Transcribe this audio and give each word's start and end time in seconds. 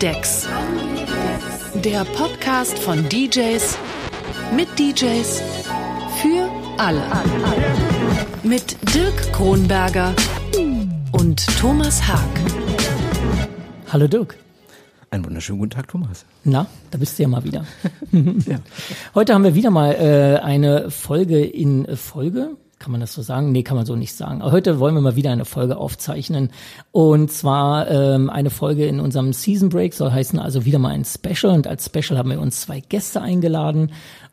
Decks. 0.00 0.48
Der 1.84 2.06
Podcast 2.06 2.78
von 2.78 3.06
DJs 3.10 3.76
mit 4.56 4.66
DJs 4.78 5.42
für 6.22 6.50
alle. 6.78 7.02
Mit 8.42 8.78
Dirk 8.94 9.32
Kronberger 9.34 10.14
und 11.12 11.46
Thomas 11.58 12.08
Haag. 12.08 12.18
Hallo 13.92 14.08
Dirk. 14.08 14.38
Einen 15.10 15.26
wunderschönen 15.26 15.58
guten 15.58 15.72
Tag, 15.72 15.88
Thomas. 15.88 16.24
Na, 16.44 16.66
da 16.90 16.96
bist 16.96 17.18
du 17.18 17.24
ja 17.24 17.28
mal 17.28 17.44
wieder. 17.44 17.66
ja. 18.12 18.58
Heute 19.14 19.34
haben 19.34 19.44
wir 19.44 19.54
wieder 19.54 19.70
mal 19.70 19.92
äh, 19.92 20.40
eine 20.42 20.90
Folge 20.90 21.44
in 21.44 21.94
Folge. 21.94 22.56
Kann 22.80 22.92
man 22.92 23.02
das 23.02 23.12
so 23.12 23.20
sagen? 23.20 23.52
Nee, 23.52 23.62
kann 23.62 23.76
man 23.76 23.84
so 23.84 23.94
nicht 23.94 24.14
sagen. 24.14 24.40
Aber 24.40 24.52
heute 24.52 24.80
wollen 24.80 24.94
wir 24.94 25.02
mal 25.02 25.14
wieder 25.14 25.30
eine 25.30 25.44
Folge 25.44 25.76
aufzeichnen. 25.76 26.48
Und 26.92 27.30
zwar 27.30 27.90
ähm, 27.90 28.30
eine 28.30 28.48
Folge 28.48 28.86
in 28.86 29.00
unserem 29.00 29.34
Season 29.34 29.68
Break, 29.68 29.92
soll 29.92 30.10
heißen 30.10 30.38
also 30.38 30.64
wieder 30.64 30.78
mal 30.78 30.88
ein 30.88 31.04
Special. 31.04 31.52
Und 31.52 31.66
als 31.66 31.84
Special 31.84 32.18
haben 32.18 32.30
wir 32.30 32.40
uns 32.40 32.62
zwei 32.62 32.80
Gäste 32.80 33.20
eingeladen 33.20 33.92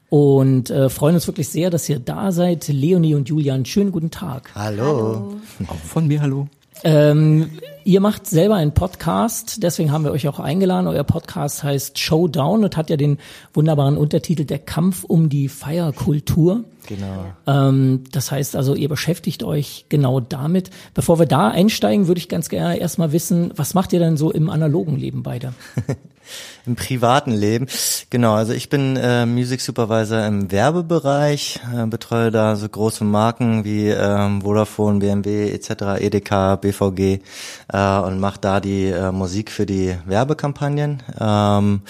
und 0.10 0.70
äh, 0.70 0.90
freuen 0.90 1.16
uns 1.16 1.28
wirklich 1.28 1.50
sehr, 1.50 1.70
dass 1.70 1.90
ihr 1.90 2.00
da 2.00 2.32
seid. 2.32 2.70
Leonie 2.70 3.16
und 3.16 3.28
Julian, 3.28 3.66
schönen 3.66 3.92
guten 3.92 4.12
Tag. 4.12 4.50
Hallo. 4.56 4.86
hallo. 4.86 5.36
Auch 5.68 5.76
von 5.76 6.08
mir 6.08 6.22
hallo. 6.22 6.48
Ähm, 6.84 7.52
ihr 7.84 8.02
macht 8.02 8.28
selber 8.28 8.56
einen 8.56 8.74
Podcast, 8.74 9.64
deswegen 9.64 9.92
haben 9.92 10.04
wir 10.04 10.12
euch 10.12 10.28
auch 10.28 10.40
eingeladen. 10.40 10.88
Euer 10.88 11.04
Podcast 11.04 11.64
heißt 11.64 11.98
Showdown 11.98 12.64
und 12.64 12.78
hat 12.78 12.90
ja 12.90 12.98
den 12.98 13.18
wunderbaren 13.54 13.98
Untertitel 13.98 14.46
Der 14.46 14.60
Kampf 14.60 15.04
um 15.04 15.30
die 15.30 15.50
Feierkultur. 15.50 16.64
Genau. 16.88 17.26
Ähm, 17.46 18.04
das 18.12 18.32
heißt 18.32 18.56
also, 18.56 18.76
ihr 18.76 18.90
beschäftigt 18.90 19.44
euch 19.44 19.86
genau 19.90 20.20
damit. 20.20 20.70
Bevor 20.94 21.20
wir 21.20 21.26
da 21.26 21.50
einsteigen, 21.50 22.08
würde 22.08 22.20
ich 22.20 22.30
ganz 22.30 22.50
gerne 22.50 22.78
erstmal 22.78 23.12
wissen, 23.12 23.52
was 23.56 23.74
macht 23.74 23.94
ihr 23.94 24.00
denn 24.00 24.18
so 24.18 24.32
im 24.32 24.50
analogen 24.50 24.98
Leben 24.98 25.24
beide? 25.24 25.54
Im 26.66 26.76
privaten 26.76 27.32
Leben. 27.32 27.68
Genau, 28.10 28.34
also 28.34 28.54
ich 28.54 28.70
bin 28.70 28.98
äh, 28.98 29.26
Music 29.26 29.62
Supervisor 29.62 30.26
im 30.26 30.52
Werbebereich, 30.52 31.60
äh, 31.76 31.86
betreue 31.86 32.32
da 32.32 32.56
so 32.56 32.68
große 32.68 33.04
Marken 33.04 33.64
wie 33.64 33.90
ähm, 33.90 34.42
Vodafone, 34.42 35.00
BMW 35.00 35.52
etc., 35.52 36.02
EDK, 36.02 36.60
BVG 36.62 37.20
äh, 37.72 38.00
und 38.00 38.20
mache 38.20 38.40
da 38.42 38.60
die 38.60 38.86
äh, 38.86 39.12
Musik 39.12 39.52
für 39.52 39.66
die 39.66 39.96
Werbekampagnen. 40.06 41.04
Ähm, 41.20 41.82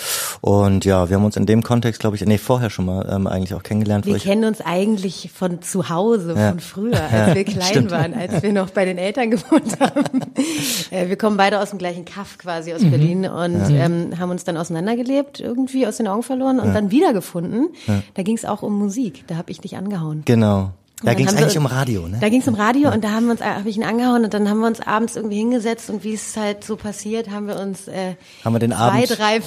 und 0.41 0.85
ja, 0.85 1.09
wir 1.09 1.15
haben 1.15 1.25
uns 1.25 1.37
in 1.37 1.45
dem 1.45 1.63
Kontext, 1.63 1.99
glaube 1.99 2.15
ich, 2.15 2.25
nee, 2.25 2.37
vorher 2.37 2.69
schon 2.69 2.85
mal 2.85 3.07
ähm, 3.11 3.27
eigentlich 3.27 3.53
auch 3.53 3.63
kennengelernt. 3.63 4.05
Wir 4.05 4.19
kennen 4.19 4.45
uns 4.45 4.61
eigentlich 4.61 5.31
von 5.33 5.61
zu 5.61 5.89
Hause, 5.89 6.35
ja. 6.37 6.49
von 6.49 6.59
früher, 6.59 7.01
als 7.01 7.11
ja, 7.11 7.35
wir 7.35 7.43
klein 7.45 7.63
stimmt. 7.63 7.91
waren, 7.91 8.13
als 8.13 8.43
wir 8.43 8.53
noch 8.53 8.69
bei 8.69 8.85
den 8.85 8.97
Eltern 8.97 9.31
gewohnt 9.31 9.79
haben. 9.79 10.03
äh, 10.91 11.09
wir 11.09 11.17
kommen 11.17 11.37
beide 11.37 11.59
aus 11.59 11.69
dem 11.71 11.79
gleichen 11.79 12.05
Kaff 12.05 12.37
quasi 12.37 12.73
aus 12.73 12.81
mhm. 12.81 12.91
Berlin 12.91 13.25
und 13.25 13.69
ja. 13.69 13.85
ähm, 13.85 14.19
haben 14.19 14.26
uns 14.29 14.43
dann 14.43 14.57
auseinandergelebt, 14.57 15.39
irgendwie 15.39 15.87
aus 15.87 15.97
den 15.97 16.07
Augen 16.07 16.23
verloren 16.23 16.59
und 16.59 16.73
dann 16.73 16.91
wiedergefunden. 16.91 17.69
Da 18.13 18.23
ging 18.23 18.35
es 18.35 18.45
auch 18.45 18.61
um 18.61 18.77
Musik. 18.77 19.25
Da 19.27 19.35
habe 19.35 19.51
ich 19.51 19.59
dich 19.59 19.77
angehauen. 19.77 20.23
Genau. 20.25 20.71
Da 21.03 21.13
ging 21.13 21.27
es 21.27 21.35
eigentlich 21.35 21.53
wir, 21.53 21.61
um 21.61 21.67
Radio, 21.67 22.07
ne? 22.07 22.17
Da 22.19 22.29
ging 22.29 22.41
es 22.41 22.47
um 22.47 22.55
Radio 22.55 22.89
ja. 22.89 22.93
und 22.93 23.03
da 23.03 23.11
haben 23.11 23.25
wir 23.25 23.33
uns, 23.33 23.41
habe 23.41 23.69
ich 23.69 23.77
ihn 23.77 23.83
angehauen 23.83 24.23
und 24.23 24.33
dann 24.33 24.49
haben 24.49 24.59
wir 24.59 24.67
uns 24.67 24.81
abends 24.81 25.15
irgendwie 25.15 25.37
hingesetzt 25.37 25.91
und 25.91 26.03
wie 26.03 26.15
es 26.15 26.35
halt 26.35 26.63
so 26.63 26.75
passiert, 26.75 27.29
haben 27.29 27.47
wir 27.47 27.59
uns 27.59 27.87
äh, 27.87 28.15
haben 28.43 28.53
wir 28.53 28.59
den 28.59 28.71
zwei, 28.71 28.77
Abend 28.77 29.19
drei 29.19 29.41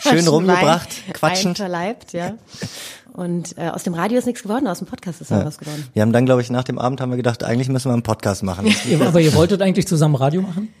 schön 0.00 0.26
rumgebracht, 0.28 0.88
quatschend, 1.12 1.58
verleibt, 1.58 2.12
ja. 2.14 2.34
Und 3.18 3.58
äh, 3.58 3.70
aus 3.70 3.82
dem 3.82 3.94
Radio 3.94 4.16
ist 4.16 4.26
nichts 4.26 4.44
geworden, 4.44 4.68
aus 4.68 4.78
dem 4.78 4.86
Podcast 4.86 5.20
ist 5.20 5.32
ja. 5.32 5.44
was 5.44 5.58
geworden. 5.58 5.84
Wir 5.92 6.02
haben 6.02 6.12
dann, 6.12 6.24
glaube 6.24 6.40
ich, 6.40 6.50
nach 6.50 6.62
dem 6.62 6.78
Abend 6.78 7.00
haben 7.00 7.10
wir 7.10 7.16
gedacht, 7.16 7.42
eigentlich 7.42 7.68
müssen 7.68 7.88
wir 7.88 7.94
einen 7.94 8.04
Podcast 8.04 8.44
machen. 8.44 8.72
Aber 9.00 9.20
ihr 9.20 9.34
wolltet 9.34 9.60
eigentlich 9.60 9.88
zusammen 9.88 10.14
Radio 10.14 10.42
machen? 10.42 10.72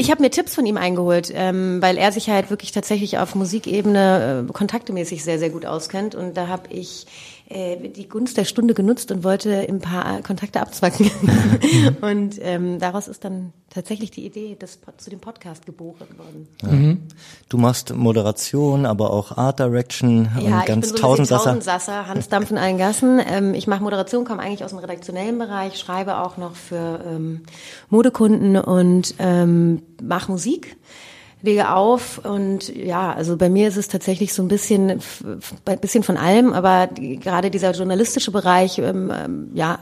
Ich 0.00 0.10
habe 0.10 0.22
mir 0.22 0.30
Tipps 0.30 0.54
von 0.54 0.64
ihm 0.64 0.78
eingeholt, 0.78 1.30
ähm, 1.34 1.82
weil 1.82 1.98
er 1.98 2.10
sich 2.10 2.30
halt 2.30 2.48
wirklich 2.48 2.72
tatsächlich 2.72 3.18
auf 3.18 3.34
Musikebene 3.34 4.46
äh, 4.48 4.50
kontaktemäßig 4.50 5.22
sehr, 5.22 5.38
sehr 5.38 5.50
gut 5.50 5.66
auskennt. 5.66 6.14
Und 6.14 6.38
da 6.38 6.48
habe 6.48 6.72
ich 6.72 7.06
äh, 7.50 7.88
die 7.88 8.08
Gunst 8.08 8.36
der 8.36 8.44
Stunde 8.44 8.74
genutzt 8.74 9.10
und 9.10 9.24
wollte 9.24 9.66
ein 9.68 9.80
paar 9.80 10.22
Kontakte 10.22 10.60
abzwacken. 10.60 11.10
und 12.00 12.38
ähm, 12.40 12.78
daraus 12.78 13.08
ist 13.08 13.24
dann 13.24 13.52
tatsächlich 13.70 14.12
die 14.12 14.24
Idee 14.24 14.54
des, 14.54 14.78
zu 14.98 15.10
dem 15.10 15.18
Podcast 15.18 15.66
geboren 15.66 16.06
worden. 16.16 16.48
Ja. 16.62 16.68
Mhm. 16.68 17.02
Du 17.48 17.58
machst 17.58 17.92
Moderation, 17.92 18.86
aber 18.86 19.12
auch 19.12 19.36
Art 19.36 19.58
Direction 19.58 20.28
ja, 20.38 20.60
und 20.60 20.66
ganz 20.66 20.86
ich 20.86 20.92
bin 20.92 20.96
so 21.00 21.08
Tausendsasser. 21.08 21.44
Tausendsasser, 21.44 22.06
Hans 22.06 22.28
Dampf 22.28 22.52
in 22.52 22.58
allen 22.58 22.78
Gassen. 22.78 23.20
Ähm, 23.26 23.54
ich 23.54 23.66
mache 23.66 23.82
Moderation, 23.82 24.24
komme 24.24 24.42
eigentlich 24.42 24.62
aus 24.62 24.70
dem 24.70 24.78
redaktionellen 24.78 25.38
Bereich, 25.38 25.76
schreibe 25.76 26.18
auch 26.18 26.36
noch 26.36 26.54
für 26.54 27.00
ähm, 27.04 27.42
Modekunden 27.88 28.56
und 28.58 29.16
ähm, 29.18 29.82
mache 30.00 30.30
Musik 30.30 30.76
lege 31.42 31.72
auf 31.72 32.18
und 32.24 32.74
ja, 32.74 33.12
also 33.12 33.36
bei 33.36 33.48
mir 33.48 33.68
ist 33.68 33.76
es 33.76 33.88
tatsächlich 33.88 34.34
so 34.34 34.42
ein 34.42 34.48
bisschen, 34.48 35.00
ein 35.64 35.78
bisschen 35.80 36.02
von 36.02 36.16
allem, 36.16 36.52
aber 36.52 36.86
die, 36.86 37.18
gerade 37.18 37.50
dieser 37.50 37.72
journalistische 37.72 38.30
Bereich, 38.30 38.78
ähm, 38.78 39.10
ähm 39.14 39.50
ja, 39.54 39.78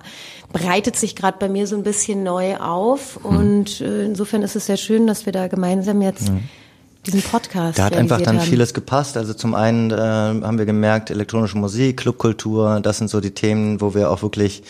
breitet 0.52 0.96
sich 0.96 1.16
gerade 1.16 1.38
bei 1.38 1.48
mir 1.48 1.66
so 1.66 1.76
ein 1.76 1.82
bisschen 1.82 2.22
neu 2.22 2.56
auf 2.56 3.18
mhm. 3.22 3.36
und 3.36 3.80
äh, 3.80 4.04
insofern 4.04 4.42
ist 4.42 4.56
es 4.56 4.66
sehr 4.66 4.76
schön, 4.76 5.06
dass 5.06 5.26
wir 5.26 5.32
da 5.32 5.48
gemeinsam 5.48 6.00
jetzt 6.02 6.30
mhm 6.30 6.48
diesen 7.10 7.22
Podcast. 7.22 7.78
Da 7.78 7.84
hat 7.84 7.96
einfach 7.96 8.20
dann 8.20 8.38
haben. 8.38 8.46
vieles 8.46 8.74
gepasst. 8.74 9.16
Also 9.16 9.34
zum 9.34 9.54
einen 9.54 9.90
äh, 9.90 9.96
haben 9.96 10.58
wir 10.58 10.66
gemerkt, 10.66 11.10
elektronische 11.10 11.58
Musik, 11.58 11.98
Clubkultur, 11.98 12.80
das 12.80 12.98
sind 12.98 13.08
so 13.08 13.20
die 13.20 13.32
Themen, 13.32 13.80
wo 13.80 13.94
wir 13.94 14.10
auch 14.10 14.22
wirklich 14.22 14.62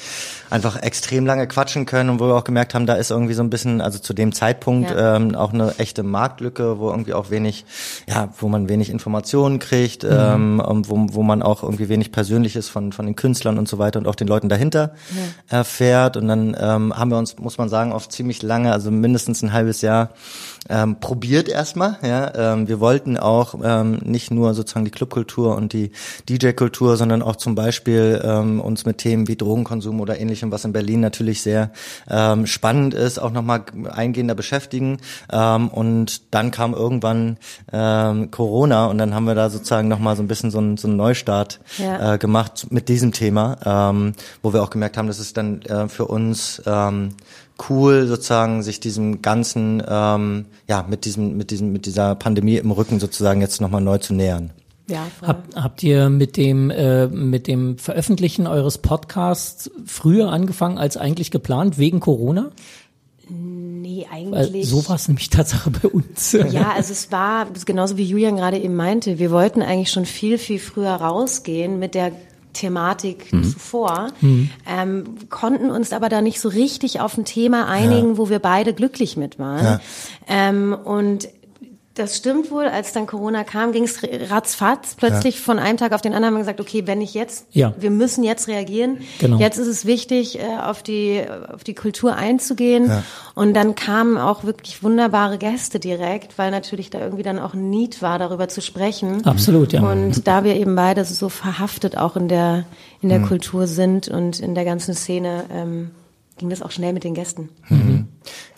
einfach 0.51 0.81
extrem 0.83 1.27
lange 1.27 1.47
quatschen 1.47 1.87
können 1.87 2.11
und 2.11 2.21
wo 2.21 2.27
wir 2.27 2.35
auch 2.35 2.45
gemerkt 2.45 2.75
haben, 2.75 2.87
da 2.87 2.95
ist 2.95 3.11
irgendwie 3.11 3.35
so 3.35 3.43
ein 3.43 3.51
bisschen, 3.51 3.81
also 3.81 3.99
zu 3.99 4.15
dem 4.15 4.33
Zeitpunkt 4.33 4.91
ja. 4.91 5.17
ähm, 5.17 5.35
auch 5.35 5.53
eine 5.53 5.75
echte 5.79 6.03
Marktlücke, 6.03 6.79
wo 6.79 6.91
irgendwie 6.91 7.15
auch 7.15 7.31
wenig, 7.31 7.65
ja, 8.09 8.29
wo 8.39 8.49
man 8.49 8.69
wenig 8.69 8.91
Informationen 8.91 9.59
kriegt, 9.59 10.05
mhm. 10.05 10.11
ähm, 10.11 10.83
wo, 10.87 11.07
wo 11.11 11.23
man 11.23 11.43
auch 11.43 11.63
irgendwie 11.63 11.89
wenig 11.89 12.13
Persönliches 12.13 12.69
von, 12.69 12.93
von 12.93 13.07
den 13.07 13.17
Künstlern 13.17 13.59
und 13.59 13.69
so 13.69 13.79
weiter 13.79 13.99
und 13.99 14.07
auch 14.07 14.15
den 14.15 14.29
Leuten 14.29 14.49
dahinter 14.49 14.95
ja. 15.51 15.59
erfährt. 15.59 16.17
Und 16.17 16.29
dann 16.29 16.57
ähm, 16.59 16.97
haben 16.97 17.11
wir 17.11 17.19
uns, 17.19 17.39
muss 17.39 17.59
man 17.59 17.69
sagen, 17.69 17.93
oft 17.93 18.13
ziemlich 18.13 18.43
lange, 18.43 18.73
also 18.73 18.91
mindestens 18.91 19.43
ein 19.43 19.53
halbes 19.53 19.83
Jahr 19.83 20.11
ähm, 20.69 21.01
probiert 21.01 21.49
erstmal. 21.49 21.99
Ja, 22.03 22.53
ähm, 22.53 22.69
wir 22.69 22.81
wollten 22.81 23.17
auch 23.17 23.55
ähm, 23.63 23.99
nicht 24.05 24.31
nur 24.31 24.55
sozusagen 24.55 24.85
die 24.85 24.91
Clubkultur 24.91 25.57
und 25.57 25.73
die 25.73 25.93
DJ-Kultur, 26.29 26.97
sondern 26.97 27.23
auch 27.23 27.37
zum 27.37 27.55
Beispiel 27.55 28.21
ähm, 28.25 28.61
uns 28.61 28.85
mit 28.85 28.99
Themen 28.99 29.29
wie 29.29 29.37
Drogenkonsum 29.37 30.01
oder 30.01 30.19
ähnlichem, 30.19 30.53
was 30.53 30.65
in 30.65 30.73
Berlin 30.73 31.01
natürlich 31.01 31.43
sehr 31.43 31.71
ähm, 32.11 32.47
spannend 32.47 32.95
ist, 32.95 33.19
auch 33.19 33.33
nochmal 33.33 33.65
eingehender 33.91 34.35
beschäftigen. 34.35 34.99
Ähm, 35.31 35.69
und 35.69 36.35
dann 36.35 36.51
kam 36.51 36.75
irgendwann 36.75 37.39
ähm, 37.73 38.31
Corona 38.31 38.87
und 38.87 38.99
dann 38.99 39.15
haben 39.15 39.25
wir 39.25 39.35
da 39.35 39.51
sozusagen 39.51 39.89
nochmal 39.89 40.17
so 40.17 40.23
ein 40.23 40.29
bisschen 40.29 40.51
so, 40.51 40.61
ein, 40.61 40.77
so 40.77 40.89
einen 40.89 40.97
Neustart 40.97 41.61
ja. 41.79 42.15
äh, 42.15 42.19
gemacht 42.19 42.67
mit 42.71 42.89
diesem 42.89 43.13
Thema, 43.13 43.57
ähm, 43.65 44.13
wo 44.43 44.53
wir 44.53 44.63
auch 44.63 44.71
gemerkt 44.71 44.97
haben, 44.97 45.09
dass 45.09 45.19
es 45.19 45.33
dann 45.33 45.63
äh, 45.63 45.89
für 45.89 46.07
uns 46.07 46.63
ähm, 46.67 47.15
cool, 47.69 48.07
sozusagen 48.07 48.63
sich 48.63 48.81
diesem 48.81 49.23
ganzen, 49.23 49.83
ähm, 49.87 50.47
ja, 50.69 50.85
mit 50.89 51.05
diesem, 51.05 51.37
mit 51.37 51.51
diesem, 51.51 51.73
mit 51.73 51.87
dieser 51.87 52.15
Pandemie 52.15 52.57
im 52.57 52.71
Rücken 52.71 53.01
sozusagen 53.01 53.41
jetzt 53.41 53.61
nochmal 53.61 53.81
neu 53.81 53.99
zu 53.99 54.15
nähern. 54.15 54.53
Ja, 54.89 55.07
Hab, 55.21 55.55
habt 55.55 55.83
ihr 55.83 56.09
mit 56.09 56.39
dem 56.39 56.71
äh, 56.71 57.09
mit 57.09 57.47
dem 57.47 57.77
Veröffentlichen 57.77 58.47
eures 58.47 58.79
Podcasts 58.79 59.71
früher 59.85 60.31
angefangen 60.31 60.79
als 60.79 60.97
eigentlich 60.97 61.31
geplant 61.31 61.77
wegen 61.77 62.01
Corona? 62.01 62.51
Nee, 63.29 64.07
eigentlich. 64.11 64.55
Weil 64.55 64.65
so 64.65 64.89
war 64.89 64.97
es 64.97 65.07
nämlich 65.09 65.29
Tatsache 65.29 65.71
bei 65.71 65.89
uns. 65.89 66.33
Ja, 66.33 66.73
also 66.73 66.93
es 66.93 67.13
war 67.13 67.47
genauso 67.67 67.99
wie 67.99 68.05
Julian 68.05 68.37
gerade 68.37 68.59
eben 68.59 68.75
meinte. 68.75 69.19
Wir 69.19 69.31
wollten 69.31 69.61
eigentlich 69.61 69.91
schon 69.91 70.07
viel 70.07 70.39
viel 70.39 70.59
früher 70.59 70.93
rausgehen 70.93 71.79
mit 71.79 71.95
der 71.95 72.13
Thematik 72.59 73.33
mhm. 73.33 73.45
zuvor, 73.45 74.09
mhm. 74.21 74.51
Ähm, 74.67 75.05
konnten 75.31 75.71
uns 75.71 75.93
aber 75.93 76.09
da 76.09 76.21
nicht 76.21 76.41
so 76.41 76.49
richtig 76.49 77.01
auf 77.01 77.17
ein 77.17 77.25
Thema 77.25 77.69
einigen, 77.69 78.11
ja. 78.11 78.19
wo 78.19 78.29
wir 78.29 78.39
beide 78.41 78.75
glücklich 78.75 79.17
mit 79.17 79.39
waren. 79.39 79.65
Ja. 79.65 79.81
Ähm, 80.29 80.77
und 80.85 81.29
das 81.99 82.17
stimmt 82.17 82.51
wohl. 82.51 82.67
Als 82.67 82.93
dann 82.93 83.07
Corona 83.07 83.45
kam, 83.45 83.73
ging 83.73 83.85
es 83.85 84.01
ratzfatz. 84.31 84.95
Plötzlich 84.97 85.37
ja. 85.37 85.41
von 85.43 85.59
einem 85.59 85.77
Tag 85.77 85.93
auf 85.93 86.01
den 86.01 86.13
anderen 86.13 86.27
haben 86.27 86.35
wir 86.35 86.41
gesagt, 86.41 86.61
okay, 86.61 86.87
wenn 86.87 87.01
ich 87.01 87.15
jetzt, 87.15 87.47
ja. 87.53 87.75
wir 87.79 87.91
müssen 87.91 88.25
jetzt 88.25 88.49
reagieren. 88.49 88.99
Genau. 89.19 89.39
Jetzt 89.39 89.59
ist 89.59 89.67
es 89.67 89.85
wichtig, 89.85 90.39
äh, 90.39 90.43
auf 90.63 90.83
die, 90.83 91.23
auf 91.53 91.65
die 91.65 91.75
Kultur 91.75 92.15
einzugehen. 92.15 92.89
Ja. 92.89 93.03
Und 93.35 93.55
dann 93.55 93.75
kamen 93.75 94.19
auch 94.19 94.45
wirklich 94.45 94.83
wunderbare 94.83 95.39
Gäste 95.39 95.81
direkt, 95.81 96.39
weil 96.39 96.51
natürlich 96.51 96.91
da 96.91 97.01
irgendwie 97.01 97.23
dann 97.23 97.39
auch 97.39 97.55
ein 97.55 97.71
Need 97.71 98.03
war, 98.03 98.19
darüber 98.19 98.49
zu 98.49 98.61
sprechen. 98.61 99.25
Absolut, 99.27 99.73
ja. 99.73 99.83
Und 99.83 100.27
da 100.27 100.45
wir 100.45 100.57
eben 100.57 100.75
beide 100.75 101.05
so 101.05 101.29
verhaftet 101.29 101.97
auch 101.97 102.17
in 102.17 102.29
der, 102.29 102.65
in 103.01 103.09
der 103.09 103.21
mhm. 103.21 103.27
Kultur 103.27 103.67
sind 103.67 104.09
und 104.09 104.41
in 104.41 104.55
der 104.55 104.65
ganzen 104.65 104.95
Szene, 104.95 105.45
ähm, 105.53 105.91
ging 106.39 106.51
das 106.51 106.63
auch 106.63 106.71
schnell 106.71 106.93
mit 106.93 107.05
den 107.05 107.15
Gästen. 107.15 107.51
Mhm. 107.69 108.07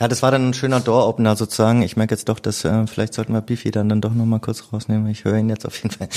Ja, 0.01 0.09
das 0.09 0.23
war 0.23 0.31
dann 0.31 0.49
ein 0.49 0.55
schöner 0.55 0.81
Door-Opener 0.81 1.37
sozusagen. 1.37 1.83
Ich 1.83 1.95
merke 1.95 2.15
jetzt 2.15 2.27
doch, 2.31 2.39
dass 2.39 2.65
äh, 2.65 2.87
vielleicht 2.87 3.13
sollten 3.13 3.35
wir 3.35 3.43
Beefy 3.43 3.71
dann, 3.71 3.91
dann 3.91 4.01
doch 4.01 4.15
noch 4.15 4.25
mal 4.25 4.39
kurz 4.39 4.65
rausnehmen. 4.73 5.07
Ich 5.09 5.27
höre 5.27 5.37
ihn 5.37 5.51
jetzt 5.51 5.67
auf 5.67 5.77
jeden 5.83 5.95
Fall. 5.95 6.09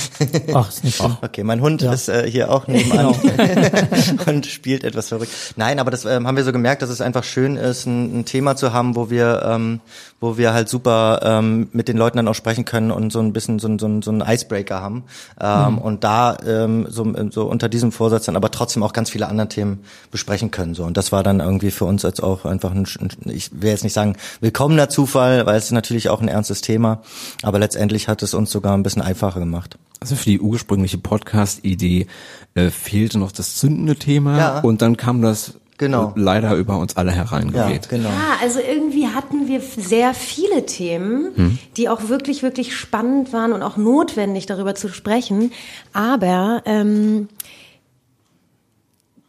Ach, 0.54 0.70
ist 0.70 0.84
nicht 0.84 0.96
schlimm. 0.96 1.18
Okay, 1.22 1.44
mein 1.44 1.60
Hund 1.60 1.82
ja. 1.82 1.92
ist 1.92 2.08
äh, 2.08 2.26
hier 2.30 2.50
auch 2.50 2.66
nebenan 2.68 3.14
genau. 3.20 4.24
und 4.26 4.46
spielt 4.46 4.84
etwas 4.84 5.08
verrückt. 5.08 5.30
Nein, 5.56 5.78
aber 5.78 5.90
das 5.90 6.06
äh, 6.06 6.18
haben 6.24 6.34
wir 6.34 6.44
so 6.44 6.52
gemerkt, 6.52 6.80
dass 6.80 6.88
es 6.88 7.02
einfach 7.02 7.24
schön 7.24 7.56
ist, 7.56 7.84
ein, 7.84 8.20
ein 8.20 8.24
Thema 8.24 8.56
zu 8.56 8.72
haben, 8.72 8.96
wo 8.96 9.10
wir, 9.10 9.42
ähm, 9.44 9.80
wo 10.18 10.38
wir 10.38 10.54
halt 10.54 10.70
super 10.70 11.20
ähm, 11.22 11.68
mit 11.72 11.88
den 11.88 11.98
Leuten 11.98 12.16
dann 12.16 12.28
auch 12.28 12.34
sprechen 12.34 12.64
können 12.64 12.90
und 12.90 13.12
so 13.12 13.20
ein 13.20 13.34
bisschen 13.34 13.58
so, 13.58 13.68
so, 13.78 14.00
so 14.00 14.10
einen 14.10 14.22
Icebreaker 14.22 14.80
haben. 14.80 15.04
Ähm, 15.38 15.72
mhm. 15.72 15.78
Und 15.78 16.04
da 16.04 16.38
ähm, 16.46 16.86
so, 16.88 17.06
so 17.30 17.44
unter 17.44 17.68
diesem 17.68 17.92
Vorsatz 17.92 18.24
dann 18.24 18.36
aber 18.36 18.50
trotzdem 18.50 18.82
auch 18.82 18.94
ganz 18.94 19.10
viele 19.10 19.28
andere 19.28 19.48
Themen 19.48 19.84
besprechen 20.10 20.50
können. 20.50 20.74
So. 20.74 20.84
Und 20.84 20.96
das 20.96 21.12
war 21.12 21.22
dann 21.22 21.40
irgendwie 21.40 21.70
für 21.70 21.84
uns 21.84 22.06
als 22.06 22.20
auch 22.20 22.46
einfach 22.46 22.72
ein, 22.72 22.86
ich 23.26 23.50
will 23.52 23.73
jetzt 23.74 23.84
nicht 23.84 23.92
sagen 23.92 24.16
willkommener 24.40 24.88
Zufall, 24.88 25.46
weil 25.46 25.56
es 25.56 25.66
ist 25.66 25.72
natürlich 25.72 26.08
auch 26.08 26.20
ein 26.20 26.28
ernstes 26.28 26.60
Thema. 26.60 27.02
Aber 27.42 27.58
letztendlich 27.58 28.08
hat 28.08 28.22
es 28.22 28.34
uns 28.34 28.50
sogar 28.50 28.76
ein 28.76 28.82
bisschen 28.82 29.02
einfacher 29.02 29.40
gemacht. 29.40 29.78
Also 30.00 30.16
für 30.16 30.24
die 30.26 30.40
ursprüngliche 30.40 30.98
Podcast-Idee 30.98 32.06
äh, 32.54 32.70
fehlte 32.70 33.18
noch 33.18 33.32
das 33.32 33.56
zündende 33.56 33.96
Thema 33.96 34.38
ja. 34.38 34.60
und 34.60 34.82
dann 34.82 34.96
kam 34.96 35.22
das 35.22 35.54
genau. 35.78 36.12
leider 36.16 36.54
über 36.56 36.78
uns 36.78 36.96
alle 36.96 37.12
hereingeweht. 37.12 37.86
Ja, 37.86 37.90
genau. 37.90 38.08
ja, 38.08 38.36
also 38.42 38.60
irgendwie 38.60 39.08
hatten 39.08 39.48
wir 39.48 39.60
sehr 39.60 40.14
viele 40.14 40.66
Themen, 40.66 41.32
hm. 41.34 41.58
die 41.76 41.88
auch 41.88 42.08
wirklich, 42.08 42.42
wirklich 42.42 42.76
spannend 42.76 43.32
waren 43.32 43.52
und 43.52 43.62
auch 43.62 43.76
notwendig 43.76 44.46
darüber 44.46 44.74
zu 44.74 44.88
sprechen. 44.88 45.52
Aber 45.92 46.62
ähm, 46.66 47.28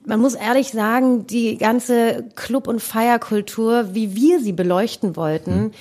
man 0.05 0.19
muss 0.19 0.35
ehrlich 0.35 0.69
sagen, 0.69 1.27
die 1.27 1.57
ganze 1.57 2.25
Club- 2.35 2.67
und 2.67 2.81
Feierkultur, 2.81 3.93
wie 3.93 4.15
wir 4.15 4.39
sie 4.39 4.53
beleuchten 4.53 5.15
wollten, 5.15 5.55
mhm. 5.55 5.71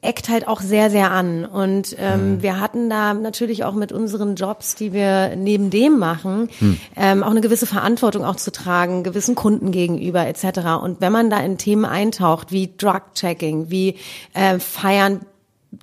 eckt 0.00 0.28
halt 0.28 0.48
auch 0.48 0.60
sehr, 0.60 0.90
sehr 0.90 1.10
an. 1.10 1.44
Und 1.44 1.96
ähm, 1.98 2.34
mhm. 2.34 2.42
wir 2.42 2.60
hatten 2.60 2.88
da 2.88 3.14
natürlich 3.14 3.64
auch 3.64 3.74
mit 3.74 3.92
unseren 3.92 4.36
Jobs, 4.36 4.74
die 4.74 4.92
wir 4.92 5.34
neben 5.36 5.70
dem 5.70 5.98
machen, 5.98 6.48
mhm. 6.60 6.80
ähm, 6.96 7.22
auch 7.22 7.30
eine 7.30 7.40
gewisse 7.40 7.66
Verantwortung 7.66 8.24
auch 8.24 8.36
zu 8.36 8.52
tragen, 8.52 9.02
gewissen 9.02 9.34
Kunden 9.34 9.72
gegenüber 9.72 10.26
etc. 10.26 10.82
Und 10.82 11.00
wenn 11.00 11.12
man 11.12 11.30
da 11.30 11.38
in 11.38 11.58
Themen 11.58 11.84
eintaucht, 11.84 12.52
wie 12.52 12.72
Drug-Checking, 12.76 13.70
wie 13.70 13.96
äh, 14.34 14.58
Feiern 14.58 15.22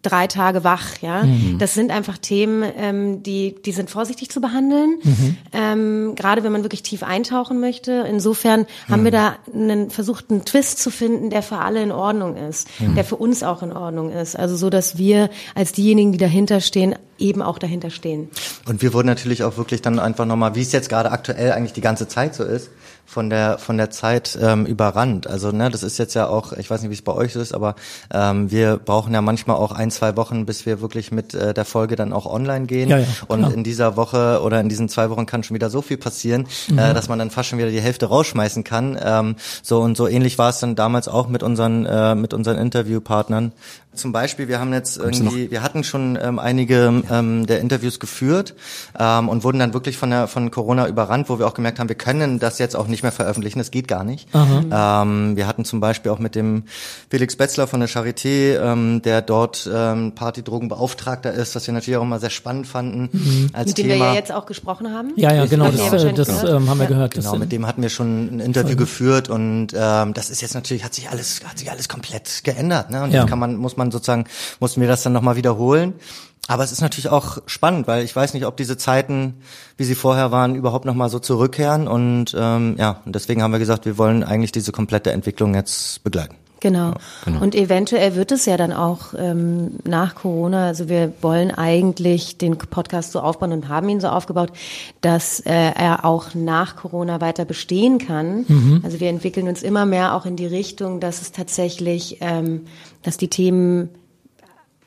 drei 0.03 0.27
Tage 0.27 0.63
wach, 0.63 0.97
ja. 1.01 1.23
Mhm. 1.23 1.57
Das 1.57 1.73
sind 1.73 1.91
einfach 1.91 2.17
Themen, 2.17 2.63
ähm, 2.77 3.23
die, 3.23 3.55
die 3.65 3.71
sind 3.71 3.89
vorsichtig 3.89 4.29
zu 4.29 4.39
behandeln. 4.39 4.99
Mhm. 5.03 5.37
Ähm, 5.51 6.15
gerade 6.15 6.43
wenn 6.43 6.51
man 6.51 6.63
wirklich 6.63 6.83
tief 6.83 7.03
eintauchen 7.03 7.59
möchte. 7.59 8.05
Insofern 8.09 8.65
haben 8.87 9.03
wir 9.03 9.11
mhm. 9.11 9.15
da 9.15 9.35
einen, 9.53 9.89
versucht, 9.89 10.29
einen 10.29 10.45
Twist 10.45 10.79
zu 10.79 10.91
finden, 10.91 11.29
der 11.29 11.41
für 11.41 11.57
alle 11.57 11.81
in 11.81 11.91
Ordnung 11.91 12.37
ist, 12.37 12.67
mhm. 12.79 12.95
der 12.95 13.03
für 13.03 13.15
uns 13.15 13.43
auch 13.43 13.63
in 13.63 13.71
Ordnung 13.71 14.11
ist. 14.11 14.37
Also 14.37 14.55
so, 14.55 14.69
dass 14.69 14.97
wir 14.97 15.29
als 15.55 15.71
diejenigen, 15.71 16.11
die 16.11 16.17
dahinter 16.17 16.61
stehen, 16.61 16.95
eben 17.17 17.41
auch 17.41 17.59
dahinter 17.59 17.89
stehen. 17.89 18.29
Und 18.67 18.81
wir 18.81 18.93
wurden 18.93 19.07
natürlich 19.07 19.43
auch 19.43 19.57
wirklich 19.57 19.81
dann 19.81 19.99
einfach 19.99 20.25
nochmal, 20.25 20.55
wie 20.55 20.61
es 20.61 20.71
jetzt 20.71 20.89
gerade 20.89 21.11
aktuell 21.11 21.51
eigentlich 21.51 21.73
die 21.73 21.81
ganze 21.81 22.07
Zeit 22.07 22.35
so 22.35 22.43
ist, 22.43 22.69
von 23.09 23.31
der 23.31 23.57
von 23.57 23.77
der 23.77 23.89
Zeit 23.89 24.37
ähm, 24.39 24.67
überrannt. 24.67 25.25
Also 25.25 25.51
ne, 25.51 25.71
das 25.71 25.81
ist 25.81 25.97
jetzt 25.97 26.13
ja 26.13 26.27
auch, 26.27 26.53
ich 26.53 26.69
weiß 26.69 26.81
nicht, 26.81 26.91
wie 26.91 26.95
es 26.95 27.01
bei 27.01 27.13
euch 27.13 27.35
ist, 27.35 27.53
aber 27.53 27.73
ähm, 28.13 28.51
wir 28.51 28.77
brauchen 28.77 29.13
ja 29.15 29.21
manchmal 29.21 29.57
auch 29.57 29.71
ein 29.71 29.89
zwei 29.89 30.15
Wochen, 30.15 30.45
bis 30.45 30.67
wir 30.67 30.79
wirklich 30.79 31.11
mit 31.11 31.33
äh, 31.33 31.55
der 31.55 31.65
Folge 31.65 31.95
dann 31.95 32.13
auch 32.13 32.27
online 32.27 32.67
gehen. 32.67 32.87
Ja, 32.87 32.99
ja, 32.99 33.07
und 33.27 33.51
in 33.51 33.63
dieser 33.63 33.97
Woche 33.97 34.41
oder 34.43 34.61
in 34.61 34.69
diesen 34.69 34.89
zwei 34.89 35.09
Wochen 35.09 35.25
kann 35.25 35.41
schon 35.41 35.55
wieder 35.55 35.71
so 35.71 35.81
viel 35.81 35.97
passieren, 35.97 36.45
äh, 36.69 36.71
mhm. 36.73 36.79
äh, 36.79 36.93
dass 36.93 37.09
man 37.09 37.17
dann 37.17 37.31
fast 37.31 37.49
schon 37.49 37.57
wieder 37.57 37.71
die 37.71 37.81
Hälfte 37.81 38.05
rausschmeißen 38.05 38.63
kann. 38.63 38.99
Ähm, 39.03 39.35
so 39.63 39.81
und 39.81 39.97
so 39.97 40.07
ähnlich 40.07 40.37
war 40.37 40.51
es 40.51 40.59
dann 40.59 40.75
damals 40.75 41.07
auch 41.07 41.27
mit 41.29 41.41
unseren 41.41 41.87
äh, 41.87 42.13
mit 42.13 42.35
unseren 42.35 42.59
Interviewpartnern. 42.59 43.53
Zum 43.95 44.11
Beispiel, 44.11 44.47
wir 44.47 44.59
haben 44.59 44.71
jetzt 44.71 44.97
irgendwie, 44.97 45.49
wir 45.49 45.63
hatten 45.63 45.83
schon 45.83 46.17
ähm, 46.21 46.37
einige 46.37 47.01
ähm, 47.09 47.47
der 47.47 47.59
Interviews 47.59 47.99
geführt 47.99 48.53
ähm, 48.97 49.27
und 49.27 49.43
wurden 49.43 49.57
dann 49.57 49.73
wirklich 49.73 49.97
von 49.97 50.11
der 50.11 50.27
von 50.27 50.51
Corona 50.51 50.87
überrannt, 50.87 51.27
wo 51.27 51.39
wir 51.39 51.47
auch 51.47 51.55
gemerkt 51.55 51.79
haben, 51.79 51.89
wir 51.89 51.95
können 51.95 52.37
das 52.37 52.59
jetzt 52.59 52.75
auch 52.75 52.85
nicht 52.85 53.01
mehr 53.01 53.11
veröffentlichen, 53.11 53.57
das 53.57 53.71
geht 53.71 53.87
gar 53.87 54.03
nicht. 54.03 54.29
Ähm, 54.33 55.35
wir 55.35 55.47
hatten 55.47 55.65
zum 55.65 55.79
Beispiel 55.79 56.11
auch 56.11 56.19
mit 56.19 56.35
dem 56.35 56.63
Felix 57.09 57.35
Betzler 57.35 57.65
von 57.65 57.79
der 57.79 57.89
Charité, 57.89 58.61
ähm, 58.61 59.01
der 59.01 59.23
dort 59.23 59.67
ähm, 59.73 60.13
Partydrogenbeauftragter 60.13 61.33
ist, 61.33 61.55
was 61.55 61.65
wir 61.65 61.73
natürlich 61.73 61.97
auch 61.97 62.03
immer 62.03 62.19
sehr 62.19 62.29
spannend 62.29 62.67
fanden 62.67 63.09
mhm. 63.11 63.49
als 63.53 63.69
mit 63.69 63.77
Thema. 63.77 63.89
dem 63.89 63.99
wir 63.99 64.05
ja 64.05 64.13
jetzt 64.13 64.31
auch 64.31 64.45
gesprochen 64.45 64.93
haben. 64.93 65.13
Ja, 65.15 65.33
ja, 65.33 65.45
genau, 65.47 65.71
das, 65.71 65.89
das, 65.89 66.27
das 66.27 66.43
ähm, 66.43 66.69
haben 66.69 66.79
wir 66.79 66.85
gehört. 66.85 67.15
Genau, 67.15 67.35
mit 67.37 67.51
dem 67.51 67.65
hatten 67.65 67.81
wir 67.81 67.89
schon 67.89 68.35
ein 68.35 68.39
Interview 68.39 68.75
geführt 68.75 69.29
und 69.29 69.69
ähm, 69.75 70.13
das 70.13 70.29
ist 70.29 70.41
jetzt 70.41 70.53
natürlich 70.53 70.83
hat 70.83 70.93
sich 70.93 71.09
alles 71.09 71.41
hat 71.43 71.57
sich 71.57 71.71
alles 71.71 71.89
komplett 71.89 72.43
geändert, 72.43 72.91
ne? 72.91 73.03
Und 73.03 73.11
ja. 73.11 73.25
kann 73.25 73.39
man 73.39 73.55
muss 73.55 73.77
man 73.77 73.78
sozusagen, 73.91 74.25
mussten 74.59 74.81
wir 74.81 74.87
das 74.87 75.03
dann 75.03 75.13
nochmal 75.13 75.35
wiederholen. 75.35 75.93
Aber 76.47 76.63
es 76.63 76.71
ist 76.71 76.81
natürlich 76.81 77.09
auch 77.09 77.37
spannend, 77.45 77.87
weil 77.87 78.03
ich 78.03 78.15
weiß 78.15 78.33
nicht, 78.33 78.45
ob 78.47 78.57
diese 78.57 78.75
Zeiten, 78.75 79.35
wie 79.77 79.83
sie 79.83 79.93
vorher 79.93 80.31
waren, 80.31 80.55
überhaupt 80.55 80.85
nochmal 80.85 81.09
so 81.09 81.19
zurückkehren. 81.19 81.87
Und 81.87 82.35
ähm, 82.35 82.75
ja, 82.79 83.01
und 83.05 83.13
deswegen 83.13 83.43
haben 83.43 83.51
wir 83.51 83.59
gesagt, 83.59 83.85
wir 83.85 83.99
wollen 83.99 84.23
eigentlich 84.23 84.51
diese 84.51 84.71
komplette 84.71 85.11
Entwicklung 85.11 85.53
jetzt 85.53 86.03
begleiten. 86.03 86.35
Genau. 86.59 86.89
Ja, 86.89 86.97
genau. 87.25 87.41
Und 87.41 87.55
eventuell 87.55 88.15
wird 88.15 88.31
es 88.31 88.45
ja 88.45 88.57
dann 88.57 88.73
auch 88.73 89.13
ähm, 89.17 89.79
nach 89.85 90.15
Corona, 90.15 90.67
also 90.67 90.89
wir 90.89 91.13
wollen 91.21 91.51
eigentlich 91.51 92.37
den 92.37 92.57
Podcast 92.57 93.11
so 93.11 93.21
aufbauen 93.21 93.53
und 93.53 93.69
haben 93.69 93.89
ihn 93.89 94.01
so 94.01 94.07
aufgebaut, 94.07 94.51
dass 95.01 95.39
äh, 95.41 95.51
er 95.51 96.05
auch 96.05 96.35
nach 96.35 96.75
Corona 96.75 97.21
weiter 97.21 97.45
bestehen 97.45 97.97
kann. 97.97 98.45
Mhm. 98.47 98.81
Also 98.83 98.99
wir 98.99 99.09
entwickeln 99.09 99.47
uns 99.47 99.63
immer 99.63 99.85
mehr 99.85 100.15
auch 100.15 100.25
in 100.25 100.35
die 100.35 100.47
Richtung, 100.47 100.99
dass 100.99 101.21
es 101.21 101.31
tatsächlich, 101.31 102.17
ähm, 102.21 102.65
dass 103.03 103.17
die 103.17 103.29
Themen 103.29 103.89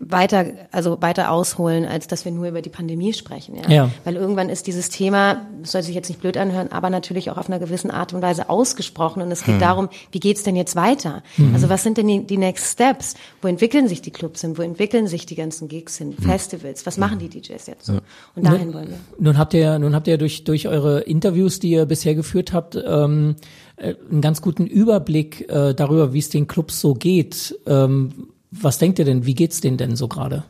weiter, 0.08 0.46
also 0.72 1.00
weiter 1.00 1.30
ausholen, 1.30 1.84
als 1.84 2.08
dass 2.08 2.24
wir 2.24 2.32
nur 2.32 2.48
über 2.48 2.60
die 2.60 2.70
Pandemie 2.70 3.12
sprechen. 3.12 3.56
Ja? 3.56 3.70
ja. 3.70 3.90
Weil 4.04 4.16
irgendwann 4.16 4.48
ist 4.48 4.66
dieses 4.66 4.88
Thema, 4.88 5.46
das 5.60 5.72
soll 5.72 5.82
sich 5.82 5.94
jetzt 5.94 6.08
nicht 6.08 6.20
blöd 6.20 6.36
anhören, 6.36 6.72
aber 6.72 6.90
natürlich 6.90 7.30
auch 7.30 7.38
auf 7.38 7.48
einer 7.48 7.58
gewissen 7.58 7.90
Art 7.90 8.12
und 8.12 8.20
Weise 8.20 8.50
ausgesprochen. 8.50 9.22
Und 9.22 9.30
es 9.30 9.44
geht 9.44 9.54
hm. 9.54 9.60
darum, 9.60 9.88
wie 10.10 10.20
geht's 10.20 10.42
denn 10.42 10.56
jetzt 10.56 10.74
weiter? 10.74 11.22
Hm. 11.36 11.54
Also 11.54 11.68
was 11.68 11.82
sind 11.82 11.98
denn 11.98 12.08
die, 12.08 12.26
die, 12.26 12.36
Next 12.36 12.72
Steps? 12.72 13.14
Wo 13.40 13.48
entwickeln 13.48 13.86
sich 13.86 14.02
die 14.02 14.10
Clubs 14.10 14.40
hin? 14.40 14.58
Wo 14.58 14.62
entwickeln 14.62 15.06
sich 15.06 15.24
die 15.24 15.36
ganzen 15.36 15.68
Gigs 15.68 15.98
hin? 15.98 16.14
Hm. 16.16 16.24
Festivals? 16.24 16.84
Was 16.84 16.98
machen 16.98 17.18
die 17.18 17.28
DJs 17.28 17.66
jetzt? 17.66 17.86
So? 17.86 17.98
Und 18.34 18.46
dahin 18.46 18.66
nun, 18.66 18.74
wollen 18.74 18.88
wir. 18.88 18.98
Nun 19.18 19.38
habt 19.38 19.54
ihr, 19.54 19.78
nun 19.78 19.94
habt 19.94 20.08
ihr 20.08 20.18
durch, 20.18 20.44
durch 20.44 20.66
eure 20.66 21.00
Interviews, 21.00 21.60
die 21.60 21.70
ihr 21.70 21.86
bisher 21.86 22.14
geführt 22.14 22.52
habt, 22.52 22.76
ähm, 22.76 23.36
äh, 23.76 23.94
einen 24.10 24.20
ganz 24.20 24.42
guten 24.42 24.66
Überblick 24.66 25.48
äh, 25.48 25.74
darüber, 25.74 26.12
wie 26.12 26.18
es 26.18 26.28
den 26.28 26.48
Clubs 26.48 26.80
so 26.80 26.94
geht. 26.94 27.58
Ähm, 27.66 28.31
was 28.52 28.78
denkt 28.78 28.98
ihr 28.98 29.04
denn, 29.04 29.26
wie 29.26 29.34
geht's 29.34 29.60
denen 29.60 29.78
denn 29.78 29.96
so 29.96 30.08
gerade? 30.08 30.44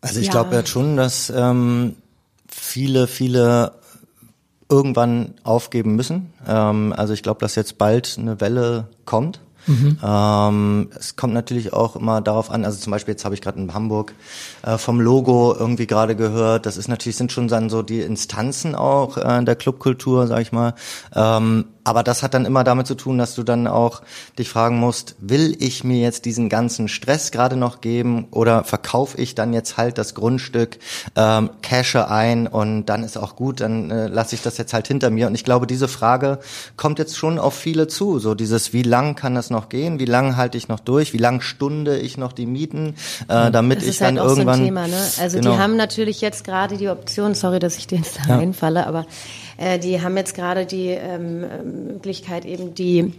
Also 0.00 0.20
ich 0.20 0.26
ja. 0.26 0.32
glaube 0.32 0.54
ja 0.54 0.64
schon, 0.64 0.96
dass 0.96 1.32
ähm, 1.34 1.96
viele, 2.48 3.08
viele 3.08 3.72
irgendwann 4.68 5.34
aufgeben 5.42 5.96
müssen. 5.96 6.32
Ähm, 6.46 6.92
also 6.96 7.12
ich 7.12 7.22
glaube, 7.22 7.40
dass 7.40 7.54
jetzt 7.54 7.78
bald 7.78 8.16
eine 8.18 8.40
Welle 8.40 8.88
kommt. 9.04 9.40
Mhm. 9.66 9.98
Ähm, 10.02 10.90
es 10.96 11.16
kommt 11.16 11.34
natürlich 11.34 11.72
auch 11.72 11.96
immer 11.96 12.20
darauf 12.20 12.50
an, 12.50 12.64
also 12.64 12.78
zum 12.78 12.92
Beispiel 12.92 13.12
jetzt 13.12 13.24
habe 13.24 13.34
ich 13.34 13.40
gerade 13.40 13.58
in 13.58 13.74
Hamburg 13.74 14.14
äh, 14.62 14.78
vom 14.78 15.00
Logo 15.00 15.56
irgendwie 15.58 15.88
gerade 15.88 16.14
gehört, 16.14 16.66
das 16.66 16.76
ist 16.76 16.86
natürlich, 16.86 17.16
sind 17.16 17.32
schon 17.32 17.48
dann 17.48 17.68
so 17.68 17.82
die 17.82 18.00
Instanzen 18.00 18.76
auch 18.76 19.16
äh, 19.16 19.42
der 19.42 19.56
Clubkultur, 19.56 20.28
sag 20.28 20.40
ich 20.40 20.52
mal. 20.52 20.74
Ähm, 21.16 21.64
aber 21.86 22.02
das 22.02 22.24
hat 22.24 22.34
dann 22.34 22.46
immer 22.46 22.64
damit 22.64 22.88
zu 22.88 22.96
tun, 22.96 23.16
dass 23.16 23.36
du 23.36 23.44
dann 23.44 23.68
auch 23.68 24.02
dich 24.40 24.48
fragen 24.48 24.76
musst, 24.76 25.14
will 25.20 25.56
ich 25.60 25.84
mir 25.84 26.00
jetzt 26.00 26.24
diesen 26.24 26.48
ganzen 26.48 26.88
Stress 26.88 27.30
gerade 27.30 27.54
noch 27.54 27.80
geben 27.80 28.26
oder 28.32 28.64
verkaufe 28.64 29.16
ich 29.18 29.36
dann 29.36 29.52
jetzt 29.52 29.76
halt 29.76 29.96
das 29.96 30.16
Grundstück, 30.16 30.78
ähm, 31.14 31.50
cashe 31.62 32.10
ein 32.10 32.48
und 32.48 32.86
dann 32.86 33.04
ist 33.04 33.16
auch 33.16 33.36
gut, 33.36 33.60
dann 33.60 33.92
äh, 33.92 34.08
lasse 34.08 34.34
ich 34.34 34.42
das 34.42 34.58
jetzt 34.58 34.74
halt 34.74 34.88
hinter 34.88 35.10
mir. 35.10 35.28
Und 35.28 35.36
ich 35.36 35.44
glaube, 35.44 35.68
diese 35.68 35.86
Frage 35.86 36.40
kommt 36.76 36.98
jetzt 36.98 37.16
schon 37.16 37.38
auf 37.38 37.54
viele 37.54 37.86
zu. 37.86 38.18
So 38.18 38.34
dieses, 38.34 38.72
wie 38.72 38.82
lang 38.82 39.14
kann 39.14 39.36
das 39.36 39.50
noch 39.50 39.68
gehen? 39.68 40.00
Wie 40.00 40.06
lang 40.06 40.36
halte 40.36 40.58
ich 40.58 40.66
noch 40.66 40.80
durch? 40.80 41.12
Wie 41.12 41.18
lang 41.18 41.40
stunde 41.40 41.98
ich 41.98 42.18
noch 42.18 42.32
die 42.32 42.46
Mieten, 42.46 42.96
äh, 43.28 43.52
damit 43.52 43.84
ich 43.84 43.98
dann 43.98 44.18
halt 44.18 44.28
irgendwann. 44.28 44.58
So 44.58 44.64
Thema, 44.64 44.88
ne? 44.88 45.00
Also 45.20 45.38
genau. 45.38 45.52
die 45.52 45.58
haben 45.60 45.76
natürlich 45.76 46.20
jetzt 46.20 46.42
gerade 46.42 46.78
die 46.78 46.88
Option, 46.88 47.36
sorry, 47.36 47.60
dass 47.60 47.76
ich 47.76 47.86
dir 47.86 47.98
jetzt 47.98 48.18
da 48.24 48.30
ja. 48.30 48.38
einfalle, 48.40 48.88
aber 48.88 49.06
äh, 49.56 49.78
die 49.78 50.00
haben 50.00 50.16
jetzt 50.16 50.34
gerade 50.34 50.66
die 50.66 50.88
ähm, 50.88 51.40
Möglichkeit 51.92 52.44
eben 52.44 52.74
die 52.74 53.12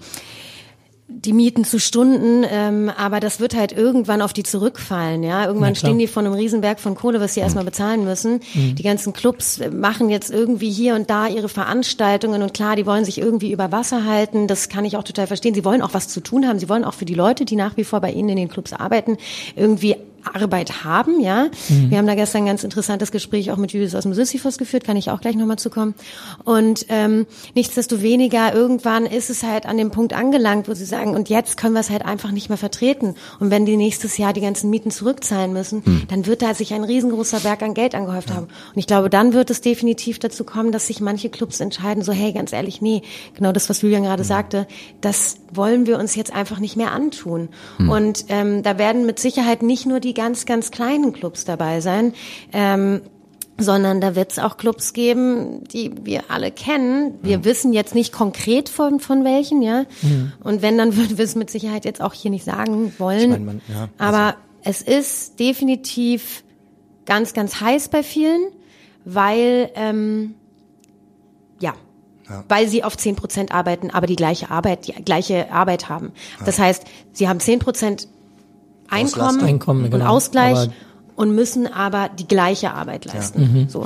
die 1.10 1.32
Mieten 1.32 1.64
zu 1.64 1.80
Stunden, 1.80 2.46
ähm, 2.50 2.92
aber 2.96 3.22
das 3.22 3.40
wird 3.40 3.56
halt 3.56 3.72
irgendwann 3.72 4.22
auf 4.22 4.34
die 4.34 4.44
zurückfallen, 4.44 5.24
ja. 5.24 5.46
Irgendwann 5.46 5.76
stehen 5.76 5.98
die 5.98 6.08
vor 6.08 6.22
einem 6.22 6.34
Riesenberg 6.34 6.82
von 6.82 6.96
Kohle, 6.96 7.22
was 7.22 7.34
sie 7.34 7.40
mhm. 7.40 7.46
erstmal 7.46 7.64
bezahlen 7.64 8.04
müssen. 8.04 8.42
Mhm. 8.54 8.76
Die 8.76 8.84
ganzen 8.84 9.14
Clubs 9.14 9.62
machen 9.72 10.10
jetzt 10.10 10.30
irgendwie 10.30 10.70
hier 10.70 10.96
und 10.96 11.10
da 11.10 11.28
ihre 11.28 11.48
Veranstaltungen 11.48 12.42
und 12.42 12.54
klar, 12.54 12.76
die 12.76 12.86
wollen 12.86 13.06
sich 13.06 13.20
irgendwie 13.20 13.54
über 13.54 13.72
Wasser 13.72 14.04
halten. 14.04 14.48
Das 14.48 14.68
kann 14.68 14.84
ich 14.84 14.98
auch 14.98 15.04
total 15.04 15.28
verstehen. 15.28 15.54
Sie 15.54 15.64
wollen 15.64 15.82
auch 15.82 15.94
was 15.94 16.10
zu 16.10 16.20
tun 16.20 16.46
haben. 16.46 16.60
Sie 16.60 16.68
wollen 16.68 16.84
auch 16.84 16.94
für 16.94 17.06
die 17.06 17.16
Leute, 17.16 17.46
die 17.46 17.56
nach 17.56 17.78
wie 17.78 17.86
vor 17.86 18.02
bei 18.02 18.12
ihnen 18.12 18.30
in 18.30 18.38
den 18.38 18.50
Clubs 18.50 18.74
arbeiten, 18.74 19.18
irgendwie 19.56 19.96
Arbeit 20.36 20.84
haben, 20.84 21.20
ja. 21.20 21.50
Mhm. 21.70 21.92
Wir 21.92 21.98
haben 21.98 22.08
da 22.08 22.16
gestern 22.16 22.44
ein 22.44 22.48
ganz 22.48 22.64
interessantes 22.64 23.12
Gespräch 23.12 23.52
auch 23.52 23.58
mit 23.58 23.74
Julius 23.74 23.96
aus 23.96 24.04
dem 24.04 24.14
Sisyphus 24.14 24.58
geführt, 24.58 24.84
kann 24.84 24.98
ich 24.98 25.10
auch 25.10 25.22
gleich 25.22 25.36
nochmal 25.36 25.60
zukommen. 25.60 25.96
Und 26.44 26.86
ähm, 26.90 27.26
nichtsdestoweniger, 27.56 28.54
irgendwann 28.54 29.06
ist 29.06 29.30
es 29.30 29.44
halt 29.44 29.66
an 29.66 29.78
dem 29.78 29.92
Punkt 29.92 30.14
angelangt, 30.14 30.68
wo 30.68 30.74
sie 30.74 30.86
sagen, 30.86 31.16
und 31.16 31.30
jetzt 31.30 31.58
können 31.58 31.74
wir 31.74 31.82
es 31.82 31.90
halt 31.90 32.06
einfach 32.06 32.32
nicht 32.32 32.50
mehr 32.50 32.58
vertreten. 32.58 33.16
Und 33.40 33.52
wenn 33.52 33.66
die 33.66 33.78
nächstes 33.78 34.18
Jahr 34.18 34.34
die 34.34 34.42
ganzen 34.42 34.70
Mieten 34.70 34.92
zurückzahlen 34.92 35.54
müssen, 35.54 35.82
mhm. 35.86 36.04
dann 36.10 36.26
wird 36.26 36.42
da 36.42 36.54
sich 36.54 36.74
ein 36.74 36.84
riesengroßer 36.84 37.40
Berg 37.42 37.62
an 37.62 37.74
Geld 37.74 37.96
angehäuft 37.96 38.30
ja. 38.30 38.36
haben. 38.36 38.46
Und 38.46 38.78
ich 38.78 38.88
glaube, 38.88 39.10
dann 39.10 39.34
wird 39.34 39.50
es 39.50 39.62
definitiv 39.62 40.20
dazu 40.20 40.44
kommen, 40.44 40.72
dass 40.72 40.88
sich 40.88 41.02
manche 41.02 41.30
Clubs 41.30 41.60
entscheiden, 41.60 42.04
so 42.04 42.12
hey, 42.12 42.34
ganz 42.34 42.54
ehrlich, 42.54 42.82
nee, 42.82 43.02
genau 43.36 43.52
das, 43.52 43.70
was 43.70 43.82
Julian 43.82 44.04
gerade 44.04 44.24
mhm. 44.24 44.28
sagte, 44.28 44.68
das 45.02 45.38
wollen 45.52 45.86
wir 45.88 45.98
uns 45.98 46.16
jetzt 46.16 46.34
einfach 46.34 46.60
nicht 46.60 46.76
mehr 46.76 46.92
antun. 46.92 47.50
Mhm. 47.78 47.90
Und 47.90 48.26
ähm, 48.30 48.64
da 48.64 48.78
werden 48.78 49.06
mit 49.06 49.20
Sicherheit 49.20 49.62
nicht 49.62 49.86
nur 49.86 50.00
die 50.00 50.14
ganz, 50.18 50.46
ganz 50.46 50.72
kleinen 50.72 51.14
Clubs 51.14 51.46
dabei 51.46 51.80
sein. 51.80 52.14
Ähm, 52.52 53.02
sondern 53.60 54.02
da 54.02 54.16
wird 54.16 54.32
es 54.32 54.40
auch 54.40 54.58
Clubs 54.58 54.94
geben, 54.94 55.64
die 55.64 55.92
wir 56.04 56.30
alle 56.30 56.52
kennen. 56.52 57.16
Wir 57.24 57.40
mhm. 57.40 57.46
wissen 57.46 57.74
jetzt 57.74 57.96
nicht 57.96 58.14
konkret 58.14 58.70
von, 58.70 59.00
von 59.00 59.24
welchen, 59.24 59.62
ja. 59.62 59.86
Mhm. 60.02 60.34
Und 60.44 60.62
wenn, 60.62 60.78
dann 60.78 60.96
würden 60.96 61.18
wir 61.18 61.26
es 61.26 61.36
mit 61.36 61.50
Sicherheit 61.50 61.84
jetzt 61.86 62.02
auch 62.02 62.14
hier 62.14 62.30
nicht 62.30 62.46
sagen 62.46 62.94
wollen. 63.00 63.22
Ich 63.22 63.30
mein, 63.30 63.46
man, 63.46 63.62
ja, 63.68 63.90
Aber 63.98 64.18
also. 64.26 64.38
es 64.64 64.82
ist 64.84 65.40
definitiv 65.40 66.44
ganz, 67.06 67.34
ganz 67.34 67.60
heiß 67.60 67.90
bei 67.90 68.04
vielen, 68.04 68.48
weil, 69.06 69.72
ähm, 69.74 70.36
ja, 71.60 71.74
ja. 72.30 72.44
weil 72.48 72.68
sie 72.68 72.84
auf 72.84 72.96
zehn 72.96 73.16
Prozent 73.16 73.52
arbeiten, 73.52 73.90
aber 73.90 74.06
die 74.06 74.16
gleiche 74.16 74.52
Arbeit, 74.52 74.88
die 74.88 74.92
gleiche 75.04 75.52
Arbeit 75.52 75.90
haben. 75.90 76.12
Ja. 76.40 76.46
Das 76.46 76.60
heißt, 76.60 76.84
sie 77.12 77.28
haben 77.28 77.40
zehn 77.40 77.58
Prozent 77.58 78.08
Einkommen, 78.90 79.42
Einkommen 79.42 79.86
und 79.86 79.92
genau. 79.92 80.08
Ausgleich 80.08 80.70
und 81.16 81.36
müssen 81.36 81.68
aber 81.68 82.10
die 82.10 82.28
gleiche 82.28 82.72
Arbeit 82.74 83.06
leisten. 83.06 83.42
Ja. 83.42 83.48
Mhm. 83.48 83.70
So. 83.70 83.86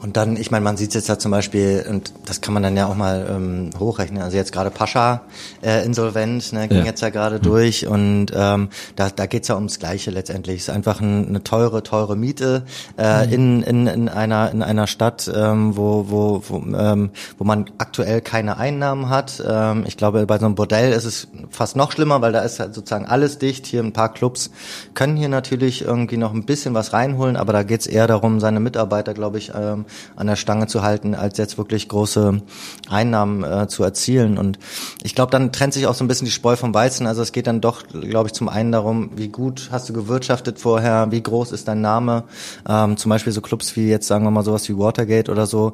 Und 0.00 0.16
dann, 0.16 0.36
ich 0.36 0.52
meine, 0.52 0.62
man 0.62 0.76
sieht 0.76 0.94
jetzt 0.94 1.08
ja 1.08 1.18
zum 1.18 1.32
Beispiel, 1.32 1.84
und 1.88 2.12
das 2.24 2.40
kann 2.40 2.54
man 2.54 2.62
dann 2.62 2.76
ja 2.76 2.86
auch 2.86 2.94
mal 2.94 3.26
ähm, 3.30 3.70
hochrechnen, 3.78 4.22
also 4.22 4.36
jetzt 4.36 4.52
gerade 4.52 4.70
Pascha 4.70 5.22
äh, 5.60 5.84
insolvent, 5.84 6.52
ne, 6.52 6.68
ging 6.68 6.78
ja. 6.78 6.84
jetzt 6.84 7.00
ja 7.00 7.10
gerade 7.10 7.38
mhm. 7.38 7.42
durch 7.42 7.86
und 7.86 8.26
ähm, 8.32 8.68
da, 8.94 9.10
da 9.10 9.26
geht's 9.26 9.48
ja 9.48 9.56
ums 9.56 9.80
Gleiche 9.80 10.12
letztendlich. 10.12 10.56
Es 10.58 10.68
ist 10.68 10.74
einfach 10.74 11.00
ein, 11.00 11.26
eine 11.28 11.42
teure, 11.42 11.82
teure 11.82 12.16
Miete 12.16 12.64
äh, 12.96 13.26
mhm. 13.26 13.32
in, 13.32 13.62
in, 13.62 13.86
in, 13.88 14.08
einer, 14.08 14.52
in 14.52 14.62
einer 14.62 14.86
Stadt, 14.86 15.30
ähm, 15.34 15.76
wo, 15.76 16.06
wo, 16.08 16.42
wo, 16.48 16.56
ähm, 16.76 17.10
wo 17.36 17.44
man 17.44 17.68
aktuell 17.78 18.20
keine 18.20 18.56
Einnahmen 18.56 19.08
hat. 19.08 19.42
Ähm, 19.44 19.84
ich 19.84 19.96
glaube, 19.96 20.26
bei 20.26 20.38
so 20.38 20.46
einem 20.46 20.54
Bordell 20.54 20.92
ist 20.92 21.06
es 21.06 21.26
fast 21.50 21.74
noch 21.74 21.90
schlimmer, 21.90 22.20
weil 22.22 22.32
da 22.32 22.40
ist 22.40 22.60
halt 22.60 22.72
sozusagen 22.72 23.06
alles 23.06 23.38
dicht. 23.38 23.66
Hier 23.66 23.82
ein 23.82 23.92
paar 23.92 24.12
Clubs 24.12 24.50
können 24.94 25.16
hier 25.16 25.28
natürlich 25.28 25.82
irgendwie 25.82 26.18
noch 26.18 26.32
ein 26.32 26.44
bisschen 26.44 26.74
was 26.74 26.92
reinholen, 26.92 27.36
aber 27.36 27.52
da 27.52 27.64
geht's 27.64 27.88
eher 27.88 28.06
darum, 28.06 28.38
seine 28.38 28.60
Mitarbeiter, 28.60 29.12
glaube 29.12 29.38
ich, 29.38 29.52
ähm, 29.54 29.86
an 30.16 30.26
der 30.26 30.36
Stange 30.36 30.66
zu 30.66 30.82
halten, 30.82 31.14
als 31.14 31.38
jetzt 31.38 31.58
wirklich 31.58 31.88
große 31.88 32.42
Einnahmen 32.88 33.44
äh, 33.44 33.68
zu 33.68 33.82
erzielen. 33.82 34.38
Und 34.38 34.58
ich 35.02 35.14
glaube, 35.14 35.30
dann 35.30 35.52
trennt 35.52 35.74
sich 35.74 35.86
auch 35.86 35.94
so 35.94 36.04
ein 36.04 36.08
bisschen 36.08 36.26
die 36.26 36.32
Spreu 36.32 36.56
vom 36.56 36.74
Weizen. 36.74 37.06
Also 37.06 37.22
es 37.22 37.32
geht 37.32 37.46
dann 37.46 37.60
doch, 37.60 37.86
glaube 37.86 38.28
ich, 38.28 38.32
zum 38.32 38.48
einen 38.48 38.72
darum, 38.72 39.10
wie 39.16 39.28
gut 39.28 39.68
hast 39.70 39.88
du 39.88 39.92
gewirtschaftet 39.92 40.58
vorher, 40.58 41.10
wie 41.10 41.22
groß 41.22 41.52
ist 41.52 41.68
dein 41.68 41.80
Name. 41.80 42.24
Ähm, 42.68 42.96
zum 42.96 43.10
Beispiel 43.10 43.32
so 43.32 43.40
Clubs 43.40 43.76
wie 43.76 43.88
jetzt, 43.88 44.06
sagen 44.06 44.24
wir 44.24 44.30
mal, 44.30 44.44
sowas 44.44 44.68
wie 44.68 44.78
Watergate 44.78 45.30
oder 45.30 45.46
so, 45.46 45.72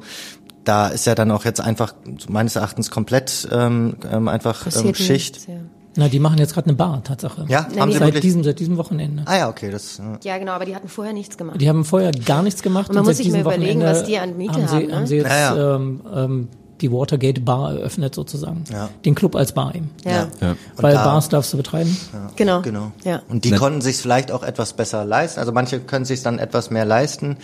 da 0.63 0.87
ist 0.87 1.05
ja 1.05 1.15
dann 1.15 1.31
auch 1.31 1.45
jetzt 1.45 1.61
einfach 1.61 1.93
meines 2.27 2.55
Erachtens 2.55 2.89
komplett 2.89 3.47
ähm, 3.51 3.97
ähm 4.11 4.27
einfach 4.27 4.65
ähm, 4.65 4.95
Schicht. 4.95 5.35
Nichts, 5.35 5.47
ja. 5.47 5.55
Na, 5.97 6.09
die 6.09 6.19
machen 6.19 6.37
jetzt 6.39 6.53
gerade 6.53 6.67
eine 6.67 6.75
Bar, 6.75 7.01
Tatsache. 7.03 7.45
Ja, 7.47 7.67
haben 7.79 7.91
sie 7.91 7.99
seit 7.99 8.21
diesem, 8.21 8.43
seit 8.43 8.59
diesem 8.59 8.75
Wochenende. 8.77 9.23
Ah 9.25 9.37
ja, 9.37 9.49
okay, 9.49 9.71
das. 9.71 9.97
Ja. 9.97 10.19
ja, 10.23 10.37
genau, 10.37 10.51
aber 10.51 10.65
die 10.65 10.75
hatten 10.75 10.89
vorher 10.89 11.13
nichts 11.13 11.37
gemacht. 11.37 11.61
Die 11.61 11.69
haben 11.69 11.85
vorher 11.85 12.11
gar 12.11 12.43
nichts 12.43 12.61
gemacht. 12.61 12.89
Und 12.89 12.95
man 12.95 13.03
und 13.03 13.09
muss 13.09 13.17
sich 13.17 13.31
mal 13.31 13.41
überlegen, 13.41 13.79
Wochenende 13.79 13.85
was 13.85 14.03
die 14.03 14.17
an 14.17 14.37
Miete 14.37 14.53
haben. 14.53 14.67
Sie, 14.67 14.75
haben, 14.75 14.87
ne? 14.87 14.95
haben 14.95 15.07
sie 15.07 15.15
jetzt 15.15 15.29
ja, 15.29 15.55
ja. 15.55 15.75
Ähm, 15.75 16.01
ähm, 16.13 16.47
die 16.81 16.91
Watergate 16.91 17.41
Bar 17.41 17.73
eröffnet 17.73 18.13
sozusagen. 18.15 18.63
Ja. 18.71 18.89
Den 19.05 19.15
Club 19.15 19.35
als 19.35 19.53
Bar 19.53 19.75
eben. 19.75 19.89
Ja. 20.03 20.27
ja. 20.41 20.55
Weil 20.75 20.93
da, 20.93 21.03
Bars 21.03 21.29
darfst 21.29 21.53
du 21.53 21.57
betreiben. 21.57 21.95
Ja. 22.11 22.31
Genau. 22.35 22.61
genau. 22.61 22.91
Ja. 23.03 23.21
Und 23.29 23.45
die 23.45 23.51
ne. 23.51 23.57
konnten 23.57 23.81
sich 23.81 23.97
vielleicht 23.97 24.31
auch 24.31 24.43
etwas 24.43 24.73
besser 24.73 25.05
leisten. 25.05 25.39
Also 25.39 25.51
manche 25.51 25.79
können 25.79 26.05
sich 26.05 26.21
dann 26.21 26.37
etwas 26.37 26.69
mehr 26.69 26.85
leisten, 26.85 27.37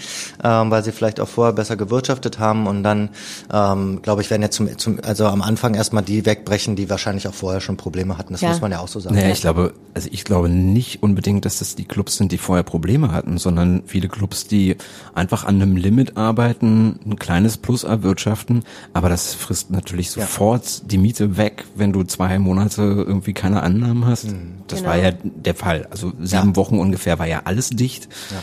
ähm, 0.43 0.71
weil 0.71 0.83
sie 0.83 0.91
vielleicht 0.91 1.19
auch 1.19 1.27
vorher 1.27 1.53
besser 1.53 1.77
gewirtschaftet 1.77 2.39
haben 2.39 2.67
und 2.67 2.83
dann, 2.83 3.09
ähm, 3.53 4.01
glaube 4.01 4.21
ich, 4.21 4.29
werden 4.29 4.41
jetzt 4.41 4.55
zum, 4.55 4.77
zum, 4.77 4.99
also 5.03 5.27
am 5.27 5.41
Anfang 5.41 5.75
erstmal 5.75 6.03
die 6.03 6.25
wegbrechen, 6.25 6.75
die 6.75 6.89
wahrscheinlich 6.89 7.27
auch 7.27 7.33
vorher 7.33 7.61
schon 7.61 7.77
Probleme 7.77 8.17
hatten. 8.17 8.33
Das 8.33 8.41
ja. 8.41 8.49
muss 8.49 8.61
man 8.61 8.71
ja 8.71 8.79
auch 8.79 8.87
so 8.89 8.99
sagen. 8.99 9.15
Naja, 9.15 9.29
ich 9.29 9.41
glaube, 9.41 9.73
also 9.93 10.09
ich 10.11 10.25
glaube 10.25 10.49
nicht 10.49 11.03
unbedingt, 11.03 11.45
dass 11.45 11.59
das 11.59 11.75
die 11.75 11.85
Clubs 11.85 12.17
sind, 12.17 12.31
die 12.31 12.37
vorher 12.37 12.63
Probleme 12.63 13.11
hatten, 13.11 13.37
sondern 13.37 13.83
viele 13.85 14.09
Clubs, 14.09 14.47
die 14.47 14.75
einfach 15.15 15.45
an 15.45 15.61
einem 15.61 15.77
Limit 15.77 16.17
arbeiten, 16.17 16.99
ein 17.05 17.17
kleines 17.17 17.57
Plus 17.57 17.83
erwirtschaften, 17.83 18.63
aber 18.93 19.09
das 19.09 19.20
frisst 19.33 19.71
natürlich 19.71 19.91
natürlich 19.91 20.11
sofort 20.11 20.65
ja. 20.65 20.87
die 20.87 20.97
Miete 20.97 21.37
weg, 21.37 21.65
wenn 21.75 21.93
du 21.93 22.03
zwei 22.03 22.39
Monate 22.39 22.81
irgendwie 22.81 23.33
keine 23.33 23.61
Annahmen 23.63 24.05
hast. 24.05 24.25
Mhm. 24.25 24.53
Das 24.67 24.79
genau. 24.79 24.91
war 24.91 24.97
ja 24.97 25.11
der 25.23 25.55
Fall. 25.55 25.87
Also 25.91 26.13
sieben 26.21 26.49
ja. 26.49 26.55
Wochen 26.55 26.79
ungefähr 26.79 27.19
war 27.19 27.27
ja 27.27 27.41
alles 27.45 27.69
dicht. 27.69 28.07
Ja. 28.31 28.37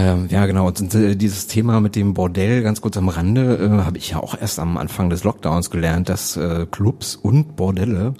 Ähm, 0.00 0.26
ja, 0.28 0.46
genau. 0.46 0.66
Und 0.66 0.94
äh, 0.94 1.14
dieses 1.14 1.46
Thema 1.46 1.80
mit 1.80 1.94
dem 1.94 2.14
Bordell, 2.14 2.62
ganz 2.62 2.80
kurz 2.80 2.96
am 2.96 3.08
Rande, 3.08 3.56
äh, 3.56 3.84
habe 3.84 3.98
ich 3.98 4.10
ja 4.10 4.18
auch 4.18 4.36
erst 4.40 4.58
am 4.58 4.76
Anfang 4.76 5.08
des 5.08 5.22
Lockdowns 5.22 5.70
gelernt, 5.70 6.08
dass 6.08 6.36
äh, 6.36 6.66
Clubs 6.70 7.14
und 7.14 7.54
Bordelle 7.54 8.14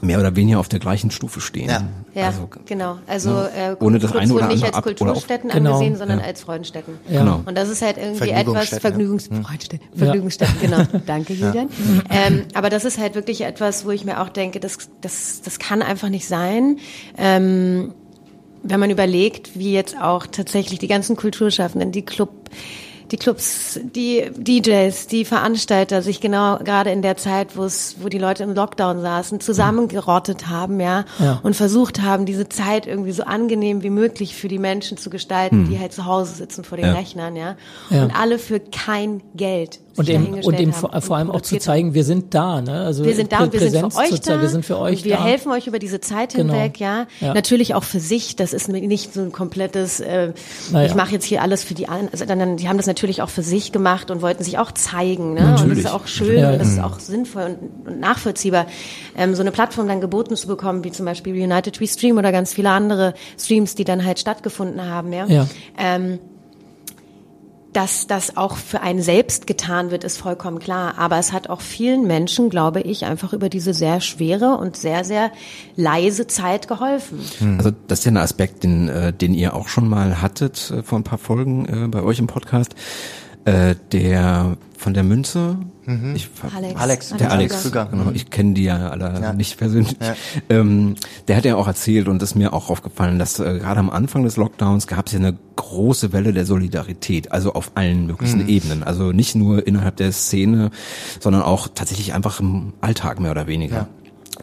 mehr 0.00 0.20
oder 0.20 0.36
weniger 0.36 0.60
auf 0.60 0.68
der 0.68 0.78
gleichen 0.78 1.10
Stufe 1.10 1.40
stehen. 1.40 1.68
Ja, 1.68 1.82
ja 2.14 2.26
also, 2.26 2.48
genau. 2.66 2.98
Also 3.06 3.30
äh, 3.30 3.76
ohne 3.80 3.98
das 3.98 4.12
eine 4.12 4.32
oder 4.32 4.44
andere 4.44 4.58
nicht 4.58 4.74
als 4.74 4.82
Kulturstätten 4.84 5.50
genau. 5.50 5.74
angesehen, 5.74 5.96
sondern 5.96 6.20
ja. 6.20 6.24
als 6.24 6.42
Freudenstätten. 6.42 6.94
Ja. 7.08 7.20
Genau. 7.20 7.42
Und 7.44 7.56
das 7.56 7.68
ist 7.68 7.82
halt 7.82 7.98
irgendwie 7.98 8.30
etwas 8.30 8.68
Vergnügungs 8.68 9.28
ja. 9.30 9.40
Freudenstätten, 9.42 9.88
Vergnügungsstätten, 9.94 10.60
genau. 10.60 10.82
Danke, 11.06 11.32
Julian. 11.32 11.68
Ähm, 12.10 12.44
aber 12.54 12.70
das 12.70 12.84
ist 12.84 12.98
halt 12.98 13.14
wirklich 13.14 13.42
etwas, 13.42 13.84
wo 13.84 13.90
ich 13.90 14.04
mir 14.04 14.20
auch 14.20 14.28
denke, 14.28 14.60
das, 14.60 14.78
das, 15.00 15.42
das 15.42 15.58
kann 15.58 15.82
einfach 15.82 16.08
nicht 16.08 16.26
sein. 16.26 16.78
Ähm, 17.16 17.94
wenn 18.62 18.80
man 18.80 18.90
überlegt, 18.90 19.58
wie 19.58 19.72
jetzt 19.72 19.96
auch 20.00 20.26
tatsächlich 20.26 20.78
die 20.78 20.88
ganzen 20.88 21.16
Kulturschaffenden, 21.16 21.92
die 21.92 22.02
Club 22.04 22.30
die 23.10 23.16
Clubs, 23.16 23.80
die 23.82 24.30
DJs, 24.36 25.06
die 25.06 25.24
Veranstalter 25.24 26.02
sich 26.02 26.20
genau 26.20 26.58
gerade 26.58 26.90
in 26.90 27.02
der 27.02 27.16
Zeit, 27.16 27.56
wo 27.56 27.64
es, 27.64 27.96
wo 28.00 28.08
die 28.08 28.18
Leute 28.18 28.42
im 28.42 28.54
Lockdown 28.54 29.00
saßen, 29.00 29.40
zusammengerottet 29.40 30.48
haben, 30.48 30.80
ja, 30.80 31.04
ja, 31.18 31.40
und 31.42 31.56
versucht 31.56 32.02
haben, 32.02 32.26
diese 32.26 32.48
Zeit 32.48 32.86
irgendwie 32.86 33.12
so 33.12 33.24
angenehm 33.24 33.82
wie 33.82 33.90
möglich 33.90 34.36
für 34.36 34.48
die 34.48 34.58
Menschen 34.58 34.98
zu 34.98 35.10
gestalten, 35.10 35.64
hm. 35.64 35.70
die 35.70 35.78
halt 35.78 35.92
zu 35.92 36.04
Hause 36.04 36.34
sitzen 36.34 36.64
vor 36.64 36.76
den 36.76 36.86
ja. 36.86 36.92
Rechnern, 36.92 37.36
ja, 37.36 37.56
ja, 37.90 38.02
und 38.02 38.10
alle 38.14 38.38
für 38.38 38.60
kein 38.60 39.22
Geld 39.34 39.80
und 39.98 40.08
eben, 40.08 40.34
und 40.34 40.60
eben 40.60 40.72
vor, 40.72 41.00
vor 41.00 41.16
allem 41.16 41.30
auch 41.30 41.40
zu 41.40 41.58
zeigen, 41.58 41.92
wir 41.92 42.04
sind 42.04 42.34
da, 42.34 42.60
ne? 42.60 42.84
Also 42.84 43.04
wir 43.04 43.14
sind 43.14 43.32
da 43.32 43.40
und 43.40 43.52
wir 43.52 43.60
sind 43.60 43.92
für 43.92 43.98
euch 43.98 44.20
da. 44.20 44.40
Wir 44.40 44.48
sind 44.48 44.64
für 44.64 44.78
euch 44.78 44.98
und 44.98 45.04
wir 45.04 45.16
da. 45.16 45.24
helfen 45.24 45.52
euch 45.52 45.66
über 45.66 45.78
diese 45.78 46.00
Zeit 46.00 46.34
genau. 46.34 46.54
hinweg, 46.54 46.78
ja? 46.78 47.06
ja. 47.20 47.34
Natürlich 47.34 47.74
auch 47.74 47.84
für 47.84 48.00
sich. 48.00 48.36
Das 48.36 48.52
ist 48.52 48.68
nicht 48.68 49.12
so 49.12 49.20
ein 49.20 49.32
komplettes. 49.32 50.00
Äh, 50.00 50.32
naja. 50.70 50.86
Ich 50.86 50.94
mache 50.94 51.12
jetzt 51.12 51.24
hier 51.24 51.42
alles 51.42 51.64
für 51.64 51.74
die 51.74 51.88
anderen. 51.88 52.10
Also 52.12 52.24
dann, 52.24 52.56
die 52.56 52.68
haben 52.68 52.76
das 52.76 52.86
natürlich 52.86 53.22
auch 53.22 53.28
für 53.28 53.42
sich 53.42 53.72
gemacht 53.72 54.10
und 54.10 54.22
wollten 54.22 54.44
sich 54.44 54.58
auch 54.58 54.72
zeigen, 54.72 55.34
ne? 55.34 55.40
Natürlich. 55.40 55.62
Und 55.62 55.70
das 55.70 55.78
ist 55.78 55.90
auch 55.90 56.06
schön, 56.06 56.38
ja, 56.38 56.52
und 56.52 56.60
das 56.60 56.68
ist 56.68 56.80
auch 56.80 56.98
sinnvoll 57.00 57.42
und, 57.42 57.86
und 57.86 58.00
nachvollziehbar, 58.00 58.66
ähm, 59.16 59.34
so 59.34 59.42
eine 59.42 59.50
Plattform 59.50 59.88
dann 59.88 60.00
geboten 60.00 60.36
zu 60.36 60.46
bekommen, 60.46 60.84
wie 60.84 60.92
zum 60.92 61.06
Beispiel 61.06 61.34
United 61.34 61.80
We 61.80 61.88
Stream 61.88 62.18
oder 62.18 62.32
ganz 62.32 62.54
viele 62.54 62.70
andere 62.70 63.14
Streams, 63.38 63.74
die 63.74 63.84
dann 63.84 64.04
halt 64.04 64.18
stattgefunden 64.18 64.84
haben, 64.88 65.12
ja. 65.12 65.26
ja. 65.26 65.46
Ähm, 65.76 66.18
dass 67.78 68.08
das 68.08 68.36
auch 68.36 68.56
für 68.56 68.80
einen 68.80 69.00
selbst 69.00 69.46
getan 69.46 69.92
wird, 69.92 70.02
ist 70.02 70.18
vollkommen 70.18 70.58
klar. 70.58 70.98
Aber 70.98 71.16
es 71.16 71.32
hat 71.32 71.48
auch 71.48 71.60
vielen 71.60 72.08
Menschen, 72.08 72.50
glaube 72.50 72.80
ich, 72.80 73.04
einfach 73.04 73.32
über 73.32 73.48
diese 73.48 73.72
sehr 73.72 74.00
schwere 74.00 74.56
und 74.56 74.76
sehr, 74.76 75.04
sehr 75.04 75.30
leise 75.76 76.26
Zeit 76.26 76.66
geholfen. 76.66 77.20
Hm. 77.38 77.58
Also 77.58 77.70
das 77.86 78.00
ist 78.00 78.04
ja 78.06 78.10
ein 78.10 78.16
Aspekt, 78.16 78.64
den, 78.64 78.88
äh, 78.88 79.12
den 79.12 79.32
ihr 79.32 79.54
auch 79.54 79.68
schon 79.68 79.88
mal 79.88 80.20
hattet 80.20 80.72
äh, 80.72 80.82
vor 80.82 80.98
ein 80.98 81.04
paar 81.04 81.18
Folgen 81.18 81.66
äh, 81.66 81.86
bei 81.86 82.02
euch 82.02 82.18
im 82.18 82.26
Podcast. 82.26 82.74
Der 83.46 84.58
von 84.78 84.94
der 84.94 85.02
Münze, 85.02 85.58
mhm. 85.86 86.14
ich, 86.14 86.30
Alex. 86.54 86.80
Alex, 86.80 87.08
der 87.18 87.32
Alex, 87.32 87.74
Alex. 87.74 87.90
Genau, 87.90 88.10
ich 88.12 88.30
kenne 88.30 88.54
die 88.54 88.62
ja 88.62 88.90
alle 88.90 89.20
ja. 89.20 89.32
nicht 89.32 89.58
persönlich. 89.58 89.96
Ja. 90.00 90.14
Ähm, 90.48 90.94
der 91.26 91.36
hat 91.36 91.44
ja 91.44 91.56
auch 91.56 91.66
erzählt 91.66 92.06
und 92.06 92.22
ist 92.22 92.36
mir 92.36 92.52
auch 92.52 92.70
aufgefallen, 92.70 93.18
dass 93.18 93.40
äh, 93.40 93.58
gerade 93.58 93.80
am 93.80 93.90
Anfang 93.90 94.22
des 94.22 94.36
Lockdowns 94.36 94.86
gab 94.86 95.08
es 95.08 95.12
ja 95.12 95.18
eine 95.18 95.36
große 95.56 96.12
Welle 96.12 96.32
der 96.32 96.46
Solidarität, 96.46 97.32
also 97.32 97.54
auf 97.54 97.72
allen 97.74 98.06
möglichen 98.06 98.42
mhm. 98.44 98.48
Ebenen. 98.48 98.82
Also 98.84 99.10
nicht 99.10 99.34
nur 99.34 99.66
innerhalb 99.66 99.96
der 99.96 100.12
Szene, 100.12 100.70
sondern 101.18 101.42
auch 101.42 101.66
tatsächlich 101.74 102.14
einfach 102.14 102.38
im 102.38 102.72
Alltag 102.80 103.18
mehr 103.18 103.32
oder 103.32 103.48
weniger. 103.48 103.76
Ja. 103.76 103.88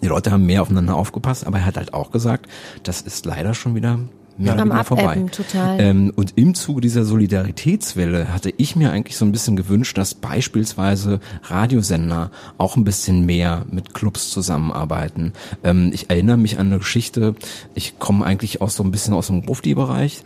Die 0.01 0.07
Leute 0.07 0.31
haben 0.31 0.45
mehr 0.45 0.61
aufeinander 0.61 0.95
aufgepasst, 0.95 1.47
aber 1.47 1.59
er 1.59 1.65
hat 1.65 1.77
halt 1.77 1.93
auch 1.93 2.11
gesagt, 2.11 2.47
das 2.83 3.01
ist 3.01 3.25
leider 3.25 3.53
schon 3.53 3.73
wieder 3.73 3.99
mehr 4.37 4.53
oder 4.53 4.63
Am 4.63 4.69
weniger 4.69 4.83
vorbei. 4.83 5.25
Total. 5.31 5.79
Ähm, 5.79 6.13
und 6.15 6.33
im 6.35 6.55
Zuge 6.55 6.81
dieser 6.81 7.05
Solidaritätswelle 7.05 8.33
hatte 8.33 8.53
ich 8.57 8.75
mir 8.75 8.91
eigentlich 8.91 9.17
so 9.17 9.25
ein 9.25 9.31
bisschen 9.31 9.55
gewünscht, 9.55 9.97
dass 9.97 10.13
beispielsweise 10.13 11.19
Radiosender 11.43 12.31
auch 12.57 12.75
ein 12.75 12.83
bisschen 12.83 13.25
mehr 13.25 13.65
mit 13.71 13.93
Clubs 13.93 14.29
zusammenarbeiten. 14.29 15.33
Ähm, 15.63 15.91
ich 15.93 16.09
erinnere 16.09 16.37
mich 16.37 16.59
an 16.59 16.67
eine 16.67 16.79
Geschichte, 16.79 17.35
ich 17.73 17.99
komme 17.99 18.25
eigentlich 18.25 18.61
auch 18.61 18.69
so 18.69 18.83
ein 18.83 18.91
bisschen 18.91 19.13
aus 19.13 19.27
dem 19.27 19.45
Grufti-Bereich. 19.45 20.23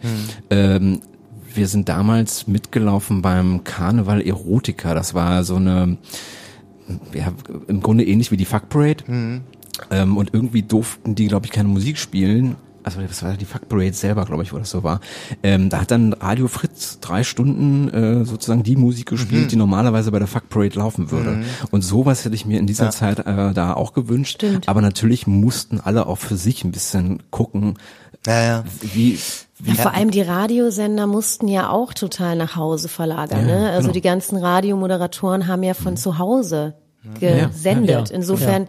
Ähm, 0.49 1.01
wir 1.53 1.67
sind 1.67 1.89
damals 1.89 2.47
mitgelaufen 2.47 3.21
beim 3.21 3.63
Karneval 3.63 4.21
Erotica. 4.21 4.93
Das 4.93 5.13
war 5.13 5.43
so 5.43 5.55
eine, 5.55 5.97
ja, 7.13 7.31
im 7.67 7.81
Grunde 7.81 8.05
ähnlich 8.05 8.31
wie 8.31 8.37
die 8.37 8.45
Fuck 8.45 8.69
Parade. 8.69 9.03
Ähm, 9.91 10.17
und 10.17 10.33
irgendwie 10.33 10.61
durften 10.61 11.15
die, 11.15 11.27
glaube 11.27 11.45
ich, 11.45 11.51
keine 11.51 11.69
Musik 11.69 11.97
spielen. 11.97 12.55
Also 12.97 13.07
das 13.07 13.23
war 13.23 13.33
die 13.33 13.45
Fuck 13.45 13.69
Parade 13.69 13.93
selber, 13.93 14.25
glaube 14.25 14.43
ich, 14.43 14.51
wo 14.53 14.57
das 14.57 14.69
so 14.69 14.83
war. 14.83 14.99
Ähm, 15.43 15.69
da 15.69 15.81
hat 15.81 15.91
dann 15.91 16.13
Radio 16.13 16.47
Fritz 16.47 16.99
drei 16.99 17.23
Stunden 17.23 17.89
äh, 17.89 18.25
sozusagen 18.25 18.63
die 18.63 18.75
Musik 18.75 19.09
gespielt, 19.09 19.51
die 19.51 19.55
normalerweise 19.55 20.11
bei 20.11 20.19
der 20.19 20.27
Fuck 20.27 20.49
Parade 20.49 20.79
laufen 20.79 21.11
würde. 21.11 21.43
Und 21.71 21.81
sowas 21.83 22.25
hätte 22.25 22.35
ich 22.35 22.45
mir 22.45 22.59
in 22.59 22.67
dieser 22.67 22.89
Zeit 22.89 23.19
äh, 23.19 23.53
da 23.53 23.73
auch 23.73 23.93
gewünscht. 23.93 24.35
Stimmt. 24.35 24.67
Aber 24.67 24.81
natürlich 24.81 25.27
mussten 25.27 25.79
alle 25.79 26.07
auch 26.07 26.17
für 26.17 26.35
sich 26.35 26.63
ein 26.63 26.71
bisschen 26.71 27.21
gucken, 27.29 27.77
Ja, 28.25 28.41
ja. 28.43 28.63
wie, 28.81 29.17
Ja, 29.63 29.73
vor 29.75 29.93
allem 29.93 30.11
die 30.11 30.21
Radiosender 30.21 31.05
mussten 31.07 31.47
ja 31.47 31.69
auch 31.69 31.93
total 31.93 32.35
nach 32.35 32.55
Hause 32.55 32.89
verlagern. 32.89 33.47
Ja, 33.47 33.59
ne? 33.59 33.69
Also 33.69 33.83
genau. 33.83 33.93
die 33.93 34.01
ganzen 34.01 34.37
Radiomoderatoren 34.37 35.47
haben 35.47 35.63
ja 35.63 35.73
von 35.73 35.97
zu 35.97 36.17
Hause 36.17 36.75
gesendet. 37.19 37.89
Ja, 37.89 37.99
ja. 37.99 38.05
Insofern, 38.11 38.67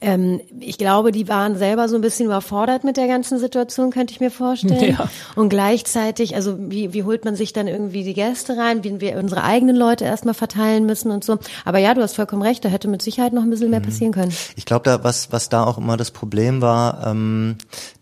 ähm, 0.00 0.40
ich 0.60 0.78
glaube, 0.78 1.12
die 1.12 1.28
waren 1.28 1.56
selber 1.56 1.88
so 1.88 1.96
ein 1.96 2.00
bisschen 2.00 2.26
überfordert 2.26 2.84
mit 2.84 2.96
der 2.96 3.08
ganzen 3.08 3.38
Situation, 3.38 3.90
könnte 3.90 4.12
ich 4.12 4.20
mir 4.20 4.30
vorstellen. 4.30 4.78
Ja. 4.98 5.10
Und 5.34 5.50
gleichzeitig, 5.50 6.34
also 6.34 6.56
wie, 6.58 6.94
wie 6.94 7.02
holt 7.02 7.24
man 7.24 7.36
sich 7.36 7.52
dann 7.52 7.68
irgendwie 7.68 8.04
die 8.04 8.14
Gäste 8.14 8.56
rein, 8.56 8.84
wie 8.84 9.00
wir 9.00 9.16
unsere 9.16 9.42
eigenen 9.42 9.76
Leute 9.76 10.04
erstmal 10.04 10.34
verteilen 10.34 10.86
müssen 10.86 11.10
und 11.10 11.24
so. 11.24 11.38
Aber 11.64 11.78
ja, 11.78 11.94
du 11.94 12.00
hast 12.00 12.14
vollkommen 12.14 12.42
recht, 12.42 12.64
da 12.64 12.68
hätte 12.68 12.88
mit 12.88 13.02
Sicherheit 13.02 13.32
noch 13.32 13.42
ein 13.42 13.50
bisschen 13.50 13.70
mehr 13.70 13.80
passieren 13.80 14.12
können. 14.12 14.32
Ich 14.56 14.64
glaube, 14.64 14.84
da 14.84 15.04
was 15.04 15.30
was 15.30 15.48
da 15.48 15.64
auch 15.64 15.78
immer 15.78 15.96
das 15.96 16.10
Problem 16.10 16.62
war, 16.62 17.06
ähm, 17.06 17.56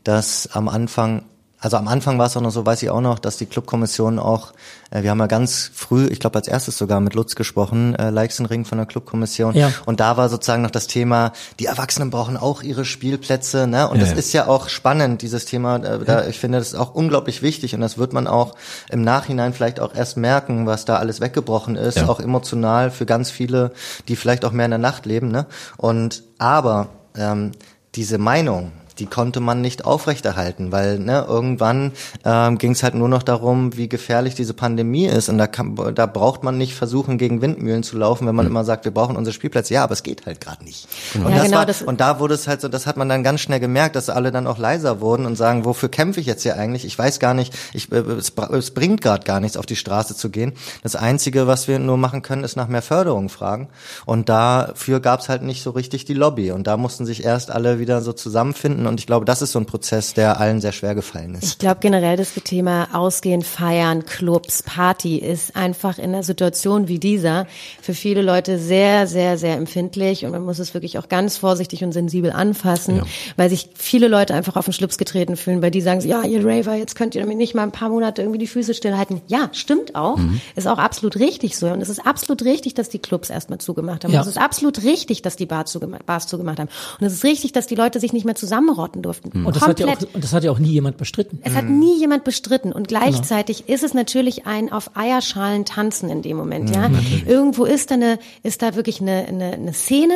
dass 0.04 0.48
am 0.52 0.68
Anfang 0.68 1.24
also 1.58 1.78
am 1.78 1.88
Anfang 1.88 2.18
war 2.18 2.26
es 2.26 2.36
auch 2.36 2.42
noch 2.42 2.50
so, 2.50 2.66
weiß 2.66 2.82
ich 2.82 2.90
auch 2.90 3.00
noch, 3.00 3.18
dass 3.18 3.38
die 3.38 3.46
Clubkommission 3.46 4.18
auch, 4.18 4.52
äh, 4.90 5.02
wir 5.02 5.10
haben 5.10 5.18
ja 5.18 5.26
ganz 5.26 5.70
früh, 5.74 6.06
ich 6.06 6.20
glaube 6.20 6.36
als 6.38 6.48
erstes 6.48 6.76
sogar 6.76 7.00
mit 7.00 7.14
Lutz 7.14 7.34
gesprochen, 7.34 7.94
äh, 7.94 8.10
Leixenring 8.10 8.64
von 8.66 8.76
der 8.78 8.86
Clubkommission. 8.86 9.54
Ja. 9.54 9.72
Und 9.86 10.00
da 10.00 10.16
war 10.18 10.28
sozusagen 10.28 10.62
noch 10.62 10.70
das 10.70 10.86
Thema, 10.86 11.32
die 11.58 11.66
Erwachsenen 11.66 12.10
brauchen 12.10 12.36
auch 12.36 12.62
ihre 12.62 12.84
Spielplätze, 12.84 13.66
ne? 13.66 13.88
Und 13.88 13.96
Ja, 13.96 14.00
das 14.02 14.10
ja. 14.10 14.16
ist 14.16 14.32
ja 14.34 14.46
auch 14.48 14.68
spannend, 14.68 15.22
dieses 15.22 15.46
Thema. 15.46 15.76
Äh, 15.76 16.04
da, 16.04 16.26
ich 16.26 16.38
finde, 16.38 16.58
das 16.58 16.68
ist 16.68 16.74
auch 16.74 16.94
unglaublich 16.94 17.40
wichtig 17.42 17.74
und 17.74 17.80
das 17.80 17.96
wird 17.96 18.12
man 18.12 18.26
auch 18.26 18.54
im 18.90 19.02
Nachhinein 19.02 19.54
vielleicht 19.54 19.80
auch 19.80 19.94
erst 19.94 20.18
merken, 20.18 20.66
was 20.66 20.84
da 20.84 20.96
alles 20.96 21.20
weggebrochen 21.22 21.76
ist, 21.76 21.96
Ja. 21.96 22.08
auch 22.08 22.20
emotional 22.20 22.90
für 22.90 23.06
ganz 23.06 23.30
viele, 23.30 23.72
die 24.08 24.16
vielleicht 24.16 24.44
auch 24.44 24.52
mehr 24.52 24.66
in 24.66 24.72
der 24.72 24.78
Nacht 24.78 25.06
leben, 25.06 25.28
ne? 25.28 25.46
Und 25.78 26.22
aber 26.38 26.88
ähm, 27.16 27.52
diese 27.94 28.18
Meinung, 28.18 28.72
die 28.98 29.06
konnte 29.06 29.40
man 29.40 29.60
nicht 29.60 29.84
aufrechterhalten, 29.84 30.72
weil 30.72 30.98
ne, 30.98 31.24
irgendwann 31.28 31.92
ähm, 32.24 32.58
ging 32.58 32.72
es 32.72 32.82
halt 32.82 32.94
nur 32.94 33.08
noch 33.08 33.22
darum, 33.22 33.76
wie 33.76 33.88
gefährlich 33.88 34.34
diese 34.34 34.54
Pandemie 34.54 35.06
ist. 35.06 35.28
Und 35.28 35.38
da, 35.38 35.46
kann, 35.46 35.76
da 35.94 36.06
braucht 36.06 36.42
man 36.42 36.56
nicht 36.58 36.74
versuchen, 36.74 37.18
gegen 37.18 37.40
Windmühlen 37.42 37.82
zu 37.82 37.96
laufen, 37.98 38.26
wenn 38.26 38.34
man 38.34 38.46
immer 38.46 38.64
sagt, 38.64 38.84
wir 38.84 38.92
brauchen 38.92 39.16
unsere 39.16 39.34
Spielplätze. 39.34 39.74
Ja, 39.74 39.84
aber 39.84 39.92
es 39.92 40.02
geht 40.02 40.26
halt 40.26 40.40
gerade 40.40 40.64
nicht. 40.64 40.88
Und, 41.14 41.22
Ja, 41.24 41.30
das 41.30 41.44
genau, 41.44 41.58
war, 41.58 41.66
das- 41.66 41.82
und 41.82 42.00
da 42.00 42.20
wurde 42.20 42.34
es 42.34 42.46
halt 42.48 42.60
so, 42.60 42.68
das 42.68 42.86
hat 42.86 42.96
man 42.96 43.08
dann 43.08 43.22
ganz 43.22 43.40
schnell 43.40 43.60
gemerkt, 43.60 43.96
dass 43.96 44.08
alle 44.08 44.30
dann 44.32 44.46
auch 44.46 44.58
leiser 44.58 45.00
wurden 45.00 45.26
und 45.26 45.36
sagen, 45.36 45.64
wofür 45.64 45.88
kämpfe 45.88 46.20
ich 46.20 46.26
jetzt 46.26 46.42
hier 46.42 46.56
eigentlich? 46.56 46.84
Ich 46.84 46.98
weiß 46.98 47.18
gar 47.18 47.34
nicht, 47.34 47.54
ich, 47.72 47.92
äh, 47.92 47.96
es, 47.96 48.32
es 48.52 48.70
bringt 48.72 49.00
gerade 49.02 49.24
gar 49.24 49.40
nichts, 49.40 49.56
auf 49.56 49.66
die 49.66 49.76
Straße 49.76 50.16
zu 50.16 50.30
gehen. 50.30 50.52
Das 50.82 50.96
Einzige, 50.96 51.46
was 51.46 51.68
wir 51.68 51.78
nur 51.78 51.96
machen 51.96 52.22
können, 52.22 52.44
ist 52.44 52.56
nach 52.56 52.68
mehr 52.68 52.82
Förderung 52.82 53.28
fragen. 53.28 53.68
Und 54.06 54.28
dafür 54.28 55.00
gab 55.00 55.20
es 55.20 55.28
halt 55.28 55.42
nicht 55.42 55.62
so 55.62 55.70
richtig 55.70 56.04
die 56.04 56.14
Lobby. 56.14 56.50
Und 56.52 56.66
da 56.66 56.76
mussten 56.76 57.04
sich 57.06 57.24
erst 57.24 57.50
alle 57.50 57.78
wieder 57.78 58.00
so 58.00 58.12
zusammenfinden. 58.12 58.85
Und 58.86 59.00
ich 59.00 59.06
glaube, 59.06 59.24
das 59.24 59.42
ist 59.42 59.52
so 59.52 59.58
ein 59.58 59.66
Prozess, 59.66 60.14
der 60.14 60.40
allen 60.40 60.60
sehr 60.60 60.72
schwer 60.72 60.94
gefallen 60.94 61.34
ist. 61.34 61.44
Ich 61.44 61.58
glaube 61.58 61.78
generell 61.80 62.16
das 62.16 62.32
Thema 62.34 62.88
Ausgehen, 62.92 63.42
Feiern, 63.42 64.04
Clubs, 64.04 64.62
Party 64.62 65.18
ist 65.18 65.56
einfach 65.56 65.98
in 65.98 66.06
einer 66.14 66.22
Situation 66.22 66.88
wie 66.88 66.98
dieser 66.98 67.46
für 67.80 67.94
viele 67.94 68.22
Leute 68.22 68.58
sehr, 68.58 69.06
sehr, 69.06 69.38
sehr 69.38 69.56
empfindlich 69.56 70.24
und 70.24 70.32
man 70.32 70.44
muss 70.44 70.58
es 70.58 70.74
wirklich 70.74 70.98
auch 70.98 71.08
ganz 71.08 71.36
vorsichtig 71.36 71.82
und 71.84 71.92
sensibel 71.92 72.32
anfassen, 72.32 73.02
weil 73.36 73.50
sich 73.50 73.70
viele 73.74 74.08
Leute 74.08 74.34
einfach 74.34 74.56
auf 74.56 74.66
den 74.66 74.74
Schlips 74.74 74.98
getreten 74.98 75.36
fühlen, 75.36 75.62
weil 75.62 75.70
die 75.70 75.80
sagen, 75.80 76.00
so, 76.00 76.08
ja, 76.08 76.22
ihr 76.22 76.44
Raver, 76.44 76.74
jetzt 76.74 76.94
könnt 76.94 77.14
ihr 77.14 77.26
mir 77.26 77.36
nicht 77.36 77.54
mal 77.54 77.62
ein 77.62 77.72
paar 77.72 77.88
Monate 77.88 78.22
irgendwie 78.22 78.38
die 78.38 78.46
Füße 78.46 78.74
stillhalten. 78.74 79.22
Ja, 79.26 79.50
stimmt 79.52 79.94
auch. 79.94 80.18
Ist 80.54 80.68
auch 80.68 80.78
absolut 80.78 81.16
richtig 81.16 81.56
so 81.56 81.66
und 81.68 81.80
es 81.80 81.88
ist 81.88 82.06
absolut 82.06 82.42
richtig, 82.42 82.74
dass 82.74 82.88
die 82.88 82.98
Clubs 82.98 83.30
erstmal 83.30 83.58
zugemacht 83.58 84.04
haben. 84.04 84.12
Ja. 84.12 84.20
Und 84.20 84.26
es 84.26 84.36
ist 84.36 84.42
absolut 84.42 84.82
richtig, 84.82 85.22
dass 85.22 85.36
die 85.36 85.46
Bar 85.46 85.66
zugemacht, 85.66 86.06
Bars 86.06 86.26
zugemacht 86.26 86.58
haben. 86.58 86.68
Und 87.00 87.06
es 87.06 87.12
ist 87.12 87.24
richtig, 87.24 87.52
dass 87.52 87.66
die 87.66 87.74
Leute 87.74 88.00
sich 88.00 88.12
nicht 88.12 88.24
mehr 88.24 88.34
zusammenrotten 88.76 89.02
durften. 89.02 89.44
Und 89.44 89.56
das, 89.56 89.66
hat 89.66 89.80
ja 89.80 89.86
auch, 89.86 89.98
und 90.12 90.22
das 90.22 90.32
hat 90.32 90.44
ja 90.44 90.50
auch 90.50 90.58
nie 90.58 90.72
jemand 90.72 90.96
bestritten. 90.96 91.40
Es 91.42 91.54
hat 91.54 91.64
nie 91.64 91.98
jemand 91.98 92.24
bestritten 92.24 92.72
und 92.72 92.88
gleichzeitig 92.88 93.68
ist 93.68 93.82
es 93.82 93.94
natürlich 93.94 94.46
ein 94.46 94.70
auf 94.72 94.96
Eierschalen 94.96 95.64
tanzen 95.64 96.10
in 96.10 96.22
dem 96.22 96.36
Moment, 96.36 96.74
ja. 96.74 96.90
Irgendwo 97.26 97.64
ist 97.64 97.90
da 97.90 97.94
eine, 97.94 98.18
ist 98.42 98.62
da 98.62 98.74
wirklich 98.74 99.00
eine, 99.00 99.26
eine, 99.26 99.52
eine 99.52 99.72
Szene, 99.72 100.14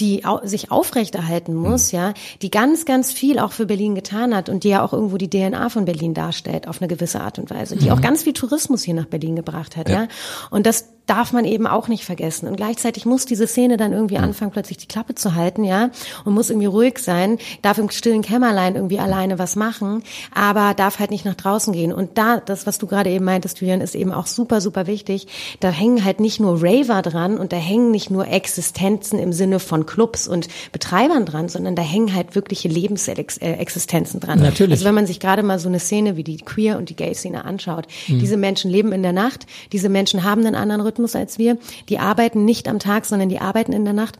die 0.00 0.24
au 0.24 0.40
sich 0.44 0.70
aufrechterhalten 0.70 1.54
muss, 1.54 1.92
ja, 1.92 2.14
die 2.42 2.50
ganz, 2.50 2.84
ganz 2.84 3.12
viel 3.12 3.38
auch 3.38 3.52
für 3.52 3.66
Berlin 3.66 3.94
getan 3.94 4.34
hat 4.34 4.48
und 4.48 4.64
die 4.64 4.68
ja 4.68 4.84
auch 4.84 4.92
irgendwo 4.92 5.16
die 5.16 5.30
DNA 5.30 5.68
von 5.70 5.84
Berlin 5.84 6.14
darstellt 6.14 6.68
auf 6.68 6.80
eine 6.80 6.88
gewisse 6.88 7.20
Art 7.20 7.38
und 7.38 7.50
Weise, 7.50 7.76
die 7.76 7.90
auch 7.90 8.00
ganz 8.00 8.22
viel 8.22 8.32
Tourismus 8.32 8.82
hier 8.82 8.94
nach 8.94 9.06
Berlin 9.06 9.36
gebracht 9.36 9.76
hat, 9.76 9.88
ja. 9.88 10.08
Und 10.50 10.66
das 10.66 10.95
darf 11.06 11.32
man 11.32 11.44
eben 11.44 11.66
auch 11.66 11.88
nicht 11.88 12.04
vergessen. 12.04 12.48
Und 12.48 12.56
gleichzeitig 12.56 13.06
muss 13.06 13.26
diese 13.26 13.46
Szene 13.46 13.76
dann 13.76 13.92
irgendwie 13.92 14.18
anfangen, 14.18 14.50
plötzlich 14.50 14.78
die 14.78 14.86
Klappe 14.86 15.14
zu 15.14 15.34
halten, 15.34 15.64
ja, 15.64 15.90
und 16.24 16.34
muss 16.34 16.50
irgendwie 16.50 16.66
ruhig 16.66 16.98
sein, 16.98 17.38
darf 17.62 17.78
im 17.78 17.90
stillen 17.90 18.22
Kämmerlein 18.22 18.74
irgendwie 18.74 18.98
alleine 18.98 19.38
was 19.38 19.56
machen, 19.56 20.02
aber 20.34 20.74
darf 20.74 20.98
halt 20.98 21.10
nicht 21.10 21.24
nach 21.24 21.34
draußen 21.34 21.72
gehen. 21.72 21.92
Und 21.92 22.18
da, 22.18 22.40
das, 22.40 22.66
was 22.66 22.78
du 22.78 22.86
gerade 22.86 23.10
eben 23.10 23.24
meintest, 23.24 23.60
Julian, 23.60 23.80
ist 23.80 23.94
eben 23.94 24.12
auch 24.12 24.26
super, 24.26 24.60
super 24.60 24.86
wichtig. 24.86 25.28
Da 25.60 25.70
hängen 25.70 26.04
halt 26.04 26.18
nicht 26.18 26.40
nur 26.40 26.62
Raver 26.62 27.02
dran 27.02 27.38
und 27.38 27.52
da 27.52 27.56
hängen 27.56 27.92
nicht 27.92 28.10
nur 28.10 28.26
Existenzen 28.26 29.18
im 29.18 29.32
Sinne 29.32 29.60
von 29.60 29.86
Clubs 29.86 30.26
und 30.26 30.48
Betreibern 30.72 31.24
dran, 31.24 31.48
sondern 31.48 31.76
da 31.76 31.82
hängen 31.82 32.14
halt 32.14 32.34
wirkliche 32.34 32.68
Lebensexistenzen 32.68 34.18
dran. 34.20 34.40
Natürlich. 34.40 34.72
Also 34.72 34.84
wenn 34.84 34.94
man 34.94 35.06
sich 35.06 35.20
gerade 35.20 35.44
mal 35.44 35.60
so 35.60 35.68
eine 35.68 35.78
Szene 35.78 36.16
wie 36.16 36.24
die 36.24 36.38
Queer- 36.38 36.78
und 36.78 36.90
die 36.90 36.96
Gay-Szene 36.96 37.44
anschaut, 37.44 37.86
diese 38.08 38.36
Menschen 38.36 38.70
leben 38.70 38.92
in 38.92 39.02
der 39.02 39.12
Nacht, 39.12 39.46
diese 39.72 39.88
Menschen 39.88 40.24
haben 40.24 40.44
einen 40.44 40.56
anderen 40.56 40.80
Rhythmus 40.80 40.95
als 41.16 41.38
wir, 41.38 41.58
die 41.88 41.98
arbeiten 41.98 42.44
nicht 42.44 42.68
am 42.68 42.78
Tag, 42.78 43.04
sondern 43.04 43.28
die 43.28 43.40
arbeiten 43.40 43.72
in 43.72 43.84
der 43.84 43.94
Nacht. 43.94 44.18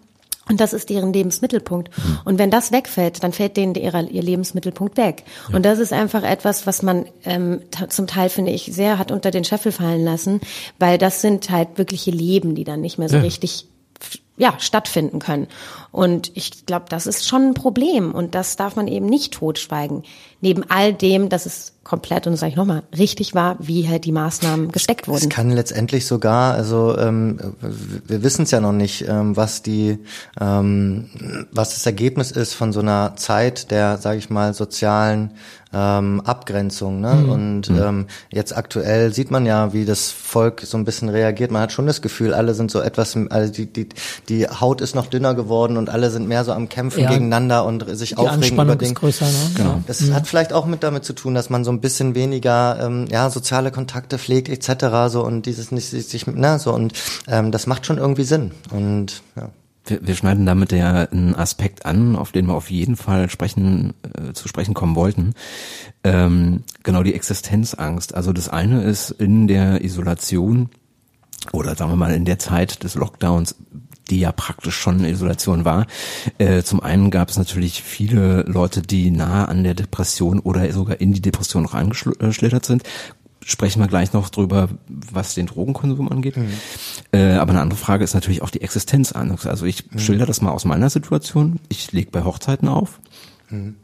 Und 0.48 0.60
das 0.60 0.72
ist 0.72 0.90
deren 0.90 1.12
Lebensmittelpunkt. 1.12 1.90
Und 2.24 2.38
wenn 2.38 2.52
das 2.52 2.70
wegfällt, 2.70 3.24
dann 3.24 3.32
fällt 3.32 3.56
denen 3.56 3.74
ihre, 3.74 4.04
ihr 4.04 4.22
Lebensmittelpunkt 4.22 4.96
weg. 4.96 5.24
Und 5.52 5.64
das 5.64 5.80
ist 5.80 5.92
einfach 5.92 6.22
etwas, 6.22 6.68
was 6.68 6.82
man 6.82 7.06
ähm, 7.24 7.62
zum 7.88 8.06
Teil, 8.06 8.28
finde 8.28 8.52
ich, 8.52 8.70
sehr 8.72 8.98
hat 8.98 9.10
unter 9.10 9.32
den 9.32 9.42
Scheffel 9.42 9.72
fallen 9.72 10.04
lassen, 10.04 10.40
weil 10.78 10.98
das 10.98 11.20
sind 11.20 11.50
halt 11.50 11.78
wirkliche 11.78 12.12
Leben, 12.12 12.54
die 12.54 12.62
dann 12.62 12.80
nicht 12.80 12.96
mehr 12.96 13.08
so 13.08 13.18
richtig 13.18 13.66
ja, 14.36 14.54
stattfinden 14.58 15.18
können. 15.18 15.48
Und 15.96 16.30
ich 16.34 16.66
glaube, 16.66 16.84
das 16.90 17.06
ist 17.06 17.26
schon 17.26 17.48
ein 17.48 17.54
Problem 17.54 18.12
und 18.12 18.34
das 18.34 18.56
darf 18.56 18.76
man 18.76 18.86
eben 18.86 19.06
nicht 19.06 19.32
totschweigen. 19.32 20.02
Neben 20.42 20.62
all 20.68 20.92
dem, 20.92 21.30
dass 21.30 21.46
es 21.46 21.72
komplett, 21.84 22.26
und 22.26 22.34
das 22.34 22.40
sage 22.40 22.50
ich 22.50 22.56
nochmal, 22.56 22.82
richtig 22.98 23.34
war, 23.34 23.56
wie 23.60 23.88
halt 23.88 24.04
die 24.04 24.12
Maßnahmen 24.12 24.72
gesteckt 24.72 25.02
Es 25.02 25.08
wurden. 25.08 25.30
kann 25.30 25.50
letztendlich 25.50 26.04
sogar, 26.04 26.52
also 26.52 26.98
ähm, 26.98 27.38
wir 28.06 28.22
wissen 28.22 28.42
es 28.42 28.50
ja 28.50 28.60
noch 28.60 28.72
nicht, 28.72 29.08
ähm, 29.08 29.38
was 29.38 29.62
die, 29.62 29.98
ähm, 30.38 31.08
was 31.50 31.70
das 31.70 31.86
Ergebnis 31.86 32.30
ist 32.30 32.52
von 32.52 32.74
so 32.74 32.80
einer 32.80 33.16
Zeit 33.16 33.70
der, 33.70 33.96
sage 33.96 34.18
ich 34.18 34.28
mal, 34.28 34.52
sozialen 34.52 35.30
ähm, 35.72 36.20
Abgrenzung. 36.24 37.00
Ne? 37.00 37.26
Und 37.26 37.68
ähm, 37.70 38.06
jetzt 38.30 38.56
aktuell 38.56 39.12
sieht 39.12 39.30
man 39.30 39.46
ja, 39.46 39.72
wie 39.72 39.84
das 39.84 40.10
Volk 40.10 40.62
so 40.62 40.78
ein 40.78 40.84
bisschen 40.84 41.08
reagiert. 41.08 41.50
Man 41.50 41.62
hat 41.62 41.72
schon 41.72 41.86
das 41.86 42.02
Gefühl, 42.02 42.34
alle 42.34 42.54
sind 42.54 42.70
so 42.70 42.80
etwas, 42.80 43.16
also 43.30 43.52
die 43.52 43.66
die 43.66 43.88
die 44.28 44.48
Haut 44.48 44.80
ist 44.80 44.94
noch 44.94 45.06
dünner 45.06 45.34
geworden 45.34 45.76
und 45.76 45.85
alle 45.90 46.10
sind 46.10 46.28
mehr 46.28 46.44
so 46.44 46.52
am 46.52 46.68
Kämpfen 46.68 47.00
Ja. 47.04 47.10
gegeneinander 47.10 47.64
und 47.64 47.84
sich 47.96 48.10
Die 48.10 48.16
aufregen 48.16 48.42
Anspannung 48.42 48.74
über 48.74 48.82
ist 48.82 48.88
Dinge. 48.88 48.94
größer, 49.00 49.26
ne? 49.26 49.50
Genau. 49.56 49.82
Das 49.86 50.10
hat 50.12 50.26
vielleicht 50.26 50.52
auch 50.52 50.66
mit 50.66 50.82
damit 50.82 51.04
zu 51.04 51.12
tun, 51.12 51.34
dass 51.34 51.50
man 51.50 51.64
so 51.64 51.70
ein 51.70 51.80
bisschen 51.80 52.14
weniger 52.14 52.78
ähm, 52.80 53.06
ja 53.10 53.30
soziale 53.30 53.70
Kontakte 53.70 54.18
pflegt 54.18 54.48
etc. 54.48 54.86
so 55.12 55.24
und 55.24 55.46
dieses 55.46 55.72
nicht 55.72 55.86
sich, 55.90 56.06
sich 56.06 56.26
ne, 56.26 56.58
so 56.58 56.72
und 56.72 56.92
ähm, 57.28 57.52
das 57.52 57.66
macht 57.66 57.86
schon 57.86 57.98
irgendwie 57.98 58.24
Sinn 58.24 58.52
und 58.70 59.22
ja. 59.36 59.50
Wir, 59.88 60.04
wir 60.04 60.16
schneiden 60.16 60.46
damit 60.46 60.72
ja 60.72 61.04
einen 61.12 61.36
Aspekt 61.36 61.86
an, 61.86 62.16
auf 62.16 62.32
den 62.32 62.46
wir 62.46 62.54
auf 62.54 62.72
jeden 62.72 62.96
Fall 62.96 63.30
sprechen, 63.30 63.94
äh, 64.18 64.32
zu 64.32 64.48
sprechen 64.48 64.74
kommen 64.74 64.96
wollten. 64.96 65.34
Ähm, 66.02 66.64
genau 66.82 67.04
die 67.04 67.14
Existenzangst. 67.14 68.12
Also 68.12 68.32
das 68.32 68.48
eine 68.48 68.82
ist 68.82 69.10
in 69.10 69.46
der 69.46 69.84
Isolation 69.84 70.70
oder 71.52 71.76
sagen 71.76 71.92
wir 71.92 71.96
mal 71.96 72.12
in 72.14 72.24
der 72.24 72.40
Zeit 72.40 72.82
des 72.82 72.96
Lockdowns 72.96 73.54
die 74.10 74.20
ja 74.20 74.32
praktisch 74.32 74.76
schon 74.76 74.98
eine 74.98 75.10
Isolation 75.10 75.64
war. 75.64 75.86
Äh, 76.38 76.62
zum 76.62 76.80
einen 76.80 77.10
gab 77.10 77.28
es 77.28 77.38
natürlich 77.38 77.82
viele 77.82 78.42
Leute, 78.42 78.82
die 78.82 79.10
nahe 79.10 79.48
an 79.48 79.64
der 79.64 79.74
Depression 79.74 80.40
oder 80.40 80.70
sogar 80.72 81.00
in 81.00 81.12
die 81.12 81.22
Depression 81.22 81.62
noch 81.62 81.74
angeschlittert 81.74 82.64
sind. 82.64 82.82
Sprechen 83.44 83.80
wir 83.80 83.86
gleich 83.86 84.12
noch 84.12 84.28
drüber, 84.28 84.70
was 84.88 85.34
den 85.34 85.46
Drogenkonsum 85.46 86.10
angeht. 86.10 86.36
Mhm. 86.36 86.48
Äh, 87.12 87.34
aber 87.34 87.50
eine 87.50 87.60
andere 87.60 87.78
Frage 87.78 88.02
ist 88.02 88.14
natürlich 88.14 88.42
auch 88.42 88.50
die 88.50 88.62
Existenzangst. 88.62 89.46
Also 89.46 89.66
ich 89.66 89.90
mhm. 89.90 89.98
schilder 89.98 90.26
das 90.26 90.40
mal 90.40 90.50
aus 90.50 90.64
meiner 90.64 90.90
Situation. 90.90 91.60
Ich 91.68 91.92
lege 91.92 92.10
bei 92.10 92.24
Hochzeiten 92.24 92.68
auf. 92.68 93.00
Mhm. 93.50 93.76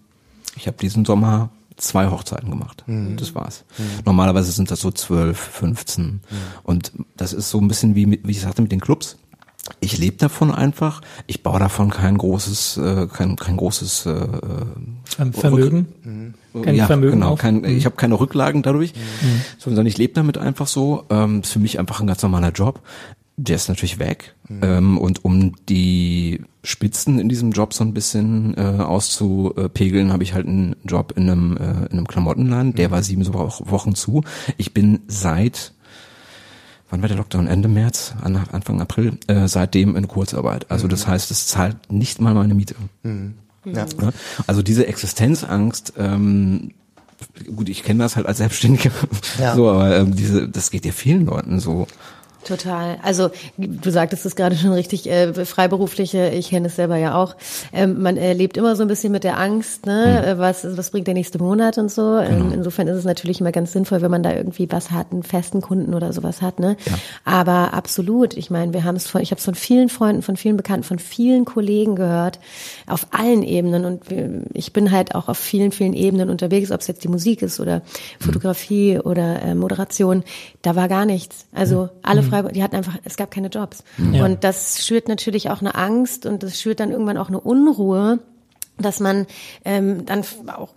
Ich 0.57 0.67
habe 0.67 0.77
diesen 0.79 1.05
Sommer 1.05 1.51
zwei 1.77 2.11
Hochzeiten 2.11 2.51
gemacht. 2.51 2.85
Mhm. 2.87 3.17
Das 3.17 3.35
war's. 3.35 3.65
Mhm. 3.79 3.85
Normalerweise 4.05 4.53
sind 4.53 4.71
das 4.71 4.81
so 4.81 4.91
zwölf, 4.91 5.39
15. 5.39 6.05
Mhm. 6.05 6.21
Und 6.65 6.93
das 7.17 7.33
ist 7.33 7.51
so 7.51 7.61
ein 7.61 7.69
bisschen 7.69 7.95
wie, 7.95 8.21
wie 8.25 8.31
ich 8.31 8.41
sagte, 8.41 8.63
mit 8.63 8.73
den 8.73 8.81
Clubs 8.81 9.17
ich 9.81 9.99
lebe 9.99 10.17
davon 10.17 10.53
einfach. 10.53 11.01
Ich 11.27 11.43
baue 11.43 11.59
davon 11.59 11.91
kein 11.91 12.19
großes, 12.19 12.77
äh, 12.79 13.07
kein, 13.13 13.37
kein 13.37 13.57
großes 13.57 14.07
äh, 14.07 14.27
Vermögen. 15.33 15.89
Mhm. 16.03 16.63
Kein 16.63 16.75
ja, 16.75 16.87
Vermögen 16.87 17.21
genau. 17.21 17.37
Kein, 17.37 17.61
mhm. 17.61 17.65
Ich 17.65 17.85
habe 17.85 17.97
keine 17.97 18.19
Rücklagen 18.19 18.63
dadurch, 18.63 18.95
mhm. 18.95 19.41
sondern 19.59 19.87
ich 19.87 19.99
lebe 19.99 20.13
damit 20.15 20.39
einfach 20.39 20.67
so. 20.67 21.05
Ähm, 21.11 21.41
ist 21.41 21.53
für 21.53 21.59
mich 21.59 21.79
einfach 21.79 22.01
ein 22.01 22.07
ganz 22.07 22.23
normaler 22.23 22.51
Job. 22.51 22.81
Der 23.37 23.57
ist 23.57 23.69
natürlich 23.69 23.99
weg. 23.99 24.35
Mhm. 24.49 24.61
Ähm, 24.63 24.99
und 24.99 25.25
um 25.25 25.55
die 25.69 26.43
Spitzen 26.63 27.19
in 27.19 27.29
diesem 27.29 27.53
Job 27.53 27.73
so 27.73 27.83
ein 27.83 27.95
bisschen 27.95 28.57
äh, 28.57 28.83
auszupegeln, 28.83 30.13
habe 30.13 30.23
ich 30.23 30.35
halt 30.35 30.47
einen 30.47 30.77
Job 30.85 31.15
in 31.17 31.31
einem, 31.31 31.57
äh, 31.57 31.87
in 31.87 31.99
einem 31.99 32.07
Klamottenladen. 32.07 32.75
Der 32.75 32.89
mhm. 32.89 32.93
war 32.93 33.03
sieben 33.03 33.27
Wochen 33.33 33.95
zu. 33.95 34.23
Ich 34.59 34.75
bin 34.75 35.01
seit 35.09 35.73
wann 36.93 37.01
war 37.01 37.09
der 37.09 37.17
Lockdown? 37.17 37.49
Ende 37.49 37.69
März, 37.69 38.15
Anfang 38.23 38.81
April, 38.81 39.19
äh, 39.27 39.49
seitdem 39.49 39.97
in 39.97 40.07
Kurzarbeit. 40.07 40.71
Also 40.71 40.85
mhm. 40.85 40.91
das 40.91 41.07
heißt, 41.09 41.31
es 41.31 41.47
zahlt 41.47 41.91
nicht 41.91 42.21
mal 42.21 42.35
meine 42.35 42.55
Miete. 42.55 42.75
Mhm. 43.03 43.35
Ja. 43.65 43.87
Also 44.47 44.63
diese 44.63 44.87
Existenzangst, 44.87 45.95
ähm, 45.97 46.73
gut, 47.57 47.69
ich 47.69 47.83
kenne 47.83 48.03
das 48.03 48.17
halt 48.17 48.27
als 48.27 48.39
Selbstständiger, 48.39 48.91
ja. 49.39 49.55
so, 49.57 49.71
aber 49.71 49.97
ähm, 49.97 50.15
diese, 50.15 50.49
das 50.49 50.71
geht 50.71 50.85
ja 50.85 50.93
vielen 50.93 51.27
Leuten 51.27 51.61
so. 51.61 51.87
Total. 52.45 52.99
Also 53.03 53.31
du 53.57 53.91
sagtest 53.91 54.27
es 54.27 54.35
gerade 54.35 54.57
schon 54.57 54.73
richtig, 54.73 55.09
äh, 55.09 55.33
Freiberufliche, 55.45 56.31
ich 56.31 56.51
kenne 56.51 56.67
es 56.67 56.77
selber 56.77 56.97
ja 56.97 57.15
auch. 57.15 57.37
Ähm, 57.73 58.03
man 58.03 58.17
erlebt 58.17 58.57
immer 58.57 58.75
so 58.75 58.83
ein 58.83 58.89
bisschen 58.89 59.13
mit 59.13 59.23
der 59.25 59.39
Angst, 59.39 59.87
ne? 59.87 60.35
Mhm. 60.35 60.39
was, 60.39 60.77
was 60.77 60.91
bringt 60.91 61.07
der 61.07 61.15
nächste 61.15 61.39
Monat 61.39 61.79
und 61.79 61.91
so. 61.91 62.19
Ähm, 62.19 62.39
genau. 62.39 62.55
insofern 62.55 62.89
ist 62.89 62.97
es 62.97 63.05
natürlich 63.05 63.41
immer 63.41 63.53
ganz 63.53 63.73
sinnvoll, 63.73 64.03
wenn 64.03 64.11
man 64.11 64.23
da 64.23 64.35
irgendwie 64.35 64.71
was 64.71 64.91
hat, 64.91 65.13
einen 65.13 65.23
festen 65.23 65.61
Kunden 65.61 65.95
oder 65.95 66.13
sowas 66.13 66.43
hat. 66.43 66.59
Ne? 66.59 66.77
Ja. 66.85 66.93
Aber 67.25 67.75
absolut, 67.75 68.37
ich 68.37 68.51
meine, 68.51 68.73
wir 68.73 68.85
haben 68.85 68.97
es 68.97 69.07
von, 69.07 69.21
ich 69.21 69.31
habe 69.31 69.39
es 69.39 69.45
von 69.45 69.55
vielen 69.55 69.89
Freunden, 69.89 70.23
von 70.23 70.37
vielen 70.37 70.57
Bekannten, 70.57 70.85
von 70.85 70.99
vielen 70.99 71.45
Kollegen 71.45 71.95
gehört, 71.95 72.41
auf 72.87 73.07
allen 73.13 73.43
Ebenen. 73.43 73.85
Und 73.85 74.03
ich 74.53 74.73
bin 74.73 74.91
halt 74.91 75.15
auch 75.15 75.29
auf 75.29 75.39
vielen, 75.39 75.73
vielen 75.73 75.93
Ebenen 75.93 76.29
unterwegs, 76.29 76.73
ob 76.73 76.81
es 76.81 76.89
jetzt 76.89 77.05
die 77.05 77.09
Musik 77.09 77.43
ist 77.43 77.61
oder 77.61 77.83
Fotografie 78.19 78.95
mhm. 78.95 79.01
oder 79.03 79.43
äh, 79.43 79.55
Moderation. 79.55 80.25
Da 80.63 80.75
war 80.77 80.89
gar 80.89 81.07
nichts. 81.07 81.47
Also 81.53 81.89
alle 82.03 82.23
mhm. 82.23 82.32
Freiburg, 82.33 82.53
die 82.53 82.63
hatten 82.63 82.77
einfach, 82.77 82.99
es 83.05 83.17
gab 83.17 83.31
keine 83.31 83.49
Jobs. 83.49 83.85
Ja. 84.13 84.25
Und 84.25 84.45
das 84.45 84.87
schürt 84.87 85.09
natürlich 85.09 85.51
auch 85.51 85.61
eine 85.61 85.75
Angst 85.75 86.27
und 86.27 86.43
das 86.43 86.61
schürt 86.61 86.81
dann 86.81 86.91
irgendwann 86.91 87.17
auch 87.17 87.29
eine 87.29 87.41
Unruhe 87.41 88.21
dass 88.79 89.01
man 89.01 89.27
ähm, 89.65 90.05
dann 90.07 90.25
auch 90.49 90.75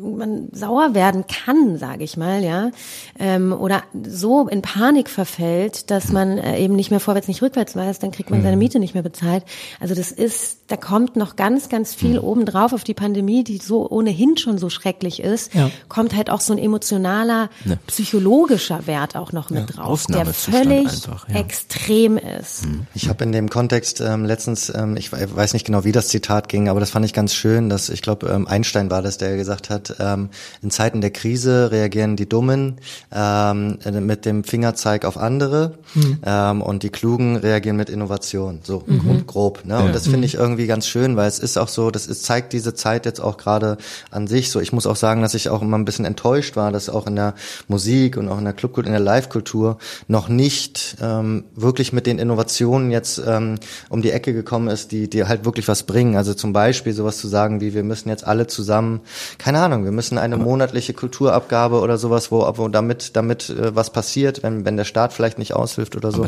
man 0.00 0.48
sauer 0.52 0.94
werden 0.94 1.24
kann, 1.26 1.78
sage 1.78 2.04
ich 2.04 2.16
mal, 2.16 2.44
ja, 2.44 2.70
ähm, 3.18 3.52
oder 3.52 3.82
so 4.06 4.48
in 4.48 4.62
Panik 4.62 5.08
verfällt, 5.08 5.90
dass 5.90 6.12
man 6.12 6.38
äh, 6.38 6.58
eben 6.58 6.76
nicht 6.76 6.90
mehr 6.90 7.00
vorwärts, 7.00 7.26
nicht 7.26 7.42
rückwärts 7.42 7.74
weiß, 7.74 7.98
dann 7.98 8.12
kriegt 8.12 8.30
man 8.30 8.42
seine 8.42 8.56
mhm. 8.56 8.60
Miete 8.60 8.78
nicht 8.78 8.94
mehr 8.94 9.02
bezahlt. 9.02 9.44
Also 9.80 9.94
das 9.94 10.12
ist, 10.12 10.57
da 10.68 10.76
kommt 10.76 11.16
noch 11.16 11.36
ganz, 11.36 11.70
ganz 11.70 11.94
viel 11.94 12.18
mhm. 12.18 12.24
obendrauf 12.24 12.74
auf 12.74 12.84
die 12.84 12.94
Pandemie, 12.94 13.42
die 13.42 13.56
so 13.56 13.88
ohnehin 13.88 14.36
schon 14.36 14.58
so 14.58 14.68
schrecklich 14.68 15.20
ist, 15.20 15.54
ja. 15.54 15.70
kommt 15.88 16.14
halt 16.14 16.28
auch 16.28 16.42
so 16.42 16.52
ein 16.52 16.58
emotionaler, 16.58 17.48
ne. 17.64 17.78
psychologischer 17.86 18.86
Wert 18.86 19.16
auch 19.16 19.32
noch 19.32 19.48
mit 19.48 19.70
ja, 19.70 19.76
drauf, 19.76 20.04
der 20.06 20.26
völlig 20.26 20.88
einfach, 20.88 21.26
ja. 21.28 21.36
extrem 21.36 22.18
ist. 22.18 22.66
Mhm. 22.66 22.86
Ich 22.94 23.08
habe 23.08 23.24
in 23.24 23.32
dem 23.32 23.48
Kontext 23.48 24.02
ähm, 24.02 24.26
letztens, 24.26 24.70
ähm, 24.74 24.96
ich 24.98 25.10
weiß 25.10 25.54
nicht 25.54 25.64
genau, 25.64 25.84
wie 25.84 25.92
das 25.92 26.08
Zitat 26.08 26.50
ging, 26.50 26.68
aber 26.68 26.80
das 26.80 26.90
fand 26.90 27.06
ich 27.06 27.14
ganz 27.14 27.34
schön, 27.34 27.70
dass 27.70 27.88
ich 27.88 28.02
glaube, 28.02 28.28
ähm, 28.28 28.46
Einstein 28.46 28.90
war 28.90 29.00
das, 29.00 29.16
der 29.16 29.36
gesagt 29.38 29.70
hat, 29.70 29.96
ähm, 30.00 30.28
in 30.60 30.70
Zeiten 30.70 31.00
der 31.00 31.10
Krise 31.10 31.70
reagieren 31.72 32.16
die 32.16 32.28
Dummen 32.28 32.76
ähm, 33.10 33.78
mit 34.00 34.26
dem 34.26 34.44
Fingerzeig 34.44 35.06
auf 35.06 35.16
andere 35.16 35.78
mhm. 35.94 36.18
ähm, 36.26 36.60
und 36.60 36.82
die 36.82 36.90
Klugen 36.90 37.36
reagieren 37.36 37.78
mit 37.78 37.88
Innovation, 37.88 38.60
so 38.62 38.82
mhm. 38.86 39.26
grob. 39.26 39.64
Ne? 39.64 39.74
Ja. 39.74 39.80
Und 39.80 39.94
das 39.94 40.06
finde 40.06 40.26
ich 40.26 40.36
irgendwie 40.58 40.66
ganz 40.66 40.88
schön, 40.88 41.16
weil 41.16 41.28
es 41.28 41.38
ist 41.38 41.56
auch 41.56 41.68
so, 41.68 41.92
das 41.92 42.06
ist, 42.06 42.24
zeigt 42.24 42.52
diese 42.52 42.74
Zeit 42.74 43.06
jetzt 43.06 43.20
auch 43.20 43.36
gerade 43.36 43.78
an 44.10 44.26
sich 44.26 44.50
so. 44.50 44.60
Ich 44.60 44.72
muss 44.72 44.86
auch 44.86 44.96
sagen, 44.96 45.22
dass 45.22 45.34
ich 45.34 45.48
auch 45.48 45.62
immer 45.62 45.78
ein 45.78 45.84
bisschen 45.84 46.04
enttäuscht 46.04 46.56
war, 46.56 46.72
dass 46.72 46.88
auch 46.88 47.06
in 47.06 47.14
der 47.14 47.34
Musik 47.68 48.16
und 48.16 48.28
auch 48.28 48.38
in 48.38 48.44
der 48.44 48.54
Clubkultur, 48.54 48.88
in 48.88 48.92
der 48.92 49.00
Live-Kultur 49.00 49.78
noch 50.08 50.28
nicht 50.28 50.96
ähm, 51.00 51.44
wirklich 51.54 51.92
mit 51.92 52.06
den 52.06 52.18
Innovationen 52.18 52.90
jetzt 52.90 53.22
ähm, 53.24 53.54
um 53.88 54.02
die 54.02 54.10
Ecke 54.10 54.32
gekommen 54.32 54.66
ist, 54.66 54.90
die, 54.90 55.08
die 55.08 55.24
halt 55.24 55.44
wirklich 55.44 55.68
was 55.68 55.84
bringen. 55.84 56.16
Also 56.16 56.34
zum 56.34 56.52
Beispiel 56.52 56.92
sowas 56.92 57.18
zu 57.18 57.28
sagen 57.28 57.60
wie, 57.60 57.72
wir 57.72 57.84
müssen 57.84 58.08
jetzt 58.08 58.26
alle 58.26 58.48
zusammen, 58.48 59.00
keine 59.38 59.60
Ahnung, 59.60 59.84
wir 59.84 59.92
müssen 59.92 60.18
eine 60.18 60.36
monatliche 60.36 60.92
Kulturabgabe 60.92 61.80
oder 61.80 61.98
sowas, 61.98 62.32
wo, 62.32 62.40
wo 62.56 62.66
damit, 62.66 63.14
damit 63.16 63.50
äh, 63.50 63.76
was 63.76 63.90
passiert, 63.90 64.42
wenn, 64.42 64.64
wenn 64.64 64.76
der 64.76 64.84
Staat 64.84 65.12
vielleicht 65.12 65.38
nicht 65.38 65.54
aushilft 65.54 65.94
oder 65.94 66.10
so, 66.10 66.24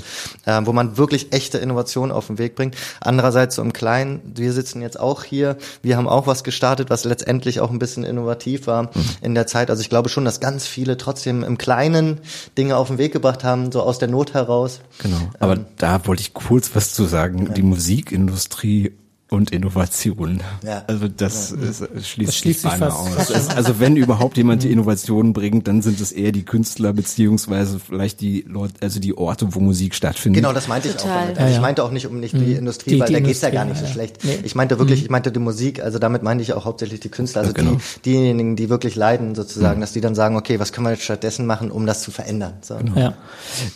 äh, 0.46 0.60
wo 0.62 0.72
man 0.72 0.96
wirklich 0.96 1.32
echte 1.32 1.58
Innovationen 1.58 2.12
auf 2.12 2.28
den 2.28 2.38
Weg 2.38 2.54
bringt. 2.54 2.76
Andererseits 3.00 3.56
so 3.56 3.62
im 3.62 3.72
Kleinen, 3.72 4.19
wir 4.24 4.52
sitzen 4.52 4.83
jetzt 4.83 4.98
auch 4.98 5.24
hier, 5.24 5.56
wir 5.83 5.96
haben 5.96 6.09
auch 6.09 6.26
was 6.26 6.44
gestartet, 6.44 6.90
was 6.90 7.04
letztendlich 7.04 7.61
auch 7.61 7.70
ein 7.70 7.78
bisschen 7.78 8.04
innovativ 8.04 8.66
war 8.66 8.85
mhm. 8.85 8.90
in 9.22 9.35
der 9.35 9.46
Zeit. 9.46 9.70
Also 9.70 9.83
ich 9.83 9.88
glaube 9.88 10.09
schon, 10.09 10.24
dass 10.24 10.40
ganz 10.40 10.66
viele 10.66 10.96
trotzdem 10.96 11.42
im 11.42 11.59
Kleinen 11.59 12.20
Dinge 12.56 12.76
auf 12.76 12.88
den 12.88 12.98
Weg 12.98 13.12
gebracht 13.12 13.44
haben, 13.44 13.72
so 13.72 13.83
aus 13.83 13.98
der 13.98 14.09
Not 14.09 14.35
heraus. 14.35 14.80
Genau. 14.98 15.30
Aber 15.38 15.54
ähm, 15.54 15.66
da 15.76 16.06
wollte 16.06 16.22
ich 16.22 16.35
kurz 16.35 16.74
was 16.74 16.92
zu 16.92 17.04
sagen. 17.04 17.46
Ja. 17.46 17.52
Die 17.52 17.62
Musikindustrie 17.62 18.92
und 19.30 19.52
Innovation. 19.52 20.40
Ja. 20.64 20.84
Also 20.88 21.06
das, 21.08 21.50
ja. 21.52 21.68
ist, 21.68 22.08
schließt, 22.08 22.28
das 22.28 22.36
schließt 22.36 22.62
sich 22.62 22.70
beinahe 22.70 22.92
aus. 22.92 23.48
also 23.48 23.78
wenn 23.78 23.96
überhaupt 23.96 24.36
jemand 24.36 24.64
die 24.64 24.72
Innovationen 24.72 25.32
bringt, 25.32 25.68
dann 25.68 25.82
sind 25.82 26.00
es 26.00 26.10
eher 26.10 26.32
die 26.32 26.44
Künstler 26.44 26.92
beziehungsweise 26.92 27.78
vielleicht 27.78 28.20
die 28.20 28.44
Leute, 28.48 28.74
also 28.80 28.98
die 28.98 29.16
Orte, 29.16 29.54
wo 29.54 29.60
Musik 29.60 29.94
stattfindet. 29.94 30.42
Genau, 30.42 30.52
das 30.52 30.66
meinte 30.66 30.88
ich 30.88 30.96
Total. 30.96 31.10
auch. 31.10 31.20
Damit. 31.20 31.38
Also 31.38 31.54
ich 31.54 31.60
meinte 31.60 31.84
auch 31.84 31.92
nicht 31.92 32.06
um 32.06 32.18
nicht 32.18 32.34
die 32.34 32.38
mhm. 32.38 32.56
Industrie, 32.56 32.90
die, 32.90 33.00
weil 33.00 33.06
die 33.06 33.12
da 33.12 33.20
geht's 33.20 33.40
ja 33.40 33.50
gar 33.50 33.64
nicht 33.64 33.78
so 33.78 33.86
schlecht. 33.86 34.24
Nee. 34.24 34.40
Ich 34.42 34.56
meinte 34.56 34.78
wirklich, 34.80 34.98
mhm. 35.00 35.04
ich 35.04 35.10
meinte 35.10 35.30
die 35.30 35.38
Musik, 35.38 35.80
also 35.80 36.00
damit 36.00 36.24
meinte 36.24 36.42
ich 36.42 36.52
auch 36.52 36.64
hauptsächlich 36.64 36.98
die 36.98 37.08
Künstler, 37.08 37.42
also 37.42 37.52
genau. 37.52 37.78
die, 38.04 38.10
diejenigen, 38.10 38.56
die 38.56 38.68
wirklich 38.68 38.96
leiden 38.96 39.36
sozusagen, 39.36 39.78
mhm. 39.78 39.82
dass 39.82 39.92
die 39.92 40.00
dann 40.00 40.16
sagen, 40.16 40.36
okay, 40.36 40.58
was 40.58 40.72
können 40.72 40.86
wir 40.86 40.92
jetzt 40.92 41.04
stattdessen 41.04 41.46
machen, 41.46 41.70
um 41.70 41.86
das 41.86 42.02
zu 42.02 42.10
verändern. 42.10 42.54
So. 42.62 42.76
Genau. 42.76 42.98
Ja. 42.98 43.14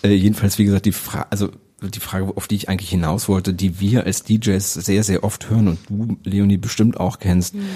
Äh, 0.02 0.14
jedenfalls, 0.14 0.58
wie 0.58 0.64
gesagt, 0.64 0.86
die 0.86 0.92
Frage, 0.92 1.26
also 1.30 1.50
die 1.90 2.00
Frage, 2.00 2.32
auf 2.36 2.48
die 2.48 2.56
ich 2.56 2.68
eigentlich 2.68 2.90
hinaus 2.90 3.28
wollte, 3.28 3.54
die 3.54 3.80
wir 3.80 4.04
als 4.04 4.24
DJs 4.24 4.74
sehr, 4.74 5.02
sehr 5.02 5.24
oft 5.24 5.50
hören 5.50 5.68
und 5.68 5.78
du, 5.88 6.16
Leonie, 6.24 6.56
bestimmt 6.56 6.98
auch 6.98 7.18
kennst. 7.18 7.54
Mhm. 7.54 7.66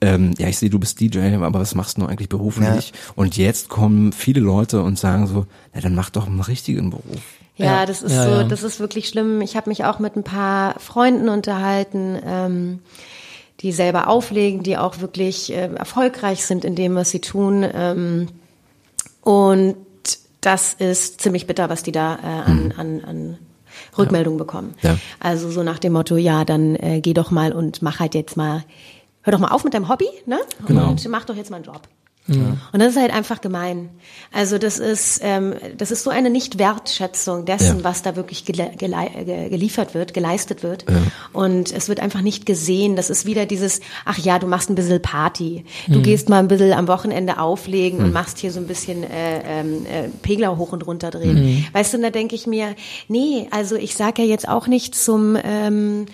Ähm, 0.00 0.34
ja, 0.38 0.46
ich 0.48 0.58
sehe, 0.58 0.70
du 0.70 0.78
bist 0.78 1.00
DJ, 1.00 1.34
aber 1.34 1.60
was 1.60 1.74
machst 1.74 1.98
du 1.98 2.06
eigentlich 2.06 2.28
beruflich? 2.28 2.92
Ja. 2.94 3.12
Und 3.16 3.36
jetzt 3.36 3.68
kommen 3.68 4.12
viele 4.12 4.40
Leute 4.40 4.82
und 4.82 4.98
sagen 4.98 5.26
so, 5.26 5.46
na, 5.74 5.80
dann 5.80 5.94
mach 5.94 6.10
doch 6.10 6.26
einen 6.26 6.40
richtigen 6.40 6.90
Beruf. 6.90 7.20
Ja, 7.56 7.66
ja. 7.66 7.86
das 7.86 8.02
ist 8.02 8.12
ja, 8.12 8.42
so, 8.42 8.48
das 8.48 8.62
ist 8.62 8.78
wirklich 8.78 9.08
schlimm. 9.08 9.40
Ich 9.40 9.56
habe 9.56 9.68
mich 9.68 9.84
auch 9.84 9.98
mit 9.98 10.14
ein 10.14 10.22
paar 10.22 10.78
Freunden 10.78 11.28
unterhalten, 11.28 12.16
ähm, 12.24 12.78
die 13.60 13.72
selber 13.72 14.06
auflegen, 14.06 14.62
die 14.62 14.76
auch 14.76 15.00
wirklich 15.00 15.52
äh, 15.52 15.74
erfolgreich 15.74 16.46
sind 16.46 16.64
in 16.64 16.76
dem, 16.76 16.94
was 16.94 17.10
sie 17.10 17.20
tun. 17.20 17.66
Ähm, 17.74 18.28
und 19.22 19.74
das 20.40 20.74
ist 20.74 21.20
ziemlich 21.20 21.48
bitter, 21.48 21.68
was 21.68 21.82
die 21.82 21.92
da 21.92 22.14
äh, 22.14 22.50
an, 22.50 22.64
mhm. 22.64 22.72
an, 22.76 23.04
an 23.04 23.38
Rückmeldung 23.98 24.34
ja. 24.34 24.38
bekommen. 24.38 24.74
Ja. 24.82 24.96
Also 25.20 25.50
so 25.50 25.62
nach 25.62 25.78
dem 25.78 25.92
Motto, 25.92 26.16
ja, 26.16 26.44
dann 26.44 26.76
äh, 26.76 27.00
geh 27.00 27.14
doch 27.14 27.30
mal 27.30 27.52
und 27.52 27.82
mach 27.82 28.00
halt 28.00 28.14
jetzt 28.14 28.36
mal, 28.36 28.64
hör 29.22 29.32
doch 29.32 29.40
mal 29.40 29.48
auf 29.48 29.64
mit 29.64 29.74
deinem 29.74 29.88
Hobby, 29.88 30.08
ne? 30.26 30.38
Genau. 30.66 30.90
Und 30.90 31.06
mach 31.08 31.24
doch 31.24 31.36
jetzt 31.36 31.50
mal 31.50 31.56
einen 31.56 31.64
Job. 31.64 31.82
Ja. 32.28 32.58
Und 32.72 32.80
das 32.80 32.90
ist 32.90 33.00
halt 33.00 33.12
einfach 33.12 33.40
gemein. 33.40 33.88
Also 34.32 34.58
das 34.58 34.78
ist, 34.78 35.20
ähm, 35.22 35.54
das 35.76 35.90
ist 35.90 36.02
so 36.02 36.10
eine 36.10 36.28
Nicht-Wertschätzung 36.28 37.46
dessen, 37.46 37.78
ja. 37.78 37.84
was 37.84 38.02
da 38.02 38.16
wirklich 38.16 38.44
gele 38.44 38.70
gele 38.76 39.48
geliefert 39.48 39.94
wird, 39.94 40.12
geleistet 40.12 40.62
wird. 40.62 40.84
Ja. 40.88 40.96
Und 41.32 41.72
es 41.72 41.88
wird 41.88 42.00
einfach 42.00 42.20
nicht 42.20 42.44
gesehen. 42.44 42.96
Das 42.96 43.08
ist 43.08 43.24
wieder 43.24 43.46
dieses, 43.46 43.80
ach 44.04 44.18
ja, 44.18 44.38
du 44.38 44.46
machst 44.46 44.68
ein 44.68 44.74
bisschen 44.74 45.00
Party. 45.00 45.64
Du 45.86 45.98
mhm. 45.98 46.02
gehst 46.02 46.28
mal 46.28 46.38
ein 46.38 46.48
bisschen 46.48 46.72
am 46.74 46.86
Wochenende 46.86 47.38
auflegen 47.40 48.00
mhm. 48.00 48.04
und 48.06 48.12
machst 48.12 48.38
hier 48.38 48.52
so 48.52 48.60
ein 48.60 48.66
bisschen 48.66 49.04
äh, 49.04 49.60
ähm, 49.60 49.86
äh, 49.86 50.08
Pegler 50.22 50.58
hoch 50.58 50.72
und 50.72 50.86
runter 50.86 51.10
drehen. 51.10 51.42
Mhm. 51.42 51.64
Weißt 51.72 51.92
du, 51.92 51.96
und 51.96 52.02
da 52.02 52.10
denke 52.10 52.34
ich 52.34 52.46
mir, 52.46 52.74
nee, 53.08 53.48
also 53.50 53.76
ich 53.76 53.94
sage 53.94 54.22
ja 54.22 54.28
jetzt 54.28 54.48
auch 54.48 54.66
nicht 54.66 54.94
zum 54.94 55.36
ähm, 55.42 56.06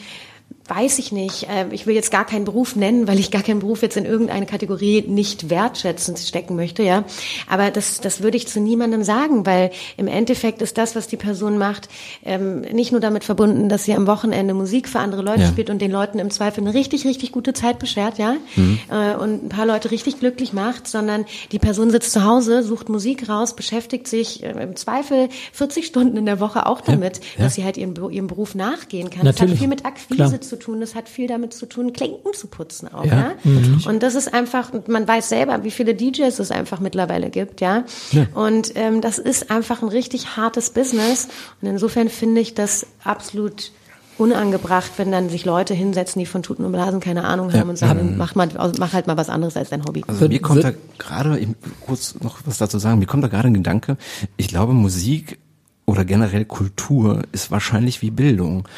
weiß 0.67 0.99
ich 0.99 1.13
nicht. 1.13 1.45
Äh, 1.49 1.67
ich 1.73 1.87
will 1.87 1.95
jetzt 1.95 2.11
gar 2.11 2.25
keinen 2.25 2.45
Beruf 2.45 2.75
nennen, 2.75 3.07
weil 3.07 3.19
ich 3.19 3.31
gar 3.31 3.43
keinen 3.43 3.61
Beruf 3.61 3.83
jetzt 3.83 3.97
in 3.97 4.07
irgendeine 4.07 4.47
Kategorie 4.47 5.03
nicht 5.07 5.51
wertschätzend 5.51 6.19
stecken 6.19 6.57
möchte, 6.57 6.83
ja. 6.83 7.05
Aber 7.49 7.71
das, 7.71 8.01
das 8.01 8.23
würde 8.23 8.37
ich 8.39 8.49
zu 8.49 8.61
niemandem 8.61 9.03
sagen, 9.05 9.45
weil 9.45 9.71
im 9.97 10.07
Endeffekt 10.07 10.63
ist 10.63 10.79
das, 10.79 10.97
was 10.97 11.07
die 11.07 11.17
Person 11.17 11.59
macht, 11.59 11.89
ähm, 12.25 12.63
nicht 12.63 12.93
nur 12.93 13.01
damit 13.01 13.25
verbunden, 13.25 13.69
dass 13.69 13.85
sie 13.85 13.95
am 13.95 14.07
Wochenende 14.07 14.55
Musik 14.55 14.89
für 14.89 15.01
andere 15.01 15.23
Leute 15.23 15.43
ja. 15.43 15.49
spielt 15.49 15.69
und 15.69 15.83
den 15.83 15.91
Leuten 15.91 16.19
im 16.19 16.31
Zweifel 16.31 16.63
eine 16.63 16.73
richtig, 16.73 17.05
richtig 17.05 17.33
gute 17.33 17.53
Zeit 17.53 17.79
beschert, 17.79 18.19
ja. 18.19 18.37
Mhm. 18.57 18.79
Äh, 18.91 19.17
und 19.17 19.45
ein 19.45 19.49
paar 19.51 19.67
Leute 19.67 19.91
richtig 19.91 20.19
glücklich 20.19 20.55
macht, 20.55 20.89
sondern 20.89 21.27
die 21.53 21.59
Person 21.59 21.91
sitzt 21.91 22.13
zu 22.13 22.25
Hause, 22.25 22.63
sucht 22.63 22.89
Musik 22.89 23.29
raus, 23.29 23.55
beschäftigt 23.55 24.09
sich 24.09 24.43
äh, 24.43 24.51
im 24.63 24.77
Zweifel 24.77 25.29
40 25.53 25.87
Stunden 25.87 26.17
in 26.17 26.25
der 26.25 26.41
Woche 26.41 26.65
auch 26.65 26.81
damit, 26.81 27.21
ja. 27.37 27.45
dass 27.45 27.55
sie 27.55 27.65
halt 27.65 27.77
ihren, 27.77 27.95
ihrem 28.11 28.29
Beruf 28.29 28.55
nachgehen 28.55 29.11
kann. 29.11 29.25
Natürlich. 29.25 29.39
Das 29.41 29.51
hat 29.51 29.59
viel 29.59 29.69
mit 29.69 29.85
Akquise 29.85 30.17
Klar. 30.17 30.41
zu 30.41 30.54
tun, 30.57 30.81
das 30.81 30.95
hat 30.95 31.09
viel 31.09 31.27
damit 31.27 31.53
zu 31.55 31.67
tun, 31.67 31.93
Klinken 31.93 32.33
zu 32.35 32.47
putzen 32.47 32.93
auch, 32.93 33.05
ja. 33.05 33.13
ja? 33.13 33.35
Mhm. 33.45 33.83
Und 33.87 34.03
das 34.03 34.15
ist 34.15 34.33
einfach, 34.33 34.73
man 34.87 35.07
weiß 35.07 35.29
selber, 35.29 35.65
wie 35.65 35.71
viele 35.71 35.95
DJs 35.95 36.39
es 36.39 36.51
einfach 36.51 36.81
mittlerweile 36.81 37.31
gibt, 37.31 37.61
ja. 37.61 37.85
ja. 38.13 38.27
Und 38.35 38.73
ähm, 38.75 39.01
das 39.01 39.19
ist 39.19 39.51
einfach 39.51 39.83
ein 39.83 39.89
richtig 39.89 40.37
hartes 40.37 40.71
Business. 40.71 41.29
Und 41.61 41.69
insofern 41.69 42.09
finde 42.09 42.41
ich 42.41 42.55
das 42.55 42.87
absolut 43.03 43.73
unangebracht, 44.19 44.93
wenn 44.97 45.11
dann 45.11 45.29
sich 45.29 45.45
Leute 45.45 45.75
hinsetzen, 45.75 46.21
die 46.21 46.27
von 46.27 46.43
Tuten 46.43 46.65
und 46.65 46.73
Blasen 46.73 47.01
keine 47.01 47.25
Ahnung 47.25 47.53
haben 47.53 47.59
ja, 47.59 47.65
und 47.65 47.77
sagen, 47.77 48.11
ja. 48.11 48.17
mach 48.17 48.35
mal, 48.35 48.49
mach 48.79 48.93
halt 48.93 49.07
mal 49.07 49.17
was 49.17 49.29
anderes 49.29 49.57
als 49.57 49.71
dein 49.71 49.85
Hobby. 49.85 50.05
Also 50.07 50.29
mir 50.29 50.41
kommt 50.41 50.63
da 50.63 50.73
gerade, 50.99 51.41
kurz 51.81 52.15
noch 52.21 52.39
was 52.45 52.59
dazu 52.59 52.79
sagen, 52.79 52.99
mir 52.99 53.07
kommt 53.07 53.25
da 53.25 53.29
gerade 53.29 53.49
ein 53.49 53.55
Gedanke, 53.55 53.97
ich 54.37 54.49
glaube 54.49 54.73
Musik 54.73 55.39
oder 55.87 56.05
generell 56.05 56.45
Kultur 56.45 57.23
ist 57.33 57.51
wahrscheinlich 57.51 58.03
wie 58.03 58.11
Bildung 58.11 58.69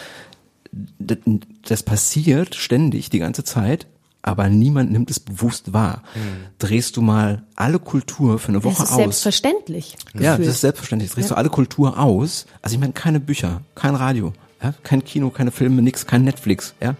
das, 0.98 1.18
das 1.66 1.82
passiert 1.82 2.54
ständig 2.54 3.10
die 3.10 3.18
ganze 3.18 3.44
Zeit, 3.44 3.86
aber 4.22 4.48
niemand 4.48 4.90
nimmt 4.90 5.10
es 5.10 5.20
bewusst 5.20 5.72
wahr. 5.72 6.02
Mhm. 6.14 6.20
Drehst 6.58 6.96
du 6.96 7.02
mal 7.02 7.44
alle 7.54 7.78
Kultur 7.78 8.38
für 8.38 8.48
eine 8.48 8.64
Woche 8.64 8.74
aus. 8.74 8.78
Das 8.78 8.86
ist 8.86 8.92
aus. 8.92 8.96
selbstverständlich. 8.96 9.96
Ja, 10.14 10.36
das 10.36 10.46
ist 10.48 10.60
selbstverständlich. 10.62 11.12
Drehst 11.12 11.30
ja. 11.30 11.34
du 11.34 11.38
alle 11.38 11.48
Kultur 11.48 11.98
aus. 11.98 12.46
Also 12.60 12.74
ich 12.74 12.80
meine, 12.80 12.92
keine 12.92 13.20
Bücher, 13.20 13.62
kein 13.74 13.94
Radio, 13.94 14.32
ja, 14.62 14.74
kein 14.82 15.04
Kino, 15.04 15.30
keine 15.30 15.52
Filme, 15.52 15.80
nix, 15.80 16.06
kein 16.06 16.24
Netflix, 16.24 16.74
ja. 16.80 16.96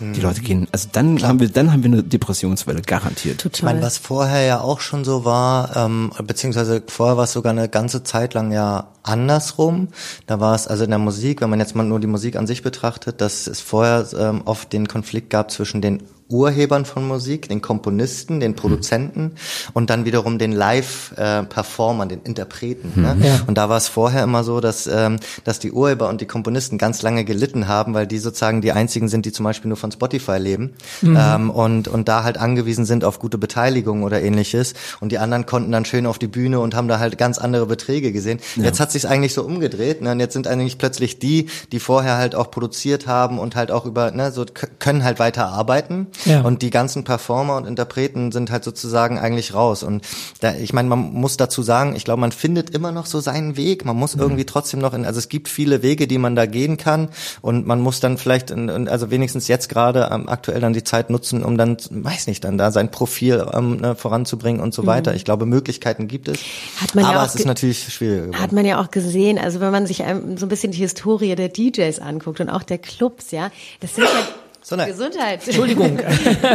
Die 0.00 0.20
Leute 0.20 0.42
gehen, 0.42 0.68
also 0.70 0.88
dann 0.92 1.16
Klar. 1.16 1.28
haben 1.28 1.40
wir, 1.40 1.48
dann 1.48 1.72
haben 1.72 1.82
wir 1.82 1.90
eine 1.90 2.02
Depressionswelle 2.04 2.82
garantiert. 2.82 3.40
Total. 3.40 3.56
Ich 3.56 3.62
meine, 3.64 3.82
was 3.82 3.98
vorher 3.98 4.42
ja 4.42 4.60
auch 4.60 4.80
schon 4.80 5.04
so 5.04 5.24
war, 5.24 5.76
ähm, 5.76 6.12
beziehungsweise 6.24 6.82
vorher 6.86 7.16
war 7.16 7.24
es 7.24 7.32
sogar 7.32 7.50
eine 7.50 7.68
ganze 7.68 8.04
Zeit 8.04 8.34
lang 8.34 8.52
ja 8.52 8.88
andersrum. 9.02 9.88
Da 10.26 10.38
war 10.38 10.54
es 10.54 10.68
also 10.68 10.84
in 10.84 10.90
der 10.90 11.00
Musik, 11.00 11.40
wenn 11.40 11.50
man 11.50 11.58
jetzt 11.58 11.74
mal 11.74 11.82
nur 11.82 11.98
die 11.98 12.06
Musik 12.06 12.36
an 12.36 12.46
sich 12.46 12.62
betrachtet, 12.62 13.20
dass 13.20 13.48
es 13.48 13.60
vorher 13.60 14.06
ähm, 14.16 14.42
oft 14.44 14.72
den 14.72 14.86
Konflikt 14.86 15.30
gab 15.30 15.50
zwischen 15.50 15.80
den 15.80 16.02
Urhebern 16.28 16.84
von 16.84 17.06
Musik, 17.06 17.48
den 17.48 17.62
Komponisten, 17.62 18.40
den 18.40 18.54
Produzenten 18.54 19.22
mhm. 19.22 19.32
und 19.72 19.90
dann 19.90 20.04
wiederum 20.04 20.38
den 20.38 20.52
Live-Performern, 20.52 22.08
den 22.08 22.22
Interpreten. 22.22 22.92
Mhm. 22.94 23.02
Ne? 23.02 23.16
Ja. 23.26 23.40
Und 23.46 23.56
da 23.56 23.68
war 23.68 23.78
es 23.78 23.88
vorher 23.88 24.24
immer 24.24 24.44
so, 24.44 24.60
dass, 24.60 24.86
ähm, 24.86 25.18
dass 25.44 25.58
die 25.58 25.72
Urheber 25.72 26.08
und 26.08 26.20
die 26.20 26.26
Komponisten 26.26 26.76
ganz 26.76 27.00
lange 27.00 27.24
gelitten 27.24 27.66
haben, 27.66 27.94
weil 27.94 28.06
die 28.06 28.18
sozusagen 28.18 28.60
die 28.60 28.72
einzigen 28.72 29.08
sind, 29.08 29.24
die 29.24 29.32
zum 29.32 29.44
Beispiel 29.44 29.68
nur 29.68 29.78
von 29.78 29.90
Spotify 29.90 30.36
leben 30.36 30.74
mhm. 31.00 31.18
ähm, 31.18 31.50
und, 31.50 31.88
und 31.88 32.08
da 32.08 32.24
halt 32.24 32.36
angewiesen 32.36 32.84
sind 32.84 33.04
auf 33.04 33.18
gute 33.18 33.38
Beteiligung 33.38 34.02
oder 34.02 34.20
ähnliches. 34.20 34.74
Und 35.00 35.12
die 35.12 35.18
anderen 35.18 35.46
konnten 35.46 35.72
dann 35.72 35.86
schön 35.86 36.04
auf 36.04 36.18
die 36.18 36.26
Bühne 36.26 36.60
und 36.60 36.74
haben 36.74 36.88
da 36.88 36.98
halt 36.98 37.16
ganz 37.16 37.38
andere 37.38 37.64
Beträge 37.64 38.12
gesehen. 38.12 38.38
Ja. 38.56 38.64
Jetzt 38.64 38.80
hat 38.80 38.92
sich's 38.92 39.06
eigentlich 39.06 39.32
so 39.32 39.44
umgedreht. 39.44 40.02
Ne? 40.02 40.12
Und 40.12 40.20
jetzt 40.20 40.34
sind 40.34 40.46
eigentlich 40.46 40.76
plötzlich 40.76 41.18
die, 41.18 41.48
die 41.72 41.80
vorher 41.80 42.18
halt 42.18 42.34
auch 42.34 42.50
produziert 42.50 43.06
haben 43.06 43.38
und 43.38 43.56
halt 43.56 43.70
auch 43.70 43.86
über, 43.86 44.10
ne, 44.10 44.30
so 44.30 44.44
können 44.78 45.04
halt 45.04 45.18
weiter 45.18 45.48
arbeiten 45.48 46.08
ja. 46.24 46.40
Und 46.42 46.62
die 46.62 46.70
ganzen 46.70 47.04
Performer 47.04 47.56
und 47.56 47.66
Interpreten 47.66 48.32
sind 48.32 48.50
halt 48.50 48.64
sozusagen 48.64 49.18
eigentlich 49.18 49.54
raus. 49.54 49.82
Und 49.82 50.02
da, 50.40 50.54
ich 50.54 50.72
meine, 50.72 50.88
man 50.88 50.98
muss 50.98 51.36
dazu 51.36 51.62
sagen, 51.62 51.94
ich 51.96 52.04
glaube, 52.04 52.20
man 52.20 52.32
findet 52.32 52.70
immer 52.70 52.92
noch 52.92 53.06
so 53.06 53.20
seinen 53.20 53.56
Weg. 53.56 53.84
Man 53.84 53.96
muss 53.96 54.16
mhm. 54.16 54.22
irgendwie 54.22 54.46
trotzdem 54.46 54.80
noch 54.80 54.94
in, 54.94 55.04
also 55.04 55.18
es 55.18 55.28
gibt 55.28 55.48
viele 55.48 55.82
Wege, 55.82 56.06
die 56.06 56.18
man 56.18 56.36
da 56.36 56.46
gehen 56.46 56.76
kann. 56.76 57.08
Und 57.40 57.66
man 57.66 57.80
muss 57.80 58.00
dann 58.00 58.18
vielleicht, 58.18 58.50
in, 58.50 58.88
also 58.88 59.10
wenigstens 59.10 59.48
jetzt 59.48 59.68
gerade 59.68 60.10
ähm, 60.12 60.28
aktuell 60.28 60.60
dann 60.60 60.72
die 60.72 60.84
Zeit 60.84 61.10
nutzen, 61.10 61.44
um 61.44 61.56
dann, 61.56 61.76
weiß 61.90 62.26
nicht, 62.26 62.44
dann 62.44 62.58
da 62.58 62.70
sein 62.70 62.90
Profil 62.90 63.46
ähm, 63.52 63.76
ne, 63.76 63.94
voranzubringen 63.94 64.60
und 64.60 64.74
so 64.74 64.82
mhm. 64.82 64.86
weiter. 64.86 65.14
Ich 65.14 65.24
glaube, 65.24 65.46
Möglichkeiten 65.46 66.08
gibt 66.08 66.28
es. 66.28 66.38
Hat 66.80 66.94
man 66.94 67.04
aber 67.04 67.14
ja 67.14 67.24
es 67.24 67.34
ist 67.34 67.46
natürlich 67.46 67.92
schwierig. 67.92 68.34
Hat 68.36 68.52
man 68.52 68.64
ja 68.64 68.80
auch 68.80 68.90
gesehen, 68.90 69.38
also 69.38 69.60
wenn 69.60 69.70
man 69.70 69.86
sich 69.86 69.98
so 69.98 70.46
ein 70.46 70.48
bisschen 70.48 70.72
die 70.72 70.78
Historie 70.78 71.34
der 71.34 71.48
DJs 71.48 71.98
anguckt 72.00 72.40
und 72.40 72.48
auch 72.48 72.62
der 72.62 72.78
Clubs, 72.78 73.30
ja, 73.30 73.50
das 73.80 73.94
sind 73.94 74.04
ja 74.04 74.47
sondern 74.62 74.88
Gesundheit. 74.88 75.46
Entschuldigung. 75.46 75.98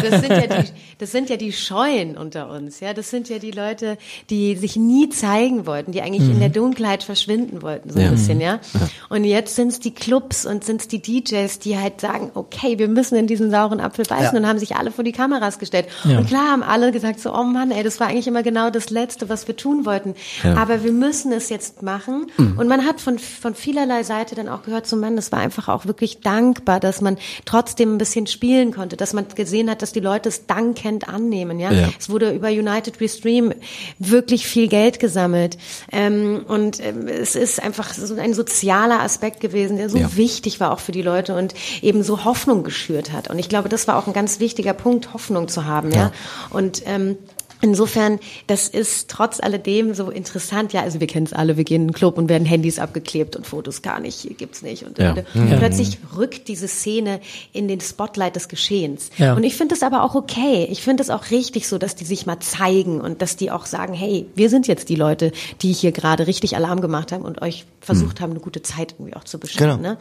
Das 0.03 0.21
sind, 0.21 0.29
ja 0.29 0.47
die, 0.47 0.69
das 0.97 1.11
sind 1.11 1.29
ja 1.29 1.37
die 1.37 1.51
Scheuen 1.51 2.17
unter 2.17 2.49
uns, 2.49 2.79
ja. 2.79 2.93
Das 2.93 3.09
sind 3.09 3.29
ja 3.29 3.39
die 3.39 3.51
Leute, 3.51 3.97
die 4.29 4.55
sich 4.55 4.75
nie 4.75 5.09
zeigen 5.09 5.65
wollten, 5.65 5.91
die 5.91 6.01
eigentlich 6.01 6.23
mhm. 6.23 6.33
in 6.33 6.39
der 6.39 6.49
Dunkelheit 6.49 7.03
verschwinden 7.03 7.61
wollten, 7.61 7.89
so 7.89 7.99
ein 7.99 8.05
ja. 8.05 8.11
bisschen, 8.11 8.41
ja. 8.41 8.59
ja. 8.73 8.89
Und 9.09 9.23
jetzt 9.23 9.55
sind 9.55 9.69
es 9.69 9.79
die 9.79 9.93
Clubs 9.93 10.45
und 10.45 10.63
sind 10.63 10.81
es 10.81 10.87
die 10.87 11.01
DJs, 11.01 11.59
die 11.59 11.77
halt 11.77 12.01
sagen, 12.01 12.31
okay, 12.33 12.79
wir 12.79 12.87
müssen 12.87 13.15
in 13.15 13.27
diesen 13.27 13.51
sauren 13.51 13.79
Apfel 13.79 14.05
beißen 14.05 14.33
ja. 14.33 14.39
und 14.39 14.47
haben 14.47 14.59
sich 14.59 14.75
alle 14.75 14.91
vor 14.91 15.03
die 15.03 15.11
Kameras 15.11 15.59
gestellt. 15.59 15.87
Und 16.03 16.27
klar 16.27 16.51
haben 16.51 16.63
alle 16.63 16.91
gesagt 16.91 17.19
so, 17.19 17.33
oh 17.33 17.43
Mann, 17.43 17.71
ey, 17.71 17.83
das 17.83 17.99
war 17.99 18.07
eigentlich 18.07 18.27
immer 18.27 18.43
genau 18.43 18.69
das 18.69 18.89
Letzte, 18.89 19.29
was 19.29 19.47
wir 19.47 19.55
tun 19.55 19.85
wollten. 19.85 20.15
Aber 20.55 20.83
wir 20.83 20.91
müssen 20.91 21.31
es 21.31 21.49
jetzt 21.49 21.81
machen. 21.81 22.27
Mhm. 22.37 22.57
Und 22.57 22.67
man 22.67 22.85
hat 22.85 23.01
von, 23.01 23.19
von 23.19 23.55
vielerlei 23.55 24.03
Seite 24.03 24.35
dann 24.35 24.49
auch 24.49 24.63
gehört, 24.63 24.87
so 24.87 24.95
Mann, 24.95 25.15
das 25.15 25.31
war 25.31 25.39
einfach 25.39 25.67
auch 25.67 25.85
wirklich 25.85 26.21
dankbar, 26.21 26.79
dass 26.79 27.01
man 27.01 27.17
trotzdem 27.45 27.92
bisschen 27.97 28.27
spielen 28.27 28.71
konnte, 28.71 28.97
dass 28.97 29.13
man 29.13 29.25
gesehen 29.35 29.69
hat, 29.69 29.81
dass 29.81 29.91
die 29.91 29.99
Leute 29.99 30.29
es 30.29 30.45
dankend 30.45 31.07
annehmen. 31.07 31.59
Ja, 31.59 31.71
ja. 31.71 31.89
es 31.99 32.09
wurde 32.09 32.31
über 32.31 32.49
United 32.49 32.99
We 32.99 33.09
Stream 33.09 33.53
wirklich 33.99 34.47
viel 34.47 34.67
Geld 34.67 34.99
gesammelt 34.99 35.57
ähm, 35.91 36.45
und 36.47 36.79
ähm, 36.83 37.07
es 37.07 37.35
ist 37.35 37.61
einfach 37.61 37.93
so 37.93 38.15
ein 38.15 38.33
sozialer 38.33 39.01
Aspekt 39.01 39.39
gewesen, 39.39 39.77
der 39.77 39.89
so 39.89 39.97
ja. 39.97 40.15
wichtig 40.15 40.59
war 40.59 40.71
auch 40.71 40.79
für 40.79 40.91
die 40.91 41.01
Leute 41.01 41.35
und 41.35 41.53
eben 41.81 42.03
so 42.03 42.25
Hoffnung 42.25 42.63
geschürt 42.63 43.11
hat. 43.11 43.29
Und 43.29 43.39
ich 43.39 43.49
glaube, 43.49 43.69
das 43.69 43.87
war 43.87 43.97
auch 43.97 44.07
ein 44.07 44.13
ganz 44.13 44.39
wichtiger 44.39 44.73
Punkt, 44.73 45.13
Hoffnung 45.13 45.47
zu 45.47 45.65
haben. 45.65 45.91
Ja, 45.91 45.97
ja? 45.97 46.11
und 46.49 46.83
ähm, 46.85 47.17
Insofern, 47.63 48.19
das 48.47 48.67
ist 48.67 49.09
trotz 49.09 49.39
alledem 49.39 49.93
so 49.93 50.09
interessant. 50.09 50.73
Ja, 50.73 50.81
also 50.81 50.99
wir 50.99 51.07
kennen 51.07 51.25
es 51.25 51.31
alle, 51.31 51.55
wir 51.55 51.63
gehen 51.63 51.83
in 51.83 51.87
den 51.87 51.93
Club 51.93 52.17
und 52.17 52.27
werden 52.27 52.45
Handys 52.45 52.77
abgeklebt 52.77 53.37
und 53.37 53.47
Fotos 53.47 53.81
gar 53.81 54.01
nicht, 54.01 54.37
gibt's 54.37 54.61
nicht. 54.61 54.83
Und, 54.83 54.99
ja. 54.99 55.11
und 55.33 55.49
ja. 55.49 55.55
plötzlich 55.55 55.97
rückt 56.17 56.49
diese 56.49 56.67
Szene 56.67 57.21
in 57.53 57.69
den 57.69 57.79
Spotlight 57.79 58.35
des 58.35 58.49
Geschehens. 58.49 59.11
Ja. 59.17 59.33
Und 59.33 59.45
ich 59.45 59.55
finde 59.55 59.75
es 59.75 59.81
aber 59.81 60.03
auch 60.03 60.13
okay. 60.13 60.67
Ich 60.69 60.81
finde 60.81 61.03
es 61.03 61.09
auch 61.09 61.31
richtig 61.31 61.69
so, 61.69 61.77
dass 61.77 61.95
die 61.95 62.03
sich 62.03 62.25
mal 62.25 62.41
zeigen 62.41 62.99
und 62.99 63.21
dass 63.21 63.37
die 63.37 63.49
auch 63.49 63.65
sagen, 63.65 63.93
hey, 63.93 64.25
wir 64.35 64.49
sind 64.49 64.67
jetzt 64.67 64.89
die 64.89 64.95
Leute, 64.95 65.31
die 65.61 65.71
hier 65.71 65.93
gerade 65.93 66.27
richtig 66.27 66.57
Alarm 66.57 66.81
gemacht 66.81 67.13
haben 67.13 67.23
und 67.23 67.41
euch 67.41 67.65
versucht 67.79 68.19
hm. 68.19 68.23
haben, 68.23 68.31
eine 68.31 68.41
gute 68.41 68.61
Zeit 68.61 68.95
irgendwie 68.99 69.15
auch 69.15 69.23
zu 69.23 69.39
beschaffen. 69.39 69.81
Genau. 69.81 69.81
Ne? 69.81 69.97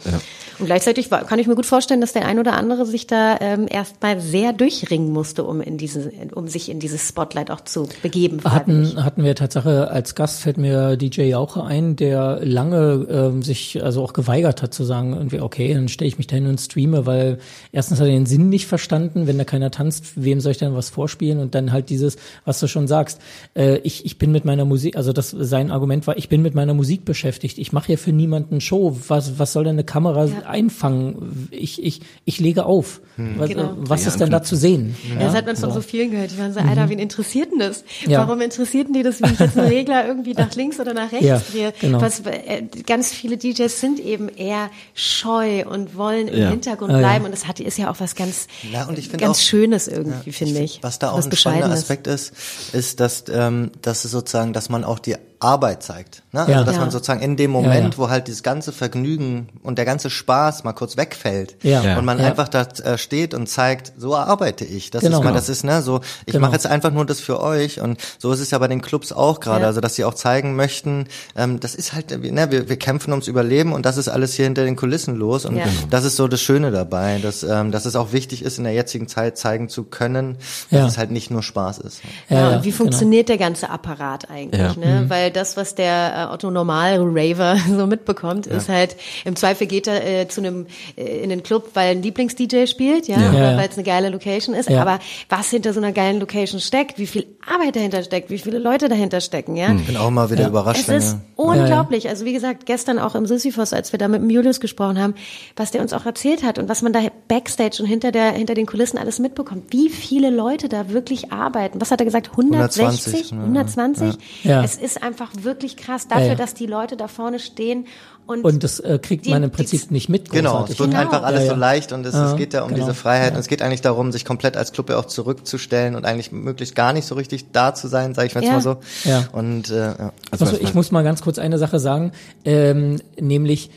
Und 0.58 0.66
gleichzeitig 0.66 1.10
kann 1.10 1.38
ich 1.38 1.46
mir 1.46 1.54
gut 1.54 1.66
vorstellen, 1.66 2.00
dass 2.00 2.12
der 2.12 2.26
ein 2.26 2.40
oder 2.40 2.54
andere 2.54 2.86
sich 2.86 3.06
da 3.06 3.38
ähm, 3.40 3.68
erstmal 3.70 4.20
sehr 4.20 4.52
durchringen 4.52 5.12
musste, 5.12 5.44
um 5.44 5.60
in 5.60 5.78
diese, 5.78 6.10
um 6.34 6.48
sich 6.48 6.68
in 6.68 6.80
dieses 6.80 7.06
Spotlight 7.06 7.51
auch 7.52 7.60
zu 7.60 7.88
begeben. 8.02 8.40
Hatten, 8.44 9.02
hatten 9.04 9.24
wir 9.24 9.34
Tatsache 9.34 9.90
als 9.90 10.14
Gast 10.14 10.42
fällt 10.42 10.56
mir 10.56 10.96
DJ 10.96 11.22
Jauche 11.22 11.64
ein, 11.64 11.96
der 11.96 12.40
lange 12.42 13.06
ähm, 13.10 13.42
sich 13.42 13.82
also 13.82 14.02
auch 14.02 14.12
geweigert 14.12 14.62
hat 14.62 14.74
zu 14.74 14.84
sagen, 14.84 15.12
irgendwie, 15.12 15.40
okay, 15.40 15.72
dann 15.74 15.88
stelle 15.88 16.08
ich 16.08 16.18
mich 16.18 16.26
da 16.26 16.36
hin 16.36 16.46
und 16.46 16.60
streame, 16.60 17.06
weil 17.06 17.38
erstens 17.72 18.00
hat 18.00 18.06
er 18.06 18.12
den 18.12 18.26
Sinn 18.26 18.48
nicht 18.48 18.66
verstanden, 18.66 19.26
wenn 19.26 19.38
da 19.38 19.44
keiner 19.44 19.70
tanzt, 19.70 20.12
wem 20.16 20.40
soll 20.40 20.52
ich 20.52 20.58
denn 20.58 20.74
was 20.74 20.90
vorspielen? 20.90 21.38
Und 21.38 21.54
dann 21.54 21.72
halt 21.72 21.90
dieses, 21.90 22.16
was 22.44 22.60
du 22.60 22.66
schon 22.66 22.88
sagst, 22.88 23.20
äh, 23.54 23.78
ich, 23.78 24.04
ich 24.04 24.18
bin 24.18 24.32
mit 24.32 24.44
meiner 24.44 24.64
Musik, 24.64 24.96
also 24.96 25.12
das 25.12 25.30
sein 25.30 25.70
Argument 25.70 26.06
war, 26.06 26.16
ich 26.16 26.28
bin 26.28 26.42
mit 26.42 26.54
meiner 26.54 26.74
Musik 26.74 27.04
beschäftigt, 27.04 27.58
ich 27.58 27.72
mache 27.72 27.88
hier 27.88 27.98
für 27.98 28.12
niemanden 28.12 28.60
Show, 28.60 28.96
was, 29.08 29.38
was 29.38 29.52
soll 29.52 29.64
denn 29.64 29.74
eine 29.74 29.84
Kamera 29.84 30.26
ja. 30.26 30.40
einfangen? 30.46 31.48
Ich, 31.50 31.82
ich, 31.82 32.00
ich 32.24 32.40
lege 32.40 32.64
auf. 32.64 33.00
Hm. 33.16 33.34
Was, 33.38 33.48
genau. 33.50 33.74
was 33.76 34.06
ist 34.06 34.20
denn 34.20 34.30
da 34.30 34.42
zu 34.42 34.56
sehen? 34.56 34.96
Ja, 35.18 35.26
das 35.26 35.34
hat 35.34 35.46
man 35.46 35.56
von 35.56 35.72
so 35.72 35.80
vielen 35.80 36.10
gehört. 36.10 36.30
Die 36.30 36.38
waren 36.38 36.52
so, 36.52 36.60
Alter, 36.60 36.86
mhm. 36.86 36.90
wen 36.90 36.98
interessiert 36.98 37.41
denn 37.50 37.58
das? 37.58 37.84
Ja. 38.06 38.20
Warum 38.20 38.40
interessiert 38.40 38.88
denn 38.88 38.94
die 38.94 39.02
das, 39.02 39.20
wenn 39.20 39.32
ich 39.32 39.38
jetzt 39.38 39.58
einen 39.58 39.68
Regler 39.68 40.06
irgendwie 40.06 40.34
nach 40.34 40.54
links 40.54 40.78
oder 40.80 40.94
nach 40.94 41.12
rechts 41.12 41.26
ja, 41.26 41.38
drehe? 41.38 41.72
Genau. 41.80 42.00
Was, 42.00 42.20
äh, 42.20 42.62
ganz 42.86 43.12
viele 43.12 43.36
DJs 43.36 43.80
sind 43.80 44.00
eben 44.00 44.28
eher 44.28 44.70
scheu 44.94 45.66
und 45.66 45.96
wollen 45.96 46.28
im 46.28 46.48
Hintergrund 46.50 46.92
bleiben. 46.92 47.24
Und 47.24 47.32
das 47.32 47.46
hat, 47.46 47.60
ist 47.60 47.78
ja 47.78 47.90
auch 47.90 48.00
was 48.00 48.14
ganz, 48.14 48.46
ja, 48.70 48.86
und 48.86 48.98
ich 48.98 49.10
ganz 49.12 49.38
auch, 49.38 49.42
Schönes 49.42 49.88
irgendwie, 49.88 50.32
finde 50.32 50.60
ich. 50.60 50.78
Was 50.82 50.98
da 50.98 51.10
auch 51.10 51.18
was 51.18 51.26
ein 51.26 51.36
spannender 51.36 51.70
Aspekt 51.70 52.06
ist, 52.06 52.32
ist, 52.72 53.00
dass, 53.00 53.24
ähm, 53.32 53.70
dass 53.82 54.04
es 54.04 54.10
sozusagen, 54.10 54.52
dass 54.52 54.68
man 54.68 54.84
auch 54.84 54.98
die 54.98 55.16
Arbeit 55.42 55.82
zeigt. 55.82 56.22
Ne? 56.32 56.40
Also 56.40 56.52
Ja. 56.52 56.64
dass 56.64 56.74
Ja. 56.76 56.80
man 56.80 56.90
sozusagen 56.90 57.20
in 57.22 57.36
dem 57.36 57.50
Moment, 57.50 57.94
ja. 57.94 57.98
wo 57.98 58.08
halt 58.10 58.28
dieses 58.28 58.42
ganze 58.42 58.72
Vergnügen 58.72 59.48
und 59.62 59.78
der 59.78 59.84
ganze 59.84 60.10
Spaß 60.10 60.64
mal 60.64 60.72
kurz 60.72 60.96
wegfällt 60.96 61.56
Ja. 61.62 61.98
Und 61.98 62.04
man 62.04 62.18
Ja. 62.18 62.26
einfach 62.26 62.48
da 62.48 62.62
äh, 62.62 62.96
steht 62.98 63.34
und 63.34 63.48
zeigt, 63.48 63.92
so 63.96 64.14
arbeite 64.16 64.64
ich. 64.64 64.90
Das 64.90 65.02
Genau. 65.02 65.18
ist 65.18 65.24
mal, 65.24 65.32
das 65.32 65.48
ist 65.48 65.64
ne 65.64 65.82
so. 65.82 66.00
Ich 66.26 66.32
Genau. 66.32 66.46
mache 66.46 66.52
jetzt 66.54 66.66
einfach 66.66 66.90
nur 66.92 67.04
das 67.06 67.20
für 67.20 67.40
euch 67.42 67.80
und 67.80 67.98
so 68.18 68.32
ist 68.32 68.40
es 68.40 68.50
ja 68.50 68.58
bei 68.58 68.68
den 68.68 68.80
Clubs 68.82 69.12
auch 69.12 69.40
gerade. 69.40 69.62
Ja. 69.62 69.66
Also 69.66 69.80
dass 69.80 69.94
sie 69.94 70.04
auch 70.04 70.14
zeigen 70.14 70.54
möchten, 70.56 71.06
ähm, 71.36 71.58
das 71.60 71.74
ist 71.74 71.92
halt, 71.92 72.10
ne, 72.22 72.50
wir, 72.50 72.68
wir 72.68 72.76
kämpfen 72.78 73.10
ums 73.10 73.26
Überleben 73.28 73.72
und 73.72 73.84
das 73.86 73.96
ist 73.96 74.08
alles 74.08 74.34
hier 74.34 74.44
hinter 74.44 74.64
den 74.64 74.76
Kulissen 74.76 75.16
los 75.16 75.44
und 75.44 75.56
Ja. 75.56 75.64
Genau. 75.64 75.74
das 75.90 76.04
ist 76.04 76.16
so 76.16 76.28
das 76.28 76.40
Schöne 76.40 76.70
dabei, 76.70 77.18
dass 77.22 77.42
ähm, 77.42 77.72
dass 77.72 77.84
es 77.86 77.96
auch 77.96 78.12
wichtig 78.12 78.42
ist 78.44 78.58
in 78.58 78.64
der 78.64 78.72
jetzigen 78.74 79.08
Zeit 79.08 79.36
zeigen 79.38 79.68
zu 79.68 79.84
können, 79.84 80.36
dass 80.70 80.80
Ja. 80.80 80.86
es 80.86 80.98
halt 80.98 81.10
nicht 81.10 81.30
nur 81.30 81.42
Spaß 81.42 81.78
ist. 81.78 82.00
Ja, 82.28 82.48
und 82.56 82.64
wie 82.64 82.68
genau. 82.70 82.76
funktioniert 82.78 83.28
der 83.28 83.38
ganze 83.38 83.70
Apparat 83.70 84.30
eigentlich? 84.30 84.60
Ja. 84.60 84.74
Ne? 84.74 85.06
Weil 85.08 85.31
das, 85.32 85.56
was 85.56 85.74
der 85.74 86.28
äh, 86.30 86.34
Otto 86.34 86.50
Normal-Raver 86.50 87.56
so 87.76 87.86
mitbekommt, 87.86 88.46
ist 88.46 88.68
halt, 88.68 88.96
im 89.24 89.36
Zweifel 89.36 89.66
geht 89.66 89.86
er 89.86 90.06
äh, 90.06 90.28
zu 90.28 90.40
einem 90.40 90.66
äh, 90.96 91.22
in 91.22 91.30
den 91.30 91.42
Club, 91.42 91.70
weil 91.74 91.92
ein 91.92 92.02
Lieblings-DJ 92.02 92.66
spielt, 92.66 93.08
ja, 93.08 93.18
Ja. 93.20 93.28
oder 93.30 93.38
Ja, 93.38 93.50
ja. 93.52 93.56
weil 93.58 93.68
es 93.68 93.74
eine 93.76 93.84
geile 93.84 94.08
Location 94.10 94.54
ist. 94.54 94.68
Ja. 94.68 94.82
Aber 94.82 94.98
was 95.28 95.50
hinter 95.50 95.72
so 95.72 95.80
einer 95.80 95.92
geilen 95.92 96.20
Location 96.20 96.60
steckt, 96.60 96.98
wie 96.98 97.06
viel 97.06 97.26
Arbeit 97.46 97.76
dahinter 97.76 98.02
steckt, 98.02 98.30
wie 98.30 98.38
viele 98.38 98.58
Leute 98.58 98.88
dahinter 98.88 99.20
stecken, 99.20 99.56
ja. 99.56 99.72
Ich 99.74 99.86
bin 99.86 99.96
auch 99.96 100.10
mal 100.10 100.30
wieder 100.30 100.46
überrascht, 100.48 100.88
Es 100.88 101.04
ist 101.04 101.16
unglaublich. 101.36 102.08
Also 102.08 102.24
wie 102.24 102.32
gesagt, 102.32 102.66
gestern 102.66 102.98
auch 102.98 103.14
im 103.14 103.26
Sisyphos, 103.26 103.72
als 103.72 103.92
wir 103.92 103.98
da 103.98 104.08
mit 104.08 104.22
dem 104.22 104.30
Julius 104.30 104.60
gesprochen 104.60 105.00
haben, 105.00 105.14
was 105.56 105.70
der 105.70 105.82
uns 105.82 105.92
auch 105.92 106.06
erzählt 106.06 106.42
hat 106.42 106.58
und 106.58 106.68
was 106.68 106.82
man 106.82 106.92
da 106.92 107.00
backstage 107.28 107.78
und 107.80 107.86
hinter 107.86 108.12
der 108.12 108.32
hinter 108.32 108.54
den 108.54 108.66
Kulissen 108.66 108.98
alles 108.98 109.18
mitbekommt. 109.18 109.72
Wie 109.72 109.88
viele 109.88 110.30
Leute 110.30 110.68
da 110.68 110.88
wirklich 110.90 111.32
arbeiten. 111.32 111.80
Was 111.80 111.90
hat 111.90 112.00
er 112.00 112.04
gesagt? 112.04 112.30
160, 112.30 113.32
120, 113.32 113.32
120? 113.32 114.14
Ja. 114.44 114.62
Es 114.64 114.76
ist 114.76 115.02
einfach 115.02 115.21
wirklich 115.40 115.76
krass 115.76 116.08
dafür, 116.08 116.24
Ja, 116.24 116.28
ja. 116.32 116.34
dass 116.36 116.54
die 116.54 116.66
Leute 116.66 116.96
da 116.96 117.08
vorne 117.08 117.38
stehen 117.38 117.86
und 118.26 118.44
Und 118.44 118.62
das 118.62 118.78
äh, 118.80 118.98
kriegt 119.02 119.26
Die- 119.26 119.30
man 119.30 119.42
im 119.42 119.50
die- 119.50 119.56
Prinzip 119.56 119.90
nicht 119.90 120.08
mit. 120.08 120.30
Genau, 120.30 120.64
es 120.68 120.78
wird 120.78 120.90
ne? 120.90 120.98
einfach 120.98 121.22
alles 121.24 121.40
Ja, 121.40 121.46
ja. 121.46 121.52
so 121.54 121.58
leicht 121.58 121.92
und 121.92 122.06
es, 122.06 122.14
Ja, 122.14 122.30
es 122.30 122.36
geht 122.36 122.54
ja 122.54 122.62
um 122.62 122.68
genau. 122.68 122.80
diese 122.80 122.94
Freiheit. 122.94 123.30
Ja. 123.30 123.34
Und 123.34 123.40
es 123.40 123.48
geht 123.48 123.62
eigentlich 123.62 123.80
darum, 123.80 124.12
sich 124.12 124.24
komplett 124.24 124.56
als 124.56 124.72
Club 124.72 124.90
ja 124.90 124.98
auch 124.98 125.06
zurückzustellen 125.06 125.94
und 125.96 126.04
eigentlich 126.04 126.30
möglichst 126.30 126.74
gar 126.76 126.92
nicht 126.92 127.04
so 127.06 127.14
richtig 127.16 127.50
da 127.52 127.74
zu 127.74 127.88
sein, 127.88 128.14
sage 128.14 128.28
ich 128.28 128.34
jetzt 128.34 128.44
Ja. 128.44 128.52
mal 128.52 128.60
so. 128.60 128.76
Ja. 129.04 129.24
Und 129.32 129.70
äh, 129.70 129.76
ja. 129.88 130.12
Also 130.30 130.44
Also 130.46 130.58
ich 130.60 130.72
muss 130.74 130.90
mal 130.92 131.02
ganz 131.02 131.20
kurz 131.22 131.38
eine 131.38 131.58
Sache 131.58 131.78
sagen, 131.80 132.12
ähm, 132.44 133.00
nämlich 133.20 133.70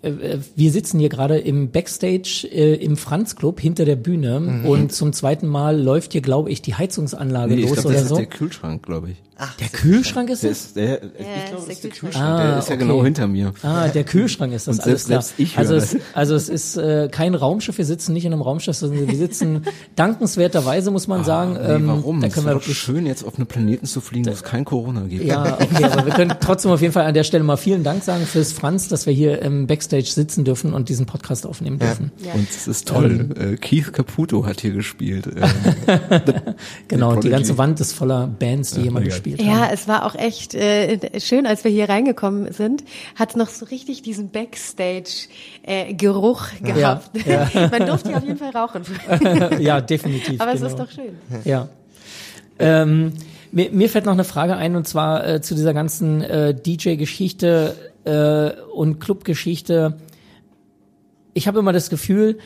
äh, 0.00 0.10
äh, 0.10 0.38
wir 0.54 0.70
sitzen 0.70 1.00
hier 1.00 1.08
gerade 1.08 1.38
im 1.38 1.72
Backstage 1.72 2.46
äh, 2.52 2.74
im 2.76 2.96
Franz 2.96 3.34
Club 3.34 3.58
hinter 3.60 3.84
der 3.84 3.96
Bühne 3.96 4.38
Mhm. 4.38 4.64
und 4.66 4.92
zum 4.92 5.12
zweiten 5.12 5.48
Mal 5.48 5.76
läuft 5.80 6.12
hier, 6.12 6.20
glaube 6.20 6.50
ich, 6.52 6.62
die 6.62 6.76
Heizungsanlage 6.76 7.54
Nee, 7.56 7.62
ich 7.62 7.68
los 7.68 7.72
glaube, 7.72 7.88
oder 7.88 7.94
das 7.96 8.02
ist 8.04 8.08
so. 8.10 8.16
der 8.16 8.26
Kühlschrank, 8.26 8.84
glaube 8.86 9.10
ich. 9.10 9.16
Der 9.60 9.68
Kühlschrank 9.68 10.30
ist 10.30 10.42
Der 10.42 10.50
es? 10.50 10.72
der, 10.72 11.02
ich 11.02 11.10
Ja, 11.20 11.48
glaube, 11.48 11.58
ist 11.58 11.58
das 11.58 11.64
der 11.66 11.72
ist 11.74 11.84
der 11.84 11.90
Kühlschrank. 11.90 12.24
Ah, 12.24 12.42
der 12.48 12.58
ist 12.58 12.68
ja 12.68 12.74
okay. 12.74 12.84
genau 12.84 13.04
hinter 13.04 13.26
mir. 13.28 13.52
Ah, 13.62 13.86
der 13.88 14.02
Kühlschrank 14.04 14.52
ist 14.52 14.66
das 14.66 14.78
Und 14.78 14.84
alles 14.84 15.04
selbst- 15.04 15.06
klar. 15.06 15.22
selbst 15.22 15.40
ich 15.40 15.58
also, 15.58 15.74
es, 15.76 15.96
also 16.12 16.34
es 16.34 16.48
ist 16.48 16.76
äh, 16.76 17.08
kein 17.10 17.34
Raumschiff, 17.36 17.78
wir 17.78 17.84
sitzen 17.84 18.12
nicht 18.14 18.24
in 18.24 18.32
einem 18.32 18.42
Raumschiff, 18.42 18.76
sondern 18.76 19.06
wir 19.06 19.16
sitzen 19.16 19.62
dankenswerterweise, 19.96 20.90
muss 20.90 21.06
man 21.06 21.24
sagen. 21.24 21.56
Ah, 21.56 21.68
nee, 21.68 21.74
ähm, 21.74 21.86
warum? 21.88 22.20
Da 22.20 22.26
Es 22.26 22.34
können 22.34 22.46
wäre 22.46 22.54
wir 22.56 22.58
doch 22.58 22.66
wirklich 22.66 22.78
schön, 22.78 23.06
jetzt 23.06 23.24
auf 23.24 23.36
einen 23.36 23.46
Planeten 23.46 23.86
zu 23.86 24.00
fliegen, 24.00 24.26
wo 24.26 24.30
es 24.30 24.42
kein 24.42 24.64
Corona 24.64 25.02
gibt. 25.02 25.24
Ja, 25.24 25.58
okay, 25.60 25.84
aber 25.84 26.06
wir 26.06 26.12
können 26.14 26.34
trotzdem 26.40 26.70
auf 26.72 26.80
jeden 26.80 26.92
Fall 26.92 27.06
an 27.06 27.14
der 27.14 27.24
Stelle 27.24 27.44
mal 27.44 27.56
vielen 27.56 27.84
Dank 27.84 28.02
sagen 28.02 28.26
fürs 28.26 28.52
Franz, 28.52 28.88
dass 28.88 29.06
wir 29.06 29.12
hier 29.12 29.40
im 29.42 29.66
Backstage 29.68 30.02
sitzen 30.10 30.44
dürfen 30.44 30.72
und 30.72 30.88
diesen 30.88 31.06
Podcast 31.06 31.46
aufnehmen 31.46 31.78
dürfen. 31.78 32.10
Ja. 32.24 32.32
Und 32.34 32.48
es 32.50 32.66
ist 32.66 32.88
toll. 32.88 33.28
Äh, 33.38 33.56
Keith 33.56 33.92
Caputo 33.92 34.44
hat 34.46 34.60
hier 34.60 34.72
gespielt. 34.72 35.26
Ähm, 35.28 35.42
Genau, 36.88 37.12
und 37.12 37.24
die 37.24 37.28
ganze 37.30 37.58
Wand 37.58 37.80
ist 37.80 37.92
voller 37.92 38.26
Bands, 38.26 38.72
die 38.72 38.82
hier 38.82 38.90
mal 38.90 39.00
mega. 39.00 39.14
Gespielt 39.32 39.50
haben. 39.50 39.60
Ja, 39.60 39.70
es 39.72 39.88
war 39.88 40.04
auch 40.04 40.14
echt 40.14 40.54
äh, 40.54 41.18
schön, 41.20 41.46
als 41.46 41.64
wir 41.64 41.70
hier 41.70 41.88
reingekommen 41.88 42.52
sind, 42.52 42.84
hat 43.14 43.30
es 43.30 43.36
noch 43.36 43.48
so 43.48 43.64
richtig 43.66 44.02
diesen 44.02 44.30
Backstage-Geruch 44.30 46.48
gehabt. 46.62 47.10
ja. 47.26 47.50
Man 47.70 47.86
durfte 47.86 48.10
ja 48.10 48.18
auf 48.18 48.24
jeden 48.24 48.38
Fall 48.38 48.50
rauchen. 48.50 48.82
ja, 49.60 49.80
definitiv. 49.80 50.40
Aber 50.40 50.52
es 50.52 50.60
genau. 50.60 50.72
ist 50.72 50.78
doch 50.78 50.90
schön. 50.90 51.16
Ja. 51.44 51.68
Ähm, 52.58 53.12
mir, 53.52 53.70
mir 53.70 53.88
fällt 53.88 54.04
noch 54.04 54.12
eine 54.12 54.24
Frage 54.24 54.56
ein 54.56 54.76
und 54.76 54.86
zwar 54.86 55.26
äh, 55.26 55.40
zu 55.40 55.54
dieser 55.54 55.72
ganzen 55.74 56.22
äh, 56.22 56.54
DJ-Geschichte 56.54 57.74
äh, 58.04 58.50
und 58.72 59.00
Club-Geschichte. 59.00 59.96
Ich 61.34 61.48
habe 61.48 61.58
immer 61.60 61.72
das 61.72 61.90
Gefühl, 61.90 62.38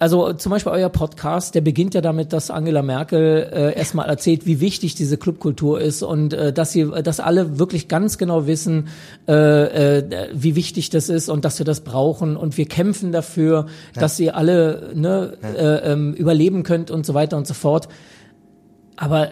also 0.00 0.32
zum 0.32 0.48
Beispiel 0.48 0.72
euer 0.72 0.88
Podcast, 0.88 1.54
der 1.54 1.60
beginnt 1.60 1.92
ja 1.92 2.00
damit, 2.00 2.32
dass 2.32 2.50
Angela 2.50 2.80
Merkel 2.80 3.50
äh, 3.52 3.78
erstmal 3.78 4.08
erzählt, 4.08 4.46
wie 4.46 4.58
wichtig 4.58 4.94
diese 4.94 5.18
Clubkultur 5.18 5.78
ist 5.78 6.02
und 6.02 6.32
äh, 6.32 6.54
dass 6.54 6.72
sie, 6.72 6.90
dass 7.04 7.20
alle 7.20 7.58
wirklich 7.58 7.86
ganz 7.86 8.16
genau 8.16 8.46
wissen, 8.46 8.88
äh, 9.28 9.98
äh, 9.98 10.28
wie 10.32 10.56
wichtig 10.56 10.88
das 10.88 11.10
ist 11.10 11.28
und 11.28 11.44
dass 11.44 11.58
wir 11.58 11.66
das 11.66 11.82
brauchen 11.82 12.38
und 12.38 12.56
wir 12.56 12.64
kämpfen 12.64 13.12
dafür, 13.12 13.66
dass 13.94 14.18
ihr 14.18 14.36
alle 14.36 14.90
ne, 14.94 15.34
äh, 15.42 15.92
ähm, 15.92 16.14
überleben 16.14 16.62
könnt 16.62 16.90
und 16.90 17.04
so 17.04 17.12
weiter 17.12 17.36
und 17.36 17.46
so 17.46 17.52
fort. 17.52 17.88
Aber 18.96 19.28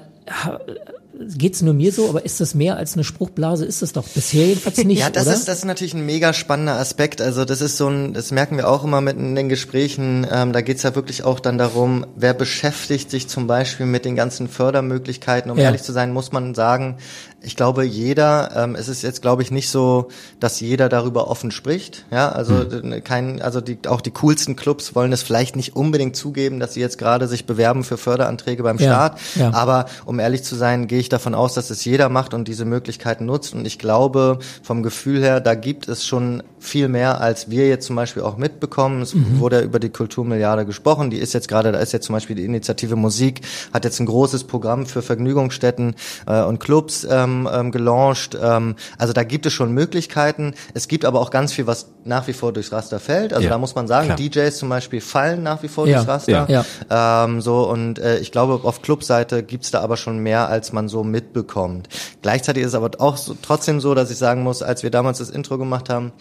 geht's 1.37 1.63
nur 1.63 1.75
mir 1.75 1.93
so? 1.93 2.09
Aber 2.09 2.25
ist 2.25 2.41
das 2.41 2.55
mehr 2.55 2.77
als 2.77 2.95
eine 2.95 3.05
Spruchblase? 3.05 3.65
Ist 3.65 3.83
das 3.83 3.93
doch 3.93 4.07
bisher 4.07 4.47
jedenfalls 4.47 4.79
nicht, 4.85 4.99
Ja, 5.01 5.11
das 5.11 5.27
oder? 5.27 5.35
ist 5.37 5.49
das 5.49 5.59
ist 5.59 5.65
natürlich 5.65 5.95
ein 5.95 6.07
mega 6.07 6.33
spannender 6.33 6.75
Aspekt. 6.75 7.21
Also 7.21 7.45
das 7.45 7.61
ist 7.61 7.77
so 7.77 7.89
ein, 7.89 8.15
das 8.15 8.31
merken 8.31 8.57
wir 8.57 8.69
auch 8.69 8.85
immer 8.85 9.01
mit 9.01 9.17
in 9.17 9.35
den 9.35 9.49
Gesprächen. 9.49 10.27
Ähm, 10.31 10.53
da 10.53 10.61
geht's 10.61 10.83
ja 10.83 10.95
wirklich 10.95 11.25
auch 11.25 11.41
dann 11.41 11.59
darum, 11.59 12.07
wer 12.17 12.35
beschäftigt 12.35 13.11
sich 13.11 13.29
zum 13.29 13.47
Beispiel 13.47 13.87
mit 13.87 14.05
den 14.05 14.17
ganzen 14.17 14.49
Fördermöglichkeiten. 14.49 15.51
Um 15.51 15.59
Ja. 15.59 15.65
ehrlich 15.65 15.83
zu 15.83 15.93
sein, 15.93 16.13
muss 16.13 16.33
man 16.33 16.55
sagen, 16.55 16.97
ich 17.40 17.55
glaube, 17.57 17.85
jeder, 17.85 18.51
ähm, 18.57 18.74
es 18.74 18.88
ist 18.88 19.03
jetzt 19.03 19.22
glaube 19.22 19.42
ich 19.42 19.51
nicht 19.51 19.70
so, 19.70 20.09
dass 20.40 20.59
jeder 20.61 20.88
darüber 20.88 21.29
offen 21.31 21.51
spricht. 21.51 22.05
Ja, 22.11 22.31
also 22.31 22.55
Hm. 22.68 23.05
kein, 23.05 23.40
also 23.40 23.61
die, 23.61 23.79
auch 23.87 24.01
die 24.01 24.11
coolsten 24.11 24.57
Clubs 24.57 24.94
wollen 24.96 25.12
es 25.12 25.22
vielleicht 25.22 25.55
nicht 25.55 25.77
unbedingt 25.77 26.16
zugeben, 26.16 26.59
dass 26.59 26.74
sie 26.74 26.81
jetzt 26.81 26.98
gerade 26.98 27.29
sich 27.29 27.46
bewerben 27.46 27.85
für 27.85 27.96
Förderanträge 27.96 28.62
beim 28.64 28.79
Ja, 28.79 28.85
Staat. 28.85 29.20
ja. 29.37 29.53
Aber 29.55 29.87
um 30.05 30.18
ehrlich 30.18 30.42
zu 30.42 30.57
sein, 30.57 30.88
gehe 30.88 30.98
ich 30.98 31.09
davon 31.09 31.35
aus, 31.35 31.55
dass 31.55 31.70
es 31.70 31.85
jeder 31.85 32.09
macht 32.09 32.35
und 32.35 32.48
diese 32.48 32.64
Möglichkeiten 32.64 33.27
nutzt. 33.27 33.55
Und 33.55 33.66
ich 33.66 33.79
glaube, 33.79 34.38
vom 34.62 34.83
Gefühl 34.83 35.22
her, 35.22 35.40
da 35.40 35.55
gibt 35.55 35.88
es 35.88 36.05
schon 36.05 36.42
viel 36.59 36.88
mehr, 36.88 37.20
als 37.20 37.48
wir 37.51 37.68
jetzt 37.68 37.87
zum 37.87 37.94
Beispiel 37.94 38.22
auch 38.24 38.37
mitbekommen. 38.37 39.01
Es 39.03 39.14
Mhm. 39.14 39.38
wurde 39.38 39.57
ja 39.59 39.62
über 39.62 39.79
die 39.79 39.90
Kulturmilliarde 39.90 40.66
gesprochen. 40.66 41.11
Die 41.11 41.18
ist 41.18 41.33
jetzt 41.35 41.46
gerade, 41.46 41.70
da 41.70 41.79
ist 41.79 41.92
jetzt 41.92 42.07
zum 42.07 42.14
Beispiel 42.14 42.35
die 42.35 42.44
Initiative 42.44 42.96
Musik, 42.96 43.42
hat 43.72 43.85
jetzt 43.85 44.01
ein 44.01 44.07
großes 44.07 44.44
Programm 44.44 44.87
für 44.87 45.03
Vergnügungsstätten 45.03 45.94
äh, 46.27 46.42
und 46.42 46.59
Clubs 46.59 47.05
ähm, 47.29 47.49
ähm, 47.53 47.71
gelauncht. 47.73 48.37
Ähm, 48.41 48.77
also 48.99 49.12
da 49.12 49.25
gibt 49.25 49.47
es 49.47 49.53
schon 49.53 49.73
Möglichkeiten. 49.73 50.55
Es 50.75 50.88
gibt 50.88 51.05
aber 51.05 51.21
auch 51.21 51.31
ganz 51.31 51.53
viel, 51.53 51.67
was 51.67 51.88
nach 52.05 52.27
wie 52.27 52.33
vor 52.33 52.53
durchs 52.53 52.73
Raster 52.73 53.01
fällt. 53.01 53.33
Also 53.33 53.45
Ja, 53.45 53.51
da 53.51 53.59
muss 53.59 53.75
man 53.75 53.87
sagen, 53.87 54.07
klar. 54.07 54.17
DJs 54.19 54.57
zum 54.57 54.69
Beispiel 54.69 55.01
fallen 55.01 55.43
nach 55.43 55.62
wie 55.62 55.69
vor 55.69 55.87
Ja, 55.87 55.97
durchs 55.97 56.09
Raster. 56.09 56.47
ja. 56.49 57.25
Ähm, 57.25 57.41
so 57.41 57.69
und 57.69 57.99
äh, 57.99 58.19
ich 58.19 58.33
glaube, 58.33 58.61
auf 58.67 58.83
Clubseite 58.83 59.43
gibt's 59.43 59.71
da 59.71 59.81
aber 59.81 59.97
schon 59.97 60.19
mehr, 60.19 60.49
als 60.49 60.73
man 60.73 60.88
so 60.88 61.05
mitbekommt. 61.05 61.88
Gleichzeitig 62.23 62.62
ist 62.62 62.69
es 62.71 62.75
aber 62.75 62.91
auch 62.99 63.17
so, 63.17 63.37
trotzdem 63.41 63.81
so, 63.81 63.95
dass 63.95 64.11
ich 64.11 64.19
sagen 64.19 64.43
muss, 64.43 64.62
als 64.62 64.83
wir 64.83 64.91
damals 64.91 65.19
das 65.19 65.31
Intro 65.31 65.59
gemacht 65.59 65.88
haben, 65.91 66.12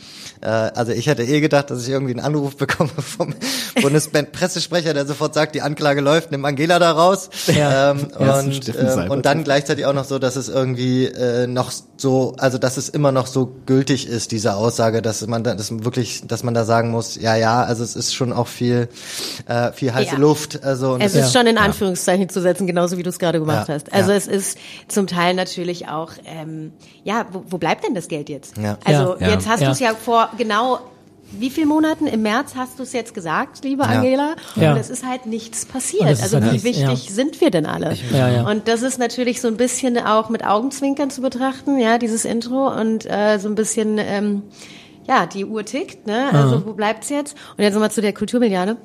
äh, 0.41 0.47
also 0.47 0.91
ich 0.91 1.07
hätte 1.07 1.23
eh 1.23 1.39
gedacht, 1.39 1.71
dass 1.71 1.83
ich 1.83 1.89
irgendwie 1.89 2.13
einen 2.13 2.25
Anruf 2.25 2.57
bekomme 2.57 2.89
vom 2.97 3.33
Bundespressesprecher, 3.81 4.93
der 4.93 5.05
sofort 5.05 5.33
sagt, 5.33 5.55
die 5.55 5.61
Anklage 5.61 6.01
läuft, 6.01 6.31
nimm 6.31 6.43
Angela 6.45 6.79
da 6.79 6.91
raus. 6.91 7.29
Ja. 7.47 7.91
Ähm, 7.91 8.07
Ja, 8.19 8.39
und, 8.39 8.75
ähm, 8.77 9.11
und 9.11 9.25
dann 9.25 9.43
gleichzeitig 9.43 9.85
auch 9.85 9.93
noch 9.93 10.05
so, 10.05 10.19
dass 10.19 10.35
es 10.35 10.49
irgendwie 10.49 10.96
äh, 11.05 11.47
noch 11.47 11.71
so, 11.97 12.33
also 12.37 12.57
dass 12.57 12.77
es 12.77 12.89
immer 12.89 13.11
noch 13.11 13.27
so 13.27 13.51
gültig 13.65 14.07
ist, 14.07 14.31
diese 14.31 14.55
Aussage, 14.55 15.01
dass 15.01 15.25
man 15.27 15.43
da, 15.43 15.55
dass 15.55 15.71
wirklich, 15.83 16.23
dass 16.27 16.43
man 16.43 16.53
da 16.53 16.65
sagen 16.65 16.91
muss, 16.91 17.15
ja, 17.15 17.35
ja, 17.35 17.63
also 17.63 17.83
es 17.83 17.95
ist 17.95 18.13
schon 18.13 18.33
auch 18.33 18.47
viel, 18.47 18.89
äh, 19.47 19.71
viel 19.71 19.93
heiße 19.93 20.13
Ja. 20.13 20.17
Luft. 20.19 20.63
Also 20.63 20.93
und 20.93 21.01
Es 21.01 21.15
ist 21.15 21.33
schon 21.33 21.47
in 21.47 21.57
Anführungszeichen 21.57 22.29
zu 22.29 22.41
setzen, 22.41 22.67
genauso 22.67 22.97
wie 22.97 23.03
du 23.03 23.09
es 23.09 23.19
gerade 23.19 23.39
gemacht 23.39 23.67
Ja, 23.67 23.75
hast. 23.75 23.93
Also 23.93 24.11
ja. 24.11 24.17
es 24.17 24.27
ist 24.27 24.57
zum 24.87 25.07
Teil 25.07 25.33
natürlich 25.33 25.87
auch, 25.87 26.11
ähm, 26.25 26.71
ja, 27.03 27.25
wo, 27.31 27.43
wo 27.49 27.57
bleibt 27.57 27.83
denn 27.85 27.95
das 27.95 28.07
Geld 28.07 28.29
jetzt? 28.29 28.57
Ja. 28.57 28.77
Also 28.85 29.15
Ja. 29.19 29.29
jetzt 29.29 29.47
hast 29.47 29.61
Ja. 29.61 29.67
du 29.67 29.71
es 29.73 29.79
ja 29.79 29.93
vor 29.95 30.29
genau 30.37 30.79
wie 31.31 31.49
viel 31.49 31.65
Monaten? 31.65 32.07
Im 32.07 32.21
März 32.21 32.55
hast 32.55 32.79
du 32.79 32.83
es 32.83 32.93
jetzt 32.93 33.13
gesagt, 33.13 33.63
liebe 33.63 33.83
Angela. 33.83 34.35
Ja. 34.55 34.73
Und 34.73 34.79
es 34.79 34.89
ist 34.89 35.05
halt 35.05 35.25
nichts 35.25 35.65
passiert. 35.65 36.05
Also 36.05 36.37
halt 36.37 36.45
wie 36.45 36.51
nichts, 36.51 36.63
wichtig 36.63 37.09
ja. 37.09 37.13
sind 37.13 37.41
wir 37.41 37.51
denn 37.51 37.65
alle? 37.65 37.95
Ja, 38.11 38.29
ja. 38.29 38.49
Und 38.49 38.67
das 38.67 38.81
ist 38.81 38.97
natürlich 38.97 39.41
so 39.41 39.47
ein 39.47 39.57
bisschen 39.57 39.97
auch 39.97 40.29
mit 40.29 40.45
Augenzwinkern 40.45 41.09
zu 41.09 41.21
betrachten, 41.21 41.79
ja, 41.79 41.97
dieses 41.97 42.25
Intro 42.25 42.73
und 42.73 43.05
äh, 43.05 43.39
so 43.39 43.49
ein 43.49 43.55
bisschen, 43.55 43.97
ähm, 43.97 44.43
ja, 45.07 45.25
die 45.25 45.45
Uhr 45.45 45.65
tickt, 45.65 46.07
ne? 46.07 46.29
Also 46.33 46.65
wo 46.65 46.73
bleibt's 46.73 47.09
jetzt? 47.09 47.35
Und 47.57 47.63
jetzt 47.63 47.73
nochmal 47.73 47.91
zu 47.91 48.01
der 48.01 48.13
Kulturmilliarde. 48.13 48.77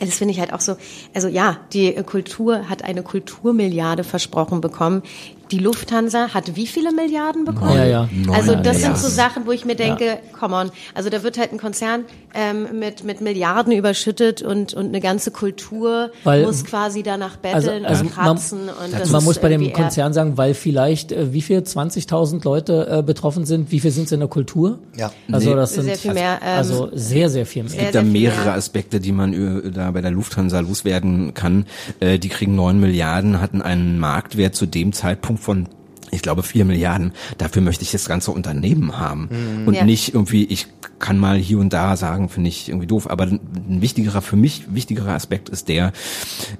Das 0.00 0.14
finde 0.14 0.32
ich 0.32 0.38
halt 0.38 0.52
auch 0.52 0.60
so, 0.60 0.76
also 1.12 1.26
ja, 1.26 1.58
die 1.72 1.92
Kultur 2.04 2.68
hat 2.68 2.84
eine 2.84 3.02
Kulturmilliarde 3.02 4.04
versprochen 4.04 4.60
bekommen. 4.60 5.02
Die 5.50 5.58
Lufthansa 5.58 6.34
hat 6.34 6.56
wie 6.56 6.66
viele 6.66 6.92
Milliarden 6.92 7.44
bekommen? 7.44 7.74
Ja, 7.76 7.84
ja. 7.84 8.08
Also 8.32 8.54
das 8.54 8.80
sind 8.82 8.98
so 8.98 9.08
Sachen, 9.08 9.46
wo 9.46 9.52
ich 9.52 9.64
mir 9.64 9.76
denke, 9.76 10.18
come 10.38 10.54
on. 10.54 10.70
Also 10.94 11.08
da 11.10 11.22
wird 11.22 11.38
halt 11.38 11.52
ein 11.52 11.58
Konzern 11.58 12.04
ähm, 12.34 12.78
mit, 12.78 13.04
mit 13.04 13.20
Milliarden 13.20 13.72
überschüttet 13.72 14.42
und, 14.42 14.74
und 14.74 14.86
eine 14.88 15.00
ganze 15.00 15.30
Kultur 15.30 16.10
Weil- 16.24 16.42
muss 16.44 16.64
quasi 16.64 17.02
danach 17.02 17.36
betteln 17.36 17.86
also 17.86 18.04
und 18.04 18.16
man- 18.16 18.26
kratzen. 18.36 18.58
und 18.68 18.92
das 19.00 19.10
man 19.10 19.24
muss 19.24 19.38
bei 19.38 19.48
dem 19.48 19.72
Konzern 19.72 20.12
sagen, 20.12 20.36
weil 20.36 20.52
vielleicht 20.54 21.12
äh, 21.12 21.32
wie 21.32 21.40
viel 21.42 21.58
20.000 21.60 22.44
Leute 22.44 22.86
äh, 22.98 23.02
betroffen 23.02 23.46
sind, 23.46 23.70
wie 23.72 23.80
viel 23.80 23.90
sind 23.90 24.04
es 24.04 24.12
in 24.12 24.20
der 24.20 24.28
Kultur? 24.28 24.78
Ja. 24.96 25.10
Also 25.32 25.50
Nee. 25.50 25.56
das 25.56 25.74
sind 25.74 25.84
Sehr 25.84 25.96
viel 25.96 26.12
mehr, 26.14 26.38
ähm, 26.42 26.58
also 26.58 26.90
sehr 26.92 27.30
sehr 27.30 27.46
viel 27.46 27.62
mehr. 27.62 27.70
sehr, 27.70 27.80
gibt 27.84 27.94
da 27.94 28.02
mehrere 28.02 28.44
mehr. 28.44 28.54
Aspekte, 28.54 29.00
die 29.00 29.12
man 29.12 29.32
äh, 29.64 29.70
da 29.70 29.90
bei 29.92 30.02
der 30.02 30.10
Lufthansa 30.10 30.60
loswerden 30.60 31.32
kann. 31.34 31.64
Äh, 32.00 32.18
die 32.18 32.28
kriegen 32.28 32.54
neun 32.54 32.80
Milliarden, 32.80 33.40
hatten 33.40 33.62
einen 33.62 33.98
Marktwert 33.98 34.54
zu 34.54 34.66
dem 34.66 34.92
Zeitpunkt 34.92 35.37
von 35.38 35.68
ich 36.10 36.22
glaube 36.22 36.42
vier 36.42 36.64
Milliarden. 36.64 37.12
Dafür 37.36 37.60
möchte 37.60 37.84
ich 37.84 37.90
das 37.90 38.08
ganze 38.08 38.30
Unternehmen 38.30 38.98
haben 38.98 39.64
und 39.66 39.74
Ja. 39.74 39.84
nicht 39.84 40.14
irgendwie. 40.14 40.44
Ich 40.46 40.66
kann 40.98 41.18
mal 41.18 41.36
hier 41.36 41.58
und 41.58 41.72
da 41.74 41.96
sagen, 41.96 42.30
finde 42.30 42.48
ich 42.48 42.70
irgendwie 42.70 42.86
doof. 42.86 43.10
Aber 43.10 43.24
ein 43.24 43.82
wichtigerer 43.82 44.22
für 44.22 44.36
mich 44.36 44.72
wichtigerer 44.74 45.12
Aspekt 45.12 45.50
ist 45.50 45.68
der: 45.68 45.92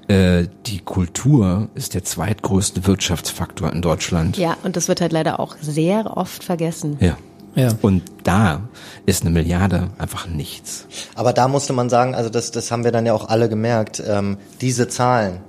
äh, 0.07 0.45
Die 0.67 0.79
Kultur 0.79 1.69
ist 1.73 1.95
der 1.95 2.03
zweitgrößte 2.03 2.85
Wirtschaftsfaktor 2.85 3.73
in 3.73 3.81
Deutschland. 3.81 4.37
Ja, 4.37 4.55
und 4.63 4.75
das 4.75 4.87
wird 4.87 5.01
halt 5.01 5.11
leider 5.13 5.39
auch 5.39 5.55
sehr 5.59 6.15
oft 6.15 6.43
vergessen. 6.43 6.97
Ja. 6.99 7.17
Ja. 7.55 7.69
Und 7.81 8.03
da 8.23 8.61
ist 9.05 9.21
eine 9.21 9.31
Milliarde 9.31 9.87
einfach 9.97 10.27
nichts. 10.27 10.85
Aber 11.15 11.33
da 11.33 11.47
musste 11.47 11.73
man 11.73 11.89
sagen, 11.89 12.13
also 12.15 12.29
das, 12.29 12.51
das 12.51 12.69
haben 12.71 12.83
wir 12.83 12.91
dann 12.91 13.05
ja 13.05 13.13
auch 13.13 13.27
alle 13.29 13.49
gemerkt, 13.49 14.01
ähm, 14.05 14.37
diese 14.61 14.87
Zahlen, 14.87 15.39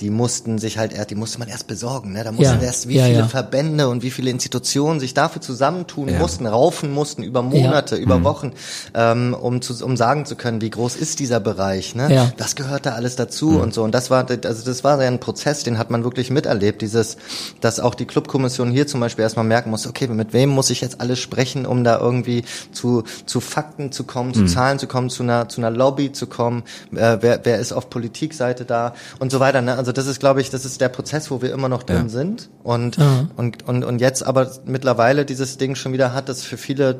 die 0.00 0.10
mussten 0.10 0.58
sich 0.58 0.76
halt 0.78 0.92
erst, 0.92 1.10
die 1.10 1.14
musste 1.14 1.38
man 1.38 1.48
erst 1.48 1.66
besorgen, 1.68 2.12
ne? 2.12 2.24
Da 2.24 2.32
mussten 2.32 2.58
Ja, 2.60 2.66
erst 2.66 2.88
wie 2.88 2.96
ja, 2.96 3.04
viele 3.06 3.18
ja. 3.20 3.28
Verbände 3.28 3.88
und 3.88 4.02
wie 4.02 4.10
viele 4.10 4.30
Institutionen 4.30 4.98
sich 4.98 5.14
dafür 5.14 5.40
zusammentun 5.40 6.08
Ja. 6.08 6.18
mussten, 6.18 6.46
raufen 6.46 6.92
mussten 6.92 7.22
über 7.22 7.42
Monate, 7.42 7.96
über 7.96 8.24
Wochen, 8.24 8.52
ähm, 8.94 9.34
um 9.40 9.62
zu, 9.62 9.84
um 9.84 9.96
sagen 9.96 10.26
zu 10.26 10.34
können, 10.36 10.60
wie 10.60 10.70
groß 10.70 10.96
ist 10.96 11.20
dieser 11.20 11.38
Bereich, 11.40 11.94
ne? 11.94 12.12
Ja. 12.12 12.32
Das 12.36 12.56
gehört 12.56 12.86
da 12.86 12.92
alles 12.92 13.14
dazu 13.16 13.60
und 13.60 13.72
so. 13.72 13.84
Und 13.84 13.94
das 13.94 14.10
war, 14.10 14.26
also 14.28 14.64
das 14.64 14.84
war 14.84 15.00
ja 15.00 15.06
ein 15.08 15.20
Prozess, 15.20 15.62
den 15.62 15.78
hat 15.78 15.90
man 15.90 16.02
wirklich 16.02 16.30
miterlebt, 16.30 16.82
dieses, 16.82 17.16
dass 17.60 17.78
auch 17.78 17.94
die 17.94 18.06
Clubkommission 18.06 18.70
hier 18.72 18.86
zum 18.86 19.00
Beispiel 19.00 19.22
erstmal 19.22 19.44
merken 19.46 19.70
muss, 19.70 19.86
okay, 19.86 20.08
mit 20.08 20.32
wem 20.32 20.48
muss 20.50 20.70
ich 20.70 20.80
jetzt 20.80 21.00
alles 21.00 21.20
sprechen, 21.20 21.35
um 21.66 21.84
da 21.84 21.98
irgendwie 22.00 22.44
zu, 22.72 23.04
zu 23.26 23.40
Fakten 23.40 23.92
zu 23.92 24.04
kommen, 24.04 24.34
zu 24.34 24.44
Zahlen 24.46 24.78
zu 24.78 24.86
kommen, 24.86 25.10
zu 25.10 25.22
einer, 25.22 25.48
zu 25.48 25.60
einer 25.60 25.70
Lobby 25.70 26.12
zu 26.12 26.26
kommen, 26.26 26.62
äh, 26.94 27.18
wer, 27.20 27.40
wer 27.44 27.58
ist 27.58 27.72
auf 27.72 27.90
Politikseite 27.90 28.64
da 28.64 28.94
und 29.18 29.30
so 29.30 29.40
weiter. 29.40 29.60
Ne? 29.62 29.76
Also 29.76 29.92
das 29.92 30.06
ist, 30.06 30.20
glaube 30.20 30.40
ich, 30.40 30.50
das 30.50 30.64
ist 30.64 30.80
der 30.80 30.88
Prozess, 30.88 31.30
wo 31.30 31.42
wir 31.42 31.52
immer 31.52 31.68
noch 31.68 31.82
drin 31.82 32.04
Ja. 32.04 32.08
sind 32.08 32.48
und, 32.62 32.96
Ja. 32.96 33.26
und, 33.36 33.66
und, 33.68 33.84
und 33.84 34.00
jetzt 34.00 34.26
aber 34.26 34.50
mittlerweile 34.64 35.24
dieses 35.24 35.58
Ding 35.58 35.74
schon 35.74 35.92
wieder 35.92 36.12
hat, 36.14 36.28
dass 36.28 36.42
für 36.42 36.56
viele 36.56 36.96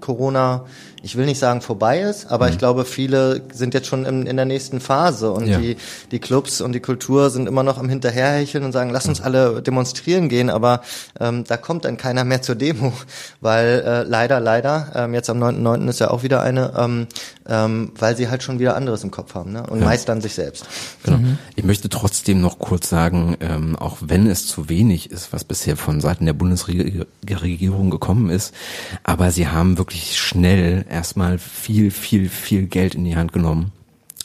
Corona, 0.00 0.64
ich 1.02 1.16
will 1.16 1.26
nicht 1.26 1.38
sagen 1.38 1.60
vorbei 1.60 2.00
ist, 2.00 2.30
aber 2.30 2.48
ich 2.48 2.58
glaube, 2.58 2.84
viele 2.84 3.42
sind 3.52 3.74
jetzt 3.74 3.86
schon 3.86 4.04
in, 4.04 4.26
in 4.26 4.36
der 4.36 4.44
nächsten 4.44 4.80
Phase 4.80 5.30
und 5.32 5.46
Ja. 5.46 5.58
die, 5.58 5.76
die 6.10 6.18
Clubs 6.18 6.60
und 6.60 6.72
die 6.72 6.80
Kultur 6.80 7.30
sind 7.30 7.46
immer 7.48 7.62
noch 7.62 7.78
am 7.78 7.88
Hinterherhecheln 7.88 8.64
und 8.64 8.72
sagen, 8.72 8.90
lass 8.90 9.06
uns 9.06 9.20
alle 9.20 9.62
demonstrieren 9.62 10.28
gehen, 10.28 10.50
aber 10.50 10.82
ähm, 11.18 11.44
da 11.46 11.56
kommt 11.56 11.84
dann 11.84 11.96
keiner 11.96 12.24
mehr 12.24 12.42
zur 12.42 12.54
Demo, 12.54 12.92
weil 13.40 13.82
äh, 13.86 14.02
leider, 14.02 14.40
leider, 14.40 14.92
ähm, 14.94 15.14
jetzt 15.14 15.30
am 15.30 15.42
9.9. 15.42 15.88
ist 15.88 16.00
ja 16.00 16.10
auch 16.10 16.22
wieder 16.22 16.42
eine, 16.42 16.72
ähm, 16.76 17.06
ähm, 17.48 17.92
weil 17.98 18.16
sie 18.16 18.28
halt 18.28 18.42
schon 18.42 18.58
wieder 18.58 18.76
anderes 18.76 19.02
im 19.02 19.10
Kopf 19.10 19.34
haben 19.34 19.52
ne? 19.52 19.62
und 19.64 19.80
meist 19.80 20.08
dann 20.08 20.20
sich 20.20 20.34
selbst. 20.34 20.66
Genau. 21.02 21.18
Ich 21.56 21.64
möchte 21.64 21.88
trotzdem 21.88 22.40
noch 22.40 22.58
kurz 22.58 22.88
sagen, 22.88 23.36
ähm, 23.40 23.74
auch 23.76 23.96
wenn 24.00 24.26
es 24.26 24.46
zu 24.46 24.68
wenig 24.68 25.10
ist, 25.10 25.32
was 25.32 25.44
bisher 25.44 25.76
von 25.76 26.00
Seiten 26.00 26.26
der 26.26 26.32
Bundesregierung 26.34 27.90
gekommen 27.90 28.30
ist, 28.30 28.54
aber 29.02 29.30
sie 29.30 29.48
haben 29.48 29.78
wirklich 29.78 30.18
schnell 30.18 30.84
erstmal 30.90 31.38
viel, 31.38 31.90
viel, 31.90 32.28
viel 32.28 32.66
Geld 32.66 32.94
in 32.94 33.04
die 33.04 33.16
Hand 33.16 33.32
genommen 33.32 33.72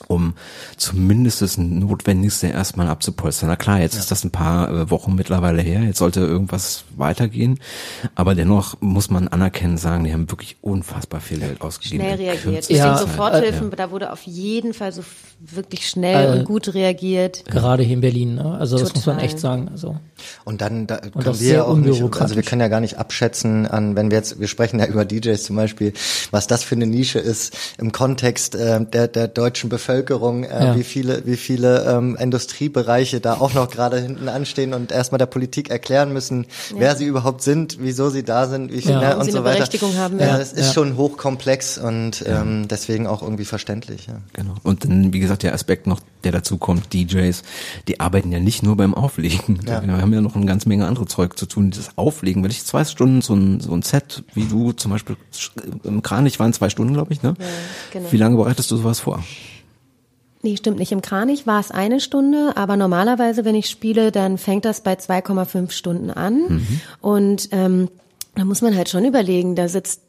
um 0.08 0.34
zumindest 0.76 1.42
das 1.42 1.56
Notwendigste 1.56 2.48
erstmal 2.48 2.88
abzupolstern. 2.88 3.48
Na 3.48 3.56
klar, 3.56 3.80
jetzt 3.80 3.96
ist 3.96 4.10
das 4.10 4.24
ein 4.24 4.30
paar 4.30 4.68
äh, 4.68 4.90
Wochen 4.90 5.14
mittlerweile 5.14 5.62
her, 5.62 5.82
jetzt 5.82 5.98
sollte 5.98 6.20
irgendwas 6.20 6.84
weitergehen, 6.96 7.58
aber 8.14 8.34
dennoch 8.34 8.76
muss 8.80 9.10
man 9.10 9.28
anerkennen, 9.28 9.78
sagen, 9.78 10.04
die 10.04 10.12
haben 10.12 10.30
wirklich 10.30 10.56
unfassbar 10.60 11.20
viel 11.20 11.38
Geld 11.38 11.60
ausgegeben. 11.60 12.04
Schnell 12.04 12.16
reagiert. 12.16 12.56
Deswegen 12.56 12.78
Ja, 12.78 12.96
Zeit. 12.96 13.08
Soforthilfen, 13.08 13.70
da 13.70 13.90
wurde 13.90 14.12
auf 14.12 14.22
jeden 14.24 14.74
Fall 14.74 14.92
so 14.92 15.02
wirklich 15.38 15.88
schnell 15.88 16.34
Äh, 16.34 16.38
und 16.38 16.44
gut 16.44 16.74
reagiert. 16.74 17.44
Gerade 17.44 17.82
hier 17.82 17.94
in 17.94 18.00
Berlin, 18.00 18.34
ne? 18.36 18.56
Also 18.58 18.78
das 18.78 18.94
muss 18.94 19.06
man 19.06 19.16
Total. 19.16 19.28
echt 19.28 19.38
sagen. 19.38 19.68
Also 19.70 19.96
Und 20.44 20.60
dann 20.60 20.86
da 20.86 20.96
auch 20.96 21.20
können 21.22 21.34
sehr 21.34 21.56
wir 21.56 21.68
auch 21.68 21.76
nicht, 21.76 22.02
also 22.20 22.36
wir 22.36 22.42
können 22.42 22.60
ja 22.62 22.68
gar 22.68 22.80
nicht 22.80 22.98
abschätzen 22.98 23.66
an, 23.66 23.96
wenn 23.96 24.10
wir 24.10 24.16
jetzt, 24.18 24.40
wir 24.40 24.48
sprechen 24.48 24.80
ja 24.80 24.86
über 24.86 25.04
DJs 25.04 25.42
zum 25.42 25.56
Beispiel, 25.56 25.92
was 26.30 26.46
das 26.46 26.64
für 26.64 26.74
eine 26.74 26.86
Nische 26.86 27.18
ist 27.18 27.56
im 27.78 27.92
Kontext 27.92 28.54
äh, 28.54 28.84
der 28.84 29.08
der 29.08 29.28
deutschen 29.28 29.68
Bevölkerung, 29.68 30.44
äh, 30.44 30.64
Ja. 30.66 30.76
wie 30.76 30.84
viele 30.84 31.26
wie 31.26 31.36
viele 31.36 31.84
ähm, 31.84 32.16
Industriebereiche 32.18 33.20
da 33.20 33.34
auch 33.34 33.52
noch 33.54 33.70
gerade 33.70 34.00
hinten 34.00 34.28
anstehen 34.28 34.72
und 34.74 34.90
erstmal 34.90 35.18
der 35.18 35.26
Politik 35.26 35.70
erklären 35.70 36.12
müssen, 36.12 36.46
wer 36.76 36.96
sie 36.96 37.04
überhaupt 37.04 37.42
sind, 37.42 37.76
wieso 37.80 38.08
sie 38.10 38.22
da 38.24 38.46
sind, 38.48 38.72
wie 38.72 38.80
viel 38.80 38.92
Ja. 38.92 39.00
ne, 39.10 39.16
und 39.18 39.24
sie 39.26 39.32
so 39.32 39.38
eine 39.38 39.44
weiter. 39.46 39.56
Berechtigung 39.58 39.96
haben, 39.96 40.18
ja, 40.18 40.26
ja. 40.28 40.38
es 40.38 40.52
ist 40.52 40.68
Ja. 40.68 40.72
schon 40.72 40.96
hochkomplex 40.96 41.78
und 41.78 42.24
ähm, 42.26 42.66
deswegen 42.68 43.06
auch 43.06 43.22
irgendwie 43.22 43.44
verständlich. 43.44 44.06
Ja. 44.06 44.14
Genau. 44.32 44.54
Und 44.62 44.84
dann, 44.84 45.12
wie 45.12 45.18
gesagt, 45.20 45.25
der 45.34 45.54
Aspekt 45.54 45.86
noch, 45.86 46.00
der 46.24 46.32
dazu 46.32 46.58
kommt, 46.58 46.92
DJs, 46.92 47.42
die 47.88 48.00
arbeiten 48.00 48.32
ja 48.32 48.40
nicht 48.40 48.62
nur 48.62 48.76
beim 48.76 48.94
Auflegen. 48.94 49.60
Ja. 49.66 49.84
Wir 49.84 49.96
haben 49.98 50.12
ja 50.12 50.20
noch 50.20 50.36
eine 50.36 50.46
ganze 50.46 50.68
Menge 50.68 50.86
andere 50.86 51.06
Zeug 51.06 51.38
zu 51.38 51.46
tun. 51.46 51.70
Das 51.70 51.96
Auflegen, 51.96 52.42
wenn 52.42 52.50
ich 52.50 52.64
zwei 52.64 52.84
Stunden 52.84 53.22
so 53.22 53.34
ein, 53.34 53.60
so 53.60 53.72
ein 53.72 53.82
Set, 53.82 54.24
wie 54.34 54.44
du 54.44 54.72
zum 54.72 54.92
Beispiel 54.92 55.16
im 55.84 56.02
Kranich 56.02 56.38
waren 56.38 56.52
zwei 56.52 56.70
Stunden, 56.70 56.94
glaube 56.94 57.12
ich, 57.12 57.22
ne? 57.22 57.34
genau. 57.92 58.12
Wie 58.12 58.16
lange 58.16 58.36
bereitest 58.36 58.70
du 58.70 58.76
sowas 58.76 59.00
vor? 59.00 59.22
Nee, 60.42 60.56
stimmt 60.56 60.78
nicht. 60.78 60.92
Im 60.92 61.02
Kranich 61.02 61.46
war 61.46 61.58
es 61.58 61.72
eine 61.72 61.98
Stunde, 61.98 62.52
aber 62.54 62.76
normalerweise, 62.76 63.44
wenn 63.44 63.56
ich 63.56 63.68
spiele, 63.68 64.12
dann 64.12 64.38
fängt 64.38 64.64
das 64.64 64.80
bei 64.80 64.94
2,5 64.94 65.70
Stunden 65.70 66.10
an. 66.10 66.42
Mhm. 66.48 66.80
Und 67.00 67.48
ähm, 67.50 67.88
da 68.36 68.44
muss 68.44 68.62
man 68.62 68.76
halt 68.76 68.88
schon 68.88 69.04
überlegen, 69.04 69.56
da 69.56 69.66
sitzt 69.66 70.02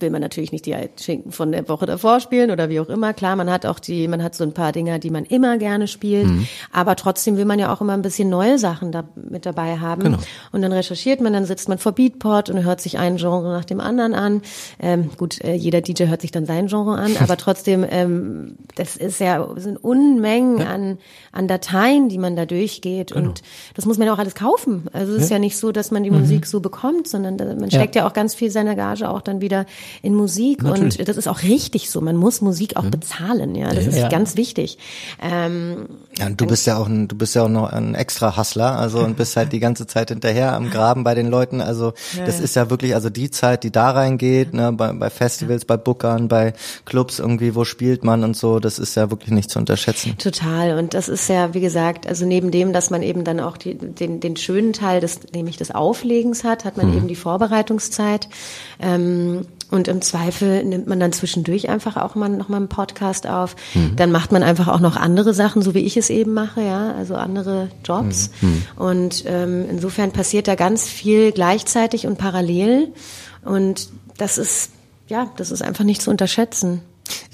will 0.00 0.10
man 0.10 0.20
natürlich 0.20 0.52
nicht 0.52 0.66
die 0.66 0.74
Schinken 1.00 1.32
von 1.32 1.52
der 1.52 1.68
Woche 1.68 1.86
davor 1.86 2.20
spielen 2.20 2.50
oder 2.50 2.68
wie 2.68 2.80
auch 2.80 2.88
immer. 2.88 3.12
Klar, 3.14 3.36
man 3.36 3.50
hat 3.50 3.64
auch 3.66 3.78
die, 3.78 4.08
man 4.08 4.22
hat 4.22 4.34
so 4.34 4.42
ein 4.44 4.52
paar 4.52 4.72
Dinger, 4.72 4.98
die 4.98 5.10
man 5.10 5.24
immer 5.24 5.56
gerne 5.58 5.86
spielt, 5.88 6.26
Mhm. 6.26 6.46
aber 6.72 6.96
trotzdem 6.96 7.36
will 7.36 7.44
man 7.44 7.58
ja 7.58 7.72
auch 7.72 7.80
immer 7.80 7.92
ein 7.94 8.02
bisschen 8.02 8.28
neue 8.28 8.58
Sachen 8.58 8.92
da 8.92 9.04
mit 9.14 9.46
dabei 9.46 9.78
haben. 9.78 10.02
Genau. 10.02 10.18
Und 10.52 10.62
dann 10.62 10.72
recherchiert 10.72 11.20
man, 11.20 11.32
dann 11.32 11.44
sitzt 11.44 11.68
man 11.68 11.78
vor 11.78 11.92
Beatport 11.92 12.50
und 12.50 12.64
hört 12.64 12.80
sich 12.80 12.98
ein 12.98 13.16
Genre 13.16 13.52
nach 13.52 13.64
dem 13.64 13.80
anderen 13.80 14.14
an. 14.14 14.42
Ähm, 14.80 15.10
gut, 15.16 15.42
äh, 15.44 15.54
jeder 15.54 15.80
DJ 15.80 16.04
hört 16.06 16.20
sich 16.22 16.30
dann 16.32 16.46
sein 16.46 16.66
Genre 16.66 16.96
an, 16.98 17.12
aber 17.20 17.36
trotzdem, 17.36 17.84
ähm, 17.88 18.56
das 18.74 18.96
ist 18.96 19.20
ja 19.20 19.46
sind 19.56 19.76
Unmengen 19.82 20.62
an 20.62 20.98
an 21.32 21.48
Dateien, 21.48 22.08
die 22.08 22.18
man 22.18 22.36
da 22.36 22.46
durchgeht 22.46 23.12
Genau. 23.12 23.28
und 23.28 23.42
das 23.74 23.86
muss 23.86 23.98
man 23.98 24.06
ja 24.06 24.14
auch 24.14 24.18
alles 24.18 24.34
kaufen. 24.34 24.86
Also 24.92 25.14
es 25.14 25.24
ist 25.24 25.30
ja 25.30 25.38
nicht 25.38 25.56
so, 25.56 25.72
dass 25.72 25.90
man 25.90 26.02
die 26.04 26.10
Mhm. 26.10 26.20
Musik 26.20 26.46
so 26.46 26.60
bekommt, 26.60 27.08
sondern 27.08 27.36
man 27.58 27.70
steckt 27.70 27.96
ja. 27.96 28.06
auch 28.06 28.12
ganz 28.12 28.34
viel 28.34 28.50
seiner 28.50 28.74
Gage 28.76 29.08
auch 29.08 29.20
dann 29.20 29.40
wieder 29.40 29.66
in 30.02 30.14
Musik 30.14 30.62
Natürlich. 30.62 30.98
und 30.98 31.08
das 31.08 31.16
ist 31.16 31.28
auch 31.28 31.42
richtig 31.42 31.90
so. 31.90 32.00
Man 32.00 32.16
muss 32.16 32.40
Musik 32.40 32.76
auch 32.76 32.84
bezahlen, 32.84 33.54
ja, 33.54 33.72
das 33.72 33.86
ist 33.86 33.96
Ja. 33.96 34.08
ganz 34.08 34.36
wichtig. 34.36 34.78
Ähm, 35.22 35.86
Ja, 36.18 36.26
und 36.26 36.40
du 36.40 36.46
bist 36.46 36.66
ja 36.66 36.76
auch 36.76 36.86
ein, 36.86 37.08
du 37.08 37.16
bist 37.16 37.34
ja 37.34 37.44
auch 37.44 37.48
noch 37.48 37.72
ein 37.72 37.94
extra 37.94 38.36
Hustler, 38.36 38.78
also 38.78 39.00
und 39.00 39.16
bist 39.16 39.36
halt 39.36 39.52
die 39.52 39.60
ganze 39.60 39.86
Zeit 39.86 40.10
hinterher 40.10 40.52
am 40.54 40.70
Graben 40.70 41.04
bei 41.04 41.14
den 41.14 41.28
Leuten. 41.28 41.60
Also 41.60 41.92
das 42.24 42.40
ist 42.40 42.54
ja 42.56 42.70
wirklich, 42.70 42.94
also 42.94 43.10
die 43.10 43.30
Zeit, 43.30 43.64
die 43.64 43.70
da 43.72 43.90
reingeht, 43.90 44.54
ne, 44.54 44.72
bei, 44.72 44.92
bei 44.92 45.10
Festivals, 45.10 45.64
bei 45.64 45.76
Bookern, 45.76 46.28
bei 46.28 46.52
Clubs 46.84 47.18
irgendwie, 47.18 47.54
wo 47.54 47.64
spielt 47.64 48.04
man 48.04 48.22
und 48.24 48.36
so, 48.36 48.60
das 48.60 48.78
ist 48.78 48.94
ja 48.94 49.10
wirklich 49.10 49.30
nicht 49.30 49.50
zu 49.50 49.58
unterschätzen. 49.58 50.16
Total. 50.18 50.78
Und 50.78 50.94
das 50.94 51.08
ist 51.08 51.28
ja, 51.28 51.54
wie 51.54 51.60
gesagt, 51.60 52.06
also 52.06 52.24
neben 52.26 52.50
dem, 52.50 52.72
dass 52.72 52.90
man 52.90 53.02
eben 53.02 53.24
dann 53.24 53.40
auch 53.40 53.56
die, 53.56 53.74
den, 53.74 54.20
den 54.20 54.36
schönen 54.36 54.72
Teil 54.72 55.00
des, 55.00 55.20
nämlich 55.32 55.56
des 55.56 55.70
Auflegens 55.72 56.44
hat, 56.44 56.64
hat 56.64 56.76
man 56.76 56.96
eben 56.96 57.08
die 57.08 57.16
Vorbereitungszeit. 57.16 58.28
Ähm, 58.80 59.46
und 59.74 59.88
im 59.88 60.00
Zweifel 60.00 60.64
nimmt 60.64 60.86
man 60.86 61.00
dann 61.00 61.12
zwischendurch 61.12 61.68
einfach 61.68 61.96
auch 61.96 62.14
mal 62.14 62.28
noch 62.28 62.48
mal 62.48 62.58
einen 62.58 62.68
Podcast 62.68 63.26
auf. 63.26 63.56
Dann 63.96 64.12
macht 64.12 64.32
man 64.32 64.42
einfach 64.42 64.68
auch 64.68 64.80
noch 64.80 64.96
andere 64.96 65.34
Sachen, 65.34 65.62
so 65.62 65.74
wie 65.74 65.80
ich 65.80 65.96
es 65.96 66.10
eben 66.10 66.32
mache, 66.32 66.62
ja, 66.62 66.92
also 66.94 67.14
andere 67.16 67.68
Jobs. 67.84 68.30
Und 68.76 69.24
ähm, 69.26 69.66
insofern 69.70 70.12
passiert 70.12 70.48
da 70.48 70.54
ganz 70.54 70.88
viel 70.88 71.32
gleichzeitig 71.32 72.06
und 72.06 72.18
parallel. 72.18 72.88
Und 73.44 73.88
das 74.16 74.38
ist 74.38 74.70
ja, 75.08 75.30
das 75.36 75.50
ist 75.50 75.62
einfach 75.62 75.84
nicht 75.84 76.02
zu 76.02 76.10
unterschätzen. 76.10 76.80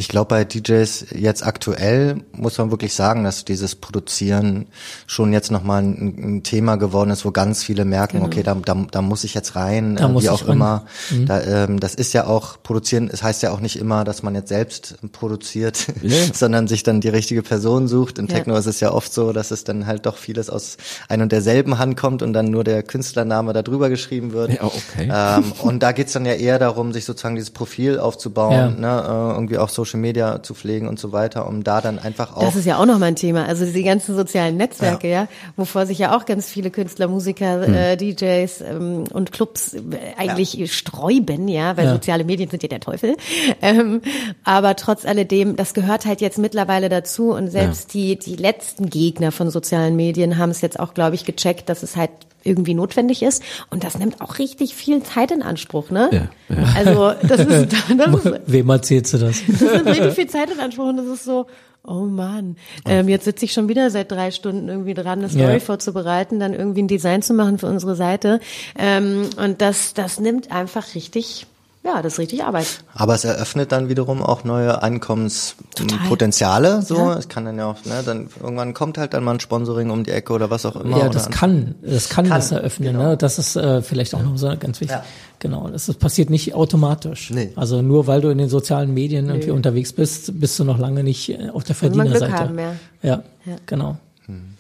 Ich 0.01 0.09
glaube, 0.09 0.29
bei 0.29 0.45
DJs 0.47 1.09
jetzt 1.15 1.45
aktuell 1.45 2.23
muss 2.33 2.57
man 2.57 2.71
wirklich 2.71 2.95
sagen, 2.95 3.23
dass 3.23 3.45
dieses 3.45 3.75
Produzieren 3.75 4.69
schon 5.07 5.31
jetzt 5.35 5.51
nochmal 5.51 5.83
ein, 5.83 6.37
ein 6.37 6.43
Thema 6.43 6.77
geworden 6.77 7.11
ist, 7.11 7.27
wo 7.27 7.33
ganz 7.33 7.63
viele 7.63 7.85
merken, 7.85 8.17
genau. 8.17 8.29
okay, 8.29 8.43
da, 8.43 8.55
da, 8.55 8.87
da 8.91 9.03
muss 9.03 9.25
ich 9.25 9.35
jetzt 9.35 9.57
rein, 9.57 9.97
da 9.97 10.09
äh, 10.09 10.23
wie 10.23 10.31
auch 10.31 10.49
immer. 10.49 10.87
Mhm. 11.11 11.27
Da, 11.27 11.43
ähm, 11.43 11.81
das 11.81 11.95
ist 11.95 12.15
ja 12.15 12.27
auch, 12.27 12.63
produzieren, 12.63 13.11
es 13.13 13.23
heißt 13.23 13.43
ja 13.43 13.51
auch 13.51 13.61
nicht 13.61 13.77
immer, 13.79 14.05
dass 14.05 14.23
man 14.23 14.35
jetzt 14.35 14.49
selbst 14.49 14.97
produziert, 15.13 15.89
yeah. 16.03 16.17
sondern 16.33 16.67
sich 16.67 16.83
dann 16.83 17.03
die 17.03 17.11
richtige 17.11 17.43
Person 17.43 17.87
sucht. 17.87 18.19
In 18.19 18.27
ja. 18.27 18.37
Techno 18.37 18.57
ist 18.57 18.65
es 18.65 18.81
ja 18.81 18.93
oft 18.93 19.13
so, 19.13 19.35
dass 19.35 19.51
es 19.51 19.65
dann 19.65 19.87
halt 19.87 20.07
doch 20.07 20.17
vieles 20.17 20.49
aus 20.49 20.79
ein 21.11 21.21
und 21.21 21.31
derselben 21.31 21.79
Hand 21.79 21.99
kommt 21.99 22.23
und 22.23 22.33
dann 22.33 22.47
nur 22.47 22.65
der 22.65 22.83
Künstlername 22.83 23.53
da 23.53 23.61
drüber 23.61 23.91
geschrieben 23.91 24.33
wird. 24.33 24.55
Ja, 24.55 24.65
okay. 24.65 25.11
Ähm, 25.13 25.53
und 25.61 25.83
da 25.83 25.93
geht's 25.93 26.15
dann 26.15 26.25
ja 26.25 26.33
eher 26.33 26.59
darum, 26.59 26.95
sich 26.95 27.05
sozusagen 27.05 27.35
dieses 27.35 27.51
Profil 27.51 27.99
aufzubauen, 27.99 28.81
ja. 28.81 29.01
ne, 29.03 29.03
äh, 29.03 29.35
irgendwie 29.35 29.59
auch 29.59 29.69
Social 29.69 29.90
Media 29.97 30.43
zu 30.43 30.55
pflegen 30.55 30.89
und 30.89 30.99
so 30.99 31.13
weiter, 31.13 31.47
um 31.47 31.65
da 31.65 31.81
dann 31.81 31.99
einfach 31.99 32.37
auch. 32.37 32.43
Das 32.43 32.57
ist 32.57 32.67
ja 32.67 32.79
auch 32.79 32.87
nochmal 32.87 33.09
ein 33.09 33.17
Thema. 33.17 33.47
Also 33.47 33.65
die 33.67 33.83
ganzen 33.83 34.17
sozialen 34.17 34.57
Netzwerke, 34.57 35.09
ja, 35.09 35.23
ja 35.23 35.29
wovor 35.57 35.87
sich 35.87 35.99
ja 35.99 36.17
auch 36.17 36.27
ganz 36.27 36.49
viele 36.49 36.71
Künstler, 36.71 37.09
Musiker, 37.09 37.67
hm. 37.67 37.75
äh, 37.75 37.97
DJs 37.97 38.61
ähm, 38.61 39.05
und 39.13 39.33
Clubs 39.33 39.75
äh, 39.75 39.81
eigentlich 40.17 40.55
ja. 40.55 40.67
sträuben, 40.67 41.49
ja, 41.49 41.77
weil 41.77 41.87
ja. 41.87 41.93
soziale 41.93 42.25
Medien 42.25 42.51
sind 42.51 42.63
ja 42.63 42.69
der 42.69 42.81
Teufel. 42.81 43.17
Ähm, 43.63 44.01
aber 44.45 44.77
trotz 44.77 45.05
alledem, 45.05 45.57
das 45.57 45.75
gehört 45.75 46.07
halt 46.07 46.21
jetzt 46.21 46.39
mittlerweile 46.39 46.89
dazu 46.89 47.33
und 47.33 47.49
selbst 47.49 47.95
die, 47.95 48.19
die 48.19 48.37
letzten 48.37 48.89
Gegner 48.91 49.33
von 49.33 49.51
sozialen 49.51 49.97
Medien 49.97 50.39
haben 50.39 50.51
es 50.51 50.61
jetzt 50.61 50.79
auch, 50.79 50.95
glaube 50.95 51.15
ich, 51.15 51.25
gecheckt, 51.25 51.69
dass 51.69 51.83
es 51.83 51.97
halt 51.97 52.11
irgendwie 52.45 52.75
notwendig 52.75 53.23
ist. 53.23 53.43
Und 53.71 53.85
das 53.85 53.99
nimmt 53.99 54.21
auch 54.21 54.39
richtig 54.39 54.75
viel 54.75 55.03
Zeit 55.03 55.31
in 55.31 55.43
Anspruch, 55.43 55.91
ne? 55.91 56.09
Ja, 56.13 56.55
ja. 56.55 56.65
Also 56.77 57.13
das 57.27 57.41
ist, 57.41 57.73
das 57.97 58.25
ist 58.25 58.41
Wem 58.47 58.69
erzählst 58.69 59.15
du 59.15 59.19
das? 59.19 59.43
Das 59.49 59.61
nimmt 59.61 59.87
richtig 59.87 60.15
viel 60.15 60.27
Zeit 60.29 60.51
in 60.51 60.61
Anspruch 60.61 60.89
und 60.89 60.97
das 60.97 61.07
ist 61.07 61.25
so, 61.25 61.47
oh 61.85 62.05
Mann, 62.05 62.57
ähm, 62.87 63.09
jetzt 63.09 63.25
sitze 63.25 63.45
ich 63.45 63.53
schon 63.53 63.69
wieder 63.69 63.91
seit 63.91 64.11
drei 64.11 64.31
Stunden 64.31 64.69
irgendwie 64.69 64.95
dran, 64.95 65.21
eine 65.21 65.29
Story 65.29 65.55
ja. 65.55 65.61
vorzubereiten, 65.61 66.41
dann 66.41 66.55
irgendwie 66.55 66.83
ein 66.83 66.89
Design 66.89 67.23
zu 67.23 67.35
machen 67.35 67.59
für 67.59 67.67
unsere 67.67 67.97
Seite. 67.97 68.41
Ähm, 68.79 69.29
und 69.37 69.61
das, 69.61 69.95
das 69.95 70.21
nimmt 70.21 70.53
einfach 70.53 70.95
richtig 70.95 71.47
ja, 71.83 72.03
das 72.03 72.15
ist 72.15 72.19
richtig 72.19 72.45
Arbeit. 72.45 72.67
Aber 72.93 73.15
es 73.15 73.25
eröffnet 73.25 73.73
dann 73.73 73.89
wiederum 73.89 74.23
auch 74.23 74.45
neue 74.45 74.83
Einkommenspotenziale. 74.83 76.83
So, 76.83 76.97
ja. 76.97 77.17
es 77.17 77.29
kann 77.29 77.47
dann 77.47 77.57
ja 77.57 77.71
auch, 77.71 77.83
ne, 77.87 78.03
dann 78.05 78.29
irgendwann 78.39 78.75
kommt 78.75 78.99
halt 78.99 79.15
dann 79.15 79.25
mal 79.25 79.33
ein 79.33 79.41
Sponsoring 79.41 79.89
um 79.89 80.05
die 80.05 80.11
Ecke 80.11 80.35
oder 80.35 80.51
was 80.51 80.67
auch 80.67 80.77
immer. 80.77 80.99
Ja, 80.99 81.09
das 81.09 81.31
kann, 81.31 81.77
das 81.81 82.11
kann, 82.11 82.29
kann 82.29 82.39
das 82.39 82.53
eröffnen. 82.53 82.93
Genau. 82.93 83.11
Ne? 83.11 83.17
Das 83.17 83.39
ist 83.39 83.57
äh, 83.57 83.81
vielleicht 83.81 84.15
auch 84.15 84.23
noch 84.23 84.37
so 84.37 84.49
ganz 84.59 84.83
wichtig. 84.83 84.99
Ja. 84.99 85.05
Genau, 85.39 85.69
das, 85.69 85.87
das 85.87 85.97
passiert 85.97 86.29
nicht 86.29 86.53
automatisch. 86.53 87.31
Nee. 87.31 87.53
Also 87.57 87.81
nur 87.81 88.07
weil 88.07 88.21
du 88.21 88.29
in 88.29 88.37
den 88.37 88.51
sozialen 88.51 88.93
Medien 88.93 89.25
nee. 89.25 89.33
irgendwie 89.33 89.53
unterwegs 89.53 89.95
bist, 89.95 90.39
bist 90.39 90.59
du 90.59 90.65
noch 90.65 90.79
lange 90.79 91.03
nicht 91.03 91.31
äh, 91.31 91.49
auf 91.49 91.65
der 91.65 91.75
Verdienerseite. 91.75 92.31
Haben, 92.31 92.59
ja. 92.59 92.75
Ja, 93.03 93.23
ja, 93.47 93.57
genau. 93.65 93.97
Hm. 94.27 94.55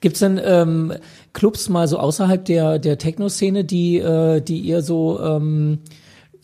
Gibt's 0.00 0.20
denn 0.20 0.40
ähm, 0.42 0.94
Clubs 1.34 1.68
mal 1.68 1.86
so 1.86 1.98
außerhalb 1.98 2.42
der 2.46 2.78
der 2.78 2.96
Techno-Szene, 2.96 3.64
die 3.64 3.98
äh, 3.98 4.40
die 4.40 4.60
ihr 4.60 4.80
so 4.80 5.20
ähm, 5.20 5.80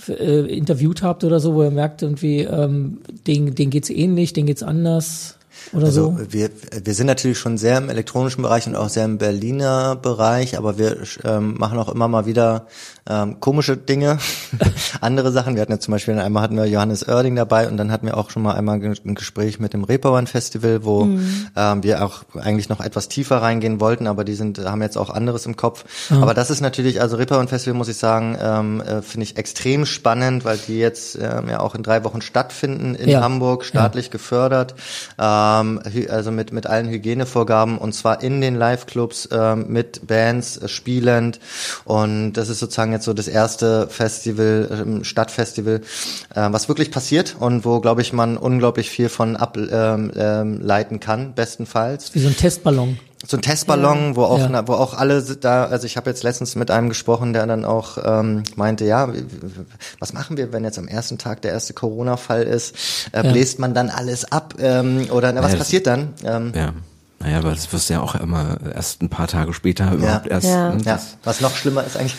äh, 0.09 0.47
interviewt 0.47 1.03
habt 1.03 1.25
oder 1.25 1.41
so, 1.41 1.55
wo 1.55 1.63
ihr 1.63 1.71
merkt 1.71 2.03
irgendwie, 2.03 2.41
ähm, 2.41 2.99
den, 3.27 3.55
den 3.55 3.71
geht's 3.71 3.91
ähnlich, 3.91 4.33
den 4.33 4.47
geht's 4.47 4.63
anders? 4.63 5.38
Oder 5.73 5.87
also 5.87 6.17
so? 6.19 6.33
wir, 6.33 6.51
wir 6.85 6.95
sind 6.95 7.07
natürlich 7.07 7.39
schon 7.39 7.59
sehr 7.59 7.79
im 7.79 7.91
elektronischen 7.91 8.43
Bereich 8.43 8.67
und 8.67 8.77
auch 8.77 8.89
sehr 8.89 9.05
im 9.05 9.19
Berliner 9.19 9.97
Bereich, 9.97 10.57
aber 10.57 10.79
wir 10.79 10.99
ähm, 11.25 11.55
machen 11.59 11.79
auch 11.79 11.89
immer 11.89 12.09
mal 12.09 12.27
wieder 12.27 12.67
ähm, 13.09 13.41
komische 13.41 13.77
Dinge, 13.77 14.19
andere 15.01 15.33
Sachen. 15.33 15.55
Wir 15.55 15.63
hatten 15.63 15.73
ja 15.73 15.81
zum 15.81 15.93
Beispiel 15.93 16.19
einmal 16.19 16.43
hatten 16.43 16.57
wir 16.57 16.67
Johannes 16.67 17.09
Oerding 17.09 17.37
dabei 17.37 17.69
und 17.69 17.77
dann 17.77 17.91
hatten 17.91 18.07
wir 18.07 18.17
auch 18.17 18.31
schon 18.31 18.43
mal 18.43 18.55
einmal 18.55 18.81
ein 18.81 19.15
Gespräch 19.15 19.59
mit 19.59 19.73
dem 19.73 19.85
Reeperbahn 19.85 20.27
Festival, 20.27 20.85
wo 20.85 21.05
mhm. 21.05 21.49
ähm, 21.57 21.83
wir 21.83 22.05
auch 22.05 22.25
eigentlich 22.35 22.69
noch 22.69 22.81
etwas 22.81 23.09
tiefer 23.09 23.43
reingehen 23.43 23.81
wollten, 23.81 24.07
aber 24.07 24.25
die 24.25 24.35
sind 24.35 24.59
haben 24.59 24.83
jetzt 24.83 24.99
auch 24.99 25.11
anderes 25.11 25.47
im 25.47 25.57
Kopf. 25.57 25.85
Mhm. 26.11 26.23
Aber 26.23 26.35
das 26.35 26.51
ist 26.51 26.61
natürlich, 26.61 27.01
also 27.01 27.17
Reeperbahn 27.17 27.49
Festival 27.49 27.77
muss 27.77 27.89
ich 27.89 27.97
sagen, 27.97 28.37
ähm, 28.41 28.81
äh, 28.81 29.03
finde 29.03 29.25
ich 29.25 29.37
extrem 29.37 29.87
spannend, 29.87 30.45
weil 30.45 30.59
die 30.59 30.79
jetzt 30.79 31.17
ähm, 31.17 31.49
ja 31.49 31.61
auch 31.61 31.75
in 31.75 31.83
drei 31.83 32.05
Wochen 32.05 32.21
stattfinden 32.21 32.95
in 32.95 33.09
ja. 33.09 33.21
Hamburg, 33.23 33.65
staatlich 33.65 34.07
ja. 34.07 34.13
gefördert, 34.13 34.75
ähm, 35.19 35.58
also 36.09 36.31
mit 36.31 36.53
mit 36.53 36.67
allen 36.67 36.89
Hygienevorgaben 36.89 37.79
und 37.79 37.93
zwar 37.93 38.23
in 38.23 38.41
den 38.41 38.55
Live-Clubs 38.55 39.29
ähm, 39.33 39.67
mit 39.69 40.07
Bands 40.07 40.57
äh, 40.57 40.69
spielend 40.69 41.41
und 41.85 42.35
das 42.35 42.49
ist 42.49 42.59
sozusagen 42.59 42.93
jetzt 42.93 43.05
so 43.05 43.13
das 43.13 43.29
erste 43.29 43.89
Festival, 43.89 44.69
ähm, 44.71 45.05
Stadtfestival, 45.05 45.81
äh, 46.35 46.49
was 46.51 46.69
wirklich 46.69 46.91
passiert 46.91 47.37
und 47.39 47.65
wo, 47.65 47.81
glaube 47.81 48.03
ich, 48.03 48.13
man 48.13 48.37
unglaublich 48.37 48.91
viel 48.91 49.09
von 49.09 49.37
ableiten 49.37 50.11
ähm, 50.13 50.61
ähm, 50.69 51.01
kann, 51.01 51.35
bestenfalls. 51.35 52.15
Wie 52.15 52.21
so 52.21 52.29
ein 52.29 52.37
Testballon 52.37 52.99
so 53.27 53.37
ein 53.37 53.43
Testballon, 53.43 54.11
ja. 54.11 54.17
wo 54.17 54.25
auch 54.25 54.51
ja. 54.51 54.69
wo 54.69 54.75
auch 54.75 54.95
alle 54.95 55.23
da, 55.23 55.65
also 55.65 55.87
ich 55.87 55.97
habe 55.97 56.09
jetzt 56.09 56.23
letztens 56.23 56.55
mit 56.55 56.71
einem 56.71 56.89
gesprochen, 56.89 57.33
der 57.33 57.47
dann 57.47 57.65
auch 57.65 57.99
ähm, 58.03 58.45
meinte, 58.55 58.85
ja, 58.85 59.09
was 59.99 60.13
machen 60.13 60.37
wir, 60.37 60.53
wenn 60.53 60.65
jetzt 60.65 60.79
am 60.79 60.87
ersten 60.87 61.19
Tag 61.19 61.43
der 61.43 61.53
erste 61.53 61.73
Corona-Fall 61.73 62.45
ist? 62.45 62.77
Äh, 63.13 63.25
ja. 63.25 63.33
Bläst 63.33 63.59
man 63.59 63.75
dann 63.75 63.91
alles 63.91 64.31
ab 64.31 64.55
ähm, 64.61 65.09
oder 65.11 65.33
na, 65.33 65.43
was 65.43 65.57
passiert 65.57 65.87
dann? 65.87 66.15
Ähm, 66.25 66.53
ja. 66.55 66.73
Naja, 67.21 67.39
aber 67.39 67.51
das 67.51 67.73
wirst 67.73 67.89
du 67.89 67.95
ja 67.95 68.01
auch 68.01 68.15
immer 68.15 68.59
erst 68.73 69.03
ein 69.03 69.09
paar 69.09 69.27
Tage 69.27 69.53
später 69.53 69.93
überhaupt 69.93 70.27
ja. 70.27 70.31
erst. 70.33 70.47
Ja. 70.47 70.75
Ne, 70.75 70.83
ja. 70.85 71.01
Was 71.25 71.41
noch 71.41 71.57
schlimmer 71.57 71.83
ist 71.85 71.97
eigentlich. 71.97 72.15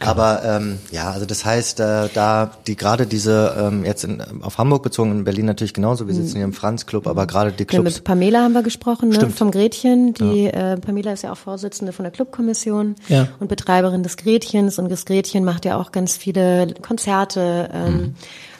Aber 0.00 0.42
ähm, 0.44 0.78
ja, 0.90 1.10
also 1.10 1.26
das 1.26 1.44
heißt, 1.44 1.80
äh, 1.80 2.08
da 2.12 2.50
die 2.66 2.76
gerade 2.76 3.06
diese 3.06 3.54
ähm, 3.58 3.84
jetzt 3.84 4.04
in, 4.04 4.22
auf 4.42 4.58
Hamburg 4.58 4.82
bezogen, 4.82 5.12
in 5.12 5.24
Berlin 5.24 5.46
natürlich 5.46 5.74
genauso. 5.74 6.06
Wir 6.06 6.14
sitzen 6.14 6.36
hier 6.36 6.44
im 6.44 6.52
Franz 6.52 6.86
Club, 6.86 7.06
aber 7.06 7.26
gerade 7.26 7.52
die 7.52 7.64
Clubs. 7.64 7.90
Ja, 7.90 7.96
mit 7.96 8.04
Pamela 8.04 8.42
haben 8.42 8.52
wir 8.52 8.62
gesprochen, 8.62 9.10
ne? 9.10 9.30
vom 9.30 9.50
Gretchen. 9.50 10.14
Die 10.14 10.44
ja. 10.44 10.74
äh, 10.74 10.76
Pamela 10.76 11.12
ist 11.12 11.22
ja 11.22 11.32
auch 11.32 11.36
Vorsitzende 11.36 11.92
von 11.92 12.04
der 12.04 12.12
Clubkommission 12.12 12.96
ja. 13.08 13.28
und 13.40 13.48
Betreiberin 13.48 14.02
des 14.02 14.16
Gretchens 14.16 14.78
und 14.78 14.90
das 14.90 15.04
Gretchen 15.04 15.44
macht 15.44 15.64
ja 15.64 15.78
auch 15.78 15.92
ganz 15.92 16.16
viele 16.16 16.74
Konzerte. 16.82 17.68
Ähm, 17.72 17.94
mhm 17.94 18.14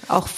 auch 0.08 0.28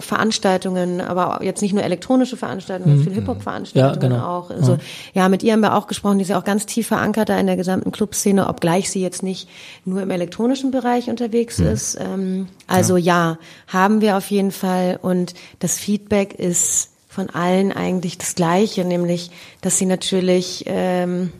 Veranstaltungen, 0.00 1.00
aber 1.00 1.42
jetzt 1.42 1.62
nicht 1.62 1.72
nur 1.72 1.82
elektronische 1.82 2.36
Veranstaltungen, 2.36 2.98
mhm. 2.98 3.02
viele 3.02 3.14
Hip-Hop-Veranstaltungen 3.16 4.12
ja, 4.12 4.16
genau. 4.18 4.26
auch. 4.26 4.50
Also, 4.50 4.72
ja. 4.72 5.22
ja, 5.22 5.28
mit 5.28 5.42
ihr 5.42 5.52
haben 5.52 5.60
wir 5.60 5.74
auch 5.74 5.86
gesprochen, 5.86 6.18
die 6.18 6.22
ist 6.22 6.28
ja 6.28 6.38
auch 6.38 6.44
ganz 6.44 6.66
tief 6.66 6.88
verankert 6.88 7.28
da 7.28 7.38
in 7.38 7.46
der 7.46 7.56
gesamten 7.56 7.92
Clubszene, 7.92 8.48
obgleich 8.48 8.90
sie 8.90 9.00
jetzt 9.00 9.22
nicht 9.22 9.48
nur 9.84 10.02
im 10.02 10.10
elektronischen 10.10 10.70
Bereich 10.70 11.08
unterwegs 11.08 11.58
mhm. 11.58 11.66
ist. 11.66 11.98
Ähm, 12.00 12.48
also 12.66 12.96
ja. 12.96 13.14
ja, 13.14 13.38
haben 13.68 14.00
wir 14.00 14.16
auf 14.16 14.30
jeden 14.30 14.52
Fall 14.52 14.98
und 15.00 15.34
das 15.58 15.78
Feedback 15.78 16.34
ist 16.34 16.90
von 17.08 17.30
allen 17.30 17.72
eigentlich 17.72 18.18
das 18.18 18.34
gleiche, 18.34 18.84
nämlich, 18.84 19.30
dass 19.60 19.78
sie 19.78 19.86
natürlich 19.86 20.64
ähm, 20.66 21.32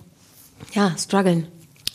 ja 0.72 0.94
strugglen 0.96 1.48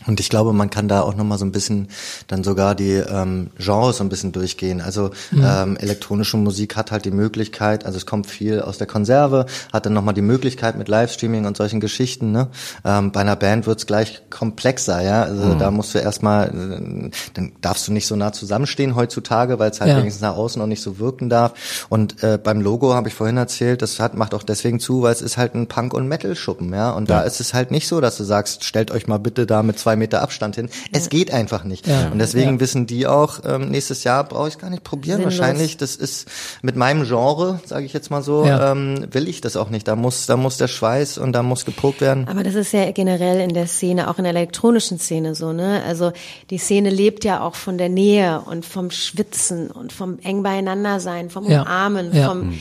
und 0.08 0.20
ich 0.20 0.30
glaube, 0.30 0.54
man 0.54 0.70
kann 0.70 0.88
da 0.88 1.02
auch 1.02 1.16
nochmal 1.16 1.38
so 1.38 1.45
ein 1.45 1.52
bisschen 1.52 1.89
dann 2.28 2.43
sogar 2.43 2.74
die 2.74 2.93
ähm, 2.93 3.52
Genres 3.58 3.97
so 3.97 4.04
ein 4.04 4.10
bisschen 4.10 4.32
durchgehen. 4.32 4.80
Also 4.82 5.12
mhm. 5.32 5.43
ähm, 5.43 5.78
elektronische 5.78 6.38
Musik 6.38 6.78
hat 6.78 6.91
halt 6.91 7.06
die 7.06 7.12
Möglichkeit, 7.12 7.86
also 7.86 7.97
es 7.97 8.06
kommt 8.06 8.28
viel 8.28 8.62
aus 8.62 8.78
der 8.78 8.88
Konserve, 8.88 9.45
hat 9.74 9.86
dann 9.86 9.93
nochmal 9.93 10.14
die 10.14 10.22
Möglichkeit 10.22 10.78
mit 10.78 10.88
Livestreaming 10.88 11.45
und 11.45 11.58
solchen 11.58 11.80
Geschichten. 11.80 12.32
Ne? 12.32 12.47
Ähm, 12.86 13.12
bei 13.12 13.22
einer 13.22 13.36
Band 13.36 13.68
wird's 13.68 13.86
gleich 13.86 14.22
komplexer, 14.30 15.02
ja. 15.02 15.24
Also 15.24 15.43
mhm. 15.43 15.60
da 15.60 15.70
musst 15.70 15.93
du 15.93 16.00
erstmal, 16.00 16.47
äh, 16.47 17.10
dann 17.34 17.52
darfst 17.62 17.88
du 17.88 17.91
nicht 17.91 18.08
so 18.08 18.16
nah 18.16 18.32
zusammenstehen 18.32 18.95
heutzutage, 18.95 19.60
weil 19.60 19.72
es 19.72 19.82
halt 19.82 19.91
ja. 19.91 19.97
wenigstens 19.97 20.22
nach 20.22 20.36
außen 20.36 20.62
auch 20.62 20.68
nicht 20.68 20.82
so 20.82 21.00
wirken 21.00 21.30
darf. 21.30 21.86
Und 21.89 22.24
äh, 22.24 22.39
beim 22.41 22.62
Logo 22.62 22.93
habe 22.93 23.10
ich 23.10 23.14
vorhin 23.14 23.38
erzählt, 23.38 23.82
das 23.82 24.00
hat, 24.00 24.16
macht 24.16 24.34
auch 24.34 24.43
deswegen 24.43 24.80
zu, 24.80 25.02
weil 25.02 25.12
es 25.12 25.22
ist 25.22 25.38
halt 25.38 25.56
ein 25.56 25.68
Punk- 25.68 25.93
und 25.93 26.08
Metal-Schuppen, 26.08 26.74
ja. 26.74 26.91
Und 26.91 27.10
ja. 27.10 27.18
da 27.18 27.22
ist 27.24 27.41
es 27.41 27.54
halt 27.54 27.70
nicht 27.72 27.88
so, 27.88 28.00
dass 28.00 28.18
du 28.18 28.24
sagst, 28.24 28.64
stellt 28.64 28.91
euch 28.91 29.08
mal 29.08 29.20
bitte 29.20 29.45
da 29.45 29.62
mit 29.62 29.78
zwei 29.78 29.89
Meter 29.96 30.22
Abstand 30.22 30.56
hin. 30.56 30.70
Es 30.92 31.06
ja. 31.06 31.10
geht 31.10 31.32
einfach 31.32 31.64
nicht. 31.64 31.88
Ja. 31.88 32.10
Und 32.10 32.20
deswegen 32.20 32.54
ja. 32.54 32.60
wissen 32.60 32.88
die 32.88 33.08
auch, 33.08 33.40
ähm, 33.46 33.70
nächstes 33.70 34.04
Jahr 34.04 34.24
brauche 34.24 34.48
ich 34.48 34.58
gar 34.58 34.70
nicht 34.70 34.84
probieren. 34.84 35.18
Sinnlos. 35.18 35.40
Wahrscheinlich, 35.40 35.78
das 35.78 35.96
ist 35.96 36.28
mit 36.62 36.76
meinem 36.76 37.06
Genre, 37.06 37.60
sage 37.66 37.86
ich 37.86 37.94
jetzt 37.94 38.12
mal 38.12 38.22
so, 38.22 38.46
ähm, 38.46 39.08
will 39.12 39.28
ich 39.28 39.42
das 39.42 39.56
auch 39.56 39.70
nicht. 39.70 39.88
Da 39.88 39.96
muss, 39.96 40.26
da 40.26 40.38
muss 40.38 40.58
der 40.58 40.68
Schweiß 40.68 41.18
und 41.18 41.34
da 41.34 41.44
muss 41.44 41.66
gepokt 41.66 42.02
werden. 42.02 42.28
Aber 42.28 42.44
das 42.44 42.56
ist 42.56 42.74
ja 42.74 42.92
generell 42.92 43.42
in 43.42 43.54
der 43.54 43.68
Szene, 43.68 44.10
auch 44.10 44.18
in 44.18 44.24
der 44.24 44.34
elektronischen 44.34 45.00
Szene 45.00 45.36
so, 45.36 45.54
ne? 45.54 45.84
Also 45.86 46.12
die 46.50 46.58
Szene 46.58 46.90
lebt 46.90 47.24
ja 47.24 47.42
auch 47.42 47.56
von 47.56 47.78
der 47.78 47.90
Nähe 47.90 48.42
und 48.42 48.66
vom 48.66 48.92
Schwitzen 48.92 49.72
und 49.72 49.94
vom 49.94 50.20
eng 50.20 50.44
beieinander 50.44 51.00
sein, 51.00 51.30
vom 51.30 51.46
Umarmen, 51.46 52.14
vom 52.14 52.60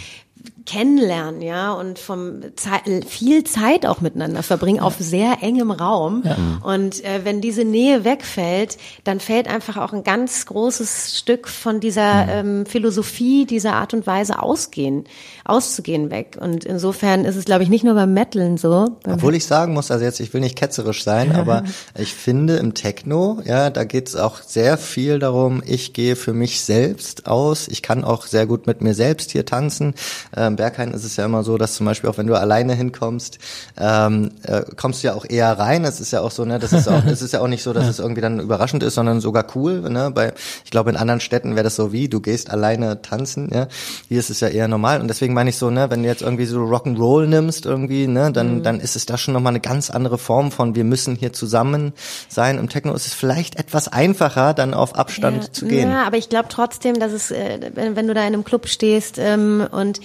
kennenlernen, 0.69 1.41
ja, 1.41 1.73
und 1.73 1.99
vom 1.99 2.43
Zeit, 2.57 2.83
viel 3.07 3.43
Zeit 3.45 3.87
auch 3.87 4.03
miteinander 4.03 4.43
verbringen 4.43 4.81
auf 4.81 4.97
sehr 4.99 5.39
engem 5.41 5.71
Raum. 5.71 6.23
Ja. 6.27 6.37
Und 6.63 7.03
äh, 7.05 7.25
wenn 7.25 7.41
diese 7.41 7.65
Nähe 7.65 8.05
wegfällt, 8.05 8.77
dann 9.05 9.19
fällt 9.19 9.49
einfach 9.49 9.79
auch 9.79 9.95
ein 9.95 10.05
ganz 10.05 10.45
großes 10.45 11.19
Stück 11.19 11.49
von 11.49 11.81
dieser 11.81 12.29
ähm, 12.29 12.67
Philosophie, 12.67 13.47
dieser 13.47 13.77
Art 13.77 13.95
und 13.95 14.07
Weise 14.07 14.43
ausgehen, 14.43 15.05
auszugehen 15.47 16.11
weg. 16.11 16.37
Und 16.39 16.67
insofern 16.67 17.25
ist 17.25 17.37
es, 17.37 17.47
glaube 17.47 17.63
ich, 17.63 17.71
nicht 17.71 17.85
nur 17.85 17.95
beim 17.95 18.13
Metaln 18.13 18.59
so. 18.59 18.99
Obwohl 19.07 19.35
ich 19.35 19.47
sagen 19.47 19.73
muss, 19.73 19.91
also 19.91 20.05
jetzt, 20.05 20.21
ich 20.21 20.35
will 20.35 20.43
nicht 20.43 20.57
ketzerisch 20.57 21.03
sein, 21.03 21.35
aber 21.35 21.65
ich 21.99 22.13
finde 22.13 22.57
im 22.57 22.75
Techno, 22.75 23.41
ja, 23.47 23.71
da 23.71 23.85
geht 23.85 24.09
es 24.09 24.17
auch 24.17 24.43
sehr 24.43 24.77
viel 24.77 25.19
darum, 25.19 25.63
ich 25.65 25.95
gehe 25.95 26.15
für 26.15 26.35
mich 26.35 26.61
selbst 26.61 27.27
aus. 27.27 27.69
Ich 27.69 27.81
kann 27.81 28.05
auch 28.05 28.27
sehr 28.27 28.47
gut 28.47 28.67
mit 28.67 28.83
mir 28.83 28.93
selbst 28.93 29.31
hier 29.31 29.47
tanzen. 29.47 29.95
Ähm, 30.37 30.58
Berghain 30.59 30.93
ist 30.93 31.05
es 31.05 31.17
ja 31.17 31.25
immer 31.25 31.45
so, 31.45 31.57
dass 31.57 31.75
zum 31.75 31.87
Beispiel 31.87 32.11
auch 32.11 32.19
wenn 32.19 32.27
du 32.27 32.35
alleine 32.35 32.75
hinkommst, 32.75 33.39
ähm, 33.79 34.33
äh, 34.43 34.63
kommst 34.77 35.03
du 35.03 35.07
ja 35.07 35.15
auch 35.15 35.25
eher 35.25 35.59
rein. 35.59 35.85
Es 35.85 36.01
ist 36.01 36.11
ja 36.11 36.21
auch 36.21 36.33
so, 36.33 36.45
ne, 36.45 36.59
das 36.59 36.73
ist 36.73 36.89
auch, 36.89 37.05
es 37.07 37.23
ist 37.23 37.33
ja 37.33 37.41
auch 37.41 37.49
nicht 37.49 37.63
so, 37.63 37.73
dass 37.73 37.87
es 37.87 38.01
irgendwie 38.01 38.21
dann 38.21 38.41
überraschend 38.41 38.83
ist, 38.83 38.95
sondern 38.95 39.21
sogar 39.21 39.47
cool. 39.55 39.81
Ne? 39.89 40.11
Bei, 40.13 40.35
ich 40.65 40.71
glaube, 40.71 40.91
in 40.91 40.97
anderen 40.97 41.21
Städten 41.21 41.55
wäre 41.55 41.65
das 41.65 41.77
so 41.77 41.93
wie, 41.93 42.09
du 42.09 42.21
gehst 42.21 42.51
alleine 42.51 43.01
tanzen. 43.01 43.49
Ja? 43.53 43.69
Hier 44.09 44.19
ist 44.19 44.31
es 44.31 44.41
ja 44.41 44.49
eher 44.49 44.69
normal. 44.69 45.01
Und 45.01 45.09
deswegen 45.09 45.33
meine 45.33 45.51
ich 45.51 45.57
so, 45.57 45.71
ne, 45.71 45.91
wenn 45.91 46.03
du 46.03 46.09
jetzt 46.09 46.23
irgendwie 46.23 46.45
so 46.45 46.59
Rock'n'Roll 46.59 47.27
nimmst 47.27 47.65
irgendwie, 47.65 48.09
ne, 48.09 48.33
dann, 48.33 48.57
mhm. 48.57 48.63
dann 48.65 48.81
ist 48.81 48.97
es 48.97 49.07
da 49.07 49.17
schon 49.17 49.35
nochmal 49.35 49.53
eine 49.53 49.61
ganz 49.61 49.91
andere 49.91 50.19
Form 50.19 50.51
von, 50.51 50.75
wir 50.75 50.85
müssen 50.85 51.15
hier 51.15 51.33
zusammen 51.33 51.93
sein. 52.29 52.59
Im 52.59 52.69
Techno 52.69 52.93
ist 52.95 53.07
es 53.07 53.15
vielleicht 53.15 53.61
etwas 53.61 53.87
einfacher, 53.87 54.55
dann 54.55 54.75
auf 54.75 54.97
Abstand 54.97 55.45
ja, 55.45 55.53
zu 55.53 55.67
gehen. 55.67 55.91
Ja, 55.91 56.05
aber 56.05 56.17
ich 56.17 56.29
glaube 56.29 56.49
trotzdem, 56.49 56.99
dass 56.99 57.13
es, 57.13 57.31
äh, 57.31 57.71
wenn, 57.75 57.95
wenn 57.95 58.09
du 58.09 58.15
da 58.15 58.23
in 58.23 58.35
einem 58.35 58.45
Club 58.45 58.67
stehst 58.67 59.19
ähm, 59.19 59.67
und 59.71 60.01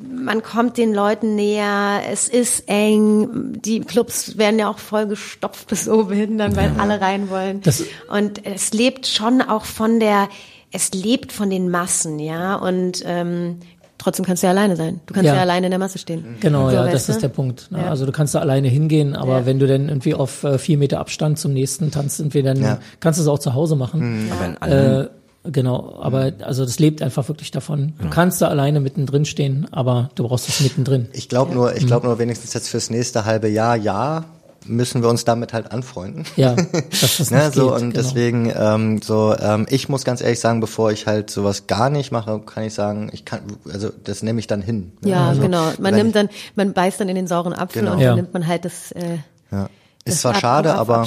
man 0.00 0.42
kommt 0.42 0.76
den 0.76 0.92
Leuten 0.92 1.34
näher, 1.34 2.02
es 2.10 2.28
ist 2.28 2.64
eng, 2.68 3.60
die 3.64 3.80
Clubs 3.80 4.36
werden 4.36 4.58
ja 4.58 4.68
auch 4.68 4.78
voll 4.78 5.06
gestopft 5.06 5.66
bis 5.68 5.88
oben 5.88 6.14
hin, 6.14 6.38
dann 6.38 6.56
weil 6.56 6.72
ja. 6.74 6.82
alle 6.82 7.00
rein 7.00 7.30
wollen. 7.30 7.60
Das 7.62 7.84
und 8.08 8.44
es 8.44 8.72
lebt 8.72 9.06
schon 9.06 9.40
auch 9.42 9.64
von 9.64 10.00
der, 10.00 10.28
es 10.72 10.92
lebt 10.92 11.32
von 11.32 11.50
den 11.50 11.70
Massen, 11.70 12.18
ja, 12.18 12.56
und 12.56 13.02
ähm, 13.06 13.58
trotzdem 13.98 14.24
kannst 14.24 14.42
du 14.42 14.46
ja 14.46 14.52
alleine 14.52 14.76
sein. 14.76 15.00
Du 15.06 15.14
kannst 15.14 15.26
ja, 15.26 15.34
ja 15.34 15.40
alleine 15.40 15.66
in 15.66 15.70
der 15.70 15.78
Masse 15.78 15.98
stehen. 15.98 16.36
Genau, 16.40 16.68
so, 16.68 16.76
ja, 16.76 16.86
das 16.86 17.06
du? 17.06 17.12
ist 17.12 17.22
der 17.22 17.28
Punkt. 17.28 17.70
Ne? 17.70 17.78
Ja. 17.78 17.90
Also 17.90 18.06
du 18.06 18.12
kannst 18.12 18.34
da 18.34 18.40
alleine 18.40 18.68
hingehen, 18.68 19.14
aber 19.14 19.40
ja. 19.40 19.46
wenn 19.46 19.58
du 19.58 19.66
dann 19.66 19.88
irgendwie 19.88 20.14
auf 20.14 20.44
äh, 20.44 20.58
vier 20.58 20.78
Meter 20.78 21.00
Abstand 21.00 21.38
zum 21.38 21.52
nächsten 21.52 21.90
tanzt, 21.90 22.20
irgendwie 22.20 22.42
dann 22.42 22.62
ja. 22.62 22.78
kannst 23.00 23.18
du 23.18 23.22
es 23.22 23.28
auch 23.28 23.38
zu 23.38 23.54
Hause 23.54 23.76
machen. 23.76 24.26
Mhm. 24.26 24.32
Aber 24.32 24.66
in 24.66 25.02
äh, 25.02 25.08
Genau, 25.42 25.98
aber 26.00 26.32
also 26.42 26.66
das 26.66 26.78
lebt 26.78 27.00
einfach 27.00 27.26
wirklich 27.28 27.50
davon. 27.50 27.94
Du 27.98 28.10
kannst 28.10 28.42
da 28.42 28.48
alleine 28.48 28.78
mittendrin 28.78 29.24
stehen, 29.24 29.66
aber 29.72 30.10
du 30.14 30.28
brauchst 30.28 30.48
es 30.48 30.60
mittendrin. 30.60 31.08
Ich 31.14 31.30
glaube 31.30 31.54
nur, 31.54 31.74
ich 31.74 31.86
glaube 31.86 32.06
mhm. 32.06 32.10
nur 32.10 32.18
wenigstens 32.18 32.52
jetzt 32.52 32.68
fürs 32.68 32.90
nächste 32.90 33.24
halbe 33.24 33.48
Jahr, 33.48 33.74
ja, 33.74 34.26
müssen 34.66 35.00
wir 35.02 35.08
uns 35.08 35.24
damit 35.24 35.54
halt 35.54 35.72
anfreunden. 35.72 36.24
Ja, 36.36 36.54
dass 37.00 37.16
das 37.16 37.30
ne, 37.30 37.50
so 37.52 37.70
geht, 37.70 37.80
und 37.80 37.90
genau. 37.92 38.02
deswegen 38.02 38.52
ähm, 38.54 39.00
so 39.02 39.34
ähm, 39.40 39.66
ich 39.70 39.88
muss 39.88 40.04
ganz 40.04 40.20
ehrlich 40.20 40.40
sagen, 40.40 40.60
bevor 40.60 40.92
ich 40.92 41.06
halt 41.06 41.30
sowas 41.30 41.66
gar 41.66 41.88
nicht 41.88 42.12
mache, 42.12 42.40
kann 42.40 42.64
ich 42.64 42.74
sagen, 42.74 43.08
ich 43.12 43.24
kann 43.24 43.40
also 43.72 43.88
das 44.04 44.22
nehme 44.22 44.40
ich 44.40 44.46
dann 44.46 44.60
hin. 44.60 44.92
Ne? 45.00 45.10
Ja, 45.10 45.28
also, 45.28 45.40
genau. 45.40 45.72
Man 45.78 45.94
nimmt 45.94 46.14
dann 46.14 46.28
man 46.54 46.74
beißt 46.74 47.00
dann 47.00 47.08
in 47.08 47.16
den 47.16 47.26
sauren 47.26 47.54
Apfel 47.54 47.80
genau. 47.80 47.92
und 47.92 47.98
dann 48.00 48.06
ja. 48.06 48.14
nimmt 48.16 48.34
man 48.34 48.46
halt 48.46 48.66
das 48.66 48.92
äh, 48.92 49.18
ja. 49.50 49.68
Ist 50.04 50.20
zwar 50.20 50.34
schade, 50.34 50.74
aber 50.74 51.04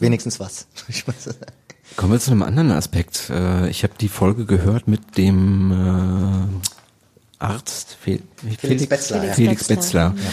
wenigstens 0.00 0.40
was. 0.40 0.66
Kommen 1.96 2.12
wir 2.12 2.20
zu 2.20 2.30
einem 2.30 2.42
anderen 2.42 2.70
Aspekt. 2.70 3.30
Äh, 3.30 3.68
ich 3.68 3.82
habe 3.82 3.94
die 4.00 4.08
Folge 4.08 4.46
gehört 4.46 4.88
mit 4.88 5.18
dem 5.18 5.72
äh, 5.72 7.42
Arzt 7.42 7.96
Felix, 8.00 8.24
Felix 8.58 8.86
Betzler, 8.86 9.20
Felix, 9.20 9.36
Felix 9.36 9.68
Betzler. 9.68 10.14
Ja. 10.16 10.30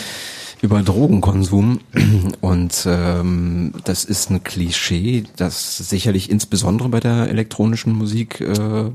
über 0.61 0.81
Drogenkonsum 0.83 1.79
und 2.41 2.83
ähm, 2.85 3.73
das 3.83 4.05
ist 4.05 4.29
ein 4.29 4.43
Klischee, 4.43 5.23
das 5.35 5.77
sicherlich 5.77 6.29
insbesondere 6.29 6.89
bei 6.89 6.99
der 6.99 7.29
elektronischen 7.29 7.93
Musik 7.93 8.41
äh, 8.41 8.91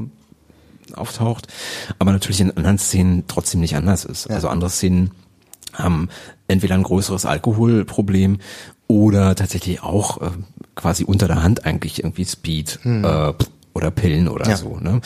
auftaucht, 0.95 1.49
aber 1.99 2.13
natürlich 2.13 2.41
in 2.41 2.57
anderen 2.57 2.79
Szenen 2.79 3.25
trotzdem 3.27 3.61
nicht 3.61 3.77
anders 3.77 4.05
ist. 4.05 4.29
Ja. 4.29 4.37
Also 4.37 4.49
andere 4.49 4.71
Szenen 4.71 5.11
haben 5.73 6.09
entweder 6.47 6.77
ein 6.77 6.83
größeres 6.83 7.27
Alkoholproblem 7.27 8.39
oder 8.87 9.35
tatsächlich 9.35 9.83
auch 9.83 10.23
äh, 10.23 10.31
quasi 10.75 11.05
unter 11.05 11.27
der 11.27 11.43
Hand 11.43 11.65
eigentlich 11.65 12.03
irgendwie 12.03 12.25
Speed 12.25 12.81
hm. 12.83 13.05
äh, 13.05 13.33
oder 13.75 13.91
Pillen 13.91 14.29
oder 14.29 14.49
ja. 14.49 14.57
so. 14.57 14.79
Ne? 14.79 15.01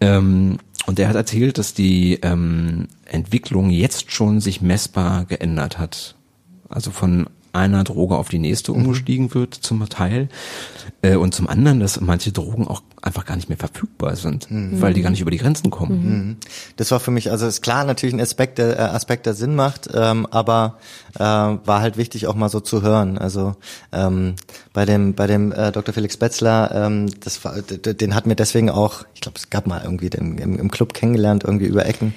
Ähm, 0.00 0.58
und 0.86 0.98
der 0.98 1.08
hat 1.08 1.16
erzählt, 1.16 1.58
dass 1.58 1.74
die 1.74 2.18
ähm, 2.22 2.88
Entwicklung 3.04 3.70
jetzt 3.70 4.10
schon 4.12 4.40
sich 4.40 4.60
messbar 4.60 5.24
geändert 5.24 5.78
hat. 5.78 6.14
Also 6.68 6.90
von 6.90 7.26
einer 7.52 7.84
Droge 7.84 8.16
auf 8.16 8.28
die 8.28 8.38
nächste 8.38 8.72
mhm. 8.72 8.78
umgestiegen 8.78 9.34
wird 9.34 9.54
zum 9.54 9.86
Teil 9.88 10.28
äh, 11.02 11.16
und 11.16 11.34
zum 11.34 11.48
anderen, 11.48 11.80
dass 11.80 12.00
manche 12.00 12.32
Drogen 12.32 12.68
auch 12.68 12.82
einfach 13.02 13.24
gar 13.24 13.36
nicht 13.36 13.48
mehr 13.48 13.58
verfügbar 13.58 14.16
sind, 14.16 14.50
mhm. 14.50 14.80
weil 14.80 14.92
die 14.92 15.00
gar 15.02 15.10
nicht 15.10 15.22
über 15.22 15.30
die 15.30 15.38
Grenzen 15.38 15.70
kommen. 15.70 16.04
Mhm. 16.04 16.36
Das 16.76 16.90
war 16.90 17.00
für 17.00 17.10
mich, 17.10 17.30
also 17.30 17.46
ist 17.46 17.62
klar 17.62 17.84
natürlich 17.84 18.14
ein 18.14 18.20
Aspekt, 18.20 18.58
der 18.58 18.78
äh, 18.78 18.82
Aspekt, 18.82 19.26
der 19.26 19.34
Sinn 19.34 19.54
macht, 19.54 19.88
ähm, 19.94 20.26
aber 20.30 20.78
äh, 21.14 21.20
war 21.20 21.80
halt 21.80 21.96
wichtig 21.96 22.26
auch 22.26 22.34
mal 22.34 22.50
so 22.50 22.60
zu 22.60 22.82
hören. 22.82 23.16
Also 23.16 23.56
ähm, 23.92 24.34
bei 24.72 24.84
dem 24.84 25.14
bei 25.14 25.26
dem 25.26 25.52
äh, 25.52 25.72
Dr. 25.72 25.94
Felix 25.94 26.16
Betzler, 26.16 26.70
ähm, 26.74 27.10
das 27.20 27.42
war, 27.44 27.60
den 27.62 28.14
hat 28.14 28.26
mir 28.26 28.36
deswegen 28.36 28.70
auch, 28.70 29.04
ich 29.14 29.20
glaube, 29.20 29.38
es 29.38 29.50
gab 29.50 29.66
mal 29.66 29.80
irgendwie 29.82 30.10
den, 30.10 30.38
im, 30.38 30.58
im 30.58 30.70
Club 30.70 30.92
kennengelernt 30.92 31.44
irgendwie 31.44 31.66
über 31.66 31.86
Ecken. 31.86 32.14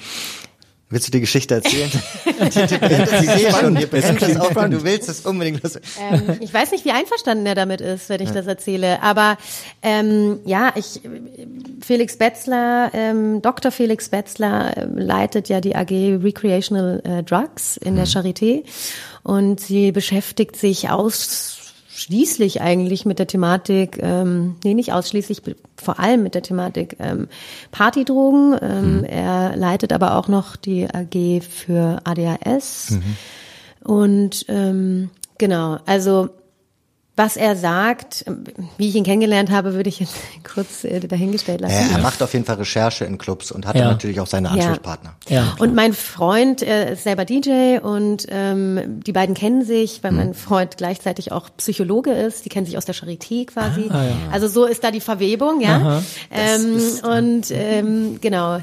Willst 0.94 1.08
du 1.08 1.12
die 1.12 1.22
Geschichte 1.22 1.56
erzählen? 1.56 1.90
sehe 2.52 3.52
schon, 3.52 3.76
ihr 3.78 3.88
das 3.88 4.70
du 4.70 4.84
willst 4.84 5.10
es 5.10 5.26
unbedingt. 5.26 5.60
Ähm, 5.64 6.38
ich 6.40 6.54
weiß 6.54 6.70
nicht, 6.70 6.86
wie 6.86 6.92
einverstanden 6.92 7.48
er 7.48 7.56
damit 7.56 7.82
ist, 7.82 8.10
wenn 8.10 8.22
ich 8.22 8.30
ja. 8.30 8.36
das 8.36 8.46
erzähle. 8.46 9.02
Aber 9.02 9.40
ähm, 9.82 10.40
ja, 10.46 10.72
ich 10.76 11.02
Felix 11.82 12.18
Betzler, 12.18 12.92
ähm, 12.94 13.42
Dr. 13.42 13.72
Felix 13.72 14.10
Betzler 14.10 14.78
äh, 14.78 14.86
leitet 14.86 15.50
ja 15.50 15.62
die 15.62 15.76
AG 15.76 15.90
Recreational 16.24 17.02
äh, 17.04 17.24
Drugs 17.24 17.78
in 17.78 17.96
der 17.96 18.06
hm. 18.06 18.12
Charité 18.12 18.64
und 19.24 19.60
sie 19.60 19.92
beschäftigt 19.92 20.56
sich 20.56 20.92
aus 20.92 21.63
ausschließlich 22.04 22.62
eigentlich 22.62 23.06
mit 23.06 23.20
der 23.20 23.28
Thematik, 23.28 23.98
ähm, 24.02 24.56
nee, 24.64 24.74
nicht 24.74 24.92
ausschließlich, 24.92 25.42
vor 25.78 26.00
allem 26.00 26.24
mit 26.24 26.36
der 26.36 26.42
Thematik 26.42 26.98
ähm, 27.00 27.30
Partydrogen. 27.72 28.58
Ähm, 28.62 28.98
mhm. 28.98 29.04
Er 29.06 29.56
leitet 29.56 29.94
aber 29.94 30.18
auch 30.18 30.28
noch 30.28 30.58
die 30.58 30.86
AG 30.86 31.44
für 31.44 32.02
ADHS. 32.04 32.92
Mhm. 32.92 33.04
Und 33.86 34.46
ähm, 34.50 35.12
genau, 35.38 35.78
also 35.86 36.30
was 37.16 37.38
er 37.38 37.56
sagt, 37.56 38.26
wie 38.78 38.90
ich 38.90 38.96
ihn 38.96 39.04
kennengelernt 39.04 39.52
habe, 39.52 39.76
würde 39.76 39.88
ich 39.88 40.00
jetzt 40.00 40.16
kurz 40.44 40.84
äh, 40.84 41.00
dahingestellt 41.00 41.62
lassen. 41.62 41.92
Ja, 41.92 41.98
er 41.98 42.02
macht 42.02 42.24
auf 42.24 42.34
jeden 42.34 42.44
Fall 42.44 42.56
Recherche 42.56 43.06
in 43.06 43.20
Clubs 43.20 43.52
und 43.52 43.68
hat 43.68 43.76
ja. 43.76 43.86
natürlich 43.86 44.20
auch 44.20 44.28
seine 44.28 44.50
Ansprechpartner. 44.50 45.14
Ja. 45.30 45.36
ja 45.36 45.56
und 45.60 45.76
mein 45.76 45.94
Freund 45.94 46.64
äh, 46.64 46.94
ist 46.94 47.04
selber 47.04 47.26
DJ 47.26 47.78
und 47.78 48.26
ähm, 48.30 49.02
die 49.06 49.12
beiden 49.12 49.36
kennen 49.36 49.64
sich, 49.64 50.04
weil 50.04 50.12
hm. 50.12 50.18
mein 50.18 50.34
Freund 50.34 50.78
gleichzeitig 50.78 51.32
auch 51.32 51.50
Psychologe 51.58 52.12
ist. 52.12 52.46
Die 52.46 52.50
kennen 52.50 52.66
sich 52.66 52.78
aus 52.78 52.86
der 52.86 52.96
Charité 52.96 53.46
quasi. 53.46 53.90
Ah, 53.90 54.04
ja. 54.06 54.16
Also 54.32 54.48
so 54.48 54.66
ist 54.66 54.84
da 54.84 54.90
die 54.90 55.02
Verwebung, 55.02 55.62
ja. 55.62 56.02
Ähm, 56.32 56.82
und 57.04 57.52
ähm, 57.52 58.18
genau. 58.22 58.60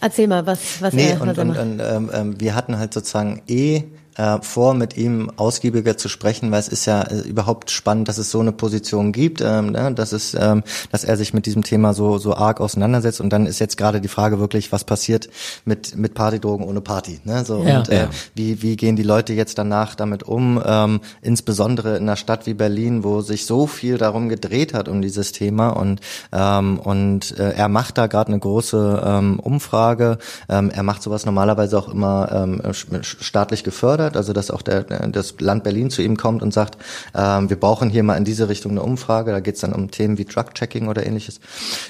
Erzähl 0.00 0.28
mal, 0.28 0.46
was, 0.46 0.80
was 0.82 0.92
nee, 0.92 1.08
er, 1.08 1.20
was 1.20 1.22
und, 1.22 1.38
er 1.38 1.44
macht. 1.46 1.58
Und, 1.58 1.72
und 1.72 1.80
ähm, 1.80 2.10
ähm, 2.12 2.40
wir 2.40 2.54
hatten 2.54 2.78
halt 2.78 2.94
sozusagen 2.94 3.42
eh 3.48 3.84
äh, 4.16 4.38
vor, 4.40 4.74
mit 4.74 4.96
ihm 4.96 5.30
ausgiebiger 5.36 5.96
zu 5.96 6.08
sprechen, 6.08 6.50
weil 6.50 6.60
es 6.60 6.68
ist 6.68 6.86
ja 6.86 7.02
äh, 7.02 7.20
überhaupt 7.20 7.70
spannend, 7.70 8.08
dass 8.08 8.18
es 8.18 8.30
so 8.30 8.40
eine 8.40 8.52
Position 8.52 9.12
gibt, 9.12 9.40
ähm, 9.40 9.72
ne, 9.72 9.92
dass 9.92 10.12
es, 10.12 10.34
ähm, 10.38 10.62
dass 10.92 11.04
er 11.04 11.16
sich 11.16 11.34
mit 11.34 11.46
diesem 11.46 11.64
Thema 11.64 11.94
so 11.94 12.18
so 12.18 12.34
arg 12.34 12.60
auseinandersetzt. 12.60 13.20
Und 13.20 13.32
dann 13.32 13.46
ist 13.46 13.58
jetzt 13.58 13.76
gerade 13.76 14.00
die 14.00 14.08
Frage 14.08 14.38
wirklich, 14.38 14.72
was 14.72 14.84
passiert 14.84 15.28
mit 15.64 15.96
mit 15.96 16.14
Partydrogen 16.14 16.64
ohne 16.64 16.80
Party? 16.80 17.20
Ne? 17.24 17.44
So 17.44 17.62
ja. 17.64 17.78
und 17.78 17.88
äh, 17.88 18.08
wie 18.34 18.62
wie 18.62 18.76
gehen 18.76 18.96
die 18.96 19.02
Leute 19.02 19.32
jetzt 19.32 19.58
danach 19.58 19.94
damit 19.94 20.22
um? 20.22 20.62
Ähm, 20.64 21.00
insbesondere 21.22 21.96
in 21.96 22.04
einer 22.04 22.16
Stadt 22.16 22.46
wie 22.46 22.54
Berlin, 22.54 23.04
wo 23.04 23.20
sich 23.20 23.46
so 23.46 23.66
viel 23.66 23.98
darum 23.98 24.28
gedreht 24.28 24.74
hat 24.74 24.88
um 24.88 25.02
dieses 25.02 25.32
Thema 25.32 25.70
und 25.70 26.00
ähm, 26.32 26.78
und 26.78 27.36
äh, 27.38 27.52
er 27.52 27.68
macht 27.68 27.98
da 27.98 28.06
gerade 28.06 28.28
eine 28.28 28.38
große 28.38 29.02
ähm, 29.04 29.40
Umfrage. 29.40 30.18
Ähm, 30.48 30.70
er 30.70 30.82
macht 30.82 31.02
sowas 31.02 31.26
normalerweise 31.26 31.78
auch 31.78 31.88
immer 31.88 32.30
ähm, 32.32 32.62
staatlich 33.02 33.64
gefördert 33.64 34.03
fordert, 34.04 34.16
also 34.16 34.32
dass 34.32 34.50
auch 34.50 34.62
der, 34.62 34.82
das 34.82 35.34
Land 35.40 35.64
Berlin 35.64 35.90
zu 35.90 36.02
ihm 36.02 36.16
kommt 36.16 36.42
und 36.42 36.52
sagt, 36.52 36.78
ähm, 37.14 37.48
wir 37.48 37.58
brauchen 37.58 37.90
hier 37.90 38.02
mal 38.02 38.16
in 38.16 38.24
diese 38.24 38.48
Richtung 38.48 38.72
eine 38.72 38.82
Umfrage, 38.82 39.30
da 39.30 39.40
geht 39.40 39.56
es 39.56 39.60
dann 39.62 39.72
um 39.72 39.90
Themen 39.90 40.18
wie 40.18 40.24
Drug-Checking 40.24 40.88
oder 40.88 41.06
ähnliches. 41.06 41.40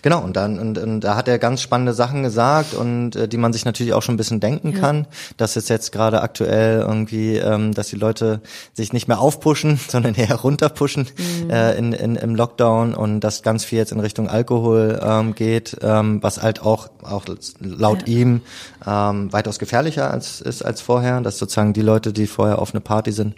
Genau, 0.03 0.23
und 0.23 0.37
dann 0.37 0.59
und, 0.59 0.79
und 0.79 1.01
da 1.01 1.17
hat 1.17 1.29
er 1.29 1.39
ganz 1.39 1.61
spannende 1.61 1.93
Sachen 1.93 2.23
gesagt 2.23 2.75
und 2.75 3.17
äh, 3.17 3.29
die 3.29 3.37
man 3.37 3.53
sich 3.53 3.65
natürlich 3.65 3.93
auch 3.95 4.03
schon 4.03 4.15
ein 4.15 4.19
bisschen 4.19 4.41
denken 4.41 4.73
ja. 4.73 4.81
kann, 4.81 5.07
dass 5.37 5.57
es 5.57 5.69
jetzt 5.69 5.93
gerade 5.93 6.23
aktuell 6.23 6.81
irgendwie, 6.81 7.37
ähm, 7.37 7.75
dass 7.75 7.89
die 7.89 7.97
Leute 7.97 8.41
sich 8.73 8.93
nicht 8.93 9.09
mehr 9.09 9.21
aufpushen, 9.21 9.79
sondern 9.89 10.15
eher 10.15 10.37
runterpushen 10.37 11.07
mhm. 11.17 11.51
äh, 11.51 11.75
in, 11.77 11.93
in, 11.93 12.17
im 12.17 12.35
Lockdown 12.35 12.95
und 12.95 13.21
dass 13.21 13.43
ganz 13.43 13.65
viel 13.65 13.79
jetzt 13.79 13.93
in 13.93 14.01
Richtung 14.01 14.29
Alkohol 14.29 15.01
ähm, 15.03 15.35
geht, 15.35 15.77
ähm, 15.83 16.23
was 16.23 16.43
halt 16.43 16.63
auch, 16.63 16.89
auch 17.03 17.25
laut 17.61 18.07
ja. 18.07 18.15
ihm 18.15 18.41
ähm, 18.87 19.33
weitaus 19.33 19.59
gefährlicher 19.59 20.11
als, 20.11 20.41
ist 20.41 20.63
als 20.65 20.81
vorher, 20.81 21.21
dass 21.21 21.39
sozusagen 21.39 21.73
die 21.73 21.83
Leute, 21.83 22.04
die 22.13 22.27
vorher 22.27 22.59
auf 22.59 22.73
eine 22.73 22.81
Party 22.81 23.13
sind 23.13 23.35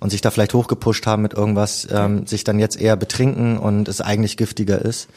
und 0.00 0.10
sich 0.10 0.20
da 0.20 0.30
vielleicht 0.30 0.54
hochgepusht 0.54 1.06
haben 1.06 1.22
mit 1.22 1.32
irgendwas, 1.34 1.86
ähm, 1.92 2.26
sich 2.26 2.42
dann 2.44 2.58
jetzt 2.58 2.80
eher 2.80 2.96
betrinken 2.96 3.56
und 3.56 3.86
es 3.86 4.00
eigentlich 4.00 4.36
giftiger 4.36 4.80
ist. 4.82 5.08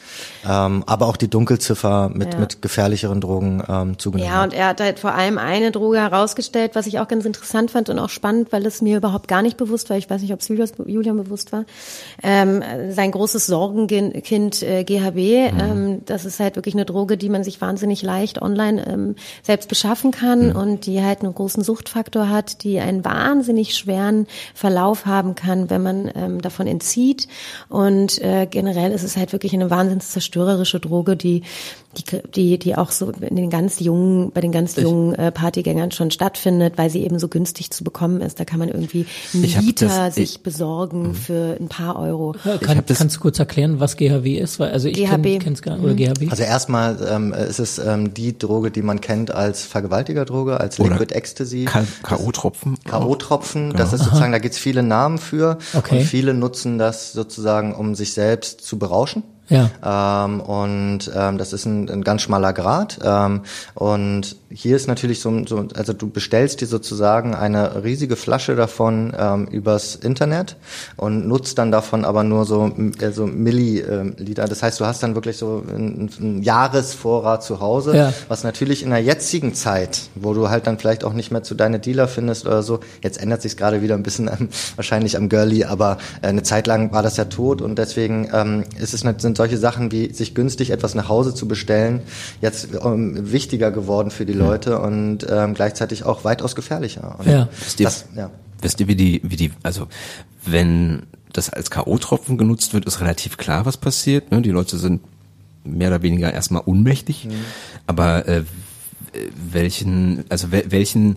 Ähm, 0.48 0.84
aber 0.86 1.06
auch 1.06 1.16
die 1.16 1.28
Dunkelziffer 1.28 2.08
mit, 2.12 2.34
ja. 2.34 2.40
mit 2.40 2.62
gefährlicheren 2.62 3.20
Drogen 3.20 3.62
ähm, 3.68 3.98
zugenommen 3.98 4.32
Ja, 4.32 4.44
und 4.44 4.54
er 4.54 4.68
hat 4.68 4.80
halt 4.80 5.00
vor 5.00 5.14
allem 5.14 5.38
eine 5.38 5.72
Droge 5.72 5.98
herausgestellt, 5.98 6.72
was 6.74 6.86
ich 6.86 7.00
auch 7.00 7.08
ganz 7.08 7.24
interessant 7.24 7.72
fand 7.72 7.88
und 7.88 7.98
auch 7.98 8.10
spannend, 8.10 8.52
weil 8.52 8.64
es 8.64 8.80
mir 8.80 8.96
überhaupt 8.96 9.26
gar 9.26 9.42
nicht 9.42 9.56
bewusst 9.56 9.90
war. 9.90 9.96
Ich 9.96 10.08
weiß 10.08 10.22
nicht, 10.22 10.32
ob 10.32 10.40
es 10.40 10.48
Julian 10.48 11.16
bewusst 11.16 11.52
war. 11.52 11.64
Ähm, 12.22 12.62
sein 12.90 13.10
großes 13.10 13.46
Sorgenkind 13.46 14.62
äh, 14.62 14.84
GHB, 14.84 15.16
mhm. 15.52 15.60
ähm, 15.60 16.02
das 16.06 16.24
ist 16.24 16.38
halt 16.38 16.54
wirklich 16.56 16.74
eine 16.74 16.84
Droge, 16.84 17.16
die 17.16 17.28
man 17.28 17.42
sich 17.42 17.60
wahnsinnig 17.60 18.02
leicht 18.02 18.40
online 18.40 18.86
ähm, 18.86 19.16
selbst 19.42 19.68
beschaffen 19.68 20.12
kann 20.12 20.50
mhm. 20.50 20.56
und 20.56 20.86
die 20.86 21.02
halt 21.02 21.22
einen 21.22 21.34
großen 21.34 21.64
Suchtfaktor 21.64 22.28
hat, 22.28 22.62
die 22.62 22.75
einen 22.80 23.04
wahnsinnig 23.04 23.76
schweren 23.76 24.26
Verlauf 24.54 25.06
haben 25.06 25.34
kann, 25.34 25.70
wenn 25.70 25.82
man 25.82 26.10
ähm, 26.14 26.40
davon 26.40 26.66
entzieht. 26.66 27.28
Und 27.68 28.20
äh, 28.22 28.46
generell 28.46 28.92
ist 28.92 29.02
es 29.02 29.16
halt 29.16 29.32
wirklich 29.32 29.52
eine 29.54 29.70
wahnsinns 29.70 30.10
zerstörerische 30.12 30.80
Droge, 30.80 31.16
die 31.16 31.42
die, 31.96 32.22
die, 32.34 32.58
die 32.58 32.76
auch 32.76 32.90
so 32.90 33.10
in 33.10 33.36
den 33.36 33.50
ganz 33.50 33.80
jungen, 33.80 34.30
bei 34.32 34.40
den 34.40 34.52
ganz 34.52 34.76
jungen 34.76 35.14
äh, 35.14 35.32
Partygängern 35.32 35.90
schon 35.90 36.10
stattfindet, 36.10 36.74
weil 36.76 36.90
sie 36.90 37.02
eben 37.04 37.18
so 37.18 37.28
günstig 37.28 37.70
zu 37.70 37.84
bekommen 37.84 38.20
ist. 38.20 38.38
Da 38.40 38.44
kann 38.44 38.58
man 38.58 38.68
irgendwie 38.68 39.06
einen 39.34 39.44
Liter 39.44 39.86
das, 39.86 40.14
sich 40.14 40.36
ich, 40.36 40.42
besorgen 40.42 41.08
mh. 41.08 41.14
für 41.14 41.56
ein 41.60 41.68
paar 41.68 41.98
Euro. 41.98 42.34
Ja, 42.44 42.58
kann, 42.58 42.84
kannst 42.86 43.16
du 43.16 43.20
kurz 43.20 43.38
erklären, 43.38 43.80
was 43.80 43.96
GHB 43.96 44.38
ist? 44.38 44.58
Weil, 44.58 44.70
also 44.70 44.88
ich 44.88 44.96
GHB. 44.96 45.40
Kenn, 45.40 45.54
gar 45.54 45.80
oder 45.80 45.92
mhm. 45.92 45.96
GHB. 45.96 46.30
Also 46.30 46.42
erstmal 46.42 46.98
ähm, 47.08 47.32
ist 47.32 47.58
es 47.58 47.78
ähm, 47.78 48.14
die 48.14 48.38
Droge, 48.38 48.70
die 48.70 48.82
man 48.82 49.00
kennt 49.00 49.30
als 49.30 49.64
Vergewaltigerdroge, 49.64 50.60
als 50.60 50.78
oder 50.78 50.90
Liquid 50.90 51.14
Ecstasy. 51.14 51.64
K.O.-Tropfen. 51.64 52.76
K.O.-Tropfen, 52.84 53.70
genau. 53.70 53.78
das 53.78 53.92
ist 53.92 54.04
sozusagen, 54.04 54.32
da 54.32 54.38
gibt's 54.38 54.58
viele 54.58 54.82
Namen 54.82 55.18
für. 55.18 55.58
Okay. 55.74 55.98
Und 55.98 56.04
viele 56.04 56.34
nutzen 56.34 56.78
das 56.78 57.12
sozusagen, 57.12 57.74
um 57.74 57.94
sich 57.94 58.12
selbst 58.12 58.60
zu 58.60 58.78
berauschen. 58.78 59.22
Ja. 59.48 60.24
Ähm, 60.24 60.40
und 60.40 61.10
ähm, 61.14 61.38
das 61.38 61.52
ist 61.52 61.66
ein, 61.66 61.88
ein 61.88 62.02
ganz 62.02 62.22
schmaler 62.22 62.52
Grad. 62.52 62.98
Ähm, 63.02 63.42
und 63.74 64.36
hier 64.50 64.76
ist 64.76 64.88
natürlich 64.88 65.20
so, 65.20 65.46
so, 65.46 65.66
also 65.74 65.92
du 65.92 66.08
bestellst 66.08 66.60
dir 66.60 66.66
sozusagen 66.66 67.34
eine 67.34 67.84
riesige 67.84 68.16
Flasche 68.16 68.56
davon 68.56 69.14
ähm, 69.18 69.46
übers 69.46 69.94
Internet 69.96 70.56
und 70.96 71.28
nutzt 71.28 71.58
dann 71.58 71.70
davon 71.70 72.04
aber 72.04 72.24
nur 72.24 72.44
so, 72.44 72.72
äh, 73.00 73.10
so 73.10 73.26
Milliliter. 73.26 74.46
Das 74.46 74.62
heißt, 74.62 74.80
du 74.80 74.86
hast 74.86 75.02
dann 75.02 75.14
wirklich 75.14 75.36
so 75.36 75.62
einen, 75.68 76.10
einen 76.18 76.42
Jahresvorrat 76.42 77.42
zu 77.42 77.60
Hause, 77.60 77.96
ja. 77.96 78.12
was 78.28 78.44
natürlich 78.44 78.82
in 78.82 78.90
der 78.90 79.02
jetzigen 79.02 79.54
Zeit, 79.54 80.02
wo 80.14 80.34
du 80.34 80.48
halt 80.48 80.66
dann 80.66 80.78
vielleicht 80.78 81.04
auch 81.04 81.12
nicht 81.12 81.30
mehr 81.30 81.42
zu 81.42 81.54
deine 81.54 81.78
Dealer 81.78 82.08
findest 82.08 82.46
oder 82.46 82.62
so, 82.62 82.80
jetzt 83.02 83.20
ändert 83.20 83.42
sich 83.42 83.56
gerade 83.56 83.82
wieder 83.82 83.94
ein 83.94 84.02
bisschen 84.02 84.28
ähm, 84.28 84.48
wahrscheinlich 84.76 85.16
am 85.16 85.28
Girlie, 85.28 85.64
aber 85.64 85.98
äh, 86.22 86.28
eine 86.28 86.42
Zeit 86.42 86.66
lang 86.66 86.92
war 86.92 87.02
das 87.02 87.16
ja 87.16 87.26
tot 87.26 87.62
und 87.62 87.78
deswegen 87.78 88.28
ähm, 88.32 88.64
ist 88.78 88.94
es, 88.94 89.00
sind 89.00 89.35
sind 89.36 89.44
solche 89.46 89.58
Sachen 89.58 89.92
wie 89.92 90.12
sich 90.12 90.34
günstig 90.34 90.70
etwas 90.70 90.94
nach 90.94 91.08
Hause 91.08 91.34
zu 91.34 91.46
bestellen 91.46 92.00
jetzt 92.40 92.68
ähm, 92.82 93.32
wichtiger 93.32 93.70
geworden 93.70 94.10
für 94.10 94.26
die 94.26 94.32
Leute 94.32 94.78
und 94.78 95.26
ähm, 95.28 95.54
gleichzeitig 95.54 96.04
auch 96.04 96.24
weitaus 96.24 96.54
gefährlicher. 96.54 97.16
Und 97.18 97.28
ja. 97.28 97.48
Wisst 97.64 97.80
ihr, 97.80 97.84
das, 97.84 98.06
ja. 98.16 98.30
wisst 98.62 98.80
ihr, 98.80 98.88
wie 98.88 98.96
die, 98.96 99.20
wie 99.24 99.36
die, 99.36 99.52
also 99.62 99.86
wenn 100.44 101.02
das 101.32 101.50
als 101.50 101.70
K.O.-Tropfen 101.70 102.38
genutzt 102.38 102.72
wird, 102.72 102.86
ist 102.86 103.00
relativ 103.00 103.36
klar, 103.36 103.66
was 103.66 103.76
passiert. 103.76 104.30
Ne? 104.30 104.40
Die 104.40 104.50
Leute 104.50 104.78
sind 104.78 105.02
mehr 105.64 105.88
oder 105.88 106.02
weniger 106.02 106.32
erstmal 106.32 106.62
ohnmächtig. 106.64 107.26
Mhm. 107.26 107.32
Aber 107.86 108.26
äh, 108.26 108.42
welchen, 109.52 110.24
also 110.28 110.48
welchen 110.50 111.16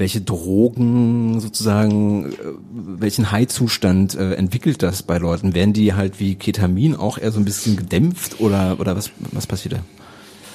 welche 0.00 0.20
Drogen 0.20 1.38
sozusagen, 1.40 2.32
äh, 2.32 2.36
welchen 2.72 3.30
High-Zustand 3.30 4.16
äh, 4.16 4.34
entwickelt 4.34 4.82
das 4.82 5.02
bei 5.04 5.18
Leuten? 5.18 5.54
Werden 5.54 5.72
die 5.72 5.94
halt 5.94 6.18
wie 6.18 6.34
Ketamin 6.34 6.96
auch 6.96 7.18
eher 7.18 7.30
so 7.30 7.38
ein 7.38 7.44
bisschen 7.44 7.76
gedämpft 7.76 8.40
oder, 8.40 8.80
oder 8.80 8.96
was, 8.96 9.10
was 9.30 9.46
passiert 9.46 9.74
da? 9.74 9.78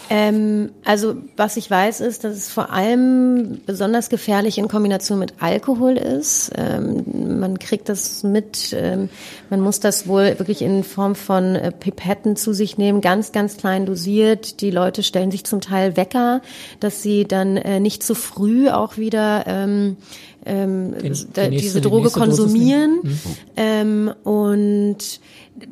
Ähm, 0.10 0.72
also 0.84 1.16
was 1.36 1.58
ich 1.58 1.70
weiß 1.70 2.02
ist, 2.02 2.24
dass 2.24 2.36
es 2.36 2.52
vor 2.52 2.72
allem 2.72 3.62
besonders 3.66 4.10
gefährlich 4.10 4.58
in 4.58 4.68
Kombination 4.68 5.20
mit 5.20 5.34
Alkohol 5.40 5.98
ist. 5.98 6.52
Ähm, 6.56 7.40
man 7.40 7.60
kriegt 7.60 7.90
das 7.90 8.24
mit, 8.24 8.76
ähm, 8.78 9.10
man 9.50 9.62
muss 9.62 9.80
das 9.80 10.08
wohl 10.08 10.38
wirklich 10.40 10.62
in 10.62 10.84
Form 10.84 11.16
von 11.16 11.56
äh, 11.56 11.72
Pipetten 11.72 12.36
zu 12.36 12.54
sich 12.54 12.78
nehmen, 12.78 13.02
ganz, 13.02 13.32
ganz 13.32 13.58
klein 13.58 13.86
dosiert. 13.86 14.62
Die 14.62 14.72
Leute 14.72 15.04
stellen 15.04 15.32
sich 15.32 15.44
zum 15.44 15.62
Teil 15.62 15.98
Wecker, 15.98 16.42
dass 16.80 17.02
sie 17.02 17.26
dann 17.26 17.58
äh, 17.58 17.80
nicht 17.80 18.04
zu 18.04 18.16
früh 18.16 18.70
auch 18.70 18.98
wieder 18.98 19.46
ähm, 19.48 19.98
ähm, 20.46 20.94
da, 21.34 21.48
die 21.48 21.58
diese 21.58 21.82
Droge 21.82 22.12
konsumieren. 22.12 23.00
Mhm. 23.02 23.20
Ähm, 23.58 24.14
und 24.24 24.98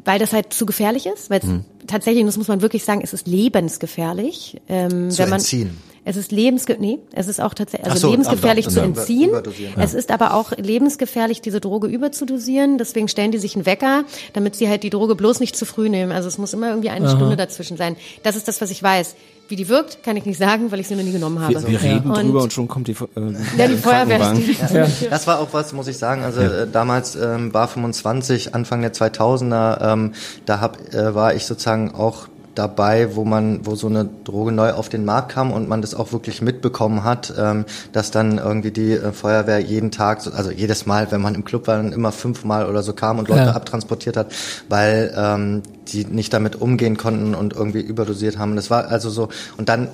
weil 0.06 0.20
das 0.20 0.34
halt 0.34 0.54
zu 0.54 0.66
gefährlich 0.66 1.06
ist, 1.06 1.30
weil 1.30 1.40
es 1.40 1.46
mhm. 1.46 1.66
Tatsächlich, 1.88 2.26
das 2.26 2.38
muss 2.38 2.48
man 2.48 2.62
wirklich 2.62 2.84
sagen, 2.84 3.02
es 3.04 3.14
ist 3.14 3.28
lebensgefährlich. 3.28 4.62
Ähm, 4.68 5.10
zu 5.12 5.20
wenn 5.20 5.30
man, 5.30 5.40
entziehen. 5.40 5.78
Es 6.06 6.18
ist 6.18 6.32
lebensge 6.32 6.76
nee, 6.80 7.00
es 7.14 7.28
ist 7.28 7.40
auch 7.40 7.54
tatsächlich 7.54 7.90
also 7.90 8.08
so, 8.08 8.12
lebensgefährlich 8.12 8.68
zu 8.68 8.82
entziehen. 8.82 9.32
es 9.78 9.94
ist 9.94 10.12
aber 10.12 10.34
auch 10.34 10.52
lebensgefährlich, 10.52 11.42
diese 11.42 11.62
Droge 11.62 11.88
überzudosieren. 11.88 12.78
Deswegen 12.78 13.08
stellen 13.08 13.32
die 13.32 13.38
sich 13.38 13.56
einen 13.56 13.66
Wecker, 13.66 14.04
damit 14.34 14.56
sie 14.56 14.68
halt 14.68 14.84
die 14.84 14.90
Droge 14.90 15.16
bloß 15.16 15.40
nicht 15.40 15.56
zu 15.56 15.66
früh 15.66 15.90
nehmen. 15.90 16.12
Also 16.12 16.28
es 16.28 16.38
muss 16.38 16.54
immer 16.54 16.70
irgendwie 16.70 16.90
eine 16.90 17.08
Aha. 17.08 17.16
Stunde 17.16 17.38
dazwischen 17.38 17.78
sein. 17.78 17.96
Das 18.24 18.36
ist 18.36 18.48
das, 18.48 18.60
was 18.60 18.70
ich 18.70 18.84
weiß. 18.84 19.16
Wie 19.50 19.58
die 19.58 19.68
wirkt, 19.68 20.04
kann 20.04 20.16
ich 20.16 20.26
nicht 20.26 20.38
sagen, 20.38 20.72
weil 20.72 20.80
ich 20.80 20.88
sie 20.88 20.96
noch 20.96 21.04
nie 21.04 21.12
genommen 21.12 21.40
habe. 21.40 21.54
Wir, 21.54 21.68
wir 21.68 21.82
reden 21.82 22.10
und 22.10 22.24
drüber 22.24 22.44
und 22.44 22.54
schon 22.54 22.68
kommt 22.70 22.88
die, 22.88 22.94
äh, 22.94 23.34
ja, 23.58 23.68
die 23.68 23.76
Feuerwehr. 23.76 24.34
Ja. 24.74 24.88
Das 25.10 25.28
war 25.28 25.40
auch 25.40 25.50
was, 25.52 25.74
muss 25.74 25.88
ich 25.88 25.98
sagen. 25.98 26.24
Also 26.24 26.42
ja. 26.42 26.62
äh, 26.62 26.68
damals 26.72 27.16
ähm, 27.16 27.52
Bar 27.52 27.68
25, 27.68 28.56
Anfang 28.56 28.82
der 28.82 28.94
2000er, 28.94 29.94
ähm, 29.94 30.14
da 30.46 30.62
hab, 30.62 30.94
äh, 30.94 31.14
war 31.14 31.36
ich 31.36 31.46
sozusagen 31.46 31.94
auch 31.94 32.28
dabei, 32.56 33.16
wo 33.16 33.26
man, 33.26 33.66
wo 33.66 33.76
so 33.76 33.88
eine 33.88 34.08
Droge 34.24 34.52
neu 34.52 34.72
auf 34.72 34.90
den 34.90 35.06
Markt 35.06 35.32
kam 35.32 35.52
und 35.52 35.68
man 35.68 35.82
das 35.82 35.96
auch 35.96 36.12
wirklich 36.12 36.42
mitbekommen 36.42 37.04
hat, 37.04 37.34
ähm, 37.38 37.66
dass 37.92 38.12
dann 38.12 38.38
irgendwie 38.38 38.72
die 38.72 38.94
äh, 38.94 39.12
Feuerwehr 39.12 39.60
jeden 39.60 39.92
Tag, 39.92 40.26
also 40.34 40.52
jedes 40.52 40.86
Mal, 40.86 41.12
wenn 41.12 41.22
man 41.22 41.36
im 41.36 41.46
Club 41.46 41.68
war, 41.68 41.78
dann 41.78 41.92
immer 41.92 42.12
fünfmal 42.12 42.70
oder 42.70 42.84
so 42.84 42.94
kam 42.94 43.20
und 43.20 43.28
Leute 43.28 43.42
ja. 43.42 43.52
abtransportiert 43.52 44.18
hat, 44.18 44.34
weil 44.70 45.14
ähm, 45.16 45.64
die 45.88 46.06
nicht 46.06 46.34
damit 46.34 46.62
umgehen 46.62 46.98
konnten 46.98 47.36
und 47.36 47.54
irgendwie 47.54 47.82
überdosiert 47.82 48.38
haben. 48.38 48.56
Das 48.56 48.70
war 48.70 48.88
also 48.88 49.10
so 49.10 49.30
und 49.58 49.70
dann 49.70 49.90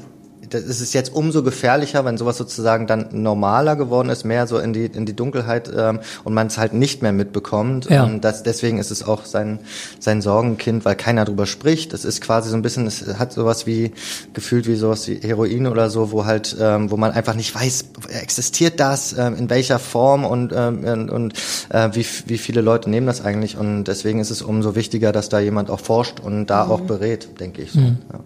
das 0.50 0.82
ist 0.82 0.94
jetzt 0.94 1.14
umso 1.14 1.44
gefährlicher, 1.44 2.06
wenn 2.06 2.18
sowas 2.18 2.38
sozusagen 2.38 2.88
dann 2.88 3.08
normaler 3.12 3.76
geworden 3.76 4.10
ist, 4.10 4.24
mehr 4.24 4.48
so 4.48 4.58
in 4.58 4.74
die 4.74 4.86
in 4.86 5.06
die 5.06 5.16
Dunkelheit 5.16 5.72
ähm, 5.76 6.00
und 6.24 6.34
man 6.34 6.48
es 6.48 6.58
halt 6.58 6.74
nicht 6.74 7.02
mehr 7.02 7.12
mitbekommt. 7.12 7.90
Ja. 7.90 8.04
Und 8.04 8.22
das, 8.22 8.44
deswegen 8.44 8.78
ist 8.78 8.92
es 8.92 9.04
auch 9.04 9.26
sein 9.26 9.60
sein 10.00 10.22
Sorgenkind, 10.22 10.86
weil 10.86 10.96
keiner 10.96 11.26
drüber 11.26 11.46
spricht. 11.46 11.94
Es 11.94 12.06
ist 12.06 12.22
quasi 12.22 12.50
so 12.50 12.56
ein 12.56 12.62
bisschen, 12.62 12.88
es 12.88 13.06
hat 13.20 13.34
sowas 13.34 13.66
wie 13.68 13.92
gefühlt 14.34 14.68
wie 14.68 14.76
sowas 14.76 15.08
wie 15.08 15.16
Heroin 15.16 15.68
oder 15.68 15.90
so, 15.90 16.12
wo 16.12 16.26
halt 16.26 16.56
ähm, 16.60 16.92
wo 16.92 16.98
man 16.98 17.12
einfach 17.12 17.36
nicht 17.36 17.54
weiß, 17.54 17.86
existiert 18.10 18.80
das, 18.80 19.16
ähm, 19.18 19.36
in 19.36 19.50
welcher 19.50 19.80
Form 19.80 20.26
und 20.26 20.54
ähm, 20.56 21.10
und 21.10 21.34
äh, 21.70 21.90
wie 21.94 22.06
wie 22.26 22.38
viele 22.38 22.62
Leute 22.62 22.90
nehmen 22.90 23.08
das 23.08 23.24
eigentlich 23.24 23.58
und 23.58 23.86
deswegen 23.86 24.20
ist 24.20 24.32
es 24.32 24.42
umso 24.42 24.76
wichtiger, 24.76 25.12
dass 25.12 25.30
da 25.30 25.40
jemand 25.40 25.70
auch 25.70 25.80
forscht 25.80 26.20
und 26.20 26.48
da 26.48 26.66
mhm. 26.66 26.72
auch 26.72 26.82
berät, 26.82 27.40
denke 27.40 27.62
ich. 27.62 27.72
So. 27.72 27.80
Mhm. 27.80 27.98
Ja. 28.12 28.20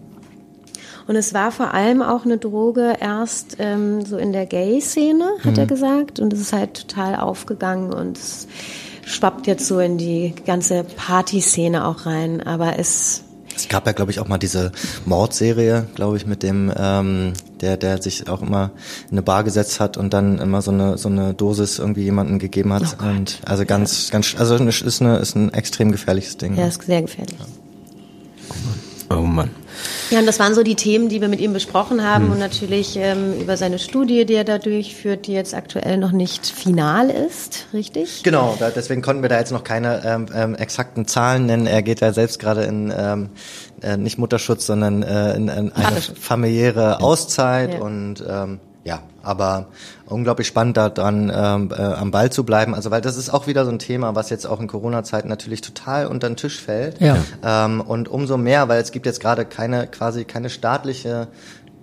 Und 1.06 1.16
es 1.16 1.34
war 1.34 1.52
vor 1.52 1.74
allem 1.74 2.02
auch 2.02 2.24
eine 2.24 2.38
Droge 2.38 2.94
erst 3.00 3.56
ähm, 3.58 4.04
so 4.04 4.16
in 4.16 4.32
der 4.32 4.46
Gay-Szene, 4.46 5.24
hat 5.44 5.52
mhm. 5.52 5.58
er 5.58 5.66
gesagt. 5.66 6.20
Und 6.20 6.32
es 6.32 6.40
ist 6.40 6.52
halt 6.52 6.88
total 6.88 7.16
aufgegangen 7.16 7.92
und 7.92 8.16
es 8.16 8.46
schwappt 9.04 9.46
jetzt 9.46 9.66
so 9.66 9.80
in 9.80 9.98
die 9.98 10.34
ganze 10.46 10.84
Party-Szene 10.84 11.86
auch 11.86 12.06
rein. 12.06 12.40
Aber 12.40 12.78
es 12.78 13.24
es 13.56 13.68
gab 13.68 13.86
ja, 13.86 13.92
glaube 13.92 14.10
ich, 14.10 14.20
auch 14.20 14.28
mal 14.28 14.38
diese 14.38 14.72
Mordserie, 15.04 15.86
glaube 15.94 16.16
ich, 16.16 16.26
mit 16.26 16.42
dem, 16.42 16.72
ähm, 16.76 17.34
der, 17.60 17.76
der 17.76 18.02
sich 18.02 18.28
auch 18.28 18.42
immer 18.42 18.70
in 19.06 19.12
eine 19.12 19.22
Bar 19.22 19.44
gesetzt 19.44 19.80
hat 19.80 19.96
und 19.96 20.12
dann 20.12 20.38
immer 20.38 20.60
so 20.60 20.70
eine 20.70 20.98
so 20.98 21.08
eine 21.08 21.34
Dosis 21.34 21.78
irgendwie 21.78 22.02
jemandem 22.02 22.38
gegeben 22.38 22.72
hat. 22.72 22.96
Oh 23.00 23.06
und 23.06 23.40
also 23.44 23.64
ganz, 23.64 24.10
ganz, 24.10 24.34
also 24.36 24.56
ist 24.56 25.00
eine 25.00 25.18
ist 25.18 25.36
ein 25.36 25.52
extrem 25.52 25.92
gefährliches 25.92 26.36
Ding. 26.36 26.56
Ja, 26.56 26.66
ist 26.66 26.82
sehr 26.82 27.02
gefährlich. 27.02 27.36
Oh 29.10 29.20
Mann. 29.20 29.50
Ja, 30.10 30.18
und 30.18 30.26
das 30.26 30.38
waren 30.38 30.54
so 30.54 30.62
die 30.62 30.74
Themen, 30.74 31.08
die 31.08 31.20
wir 31.20 31.28
mit 31.28 31.40
ihm 31.40 31.52
besprochen 31.52 32.02
haben 32.02 32.26
hm. 32.26 32.32
und 32.32 32.38
natürlich 32.38 32.96
ähm, 32.96 33.40
über 33.40 33.56
seine 33.56 33.78
Studie, 33.78 34.24
die 34.24 34.34
er 34.34 34.44
da 34.44 34.58
durchführt, 34.58 35.26
die 35.26 35.32
jetzt 35.32 35.54
aktuell 35.54 35.96
noch 35.96 36.12
nicht 36.12 36.46
final 36.46 37.10
ist, 37.10 37.66
richtig? 37.72 38.22
Genau, 38.22 38.56
da, 38.58 38.70
deswegen 38.70 39.02
konnten 39.02 39.22
wir 39.22 39.28
da 39.28 39.38
jetzt 39.38 39.52
noch 39.52 39.64
keine 39.64 40.02
ähm, 40.04 40.26
ähm, 40.34 40.54
exakten 40.54 41.06
Zahlen 41.06 41.46
nennen. 41.46 41.66
Er 41.66 41.82
geht 41.82 42.00
ja 42.00 42.12
selbst 42.12 42.38
gerade 42.38 42.64
in 42.64 42.92
ähm, 42.96 43.30
äh, 43.82 43.96
nicht 43.96 44.18
Mutterschutz, 44.18 44.66
sondern 44.66 45.02
äh, 45.02 45.34
in, 45.34 45.48
in 45.48 45.72
eine 45.72 46.00
familiäre 46.00 47.00
Auszeit 47.00 47.74
ja. 47.74 47.80
und 47.80 48.24
ähm, 48.28 48.60
aber 49.24 49.66
unglaublich 50.06 50.46
spannend 50.46 50.76
daran 50.76 51.32
ähm, 51.34 51.70
äh, 51.70 51.80
am 51.80 52.10
Ball 52.10 52.30
zu 52.30 52.44
bleiben. 52.44 52.74
Also 52.74 52.90
weil 52.90 53.00
das 53.00 53.16
ist 53.16 53.30
auch 53.30 53.46
wieder 53.46 53.64
so 53.64 53.70
ein 53.70 53.78
Thema, 53.78 54.14
was 54.14 54.30
jetzt 54.30 54.46
auch 54.46 54.60
in 54.60 54.66
Corona-Zeiten 54.66 55.28
natürlich 55.28 55.60
total 55.60 56.06
unter 56.06 56.28
den 56.28 56.36
Tisch 56.36 56.60
fällt. 56.60 57.00
Ja. 57.00 57.16
Ähm, 57.42 57.80
und 57.80 58.08
umso 58.08 58.36
mehr, 58.36 58.68
weil 58.68 58.80
es 58.80 58.92
gibt 58.92 59.06
jetzt 59.06 59.20
gerade 59.20 59.44
keine 59.44 59.86
quasi 59.86 60.24
keine 60.24 60.50
staatliche 60.50 61.28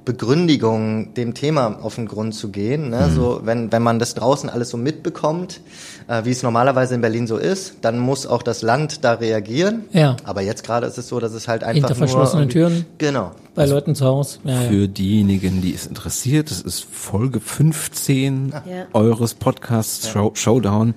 Begründigung, 0.04 1.14
dem 1.14 1.36
Thema 1.36 1.78
auf 1.82 1.96
den 1.96 2.08
Grund 2.08 2.34
zu 2.34 2.50
gehen. 2.50 2.90
Ne? 2.90 3.08
Mhm. 3.08 3.16
So, 3.16 3.42
wenn, 3.44 3.72
wenn 3.72 3.84
man 3.84 4.00
das 4.00 4.16
draußen 4.16 4.50
alles 4.50 4.70
so 4.70 4.78
mitbekommt, 4.78 5.62
äh, 6.08 6.26
wie 6.26 6.32
es 6.32 6.42
normalerweise 6.42 6.96
in 6.96 7.02
Berlin 7.02 7.28
so 7.28 7.38
ist, 7.38 7.76
dann 7.82 8.00
muss 8.00 8.26
auch 8.26 8.42
das 8.42 8.64
Land 8.64 9.04
da 9.04 9.14
reagieren. 9.14 9.84
Ja. 9.92 10.18
Aber 10.24 10.42
jetzt 10.42 10.64
gerade 10.64 10.88
ist 10.88 10.98
es 10.98 11.08
so, 11.08 11.20
dass 11.20 11.34
es 11.34 11.48
halt 11.48 11.64
einfach 11.64 11.90
Hinter 11.90 11.96
verschlossenen 11.96 12.50
Türen. 12.50 12.86
Genau. 12.98 13.32
Bei 13.54 13.64
also 13.64 13.76
Leuten 13.76 13.96
zu 13.96 14.06
Hause. 14.06 14.40
Ja, 14.46 14.62
für 14.62 14.82
ja. 14.82 14.88
diejenigen, 14.88 15.62
die 15.62 15.74
es 15.74 15.86
interessiert, 15.86 16.52
das 16.52 16.62
ist 16.62 16.86
Folge 16.90 17.42
15 17.42 18.54
ja. 18.54 18.86
eures 18.94 19.34
Podcasts 19.34 20.08
Show, 20.08 20.32
Showdown 20.36 20.94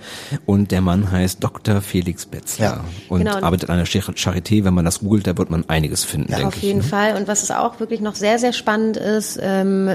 und 0.47 0.71
der 0.71 0.81
Mann 0.81 1.11
heißt 1.11 1.43
Dr. 1.43 1.81
Felix 1.81 2.27
Betzler 2.27 2.65
ja. 2.65 2.85
und 3.09 3.25
genau. 3.25 3.39
arbeitet 3.39 3.71
an 3.71 3.79
der 3.79 3.87
Charité. 3.87 4.63
Wenn 4.63 4.75
man 4.75 4.85
das 4.85 5.01
googelt, 5.01 5.27
da 5.27 5.37
wird 5.37 5.51
man 5.51 5.69
einiges 5.69 6.05
finden, 6.05 6.31
ja, 6.31 6.39
denke 6.39 6.55
ich. 6.55 6.59
Auf 6.59 6.63
jeden 6.63 6.79
ne? 6.79 6.85
Fall. 6.85 7.17
Und 7.17 7.27
was 7.27 7.43
es 7.43 7.51
auch 7.51 7.81
wirklich 7.81 8.01
noch 8.01 8.15
sehr, 8.15 8.39
sehr 8.39 8.53
spannend 8.53 8.99
ist, 8.99 9.37
ähm, 9.43 9.91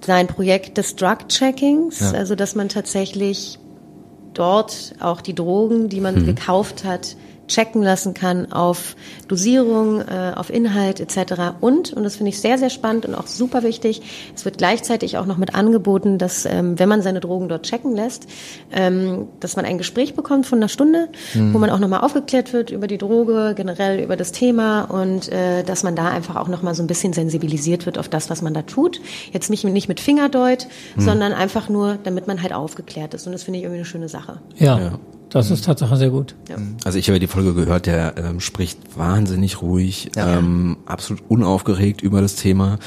sein 0.00 0.28
Projekt 0.28 0.78
des 0.78 0.96
Drug-Checkings, 0.96 2.00
ja. 2.00 2.12
also 2.12 2.34
dass 2.36 2.54
man 2.54 2.70
tatsächlich 2.70 3.58
dort 4.32 4.94
auch 4.98 5.20
die 5.20 5.34
Drogen, 5.34 5.90
die 5.90 6.00
man 6.00 6.22
mhm. 6.22 6.24
gekauft 6.26 6.84
hat, 6.84 7.16
checken 7.48 7.82
lassen 7.82 8.14
kann 8.14 8.52
auf 8.52 8.96
Dosierung, 9.28 10.00
äh, 10.00 10.32
auf 10.34 10.50
Inhalt 10.50 11.00
etc. 11.00 11.54
Und, 11.60 11.92
und 11.92 12.02
das 12.04 12.16
finde 12.16 12.30
ich 12.30 12.40
sehr, 12.40 12.58
sehr 12.58 12.70
spannend 12.70 13.06
und 13.06 13.14
auch 13.14 13.26
super 13.26 13.62
wichtig, 13.62 14.02
es 14.34 14.44
wird 14.44 14.58
gleichzeitig 14.58 15.18
auch 15.18 15.26
noch 15.26 15.36
mit 15.36 15.54
angeboten, 15.54 16.18
dass 16.18 16.44
ähm, 16.44 16.78
wenn 16.78 16.88
man 16.88 17.02
seine 17.02 17.20
Drogen 17.20 17.48
dort 17.48 17.64
checken 17.64 17.94
lässt, 17.94 18.26
ähm, 18.72 19.28
dass 19.40 19.56
man 19.56 19.64
ein 19.64 19.78
Gespräch 19.78 20.14
bekommt 20.14 20.46
von 20.46 20.58
einer 20.58 20.68
Stunde, 20.68 21.08
mhm. 21.34 21.54
wo 21.54 21.58
man 21.58 21.70
auch 21.70 21.78
nochmal 21.78 22.00
aufgeklärt 22.00 22.52
wird 22.52 22.70
über 22.70 22.86
die 22.86 22.98
Droge, 22.98 23.54
generell 23.56 24.02
über 24.02 24.16
das 24.16 24.32
Thema 24.32 24.82
und 24.82 25.30
äh, 25.30 25.62
dass 25.62 25.82
man 25.82 25.96
da 25.96 26.08
einfach 26.08 26.36
auch 26.36 26.48
nochmal 26.48 26.74
so 26.74 26.82
ein 26.82 26.86
bisschen 26.86 27.12
sensibilisiert 27.12 27.86
wird 27.86 27.98
auf 27.98 28.08
das, 28.08 28.30
was 28.30 28.42
man 28.42 28.54
da 28.54 28.62
tut. 28.62 29.00
Jetzt 29.32 29.50
nicht, 29.50 29.64
nicht 29.64 29.88
mit 29.88 30.00
Fingerdeut, 30.00 30.66
mhm. 30.96 31.00
sondern 31.00 31.32
einfach 31.32 31.68
nur, 31.68 31.98
damit 32.02 32.26
man 32.26 32.42
halt 32.42 32.52
aufgeklärt 32.52 33.14
ist. 33.14 33.26
Und 33.26 33.32
das 33.32 33.42
finde 33.42 33.58
ich 33.58 33.64
irgendwie 33.64 33.80
eine 33.80 33.86
schöne 33.86 34.08
Sache. 34.08 34.40
ja. 34.56 34.78
ja. 34.78 34.98
Das 35.32 35.50
ist 35.50 35.64
Tatsache 35.64 35.96
sehr 35.96 36.10
gut. 36.10 36.34
Ja. 36.48 36.56
Also 36.84 36.98
ich 36.98 37.08
habe 37.08 37.18
die 37.18 37.26
Folge 37.26 37.54
gehört, 37.54 37.86
der 37.86 38.14
ähm, 38.18 38.40
spricht 38.40 38.98
wahnsinnig 38.98 39.62
ruhig, 39.62 40.10
ja. 40.14 40.38
ähm, 40.38 40.76
absolut 40.84 41.22
unaufgeregt 41.28 42.02
über 42.02 42.20
das 42.20 42.36
Thema. 42.36 42.78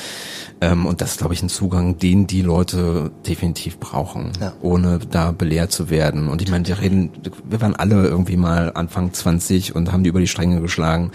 Ähm, 0.61 0.85
und 0.85 1.01
das 1.01 1.11
ist, 1.11 1.17
glaube 1.17 1.33
ich, 1.33 1.41
ein 1.41 1.49
Zugang, 1.49 1.97
den 1.97 2.27
die 2.27 2.41
Leute 2.43 3.11
definitiv 3.27 3.79
brauchen, 3.79 4.31
ja. 4.39 4.53
ohne 4.61 4.99
da 4.99 5.31
belehrt 5.31 5.71
zu 5.71 5.89
werden. 5.89 6.27
Und 6.27 6.41
ich 6.41 6.49
meine, 6.49 6.67
wir 6.67 6.79
reden, 6.79 7.11
wir 7.49 7.61
waren 7.61 7.75
alle 7.75 8.05
irgendwie 8.05 8.37
mal 8.37 8.71
Anfang 8.73 9.11
20 9.11 9.75
und 9.75 9.91
haben 9.91 10.03
die 10.03 10.09
über 10.09 10.19
die 10.19 10.27
Stränge 10.27 10.61
geschlagen 10.61 11.11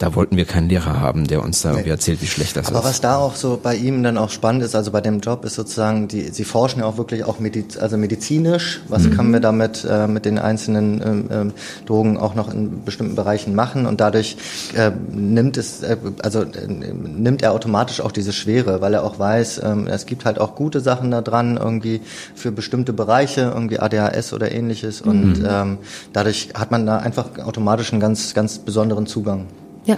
da 0.00 0.14
wollten 0.14 0.38
wir 0.38 0.46
keinen 0.46 0.70
Lehrer 0.70 0.98
haben, 0.98 1.26
der 1.26 1.42
uns 1.42 1.60
da 1.60 1.72
irgendwie 1.72 1.90
erzählt, 1.90 2.22
wie 2.22 2.26
schlecht 2.26 2.56
das 2.56 2.68
Aber 2.68 2.78
ist. 2.78 2.80
Aber 2.80 2.88
was 2.88 3.00
da 3.02 3.16
auch 3.16 3.36
so 3.36 3.60
bei 3.62 3.76
ihm 3.76 4.02
dann 4.02 4.16
auch 4.16 4.30
spannend 4.30 4.62
ist, 4.62 4.74
also 4.74 4.90
bei 4.92 5.02
dem 5.02 5.20
Job 5.20 5.44
ist 5.44 5.56
sozusagen, 5.56 6.08
die, 6.08 6.30
sie 6.30 6.44
forschen 6.44 6.80
ja 6.80 6.86
auch 6.86 6.96
wirklich 6.96 7.24
auch 7.24 7.38
mediz, 7.38 7.76
also 7.76 7.98
medizinisch, 7.98 8.80
was 8.88 9.02
mhm. 9.02 9.16
können 9.16 9.32
wir 9.34 9.40
damit 9.40 9.84
äh, 9.84 10.06
mit 10.06 10.24
den 10.24 10.38
einzelnen 10.38 11.02
ähm, 11.04 11.28
ähm, 11.30 11.52
Drogen 11.84 12.16
auch 12.16 12.34
noch 12.34 12.50
in 12.50 12.82
bestimmten 12.82 13.14
Bereichen 13.14 13.54
machen 13.54 13.84
und 13.84 14.00
dadurch 14.00 14.38
äh, 14.74 14.90
nimmt 15.10 15.58
es, 15.58 15.82
äh, 15.82 15.98
also 16.22 16.44
äh, 16.44 16.66
nimmt 16.66 17.42
er 17.42 17.52
automatisch 17.52 18.00
auch 18.00 18.12
diese 18.12 18.32
Schwere, 18.32 18.80
weil 18.80 18.94
er 18.94 19.04
auch 19.04 19.18
weiß, 19.18 19.60
ähm, 19.64 19.86
es 19.86 20.06
gibt 20.06 20.24
halt 20.24 20.40
auch 20.40 20.54
gute 20.54 20.80
Sachen 20.80 21.10
da 21.10 21.20
dran, 21.20 21.58
irgendwie 21.58 22.00
für 22.34 22.52
bestimmte 22.52 22.94
Bereiche, 22.94 23.52
irgendwie 23.54 23.78
ADHS 23.78 24.32
oder 24.32 24.50
ähnliches 24.50 25.04
mhm. 25.04 25.10
und 25.10 25.44
ähm, 25.46 25.78
dadurch 26.14 26.48
hat 26.54 26.70
man 26.70 26.86
da 26.86 26.96
einfach 26.96 27.38
automatisch 27.44 27.92
einen 27.92 28.00
ganz, 28.00 28.32
ganz 28.32 28.58
besonderen 28.60 29.06
Zugang. 29.06 29.44
Ja. 29.84 29.96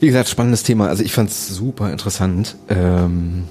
Wie 0.00 0.06
gesagt, 0.06 0.28
spannendes 0.28 0.62
Thema. 0.62 0.88
Also 0.88 1.02
ich 1.02 1.12
fand 1.12 1.30
es 1.30 1.48
super 1.48 1.92
interessant, 1.92 2.56
ähm, 2.68 3.44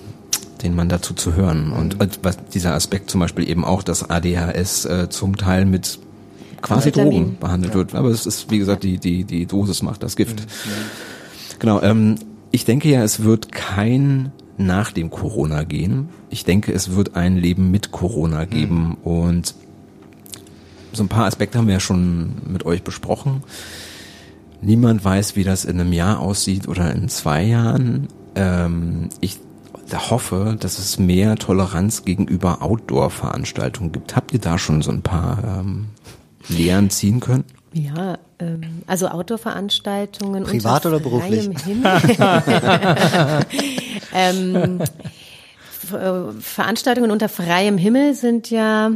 den 0.63 0.75
Mann 0.75 0.89
dazu 0.89 1.13
zu 1.13 1.35
hören. 1.35 1.71
Und 1.71 1.99
mhm. 1.99 2.09
was 2.23 2.37
dieser 2.53 2.73
Aspekt 2.73 3.09
zum 3.09 3.19
Beispiel 3.19 3.47
eben 3.47 3.63
auch, 3.63 3.83
dass 3.83 4.09
ADHS 4.09 4.85
äh, 4.85 5.09
zum 5.09 5.37
Teil 5.37 5.65
mit 5.65 5.99
quasi 6.61 6.91
Drogen 6.91 7.37
behandelt 7.39 7.73
ja. 7.73 7.79
wird. 7.79 7.95
Aber 7.95 8.09
es 8.09 8.25
ist, 8.25 8.51
wie 8.51 8.59
gesagt, 8.59 8.83
die, 8.83 8.97
die, 8.97 9.23
die 9.23 9.45
Dosis 9.45 9.81
macht 9.81 10.03
das 10.03 10.15
Gift. 10.15 10.41
Mhm. 10.41 11.59
Genau. 11.59 11.81
Ähm, 11.81 12.15
ich 12.51 12.65
denke 12.65 12.89
ja, 12.89 13.03
es 13.03 13.23
wird 13.23 13.51
kein 13.51 14.31
nach 14.57 14.91
dem 14.91 15.09
Corona 15.09 15.63
gehen. 15.63 16.09
Ich 16.29 16.43
denke, 16.43 16.73
es 16.73 16.95
wird 16.95 17.15
ein 17.15 17.37
Leben 17.37 17.71
mit 17.71 17.91
Corona 17.91 18.45
geben. 18.45 18.97
Mhm. 19.03 19.09
Und 19.09 19.55
so 20.91 21.03
ein 21.03 21.07
paar 21.07 21.25
Aspekte 21.25 21.57
haben 21.57 21.67
wir 21.67 21.75
ja 21.75 21.79
schon 21.79 22.33
mit 22.47 22.65
euch 22.65 22.83
besprochen. 22.83 23.43
Niemand 24.61 25.03
weiß, 25.03 25.35
wie 25.35 25.43
das 25.43 25.65
in 25.65 25.79
einem 25.79 25.93
Jahr 25.93 26.19
aussieht 26.19 26.67
oder 26.67 26.91
in 26.91 27.09
zwei 27.09 27.43
Jahren. 27.43 28.07
Ähm, 28.35 29.09
ich 29.21 29.37
hoffe, 29.93 30.57
dass 30.59 30.77
es 30.77 30.99
mehr 30.99 31.35
Toleranz 31.35 32.03
gegenüber 32.03 32.61
Outdoor-Veranstaltungen 32.61 33.91
gibt. 33.91 34.15
Habt 34.15 34.33
ihr 34.33 34.39
da 34.39 34.57
schon 34.57 34.81
so 34.81 34.91
ein 34.91 35.01
paar 35.01 35.59
ähm, 35.61 35.87
Lehren 36.47 36.89
ziehen 36.89 37.19
können? 37.19 37.45
Ja, 37.73 38.17
ähm, 38.39 38.83
also 38.87 39.07
Outdoor-Veranstaltungen. 39.07 40.43
Privat 40.43 40.85
oder 40.85 40.99
beruflich? 40.99 41.49
ähm, 44.13 44.81
äh, 44.81 46.31
Veranstaltungen 46.39 47.11
unter 47.11 47.29
freiem 47.29 47.77
Himmel 47.77 48.13
sind 48.13 48.49
ja 48.49 48.91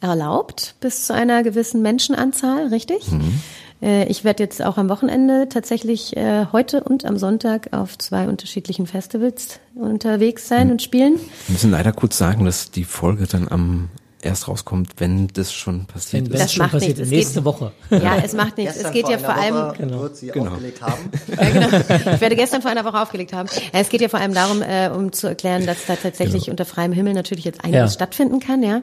erlaubt 0.00 0.74
bis 0.80 1.06
zu 1.06 1.14
einer 1.14 1.42
gewissen 1.42 1.82
Menschenanzahl, 1.82 2.68
richtig? 2.68 3.10
Mhm. 3.10 3.40
Äh, 3.82 4.06
ich 4.06 4.24
werde 4.24 4.42
jetzt 4.42 4.64
auch 4.64 4.78
am 4.78 4.88
Wochenende 4.88 5.48
tatsächlich 5.48 6.16
äh, 6.16 6.46
heute 6.52 6.84
und 6.84 7.04
am 7.04 7.16
Sonntag 7.16 7.72
auf 7.72 7.98
zwei 7.98 8.28
unterschiedlichen 8.28 8.86
Festivals 8.86 9.60
unterwegs 9.74 10.48
sein 10.48 10.70
und 10.70 10.80
spielen. 10.80 11.14
Wir 11.46 11.52
müssen 11.52 11.70
leider 11.70 11.92
kurz 11.92 12.16
sagen, 12.16 12.44
dass 12.44 12.70
die 12.70 12.84
Folge 12.84 13.26
dann 13.26 13.48
am 13.48 13.88
erst 14.22 14.48
rauskommt, 14.48 14.92
wenn 14.98 15.28
das 15.28 15.52
schon 15.52 15.86
passiert 15.86 16.26
wenn 16.26 16.34
ist. 16.34 16.42
Das 16.42 16.52
schon 16.52 16.62
macht 16.62 16.72
passiert 16.72 16.98
nichts. 16.98 17.10
Nächste 17.10 17.34
geht, 17.40 17.44
Woche. 17.44 17.72
Ja, 17.90 18.16
es 18.24 18.32
macht 18.32 18.56
nichts. 18.56 18.76
es 18.76 18.90
geht 18.92 19.08
ja 19.08 19.18
vor 19.18 19.34
allem. 19.34 19.76
Genau. 19.76 20.02
Wird 20.02 20.16
sie 20.16 20.28
genau. 20.28 20.52
aufgelegt 20.52 20.80
haben. 20.80 21.10
ja, 21.28 21.50
genau. 21.50 21.66
Ich 22.14 22.20
werde 22.20 22.36
gestern 22.36 22.62
vor 22.62 22.70
einer 22.70 22.84
Woche 22.84 23.00
aufgelegt 23.00 23.32
haben. 23.32 23.48
Es 23.72 23.88
geht 23.88 24.00
ja 24.00 24.08
vor 24.08 24.20
allem 24.20 24.34
darum, 24.34 24.62
äh, 24.62 24.88
um 24.88 25.12
zu 25.12 25.26
erklären, 25.26 25.66
dass 25.66 25.86
da 25.86 25.96
tatsächlich 25.96 26.44
genau. 26.44 26.52
unter 26.52 26.64
freiem 26.64 26.92
Himmel 26.92 27.14
natürlich 27.14 27.44
jetzt 27.44 27.64
einiges 27.64 27.80
ja. 27.80 27.88
stattfinden 27.88 28.40
kann. 28.40 28.62
Ja, 28.62 28.82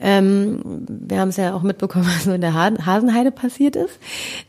ähm, 0.00 0.86
wir 0.88 1.20
haben 1.20 1.28
es 1.28 1.36
ja 1.36 1.54
auch 1.54 1.62
mitbekommen, 1.62 2.06
was 2.16 2.24
so 2.24 2.32
in 2.32 2.40
der 2.40 2.54
Hasenheide 2.54 3.30
passiert 3.30 3.76
ist. 3.76 3.98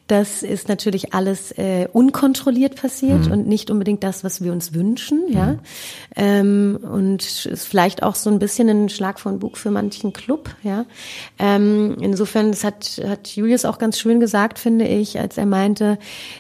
Das 0.08 0.42
ist 0.42 0.70
natürlich 0.70 1.14
alles 1.14 1.52
äh, 1.52 1.88
unkontrolliert 1.92 2.76
passiert 2.76 3.28
mhm. 3.28 3.32
und 3.32 3.48
nicht 3.48 3.70
unbedingt 3.70 4.04
das, 4.04 4.24
was 4.24 4.42
wir 4.42 4.52
uns 4.52 4.74
wünschen. 4.74 5.22
Ja, 5.30 5.46
mhm. 5.48 5.60
ähm, 6.16 6.80
und 6.82 7.46
ist 7.46 7.68
vielleicht 7.68 8.04
auch 8.04 8.16
so 8.16 8.30
ein 8.30 8.40
bisschen 8.40 8.70
ein 8.70 8.90
Schlag 8.90 9.20
von 9.20 9.40
Bug 9.40 9.58
für 9.58 9.70
manchen 9.70 10.14
Club 10.14 10.29
Club, 10.30 10.52
ja. 10.62 10.86
Ähm, 11.40 11.98
insofern, 12.00 12.52
das 12.52 12.64
hat, 12.64 13.02
hat 13.04 13.30
Julius 13.30 13.66
auch 13.66 13.80
ganz 13.80 13.98
schön 13.98 14.20
gesagt, 14.20 14.60
finde 14.60 14.86
ich, 14.86 15.20
als 15.20 15.40
er 15.40 15.48
meinte, 15.48 15.98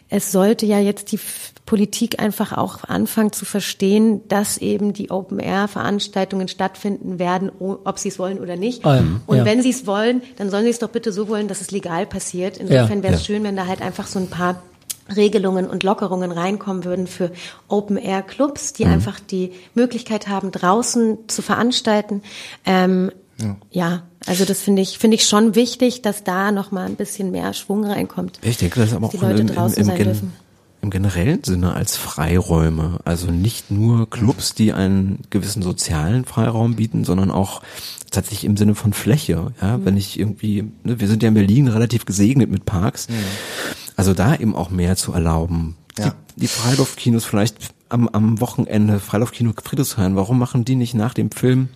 es 0.09 0.31
sollte 0.31 0.67
ja 0.67 0.77
jetzt 0.77 1.11
die 1.11 1.19
Politik 1.65 2.21
einfach 2.21 2.55
auch 2.55 2.83
anfangen 2.83 3.31
zu 3.31 3.45
verstehen, 3.45 4.21
dass 4.27 4.59
eben 4.59 4.93
die 4.93 5.09
Open-Air-Veranstaltungen 5.09 6.47
stattfinden 6.47 7.17
werden, 7.17 7.51
ob 7.59 7.97
sie 7.97 8.09
es 8.09 8.19
wollen 8.19 8.37
oder 8.37 8.57
nicht. 8.57 8.85
Ähm, 8.85 9.21
und 9.25 9.37
ja. 9.37 9.45
wenn 9.45 9.63
sie 9.63 9.71
es 9.71 9.87
wollen, 9.87 10.21
dann 10.37 10.51
sollen 10.51 10.65
sie 10.65 10.69
es 10.69 10.77
doch 10.77 10.89
bitte 10.89 11.11
so 11.11 11.27
wollen, 11.27 11.47
dass 11.47 11.59
es 11.59 11.71
legal 11.71 12.05
passiert. 12.05 12.57
Insofern 12.57 13.01
wäre 13.01 13.15
es 13.15 13.21
ja. 13.21 13.25
schön, 13.25 13.43
wenn 13.43 13.55
da 13.55 13.65
halt 13.65 13.81
einfach 13.81 14.05
so 14.05 14.19
ein 14.19 14.29
paar 14.29 14.61
Regelungen 15.15 15.67
und 15.67 15.81
Lockerungen 15.81 16.31
reinkommen 16.31 16.85
würden 16.85 17.07
für 17.07 17.31
Open-Air-Clubs, 17.67 18.73
die 18.73 18.85
mhm. 18.85 18.93
einfach 18.93 19.19
die 19.19 19.53
Möglichkeit 19.73 20.27
haben, 20.27 20.51
draußen 20.51 21.27
zu 21.27 21.41
veranstalten, 21.41 22.21
ähm, 22.67 23.11
ja. 23.41 23.57
ja, 23.71 24.03
also 24.25 24.45
das 24.45 24.61
finde 24.61 24.81
ich 24.81 24.97
finde 24.97 25.15
ich 25.15 25.25
schon 25.25 25.55
wichtig, 25.55 26.01
dass 26.01 26.23
da 26.23 26.51
noch 26.51 26.71
mal 26.71 26.85
ein 26.85 26.95
bisschen 26.95 27.31
mehr 27.31 27.53
Schwung 27.53 27.85
reinkommt. 27.85 28.39
Ich 28.41 28.57
denke, 28.57 28.79
das 28.79 28.89
ist 28.89 28.95
aber 28.95 29.07
auch 29.07 29.11
die 29.11 29.17
Leute 29.17 29.41
im, 29.41 29.47
draußen 29.47 29.77
im, 29.77 29.85
sein 29.85 30.03
dürfen. 30.03 30.33
Im 30.81 30.91
generellen 30.91 31.43
Sinne 31.43 31.73
als 31.73 31.97
Freiräume, 31.97 32.99
also 33.03 33.31
nicht 33.31 33.69
nur 33.69 34.09
Clubs, 34.09 34.53
die 34.53 34.71
einen 34.71 35.19
gewissen 35.29 35.61
sozialen 35.61 36.23
Freiraum 36.23 36.75
bieten, 36.75 37.03
sondern 37.03 37.31
auch 37.31 37.61
tatsächlich 38.11 38.45
im 38.45 38.55
Sinne 38.55 38.75
von 38.75 38.93
Fläche. 38.93 39.51
Ja, 39.61 39.77
mhm. 39.77 39.85
wenn 39.85 39.97
ich 39.97 40.19
irgendwie, 40.19 40.63
ne, 40.83 40.99
wir 40.99 41.07
sind 41.07 41.21
ja 41.21 41.29
in 41.29 41.35
Berlin 41.35 41.67
relativ 41.67 42.05
gesegnet 42.05 42.49
mit 42.49 42.65
Parks. 42.65 43.09
Mhm. 43.09 43.13
Also 43.97 44.13
da 44.13 44.35
eben 44.35 44.55
auch 44.55 44.69
mehr 44.69 44.95
zu 44.95 45.11
erlauben. 45.11 45.75
Ja. 45.97 46.15
Die, 46.35 46.41
die 46.41 46.47
Freiluftkinos 46.47 47.25
vielleicht 47.25 47.73
am, 47.89 48.07
am 48.07 48.39
Wochenende, 48.39 48.99
Freiluftkino 48.99 49.51
Friedrichshain, 49.61 50.15
warum 50.15 50.39
machen 50.39 50.63
die 50.63 50.75
nicht 50.75 50.93
nach 50.93 51.13
dem 51.13 51.31
Film 51.31 51.67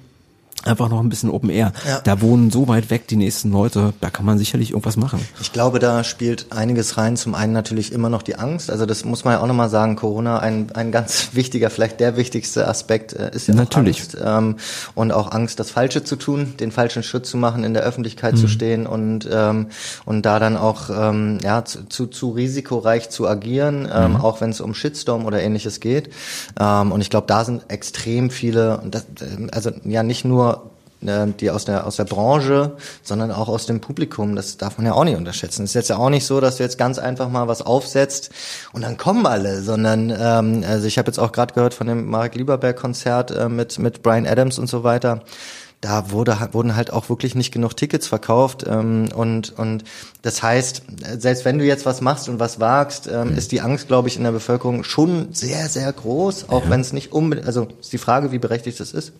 einfach 0.65 0.89
noch 0.89 0.99
ein 0.99 1.09
bisschen 1.09 1.29
Open 1.29 1.49
Air. 1.49 1.73
Ja. 1.87 1.99
Da 2.01 2.21
wohnen 2.21 2.51
so 2.51 2.67
weit 2.67 2.89
weg 2.89 3.07
die 3.07 3.15
nächsten 3.15 3.51
Leute, 3.51 3.93
da 4.01 4.09
kann 4.09 4.25
man 4.25 4.37
sicherlich 4.37 4.71
irgendwas 4.71 4.97
machen. 4.97 5.19
Ich 5.41 5.51
glaube, 5.51 5.79
da 5.79 6.03
spielt 6.03 6.51
einiges 6.51 6.97
rein. 6.97 7.17
Zum 7.17 7.35
einen 7.35 7.53
natürlich 7.53 7.91
immer 7.91 8.09
noch 8.09 8.21
die 8.21 8.35
Angst. 8.35 8.69
Also 8.69 8.85
das 8.85 9.05
muss 9.05 9.23
man 9.23 9.35
ja 9.35 9.39
auch 9.41 9.47
nochmal 9.47 9.69
sagen. 9.69 9.95
Corona, 9.95 10.39
ein, 10.39 10.71
ein 10.73 10.91
ganz 10.91 11.29
wichtiger, 11.33 11.69
vielleicht 11.69 11.99
der 11.99 12.17
wichtigste 12.17 12.67
Aspekt 12.67 13.13
äh, 13.13 13.31
ist 13.33 13.47
ja 13.47 13.53
Natürlich. 13.53 13.99
Angst. 13.99 14.17
Ähm, 14.23 14.55
und 14.95 15.11
auch 15.11 15.31
Angst, 15.31 15.59
das 15.59 15.69
Falsche 15.69 16.03
zu 16.03 16.15
tun, 16.15 16.55
den 16.59 16.71
falschen 16.71 17.03
Schritt 17.03 17.25
zu 17.25 17.37
machen, 17.37 17.63
in 17.63 17.73
der 17.73 17.83
Öffentlichkeit 17.83 18.37
zu 18.37 18.47
stehen 18.47 18.87
und, 18.87 19.27
ähm, 19.31 19.67
und 20.05 20.25
da 20.25 20.39
dann 20.39 20.57
auch 20.57 20.89
ähm, 20.89 21.39
ja, 21.43 21.65
zu, 21.65 21.87
zu, 21.87 22.07
zu 22.07 22.31
risikoreich 22.31 23.09
zu 23.09 23.27
agieren, 23.27 23.87
ähm, 23.93 24.15
auch 24.15 24.41
wenn 24.41 24.49
es 24.49 24.61
um 24.61 24.73
Shitstorm 24.73 25.25
oder 25.25 25.41
ähnliches 25.41 25.79
geht. 25.79 26.09
Ähm, 26.59 26.91
und 26.91 27.01
ich 27.01 27.09
glaube, 27.09 27.27
da 27.27 27.45
sind 27.45 27.63
extrem 27.67 28.29
viele, 28.29 28.81
das, 28.89 29.05
also 29.51 29.71
ja 29.83 30.03
nicht 30.03 30.25
nur 30.25 30.52
die 31.39 31.51
aus 31.51 31.65
der 31.65 31.85
aus 31.85 31.95
der 31.97 32.05
Branche, 32.05 32.77
sondern 33.01 33.31
auch 33.31 33.49
aus 33.49 33.65
dem 33.65 33.81
Publikum. 33.81 34.35
Das 34.35 34.57
darf 34.57 34.77
man 34.77 34.85
ja 34.85 34.93
auch 34.93 35.03
nicht 35.03 35.17
unterschätzen. 35.17 35.63
Es 35.63 35.71
ist 35.71 35.75
jetzt 35.75 35.89
ja 35.89 35.97
auch 35.97 36.09
nicht 36.09 36.25
so, 36.25 36.39
dass 36.39 36.57
du 36.57 36.63
jetzt 36.63 36.77
ganz 36.77 36.99
einfach 36.99 37.29
mal 37.29 37.47
was 37.47 37.61
aufsetzt 37.61 38.31
und 38.71 38.81
dann 38.81 38.97
kommen 38.97 39.25
alle, 39.25 39.61
sondern 39.61 40.09
ähm, 40.09 40.63
also 40.67 40.87
ich 40.87 40.97
habe 40.97 41.07
jetzt 41.07 41.19
auch 41.19 41.31
gerade 41.31 41.53
gehört 41.53 41.73
von 41.73 41.87
dem 41.87 42.09
Mark 42.09 42.35
Lieberberg 42.35 42.77
Konzert 42.77 43.31
äh, 43.31 43.49
mit 43.49 43.79
mit 43.79 44.03
Brian 44.03 44.25
Adams 44.25 44.59
und 44.59 44.67
so 44.67 44.83
weiter. 44.83 45.23
Da 45.83 46.11
wurde, 46.11 46.37
wurden 46.53 46.77
halt 46.77 46.93
auch 46.93 47.09
wirklich 47.09 47.35
nicht 47.35 47.51
genug 47.51 47.75
Tickets 47.75 48.07
verkauft 48.07 48.63
ähm, 48.65 49.09
und 49.13 49.57
und 49.59 49.83
das 50.21 50.41
heißt, 50.41 50.83
selbst 51.17 51.43
wenn 51.43 51.59
du 51.59 51.65
jetzt 51.65 51.85
was 51.85 51.99
machst 51.99 52.29
und 52.29 52.39
was 52.39 52.61
wagst, 52.61 53.09
ähm, 53.11 53.35
ist 53.35 53.51
die 53.51 53.59
Angst, 53.59 53.89
glaube 53.89 54.07
ich, 54.07 54.15
in 54.15 54.23
der 54.23 54.31
Bevölkerung 54.31 54.85
schon 54.85 55.33
sehr 55.33 55.67
sehr 55.67 55.91
groß, 55.91 56.47
auch 56.47 56.69
wenn 56.69 56.79
es 56.79 56.93
nicht 56.93 57.11
unbedingt, 57.11 57.47
also 57.47 57.67
ist 57.81 57.91
die 57.91 57.97
Frage, 57.97 58.31
wie 58.31 58.39
berechtigt 58.39 58.79
das 58.79 58.93
ist. 58.93 59.11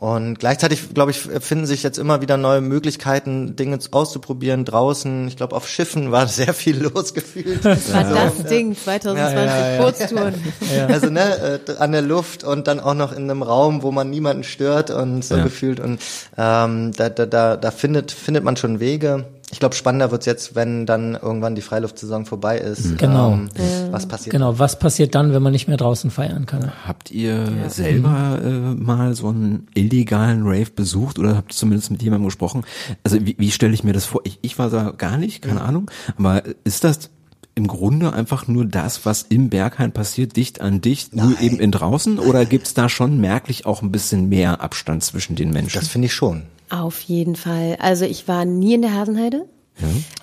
Und 0.00 0.38
gleichzeitig, 0.38 0.94
glaube 0.94 1.10
ich, 1.10 1.18
finden 1.18 1.66
sich 1.66 1.82
jetzt 1.82 1.98
immer 1.98 2.22
wieder 2.22 2.38
neue 2.38 2.62
Möglichkeiten, 2.62 3.54
Dinge 3.54 3.78
auszuprobieren 3.90 4.64
draußen. 4.64 5.28
Ich 5.28 5.36
glaube, 5.36 5.54
auf 5.54 5.68
Schiffen 5.68 6.10
war 6.10 6.26
sehr 6.40 6.54
viel 6.54 6.82
los 6.82 7.12
gefühlt. 7.12 7.62
War 7.62 7.72
Also, 7.94 8.14
das 8.14 8.44
Ding 8.48 8.74
2020 8.74 9.14
Ja, 9.36 9.44
ja, 9.44 9.72
ja. 9.76 9.82
Kurztouren. 9.82 10.34
Also 10.88 11.10
ne, 11.10 11.60
äh, 11.68 11.76
an 11.78 11.92
der 11.92 12.00
Luft 12.00 12.44
und 12.44 12.66
dann 12.66 12.80
auch 12.80 12.94
noch 12.94 13.12
in 13.12 13.24
einem 13.30 13.42
Raum, 13.42 13.82
wo 13.82 13.92
man 13.92 14.08
niemanden 14.08 14.42
stört 14.42 14.90
und 14.90 15.22
so 15.22 15.36
Ja. 15.36 15.44
gefühlt. 15.44 15.80
Und 15.80 16.00
ähm, 16.38 16.92
da, 16.96 17.10
da, 17.10 17.26
da, 17.26 17.56
da 17.58 17.70
findet, 17.70 18.10
findet 18.10 18.42
man 18.42 18.56
schon 18.56 18.80
Wege. 18.80 19.26
Ich 19.52 19.58
glaube, 19.58 19.74
spannender 19.74 20.10
wird's 20.10 20.26
jetzt, 20.26 20.54
wenn 20.54 20.86
dann 20.86 21.14
irgendwann 21.14 21.54
die 21.54 21.62
Freiluftsaison 21.62 22.24
vorbei 22.24 22.58
ist. 22.58 22.98
Genau. 22.98 23.32
Ähm, 23.32 23.48
Was 23.90 24.06
passiert? 24.06 24.32
Genau, 24.32 24.58
was 24.58 24.78
passiert 24.78 25.14
dann, 25.14 25.32
wenn 25.32 25.42
man 25.42 25.52
nicht 25.52 25.66
mehr 25.66 25.76
draußen 25.76 26.10
feiern 26.10 26.46
kann? 26.46 26.72
Habt 26.86 27.10
ihr 27.10 27.48
selber 27.68 28.40
äh, 28.42 28.48
mal 28.48 29.14
so 29.14 29.28
einen 29.28 29.66
illegalen 29.74 30.42
Rave 30.44 30.70
besucht 30.74 31.18
oder 31.18 31.36
habt 31.36 31.52
ihr 31.52 31.56
zumindest 31.56 31.90
mit 31.90 32.02
jemandem 32.02 32.26
gesprochen? 32.26 32.64
Also 33.02 33.24
wie, 33.26 33.34
wie 33.38 33.50
stelle 33.50 33.74
ich 33.74 33.82
mir 33.82 33.92
das 33.92 34.04
vor? 34.04 34.20
Ich, 34.24 34.38
ich 34.42 34.58
war 34.58 34.70
da 34.70 34.92
gar 34.96 35.16
nicht, 35.16 35.42
keine 35.42 35.62
Ahnung. 35.62 35.90
Aber 36.16 36.42
ist 36.64 36.84
das 36.84 37.10
im 37.56 37.66
Grunde 37.66 38.12
einfach 38.12 38.46
nur 38.46 38.64
das, 38.64 39.04
was 39.04 39.22
im 39.22 39.50
Berghain 39.50 39.92
passiert, 39.92 40.36
dicht 40.36 40.60
an 40.60 40.80
dicht, 40.80 41.14
nur 41.14 41.26
Nein. 41.26 41.36
eben 41.40 41.60
in 41.60 41.72
draußen? 41.72 42.18
Oder 42.18 42.46
gibt's 42.46 42.74
da 42.74 42.88
schon 42.88 43.20
merklich 43.20 43.66
auch 43.66 43.82
ein 43.82 43.90
bisschen 43.90 44.28
mehr 44.28 44.60
Abstand 44.60 45.02
zwischen 45.04 45.36
den 45.36 45.50
Menschen? 45.50 45.78
Das 45.78 45.88
finde 45.88 46.06
ich 46.06 46.14
schon. 46.14 46.44
Auf 46.70 47.00
jeden 47.00 47.36
Fall. 47.36 47.76
Also 47.80 48.04
ich 48.04 48.28
war 48.28 48.44
nie 48.44 48.74
in 48.74 48.82
der 48.82 48.94
Hasenheide. 48.94 49.44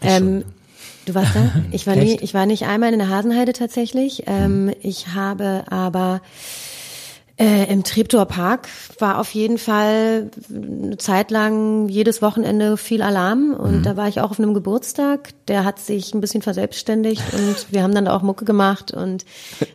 ähm, 0.02 0.44
du 1.06 1.14
warst 1.14 1.36
da? 1.36 1.52
Ich 1.72 1.86
war 1.88 1.96
nie, 1.96 2.18
ich 2.22 2.34
war 2.34 2.46
nicht 2.46 2.64
einmal 2.66 2.94
in 2.94 3.00
der 3.00 3.10
Hasenheide 3.10 3.54
tatsächlich. 3.54 4.24
Ähm, 4.28 4.72
ich 4.82 5.10
habe 5.10 5.66
aber 5.70 6.22
äh, 7.38 7.72
im 7.72 7.84
Treptower 7.84 8.26
Park 8.26 8.68
war 8.98 9.20
auf 9.20 9.32
jeden 9.32 9.60
Fall 9.60 10.32
eine 10.50 10.98
Zeit 10.98 11.30
lang 11.30 11.88
jedes 11.88 12.22
Wochenende 12.22 12.78
viel 12.78 13.04
Alarm 13.04 13.54
und 13.54 13.84
da 13.84 13.96
war 13.96 14.08
ich 14.08 14.22
auch 14.22 14.32
auf 14.32 14.40
einem 14.40 14.56
Geburtstag. 14.56 15.30
Der 15.48 15.64
hat 15.64 15.80
sich 15.80 16.16
ein 16.16 16.22
bisschen 16.22 16.42
verselbstständigt 16.42 17.22
und 17.34 17.72
wir 17.72 17.84
haben 17.84 17.94
dann 17.94 18.06
da 18.06 18.16
auch 18.16 18.24
Mucke 18.24 18.44
gemacht 18.44 18.92
und 18.92 19.24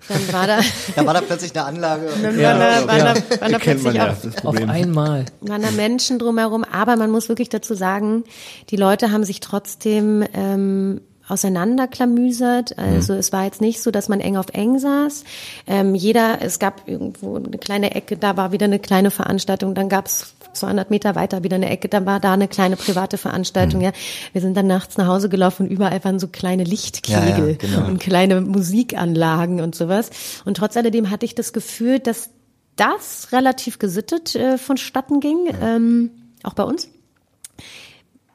dann 0.09 0.33
war 0.33 0.47
da, 0.49 0.59
Da 0.97 1.07
war 1.07 1.15
da 1.15 1.21
plötzlich 1.21 1.55
eine 1.55 1.65
Anlage. 1.65 2.09
dann 2.21 2.37
waren 2.37 2.59
da, 2.59 2.87
waren 2.89 2.99
da, 2.99 3.41
waren 3.41 3.53
da 3.53 3.59
plötzlich 3.59 4.01
auch 4.01 4.17
das 4.23 4.45
Auf 4.45 4.57
einmal. 4.57 5.27
waren 5.41 5.63
da 5.63 5.71
Menschen 5.71 6.19
drumherum, 6.19 6.65
aber 6.65 6.97
man 6.97 7.11
muss 7.11 7.29
wirklich 7.29 7.49
dazu 7.49 7.75
sagen, 7.75 8.25
die 8.71 8.77
Leute 8.77 9.13
haben 9.13 9.25
sich 9.25 9.39
trotzdem 9.39 10.25
ähm, 10.35 11.01
auseinanderklamüsert. 11.29 12.79
Also 12.79 13.15
es 13.15 13.33
war 13.33 13.45
jetzt 13.45 13.61
nicht 13.61 13.83
so, 13.83 13.91
dass 13.91 14.09
man 14.09 14.21
eng 14.21 14.37
auf 14.37 14.47
eng 14.53 14.79
saß. 14.79 15.25
Ähm, 15.67 15.95
jeder, 15.95 16.43
es 16.43 16.59
gab 16.59 16.89
irgendwo 16.89 17.37
eine 17.37 17.59
kleine 17.59 17.95
Ecke, 17.95 18.17
da 18.17 18.37
war 18.37 18.53
wieder 18.53 18.67
eine 18.67 18.79
kleine 18.79 19.11
Veranstaltung, 19.11 19.75
dann 19.75 19.89
gab's 19.89 20.35
200 20.53 20.91
Meter 20.91 21.15
weiter 21.15 21.43
wieder 21.43 21.57
eine 21.57 21.71
Ecke, 21.71 21.89
dann 21.89 22.07
war 22.07 22.21
da 22.21 22.33
eine 22.35 22.49
kleine 22.49 22.77
private 22.77 23.19
Veranstaltung. 23.19 23.81
Ja, 23.81 23.93
wir 24.33 24.41
sind 24.41 24.57
dann 24.57 24.67
nachts 24.67 24.97
nach 24.99 25.07
Hause 25.07 25.29
gelaufen 25.29 25.67
und 25.67 25.73
überall 25.73 26.05
waren 26.05 26.19
so 26.19 26.29
kleine 26.29 26.65
Lichtkegel 26.65 27.21
Ja, 27.21 27.47
ja, 27.47 27.55
genau. 27.55 27.87
und 27.87 28.01
kleine 28.01 28.41
Musikanlagen 28.41 29.61
und 29.61 29.75
sowas. 29.75 30.11
Und 30.45 30.57
trotz 30.57 30.77
alledem 30.77 31.11
hatte 31.11 31.25
ich 31.25 31.35
das 31.35 31.53
Gefühl, 31.53 31.99
dass 31.99 32.31
das 32.77 33.33
relativ 33.33 33.79
gesittet 33.79 34.35
äh, 34.35 34.59
vonstatten 34.59 35.21
ging, 35.21 35.39
ähm, 35.61 36.11
auch 36.43 36.55
bei 36.55 36.65
uns. 36.65 36.89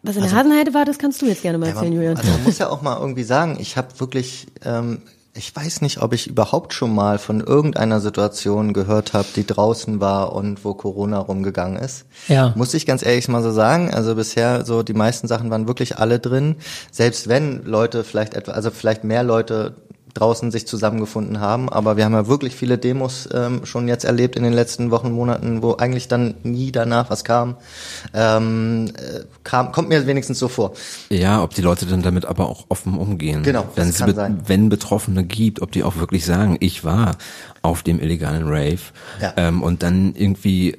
Was 0.07 0.15
in 0.15 0.23
der 0.23 0.31
Hasenheide 0.31 0.73
war, 0.73 0.85
das 0.85 0.97
kannst 0.97 1.21
du 1.21 1.25
jetzt 1.25 1.41
gerne 1.41 1.57
mal 1.57 1.67
Ja, 1.69 1.73
erzählen, 1.75 1.93
Julian. 1.93 2.17
also 2.17 2.31
man 2.31 2.43
muss 2.43 2.57
ja 2.57 2.69
auch 2.69 2.81
mal 2.81 2.97
irgendwie 2.99 3.23
sagen, 3.23 3.57
ich 3.59 3.77
habe 3.77 3.87
wirklich, 3.99 4.47
ähm, 4.63 5.01
ich 5.33 5.55
weiß 5.55 5.81
nicht, 5.81 6.01
ob 6.01 6.13
ich 6.13 6.25
überhaupt 6.27 6.73
schon 6.73 6.95
mal 6.95 7.19
von 7.19 7.41
irgendeiner 7.41 7.99
Situation 7.99 8.73
gehört 8.73 9.13
habe, 9.13 9.27
die 9.35 9.45
draußen 9.45 9.99
war 9.99 10.33
und 10.33 10.65
wo 10.65 10.73
Corona 10.73 11.19
rumgegangen 11.19 11.77
ist. 11.77 12.05
Ja. 12.27 12.53
Muss 12.55 12.73
ich 12.73 12.85
ganz 12.87 13.05
ehrlich 13.05 13.27
mal 13.27 13.43
so 13.43 13.51
sagen. 13.51 13.93
Also 13.93 14.15
bisher 14.15 14.65
so 14.65 14.81
die 14.81 14.93
meisten 14.95 15.27
Sachen 15.27 15.51
waren 15.51 15.67
wirklich 15.67 15.99
alle 15.99 16.17
drin. 16.19 16.55
Selbst 16.91 17.27
wenn 17.27 17.63
Leute 17.65 18.03
vielleicht 18.03 18.33
etwa, 18.33 18.53
also 18.53 18.71
vielleicht 18.71 19.03
mehr 19.03 19.21
Leute 19.23 19.75
draußen 20.19 20.51
sich 20.51 20.67
zusammengefunden 20.67 21.39
haben, 21.39 21.69
aber 21.69 21.97
wir 21.97 22.05
haben 22.05 22.13
ja 22.13 22.27
wirklich 22.27 22.55
viele 22.55 22.77
Demos 22.77 23.27
ähm, 23.33 23.65
schon 23.65 23.87
jetzt 23.87 24.03
erlebt 24.05 24.35
in 24.35 24.43
den 24.43 24.53
letzten 24.53 24.91
Wochen, 24.91 25.11
Monaten, 25.11 25.61
wo 25.61 25.73
eigentlich 25.75 26.07
dann 26.07 26.35
nie 26.43 26.71
danach 26.71 27.09
was 27.09 27.23
kam. 27.23 27.55
Ähm, 28.13 28.91
äh, 28.97 29.21
kam 29.43 29.71
kommt 29.71 29.89
mir 29.89 30.07
wenigstens 30.07 30.39
so 30.39 30.47
vor. 30.47 30.73
Ja, 31.09 31.43
ob 31.43 31.53
die 31.53 31.61
Leute 31.61 31.85
dann 31.85 32.01
damit 32.01 32.25
aber 32.25 32.47
auch 32.49 32.65
offen 32.69 32.97
umgehen. 32.97 33.43
Genau, 33.43 33.65
wenn 33.75 33.87
das 33.87 33.97
sie 33.97 34.05
be- 34.05 34.13
sein. 34.13 34.39
wenn 34.45 34.69
Betroffene 34.69 35.23
gibt, 35.23 35.61
ob 35.61 35.71
die 35.71 35.83
auch 35.83 35.97
wirklich 35.97 36.25
sagen, 36.25 36.57
ich 36.59 36.83
war 36.83 37.15
auf 37.61 37.83
dem 37.83 37.99
illegalen 37.99 38.43
Rave 38.47 38.79
Ja. 39.21 39.33
ähm, 39.37 39.61
und 39.61 39.83
dann 39.83 40.13
irgendwie 40.15 40.77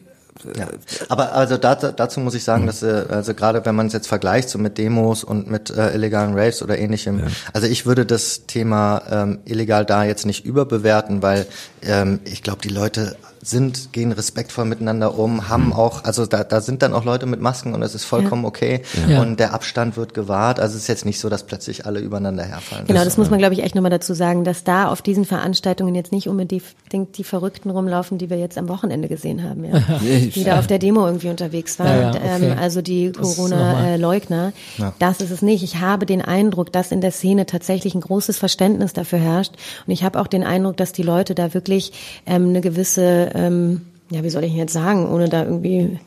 Ja. 0.56 0.68
Aber 1.08 1.32
also 1.32 1.56
dazu, 1.56 1.92
dazu 1.92 2.20
muss 2.20 2.34
ich 2.34 2.44
sagen, 2.44 2.66
dass 2.66 2.82
äh, 2.82 3.04
also 3.08 3.34
gerade 3.34 3.64
wenn 3.64 3.74
man 3.74 3.86
es 3.88 3.92
jetzt 3.92 4.08
vergleicht 4.08 4.48
so 4.48 4.58
mit 4.58 4.78
Demos 4.78 5.24
und 5.24 5.50
mit 5.50 5.70
äh, 5.70 5.94
illegalen 5.94 6.38
Raves 6.38 6.62
oder 6.62 6.78
ähnlichem, 6.78 7.22
also 7.52 7.66
ich 7.66 7.86
würde 7.86 8.06
das 8.06 8.46
Thema 8.46 9.02
ähm, 9.10 9.38
illegal 9.44 9.84
da 9.84 10.04
jetzt 10.04 10.26
nicht 10.26 10.44
überbewerten, 10.44 11.22
weil 11.22 11.46
ähm, 11.82 12.20
ich 12.24 12.42
glaube, 12.42 12.60
die 12.62 12.68
Leute 12.68 13.16
sind, 13.48 13.92
gehen 13.92 14.12
respektvoll 14.12 14.64
miteinander 14.64 15.18
um, 15.18 15.48
haben 15.48 15.72
auch, 15.72 16.04
also 16.04 16.26
da, 16.26 16.44
da 16.44 16.60
sind 16.60 16.82
dann 16.82 16.92
auch 16.92 17.04
Leute 17.04 17.26
mit 17.26 17.40
Masken 17.40 17.74
und 17.74 17.82
es 17.82 17.94
ist 17.94 18.04
vollkommen 18.04 18.44
okay 18.44 18.82
Ja. 19.08 19.22
und 19.22 19.40
der 19.40 19.54
Abstand 19.54 19.96
wird 19.96 20.14
gewahrt. 20.14 20.60
Also 20.60 20.76
es 20.76 20.82
ist 20.82 20.88
jetzt 20.88 21.04
nicht 21.04 21.18
so, 21.20 21.28
dass 21.28 21.44
plötzlich 21.44 21.86
alle 21.86 22.00
übereinander 22.00 22.44
herfallen. 22.44 22.86
Genau, 22.86 23.04
das 23.04 23.16
muss 23.16 23.30
man, 23.30 23.38
glaube 23.38 23.54
ich, 23.54 23.62
echt 23.62 23.74
nochmal 23.74 23.90
dazu 23.90 24.14
sagen, 24.14 24.44
dass 24.44 24.64
da 24.64 24.88
auf 24.88 25.02
diesen 25.02 25.24
Veranstaltungen 25.24 25.94
jetzt 25.94 26.12
nicht 26.12 26.28
unbedingt 26.28 27.18
die 27.18 27.24
Verrückten 27.24 27.70
rumlaufen, 27.70 28.18
die 28.18 28.30
wir 28.30 28.38
jetzt 28.38 28.58
am 28.58 28.68
Wochenende 28.68 29.08
gesehen 29.08 29.42
haben, 29.42 29.64
ja. 29.64 29.78
die 30.00 30.44
da 30.44 30.58
auf 30.58 30.66
der 30.66 30.78
Demo 30.78 31.06
irgendwie 31.06 31.28
unterwegs 31.28 31.78
waren. 31.78 31.86
Ja, 31.88 32.00
ja, 32.00 32.10
okay. 32.10 32.50
ähm, 32.52 32.58
also 32.58 32.82
die 32.82 33.12
Das 33.12 33.36
Corona-Leugner. 33.36 34.52
Das 34.98 35.20
ist 35.20 35.30
es 35.30 35.42
nicht. 35.42 35.62
Ich 35.62 35.76
habe 35.80 36.06
den 36.06 36.22
Eindruck, 36.22 36.72
dass 36.72 36.92
in 36.92 37.00
der 37.00 37.12
Szene 37.12 37.46
tatsächlich 37.46 37.94
ein 37.94 38.00
großes 38.00 38.38
Verständnis 38.38 38.92
dafür 38.92 39.18
herrscht. 39.18 39.52
Und 39.86 39.92
ich 39.92 40.04
habe 40.04 40.20
auch 40.20 40.26
den 40.26 40.44
Eindruck, 40.44 40.76
dass 40.76 40.92
die 40.92 41.02
Leute 41.02 41.34
da 41.34 41.54
wirklich 41.54 41.92
ähm, 42.26 42.48
eine 42.50 42.60
gewisse, 42.60 43.30
ähm, 43.38 43.82
ja, 44.10 44.22
wie 44.24 44.30
soll 44.30 44.44
ich 44.44 44.52
jetzt 44.54 44.72
sagen, 44.72 45.08
ohne 45.08 45.28
da 45.28 45.44
irgendwie 45.44 45.98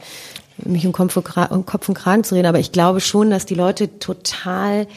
mich 0.64 0.86
um 0.86 0.92
Kopf, 0.94 1.16
und 1.18 1.26
Kra- 1.28 1.50
um 1.52 1.66
Kopf 1.66 1.88
und 1.90 1.96
Kragen 1.96 2.24
zu 2.24 2.36
reden, 2.36 2.48
aber 2.48 2.60
ich 2.60 2.72
glaube 2.72 3.00
schon, 3.00 3.30
dass 3.30 3.46
die 3.46 3.56
Leute 3.56 3.98
total, 4.00 4.88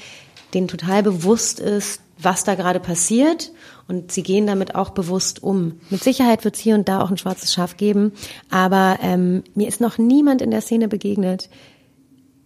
denen 0.53 0.68
total 0.68 1.03
bewusst 1.03 1.59
ist, 1.61 2.01
was 2.18 2.45
da 2.45 2.55
gerade 2.55 2.80
passiert 2.80 3.51
und 3.89 4.12
sie 4.12 4.22
gehen 4.22 4.47
damit 4.47 4.74
auch 4.74 4.91
bewusst 4.91 5.43
um. 5.43 5.80
Mit 5.91 6.03
Sicherheit 6.05 6.45
wird 6.45 6.55
es 6.55 6.61
hier 6.61 6.74
und 6.74 6.89
da 6.89 7.01
auch 7.01 7.11
ein 7.11 7.18
schwarzes 7.18 7.53
Schaf 7.53 7.76
geben, 7.76 8.12
aber 8.51 8.99
ähm, 9.03 9.43
mir 9.55 9.68
ist 9.68 9.80
noch 9.80 9.99
niemand 9.99 10.43
in 10.43 10.51
der 10.51 10.61
Szene 10.61 10.89
begegnet, 10.89 11.49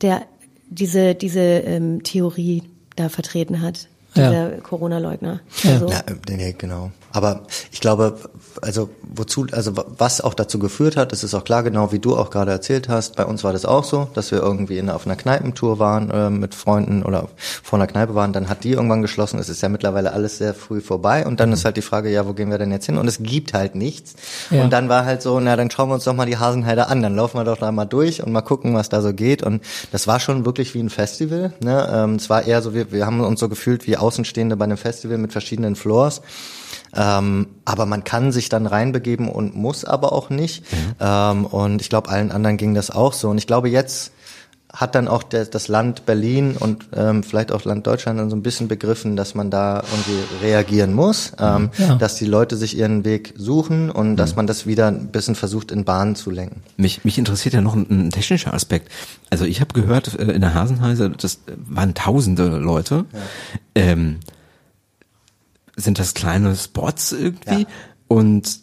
der 0.01 0.23
diese, 0.71 1.15
diese 1.15 1.41
ähm, 1.41 2.03
Theorie 2.03 2.63
da 2.97 3.09
vertreten 3.09 3.63
hat, 3.63 3.89
dieser 4.17 4.53
Ja. 4.55 4.61
Corona-Leugner. 4.61 5.41
Ja. 5.63 5.73
Also, 5.73 5.89
Ja, 5.89 6.01
äh, 6.09 6.53
genau. 6.53 6.91
Aber 7.13 7.43
ich 7.73 7.81
glaube, 7.81 8.19
also 8.63 8.91
wozu, 9.03 9.47
also 9.53 9.73
was 9.77 10.21
auch 10.21 10.35
dazu 10.35 10.59
geführt 10.59 10.97
hat, 10.97 11.13
das 11.13 11.25
ist 11.25 11.35
auch 11.35 11.45
klar, 11.45 11.63
genau 11.63 11.93
wie 11.93 11.99
du 11.99 12.17
auch 12.17 12.31
gerade 12.31 12.51
erzählt 12.51 12.89
hast. 12.89 13.17
Bei 13.17 13.25
uns 13.25 13.45
war 13.45 13.53
das 13.53 13.65
auch 13.65 13.85
so, 13.85 14.09
dass 14.15 14.31
wir 14.31 14.41
irgendwie 14.41 14.79
in, 14.79 14.91
auf 14.91 15.07
einer 15.07 15.17
Kneipentour 15.17 15.79
waren 15.79 16.11
äh, 16.11 16.31
mit 16.31 16.55
Freunden 16.55 17.03
oder 17.03 17.29
vor 17.63 17.79
einer 17.79 17.87
Kneipe 17.87 18.15
waren. 18.15 18.33
Dann 18.33 18.49
hat 18.49 18.65
die 18.65 18.73
irgendwann 18.73 19.03
geschlossen. 19.03 19.39
Es 19.39 19.49
ist 19.49 19.63
ja 19.63 19.69
mittlerweile 19.69 20.13
alles 20.13 20.39
sehr 20.39 20.55
früh 20.55 20.81
vorbei. 20.81 21.27
Und 21.27 21.41
dann 21.41 21.49
mhm. 21.49 21.55
ist 21.55 21.65
halt 21.65 21.77
die 21.77 21.83
Frage, 21.83 22.11
ja, 22.11 22.27
wo 22.27 22.35
gehen 22.35 22.51
wir 22.51 22.59
denn 22.59 22.73
jetzt 22.73 22.87
hin? 22.87 22.99
Und 22.99 23.09
es 23.09 23.23
gibt 23.23 23.55
halt 23.55 23.75
nichts. 23.75 24.15
Ja. 24.51 24.63
Und 24.63 24.73
dann 24.73 24.89
war 24.89 25.05
halt 25.05 25.23
so, 25.23 25.39
na, 25.41 25.57
dann 25.57 25.71
schauen 25.71 25.89
wir 25.89 25.95
uns 25.95 26.05
doch 26.05 26.15
mal 26.15 26.27
die 26.27 26.39
Hasenheide 26.39 26.89
an. 26.89 27.03
Dann 27.03 27.17
laufen 27.17 27.39
wir 27.39 27.45
doch 27.45 27.59
da 27.59 27.73
mal 27.73 27.87
durch 27.87 28.23
und 28.23 28.33
mal 28.33 28.43
gucken, 28.43 28.75
was 28.75 28.89
da 28.89 29.01
so 29.01 29.13
geht. 29.13 29.43
Und 29.43 29.63
das 29.93 30.07
war 30.07 30.21
schon 30.21 30.45
wirklich 30.45 30.75
wie 30.75 30.81
ein 30.81 30.91
Festival. 30.91 31.53
Ne? 31.61 31.89
Ähm, 31.93 32.15
es 32.17 32.29
war 32.29 32.45
eher 32.45 32.63
so, 32.63 32.75
wir, 32.75 32.93
wir 32.93 33.07
haben 33.07 33.21
uns 33.21 33.41
so 33.41 33.49
gefühlt 33.49 33.87
wie 33.87 33.97
Außenstehende 33.97 34.57
bei 34.57 34.65
einem 34.65 34.77
Festival 34.77 35.19
mit 35.19 35.33
verschiedenen 35.33 35.77
Floors. 35.77 36.23
Ähm, 36.95 37.49
aber 37.65 37.87
man 37.87 38.05
kann 38.05 38.33
sich 38.33 38.49
dann 38.49 38.67
reinbegeben 38.67 39.29
und 39.29 39.55
muss 39.55 39.85
aber 39.85 40.13
auch 40.13 40.31
nicht. 40.31 40.65
Mhm. 40.73 40.95
Ähm, 41.01 41.47
und 41.47 41.81
ich 41.81 41.89
glaube, 41.89 42.09
allen 42.09 42.31
anderen 42.33 42.57
ging 42.57 42.75
das 42.75 42.91
auch 42.91 43.13
so. 43.13 43.29
Und 43.29 43.39
ich 43.39 43.47
glaube, 43.47 43.69
jetzt 43.69 44.13
hat 44.73 44.95
dann 44.95 45.09
auch 45.09 45.23
der, 45.23 45.47
das 45.47 45.69
Land 45.69 46.05
Berlin 46.05 46.57
und 46.59 46.89
ähm, 46.95 47.23
vielleicht 47.23 47.53
auch 47.53 47.65
Land 47.65 47.87
Deutschland 47.87 48.19
dann 48.19 48.29
so 48.29 48.37
ein 48.37 48.43
bisschen 48.43 48.69
begriffen, 48.69 49.17
dass 49.17 49.35
man 49.35 49.51
da 49.51 49.83
irgendwie 49.91 50.45
reagieren 50.45 50.93
muss, 50.93 51.33
ähm, 51.39 51.71
ja. 51.79 51.95
dass 51.95 52.17
die 52.17 52.27
Leute 52.27 52.57
sich 52.57 52.77
ihren 52.77 53.05
Weg 53.05 53.35
suchen 53.37 53.91
und 53.91 54.13
mhm. 54.13 54.17
dass 54.17 54.37
man 54.37 54.47
das 54.47 54.67
wieder 54.67 54.89
ein 54.89 55.09
bisschen 55.09 55.35
versucht 55.35 55.73
in 55.73 55.85
Bahnen 55.85 56.17
zu 56.17 56.31
lenken. 56.31 56.63
Mich, 56.77 57.05
mich 57.05 57.17
interessiert 57.17 57.55
ja 57.55 57.63
noch 57.63 57.75
ein, 57.75 57.87
ein 57.89 58.11
technischer 58.11 58.53
Aspekt. 58.53 58.93
Also 59.31 59.47
ich 59.47 59.61
habe 59.61 59.73
gehört 59.73 60.19
äh, 60.19 60.33
in 60.33 60.43
der 60.43 60.53
Hasenheise, 60.53 61.11
das 61.11 61.41
waren 61.67 61.95
tausende 61.95 62.59
Leute. 62.59 63.07
Ja. 63.13 63.21
Ähm, 63.75 64.19
sind 65.79 65.99
das 65.99 66.15
kleine 66.15 66.55
Spots 66.57 67.13
irgendwie? 67.13 67.63
Ja. 67.63 67.69
Und 68.09 68.61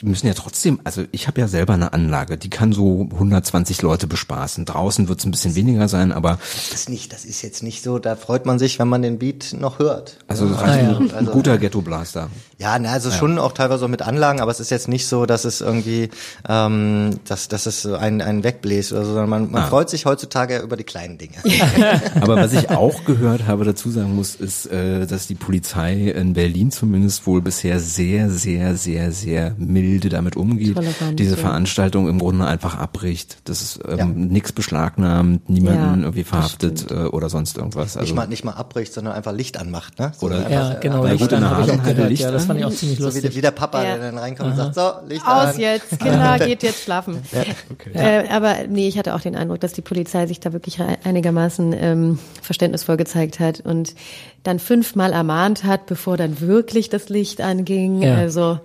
die 0.00 0.06
müssen 0.06 0.26
ja 0.26 0.34
trotzdem, 0.34 0.80
also 0.84 1.04
ich 1.10 1.26
habe 1.26 1.40
ja 1.40 1.48
selber 1.48 1.72
eine 1.72 1.92
Anlage, 1.94 2.36
die 2.36 2.50
kann 2.50 2.72
so 2.72 3.08
120 3.12 3.80
Leute 3.80 4.06
bespaßen. 4.06 4.66
Draußen 4.66 5.08
wird 5.08 5.20
es 5.20 5.24
ein 5.24 5.30
bisschen 5.30 5.54
weniger 5.54 5.88
sein, 5.88 6.12
aber 6.12 6.38
das 6.70 6.80
ist 6.80 6.88
nicht, 6.90 7.12
das 7.12 7.24
ist 7.24 7.40
jetzt 7.42 7.62
nicht 7.62 7.82
so. 7.82 7.98
Da 7.98 8.14
freut 8.14 8.44
man 8.44 8.58
sich, 8.58 8.78
wenn 8.78 8.88
man 8.88 9.00
den 9.00 9.18
Beat 9.18 9.56
noch 9.58 9.78
hört. 9.78 10.18
Also, 10.28 10.46
ja. 10.46 10.56
also 10.56 10.78
ja. 10.78 10.98
ein 10.98 11.10
also, 11.12 11.32
guter 11.32 11.56
Ghetto 11.56 11.80
Blaster. 11.80 12.28
Ja, 12.58 12.78
na, 12.78 12.92
also 12.92 13.08
ja. 13.08 13.16
schon 13.16 13.38
auch 13.38 13.52
teilweise 13.52 13.86
auch 13.86 13.88
mit 13.88 14.02
Anlagen, 14.02 14.40
aber 14.40 14.50
es 14.50 14.60
ist 14.60 14.70
jetzt 14.70 14.88
nicht 14.88 15.06
so, 15.06 15.24
dass 15.24 15.44
es 15.44 15.62
irgendwie, 15.62 16.10
ähm, 16.48 17.18
dass, 17.24 17.48
dass 17.48 17.66
es 17.66 17.86
ein 17.86 18.20
ein 18.20 18.44
wegbläst 18.44 18.92
oder 18.92 19.04
so, 19.04 19.08
sondern 19.08 19.30
man, 19.30 19.50
man 19.50 19.62
ah. 19.62 19.66
freut 19.66 19.88
sich 19.88 20.04
heutzutage 20.04 20.58
über 20.58 20.76
die 20.76 20.84
kleinen 20.84 21.16
Dinge. 21.16 21.36
aber 22.20 22.36
was 22.36 22.52
ich 22.52 22.70
auch 22.70 23.04
gehört 23.04 23.46
habe, 23.46 23.64
dazu 23.64 23.90
sagen 23.90 24.14
muss, 24.14 24.34
ist, 24.34 24.66
äh, 24.66 25.06
dass 25.06 25.26
die 25.26 25.34
Polizei 25.34 26.10
in 26.10 26.34
Berlin 26.34 26.70
zumindest 26.70 27.26
wohl 27.26 27.40
bisher 27.40 27.80
sehr, 27.80 28.30
sehr, 28.30 28.76
sehr, 28.76 29.12
sehr 29.12 29.54
mild 29.58 29.85
milde 29.86 30.08
damit 30.08 30.36
umgeht, 30.36 30.76
diese 31.18 31.36
Veranstaltung 31.36 32.08
im 32.08 32.18
Grunde 32.18 32.46
einfach 32.46 32.76
abbricht. 32.76 33.38
Das 33.44 33.62
ist 33.62 33.80
ähm, 33.88 33.98
ja. 33.98 34.04
nichts 34.06 34.52
beschlagnahmt, 34.52 35.48
niemanden 35.48 36.00
ja, 36.00 36.06
irgendwie 36.06 36.24
verhaftet 36.24 36.90
äh, 36.90 36.94
oder 36.94 37.28
sonst 37.28 37.56
irgendwas. 37.56 37.96
Also 37.96 38.00
nicht 38.00 38.14
mal 38.14 38.26
nicht 38.26 38.44
mal 38.44 38.52
abbricht, 38.52 38.92
sondern 38.92 39.14
einfach 39.14 39.32
Licht 39.32 39.58
anmacht, 39.58 39.98
ne? 39.98 40.12
So 40.18 40.26
oder 40.26 40.48
ja, 40.50 40.74
genau. 40.74 41.04
Licht 41.04 41.20
gut, 41.20 41.32
an 41.32 41.48
habe 41.48 41.62
ich 41.62 41.70
auch 41.70 41.82
gehört. 41.82 42.10
Licht 42.10 42.22
ja, 42.22 42.30
das 42.30 42.46
fand 42.46 42.60
ich 42.60 42.66
auch 42.66 42.72
ziemlich 42.72 42.98
lustig. 42.98 43.22
So 43.22 43.30
wie, 43.30 43.36
wie 43.36 43.40
der 43.40 43.50
Papa, 43.52 43.82
ja. 43.82 43.96
der 43.96 44.10
dann 44.10 44.18
reinkommt 44.18 44.52
Aha. 44.52 44.66
und 44.66 44.74
sagt, 44.74 45.02
so 45.02 45.08
Licht 45.08 45.26
aus 45.26 45.54
an. 45.54 45.60
jetzt, 45.60 45.90
Kinder, 46.00 46.38
geht 46.38 46.62
jetzt 46.62 46.82
schlafen. 46.82 47.18
Ja. 47.32 47.42
Okay. 47.72 47.90
Äh, 47.94 48.28
aber 48.28 48.66
nee, 48.68 48.88
ich 48.88 48.98
hatte 48.98 49.14
auch 49.14 49.20
den 49.20 49.36
Eindruck, 49.36 49.60
dass 49.60 49.72
die 49.72 49.82
Polizei 49.82 50.26
sich 50.26 50.40
da 50.40 50.52
wirklich 50.52 50.80
einigermaßen 50.80 51.74
ähm, 51.78 52.18
verständnisvoll 52.42 52.96
gezeigt 52.96 53.40
hat 53.40 53.60
und 53.60 53.94
dann 54.42 54.58
fünfmal 54.58 55.12
ermahnt 55.12 55.64
hat, 55.64 55.86
bevor 55.86 56.16
dann 56.16 56.40
wirklich 56.40 56.88
das 56.88 57.08
Licht 57.08 57.40
anging. 57.40 58.02
Ja. 58.02 58.16
Also 58.16 58.60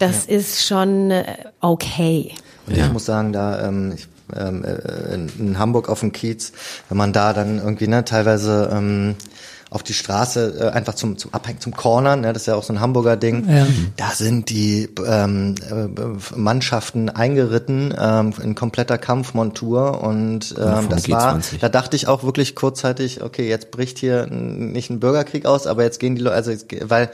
das 0.00 0.26
ja. 0.26 0.36
ist 0.36 0.66
schon 0.66 1.12
äh, 1.12 1.24
okay. 1.60 2.32
Und 2.66 2.76
ja. 2.76 2.86
ich 2.86 2.92
muss 2.92 3.04
sagen, 3.04 3.32
da 3.32 3.68
ähm, 3.68 3.92
ich, 3.94 4.08
ähm, 4.36 4.64
äh, 4.64 5.14
in 5.14 5.58
Hamburg 5.58 5.88
auf 5.88 6.00
dem 6.00 6.12
Kiez, 6.12 6.52
wenn 6.88 6.98
man 6.98 7.12
da 7.12 7.32
dann 7.32 7.58
irgendwie 7.58 7.86
ne, 7.86 8.04
teilweise 8.04 8.70
ähm, 8.72 9.14
auf 9.70 9.84
die 9.84 9.94
Straße 9.94 10.58
äh, 10.58 10.68
einfach 10.70 10.94
zum 10.94 11.16
zum 11.16 11.32
Abhängen, 11.32 11.60
zum 11.60 11.74
Cornern, 11.74 12.22
ne, 12.22 12.32
das 12.32 12.42
ist 12.42 12.46
ja 12.46 12.56
auch 12.56 12.64
so 12.64 12.72
ein 12.72 12.80
Hamburger 12.80 13.16
Ding. 13.16 13.48
Ja. 13.48 13.66
Da 13.96 14.10
sind 14.10 14.50
die 14.50 14.88
ähm, 15.06 15.54
äh, 15.70 16.36
Mannschaften 16.36 17.08
eingeritten 17.08 17.94
ähm, 17.96 18.34
in 18.42 18.56
kompletter 18.56 18.98
Kampfmontur 18.98 20.02
und 20.02 20.54
ähm, 20.58 20.88
das 20.88 21.08
war, 21.08 21.40
da 21.60 21.68
dachte 21.68 21.94
ich 21.94 22.08
auch 22.08 22.24
wirklich 22.24 22.56
kurzzeitig, 22.56 23.22
okay, 23.22 23.48
jetzt 23.48 23.70
bricht 23.70 23.98
hier 23.98 24.26
nicht 24.26 24.90
ein 24.90 24.98
Bürgerkrieg 24.98 25.46
aus, 25.46 25.68
aber 25.68 25.84
jetzt 25.84 26.00
gehen 26.00 26.16
die 26.16 26.22
Leute, 26.22 26.36
also 26.36 26.50
jetzt, 26.50 26.66
weil 26.90 27.10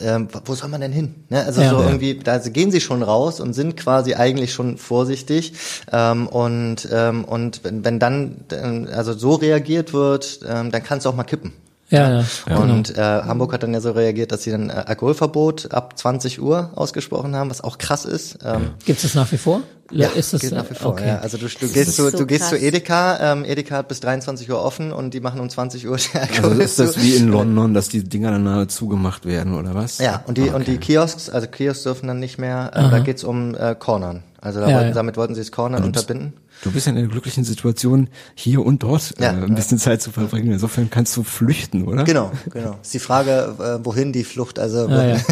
ähm, 0.00 0.28
wo 0.46 0.54
soll 0.54 0.70
man 0.70 0.80
denn 0.80 0.92
hin? 0.92 1.14
Ne? 1.28 1.44
Also 1.44 1.60
ja, 1.60 1.70
so 1.70 1.80
ja. 1.80 1.86
irgendwie, 1.86 2.18
da 2.18 2.38
gehen 2.38 2.70
sie 2.70 2.80
schon 2.80 3.02
raus 3.02 3.38
und 3.38 3.52
sind 3.52 3.76
quasi 3.76 4.14
eigentlich 4.14 4.54
schon 4.54 4.78
vorsichtig 4.78 5.52
ähm, 5.92 6.26
und 6.26 6.88
ähm, 6.90 7.24
und 7.24 7.64
wenn, 7.64 7.84
wenn 7.84 7.98
dann 7.98 8.44
äh, 8.50 8.90
also 8.92 9.12
so 9.12 9.34
reagiert 9.34 9.92
wird, 9.92 10.40
ähm, 10.48 10.70
dann 10.70 10.82
kann 10.82 10.98
es 10.98 11.06
auch 11.06 11.14
mal 11.14 11.24
kippen. 11.24 11.52
Ja, 11.90 12.22
ja. 12.46 12.56
Und 12.56 12.96
äh, 12.96 13.00
Hamburg 13.00 13.52
hat 13.52 13.62
dann 13.62 13.72
ja 13.72 13.80
so 13.80 13.92
reagiert, 13.92 14.30
dass 14.30 14.42
sie 14.42 14.50
dann 14.50 14.68
äh, 14.68 14.72
Alkoholverbot 14.72 15.72
ab 15.72 15.98
20 15.98 16.40
Uhr 16.40 16.70
ausgesprochen 16.74 17.34
haben, 17.34 17.48
was 17.48 17.62
auch 17.62 17.78
krass 17.78 18.04
ist. 18.04 18.38
Ähm, 18.44 18.72
Gibt 18.84 19.02
es 19.02 19.14
nach 19.14 19.32
wie 19.32 19.38
vor? 19.38 19.62
Ja, 19.90 20.08
ist 20.08 20.34
das, 20.34 20.42
gilt 20.42 20.52
nach 20.52 20.68
wie 20.68 20.74
vor. 20.74 20.92
Okay. 20.92 21.08
Ja. 21.08 21.18
Also 21.20 21.38
du, 21.38 21.46
du 21.46 21.66
gehst 21.66 21.94
zu, 21.94 22.10
so 22.10 22.18
du 22.18 22.26
gehst 22.26 22.50
zu 22.50 22.58
Edeka, 22.58 23.32
ähm, 23.32 23.44
Edeka 23.44 23.76
hat 23.76 23.88
bis 23.88 24.00
23 24.00 24.50
Uhr 24.50 24.62
offen 24.62 24.92
und 24.92 25.14
die 25.14 25.20
machen 25.20 25.40
um 25.40 25.48
20 25.48 25.88
Uhr. 25.88 25.96
Also 26.42 26.60
ist 26.60 26.78
das 26.78 27.02
wie 27.02 27.14
in 27.14 27.28
London, 27.28 27.72
dass 27.72 27.88
die 27.88 28.04
Dinger 28.04 28.32
dann 28.32 28.44
nahe 28.44 28.66
zugemacht 28.66 29.24
werden 29.24 29.54
oder 29.54 29.74
was? 29.74 29.98
Ja, 29.98 30.22
und 30.26 30.36
die 30.36 30.42
okay. 30.42 30.52
und 30.52 30.66
die 30.66 30.76
Kiosks, 30.76 31.30
also 31.30 31.46
Kiosks 31.46 31.84
dürfen 31.84 32.06
dann 32.06 32.20
nicht 32.20 32.38
mehr. 32.38 32.70
Äh, 32.74 32.90
da 32.90 32.98
geht's 32.98 33.24
um 33.24 33.54
äh, 33.54 33.74
Cornern. 33.74 34.24
Also 34.40 34.60
da 34.60 34.68
ja, 34.68 34.76
wollten, 34.76 34.94
damit 34.94 35.16
wollten 35.16 35.34
sie 35.34 35.40
das 35.40 35.52
Cornern 35.52 35.82
und 35.82 35.96
unterbinden. 35.96 36.34
Du 36.62 36.72
bist 36.72 36.86
ja 36.86 36.92
in 36.92 36.98
einer 36.98 37.08
glücklichen 37.08 37.44
Situation, 37.44 38.08
hier 38.34 38.64
und 38.64 38.82
dort 38.82 39.14
ja, 39.20 39.32
äh, 39.32 39.44
ein 39.44 39.54
bisschen 39.54 39.78
Zeit 39.78 40.02
zu 40.02 40.10
verbringen. 40.10 40.52
Insofern 40.52 40.90
kannst 40.90 41.16
du 41.16 41.22
flüchten, 41.22 41.86
oder? 41.86 42.04
Genau, 42.04 42.32
genau. 42.50 42.78
Ist 42.82 42.94
die 42.94 42.98
Frage, 42.98 43.54
äh, 43.58 43.84
wohin 43.84 44.12
die 44.12 44.24
Flucht, 44.24 44.58
also. 44.58 44.88
Ah, 44.88 45.06
ja. 45.06 45.16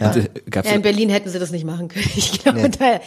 Und, 0.00 0.16
äh, 0.16 0.28
gab's 0.50 0.68
ja, 0.68 0.74
in 0.74 0.82
Berlin 0.82 1.08
hätten 1.08 1.28
sie 1.28 1.38
das 1.38 1.50
nicht 1.50 1.64
machen 1.64 1.88
können. 1.88 2.06
Ich 2.16 2.42
glaube, 2.42 2.62
nee. 2.62 2.68
da, 2.68 3.00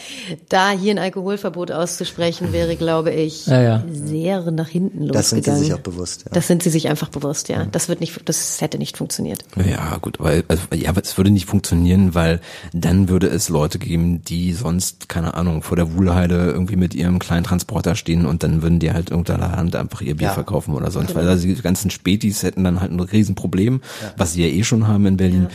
da 0.49 0.71
hier 0.71 0.91
ein 0.91 0.99
Alkoholverbot 0.99 1.71
auszusprechen, 1.71 2.53
wäre, 2.53 2.76
glaube 2.76 3.11
ich, 3.11 3.47
ja, 3.47 3.61
ja. 3.61 3.84
sehr 3.91 4.51
nach 4.51 4.67
hinten 4.67 5.05
losgegangen. 5.05 5.13
Das 5.13 5.30
sind 5.30 5.45
sie 5.45 5.57
sich 5.57 5.73
auch 5.73 5.80
bewusst. 5.80 6.23
Ja. 6.26 6.32
Das 6.34 6.47
sind 6.47 6.63
sie 6.63 6.69
sich 6.69 6.88
einfach 6.88 7.09
bewusst, 7.09 7.49
ja. 7.49 7.65
Das 7.65 7.89
wird 7.89 7.99
nicht, 7.99 8.17
das 8.26 8.61
hätte 8.61 8.78
nicht 8.78 8.97
funktioniert. 8.97 9.43
Ja, 9.55 9.97
gut, 9.97 10.19
weil, 10.19 10.43
also, 10.47 10.63
ja, 10.73 10.89
aber 10.89 11.01
es 11.01 11.17
würde 11.17 11.30
nicht 11.30 11.47
funktionieren, 11.47 12.15
weil 12.15 12.39
dann 12.73 13.09
würde 13.09 13.28
es 13.28 13.49
Leute 13.49 13.80
geben, 13.80 14.23
die 14.23 14.53
sonst, 14.53 15.09
keine 15.09 15.34
Ahnung, 15.34 15.61
vor 15.61 15.76
der 15.76 15.95
Wuhlheide 16.16 16.51
irgendwie 16.51 16.76
mit 16.76 16.95
ihrem 16.95 17.20
kleinen 17.20 17.43
Transporter 17.43 17.95
stehen 17.95 18.26
und 18.26 18.43
dann 18.43 18.61
würden 18.61 18.80
die 18.80 18.91
halt 18.91 19.09
irgendeiner 19.09 19.51
Hand 19.51 19.76
einfach 19.76 20.01
ihr 20.01 20.16
Bier 20.16 20.28
ja. 20.28 20.34
verkaufen 20.34 20.74
oder 20.74 20.91
sonst, 20.91 21.09
genau. 21.09 21.22
weil 21.22 21.30
also 21.30 21.47
die 21.47 21.55
ganzen 21.55 21.91
Spätis 21.91 22.43
hätten 22.43 22.63
dann 22.63 22.80
halt 22.82 22.91
ein 22.91 22.99
Riesenproblem, 22.99 23.82
ja. 24.01 24.13
was 24.18 24.34
sie 24.34 24.43
ja 24.43 24.53
eh 24.53 24.63
schon 24.63 24.88
haben 24.88 25.05
in 25.05 25.18
Berlin. 25.18 25.47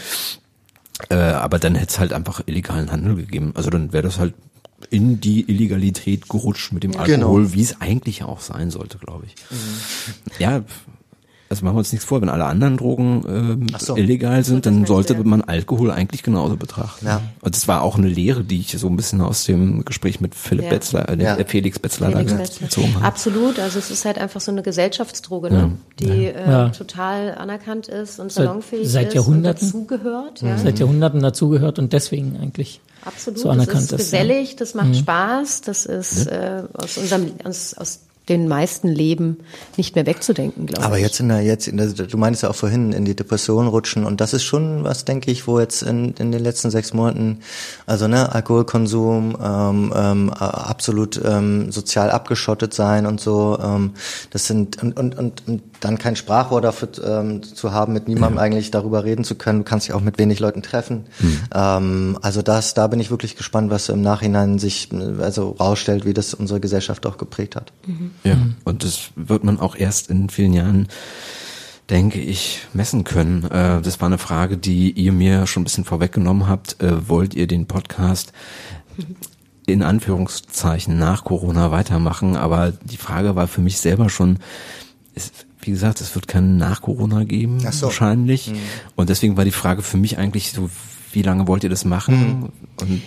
Äh, 1.09 1.17
aber 1.17 1.59
dann 1.59 1.75
hätte 1.75 1.89
es 1.89 1.99
halt 1.99 2.13
einfach 2.13 2.43
illegalen 2.47 2.93
Handel 2.93 3.17
gegeben. 3.17 3.53
Also 3.55 3.71
dann 3.71 3.93
wäre 3.93 4.03
das 4.03 4.19
halt 4.19 4.35
in 4.91 5.21
die 5.21 5.49
Illegalität 5.49 6.29
gerutscht 6.29 6.73
mit 6.73 6.83
dem. 6.83 6.97
Alkohol, 6.97 7.43
genau. 7.43 7.55
wie 7.55 7.63
es 7.63 7.81
eigentlich 7.81 8.23
auch 8.23 8.41
sein 8.41 8.71
sollte, 8.71 8.99
glaube 8.99 9.27
ich. 9.27 9.35
Mhm. 9.51 10.33
Ja, 10.39 10.63
also 11.51 11.65
machen 11.65 11.75
wir 11.75 11.79
uns 11.81 11.91
nichts 11.91 12.07
vor, 12.07 12.23
wenn 12.23 12.29
alle 12.29 12.45
anderen 12.45 12.77
Drogen 12.77 13.25
ähm, 13.27 13.67
so. 13.77 13.97
illegal 13.97 14.45
sind, 14.45 14.67
dann 14.67 14.87
sollte 14.87 15.15
man 15.25 15.43
Alkohol 15.43 15.91
eigentlich 15.91 16.23
genauso 16.23 16.57
betrachten. 16.57 17.05
Ja. 17.07 17.23
Und 17.41 17.57
das 17.57 17.67
war 17.67 17.83
auch 17.83 17.99
eine 17.99 18.07
Lehre, 18.07 18.45
die 18.45 18.61
ich 18.61 18.79
so 18.79 18.87
ein 18.87 18.97
bisschen 18.97 19.21
aus 19.21 19.45
dem 19.45 19.85
Gespräch 19.85 20.21
mit 20.21 20.37
Philipp 20.37 20.67
ja. 20.67 20.71
Betzler, 20.71 21.09
äh, 21.09 21.21
ja. 21.21 21.37
Felix 21.45 21.81
Betzler 21.81 22.13
Felix 22.13 22.57
da 22.59 22.67
gezogen 22.67 22.95
habe. 22.95 23.05
Absolut, 23.05 23.59
also 23.59 23.81
es 23.81 23.91
ist 23.91 24.05
halt 24.05 24.19
einfach 24.19 24.41
so 24.41 24.53
eine 24.53 24.63
Gesellschaftsdroge, 24.63 25.51
ne? 25.51 25.73
die 25.99 26.27
äh, 26.27 26.71
total 26.71 27.35
anerkannt 27.35 27.89
ist 27.89 28.21
und 28.21 28.31
salonfähig 28.31 28.89
seit, 28.89 29.07
seit 29.07 29.15
Jahrhunderten, 29.15 29.67
ist 29.67 29.75
und 29.75 29.91
dazugehört. 29.91 30.43
Ja. 30.43 30.57
Seit 30.57 30.79
Jahrhunderten 30.79 31.21
dazugehört 31.21 31.81
und 31.81 31.93
deswegen 31.93 32.39
eigentlich 32.41 32.81
Absolut, 33.05 33.41
so 33.41 33.51
anerkannt 33.51 33.91
das 33.91 34.01
ist. 34.01 34.13
gesellig, 34.13 34.55
das 34.55 34.75
macht 34.75 34.91
mhm. 34.91 34.95
Spaß, 34.95 35.63
das 35.63 35.85
ist 35.85 36.27
äh, 36.27 36.63
aus 36.75 36.97
unserem 36.97 37.33
aus, 37.43 37.75
aus 37.75 38.01
den 38.31 38.49
meisten 38.49 38.89
Leben 38.89 39.39
nicht 39.77 39.95
mehr 39.95 40.07
wegzudenken, 40.07 40.67
glaube 40.67 40.83
ich. 40.83 40.87
Aber 40.87 40.99
jetzt 40.99 41.21
in 41.21 41.29
der, 41.29 41.43
jetzt 41.43 41.69
in 41.69 41.77
der, 41.77 41.89
du 41.89 42.17
meinst 42.17 42.43
ja 42.43 42.49
auch 42.49 42.55
vorhin, 42.55 42.93
in 42.93 43.05
die 43.05 43.15
Depression 43.15 43.67
rutschen 43.67 44.07
und 44.07 44.21
das 44.21 44.33
ist 44.33 44.45
schon 44.45 44.85
was, 44.85 45.05
denke 45.05 45.31
ich, 45.31 45.47
wo 45.47 45.59
jetzt 45.61 45.83
in, 45.83 46.15
in 46.15 46.33
den 46.33 46.43
letzten 46.43 46.71
sechs 46.71 46.95
Monaten, 46.95 47.41
also 47.87 48.09
ne, 48.09 48.33
Alkoholkonsum, 48.33 49.37
ähm, 49.43 49.93
ähm, 49.95 50.31
absolut 50.31 51.21
ähm, 51.23 51.73
sozial 51.73 52.11
abgeschottet 52.11 52.73
sein 52.73 53.05
und 53.05 53.21
so, 53.21 53.59
ähm, 53.63 53.93
das 54.31 54.47
sind 54.47 54.83
und, 54.83 54.99
und, 54.99 55.19
und, 55.19 55.43
und 55.47 55.63
dann 55.81 55.99
kein 55.99 56.15
Sprachrohr 56.15 56.61
dafür 56.61 56.89
ähm, 57.05 57.43
zu 57.43 57.73
haben, 57.73 57.93
mit 57.93 58.07
niemandem 58.07 58.37
ja. 58.37 58.43
eigentlich 58.43 58.71
darüber 58.71 59.05
reden 59.05 59.25
zu 59.25 59.35
können. 59.35 59.61
Du 59.61 59.65
kannst 59.65 59.89
dich 59.89 59.95
auch 59.95 60.01
mit 60.01 60.19
wenig 60.19 60.39
Leuten 60.39 60.63
treffen. 60.63 61.07
Mhm. 61.19 61.41
Ähm, 61.55 62.19
also 62.23 62.43
das, 62.43 62.75
da 62.75 62.87
bin 62.87 63.01
ich 63.01 63.11
wirklich 63.11 63.37
gespannt, 63.37 63.71
was 63.71 63.89
im 63.89 64.03
Nachhinein 64.03 64.59
sich 64.59 64.91
also 65.21 65.57
rausstellt, 65.59 66.05
wie 66.05 66.15
das 66.15 66.35
unsere 66.35 66.61
Gesellschaft 66.61 67.07
auch 67.07 67.19
geprägt 67.19 67.57
hat. 67.57 67.73
Mhm. 67.87 68.11
Ja, 68.25 68.37
und 68.65 68.85
das 68.85 69.11
wird 69.17 69.43
man 69.43 69.59
auch 69.59 69.75
erst 69.75 70.11
in 70.11 70.29
vielen 70.29 70.53
Jahren 70.53 70.89
denke 71.89 72.21
ich, 72.21 72.61
messen 72.73 73.05
können? 73.05 73.45
Äh, 73.51 73.83
das 73.83 74.01
war 74.01 74.07
eine 74.07 74.19
Frage, 74.19 74.57
die 74.57 74.93
ihr 74.93 75.13
mir 75.13 75.47
schon 75.47 75.63
ein 75.63 75.65
bisschen 75.65 75.85
vorweggenommen 75.85 76.49
habt. 76.49 76.81
Äh, 76.81 77.09
wollt 77.09 77.35
ihr 77.35 77.49
den 77.49 77.67
Podcast 77.67 78.33
in 79.67 79.83
Anführungszeichen 79.83 80.99
nach 80.99 81.25
Corona 81.25 81.71
weitermachen? 81.73 82.37
Aber 82.37 82.73
die 82.85 82.97
Frage 82.97 83.35
war 83.35 83.49
für 83.49 83.61
mich 83.61 83.79
selber 83.79 84.09
schon, 84.09 84.39
ist, 85.15 85.47
wie 85.63 85.71
gesagt, 85.71 86.01
es 86.01 86.15
wird 86.15 86.29
keinen 86.29 86.57
nach 86.57 86.83
Corona 86.83 87.25
geben, 87.25 87.61
so. 87.71 87.87
wahrscheinlich. 87.87 88.49
Mhm. 88.49 88.57
Und 88.97 89.11
deswegen 89.11 89.37
war 89.37 89.45
die 89.45 89.51
Frage 89.51 89.83
für 89.83 89.97
mich 89.97 90.19
eigentlich 90.19 90.53
so, 90.53 90.71
wie 91.13 91.23
lange 91.23 91.47
wollt 91.47 91.65
ihr 91.65 91.71
das 91.71 91.85
machen? 91.85 92.51
Und 92.81 93.03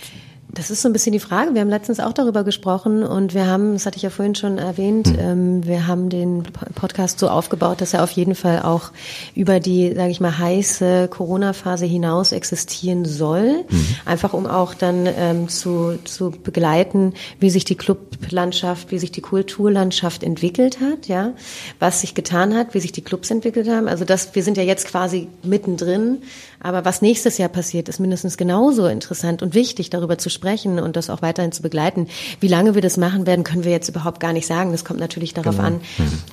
Das 0.55 0.69
ist 0.69 0.83
so 0.83 0.89
ein 0.89 0.93
bisschen 0.93 1.13
die 1.13 1.19
Frage. 1.19 1.55
Wir 1.55 1.61
haben 1.61 1.69
letztens 1.69 1.99
auch 1.99 2.13
darüber 2.13 2.43
gesprochen 2.43 3.01
und 3.01 3.33
wir 3.33 3.47
haben, 3.47 3.73
das 3.73 3.87
hatte 3.87 3.97
ich 3.97 4.03
ja 4.03 4.11
vorhin 4.11 4.35
schon 4.35 4.59
erwähnt, 4.59 5.11
ähm, 5.17 5.65
wir 5.65 5.87
haben 5.87 6.09
den 6.09 6.43
Po- 6.43 6.67
Podcast 6.75 7.17
so 7.17 7.27
aufgebaut, 7.27 7.81
dass 7.81 7.95
er 7.95 8.03
auf 8.03 8.11
jeden 8.11 8.35
Fall 8.35 8.61
auch 8.61 8.91
über 9.33 9.59
die, 9.59 9.93
sage 9.95 10.11
ich 10.11 10.21
mal, 10.21 10.37
heiße 10.37 11.07
Corona-Phase 11.07 11.87
hinaus 11.87 12.31
existieren 12.33 13.03
soll. 13.03 13.65
Einfach 14.05 14.33
um 14.33 14.45
auch 14.45 14.75
dann 14.75 15.07
ähm, 15.17 15.49
zu, 15.49 15.97
zu 16.03 16.29
begleiten, 16.29 17.13
wie 17.39 17.49
sich 17.49 17.65
die 17.65 17.75
Clublandschaft, 17.75 18.91
wie 18.91 18.99
sich 18.99 19.11
die 19.11 19.21
Kulturlandschaft 19.21 20.21
entwickelt 20.21 20.79
hat, 20.79 21.07
ja, 21.07 21.31
was 21.79 22.01
sich 22.01 22.13
getan 22.13 22.53
hat, 22.55 22.75
wie 22.75 22.79
sich 22.79 22.91
die 22.91 23.01
Clubs 23.01 23.31
entwickelt 23.31 23.67
haben. 23.67 23.87
Also 23.87 24.05
das, 24.05 24.35
wir 24.35 24.43
sind 24.43 24.57
ja 24.57 24.63
jetzt 24.63 24.87
quasi 24.87 25.29
mittendrin, 25.41 26.19
aber 26.63 26.85
was 26.85 27.01
nächstes 27.01 27.37
Jahr 27.37 27.49
passiert, 27.49 27.89
ist 27.89 27.99
mindestens 27.99 28.37
genauso 28.37 28.87
interessant 28.87 29.43
und 29.43 29.53
wichtig, 29.53 29.89
darüber 29.89 30.17
zu 30.17 30.29
sprechen 30.29 30.79
und 30.79 30.95
das 30.95 31.09
auch 31.09 31.21
weiterhin 31.21 31.51
zu 31.51 31.61
begleiten. 31.61 32.07
Wie 32.39 32.47
lange 32.47 32.73
wir 32.73 32.81
das 32.81 32.97
machen 32.97 33.27
werden, 33.27 33.43
können 33.43 33.65
wir 33.65 33.71
jetzt 33.71 33.89
überhaupt 33.89 34.19
gar 34.19 34.33
nicht 34.33 34.47
sagen. 34.47 34.71
Das 34.71 34.85
kommt 34.85 34.99
natürlich 34.99 35.33
darauf 35.33 35.59
an, 35.59 35.81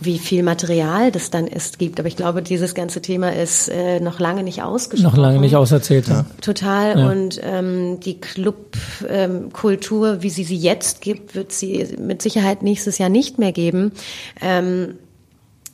wie 0.00 0.18
viel 0.18 0.42
Material 0.42 1.10
das 1.10 1.30
dann 1.30 1.46
ist, 1.48 1.78
gibt. 1.78 1.98
Aber 1.98 2.08
ich 2.08 2.16
glaube, 2.16 2.42
dieses 2.42 2.74
ganze 2.74 3.02
Thema 3.02 3.34
ist 3.34 3.68
äh, 3.68 3.98
noch 3.98 4.20
lange 4.20 4.44
nicht 4.44 4.62
ausgesprochen. 4.62 5.12
Noch 5.12 5.20
lange 5.20 5.40
nicht 5.40 5.56
auserzählt. 5.56 6.06
Ja. 6.08 6.24
Total. 6.40 6.98
Ja. 6.98 7.10
Und 7.10 7.40
ähm, 7.42 7.98
die 8.00 8.20
Clubkultur, 8.20 10.14
ähm, 10.14 10.22
wie 10.22 10.30
sie 10.30 10.44
sie 10.44 10.56
jetzt 10.56 11.00
gibt, 11.00 11.34
wird 11.34 11.50
sie 11.52 11.96
mit 11.98 12.22
Sicherheit 12.22 12.62
nächstes 12.62 12.98
Jahr 12.98 13.08
nicht 13.08 13.38
mehr 13.38 13.52
geben, 13.52 13.92
ähm, 14.40 14.94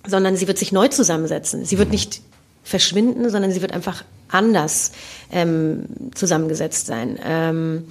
sondern 0.06 0.36
sie 0.36 0.48
wird 0.48 0.56
sich 0.56 0.72
neu 0.72 0.89
zusammensetzen. 0.89 1.64
Sie 1.64 1.78
wird 1.78 1.90
nicht 1.90 2.22
verschwinden, 2.62 3.28
sondern 3.30 3.52
sie 3.52 3.60
wird 3.60 3.72
einfach 3.72 4.02
anders 4.28 4.93
ähm, 5.32 5.85
zusammengesetzt 6.15 6.86
sein. 6.86 7.19
Ähm, 7.24 7.85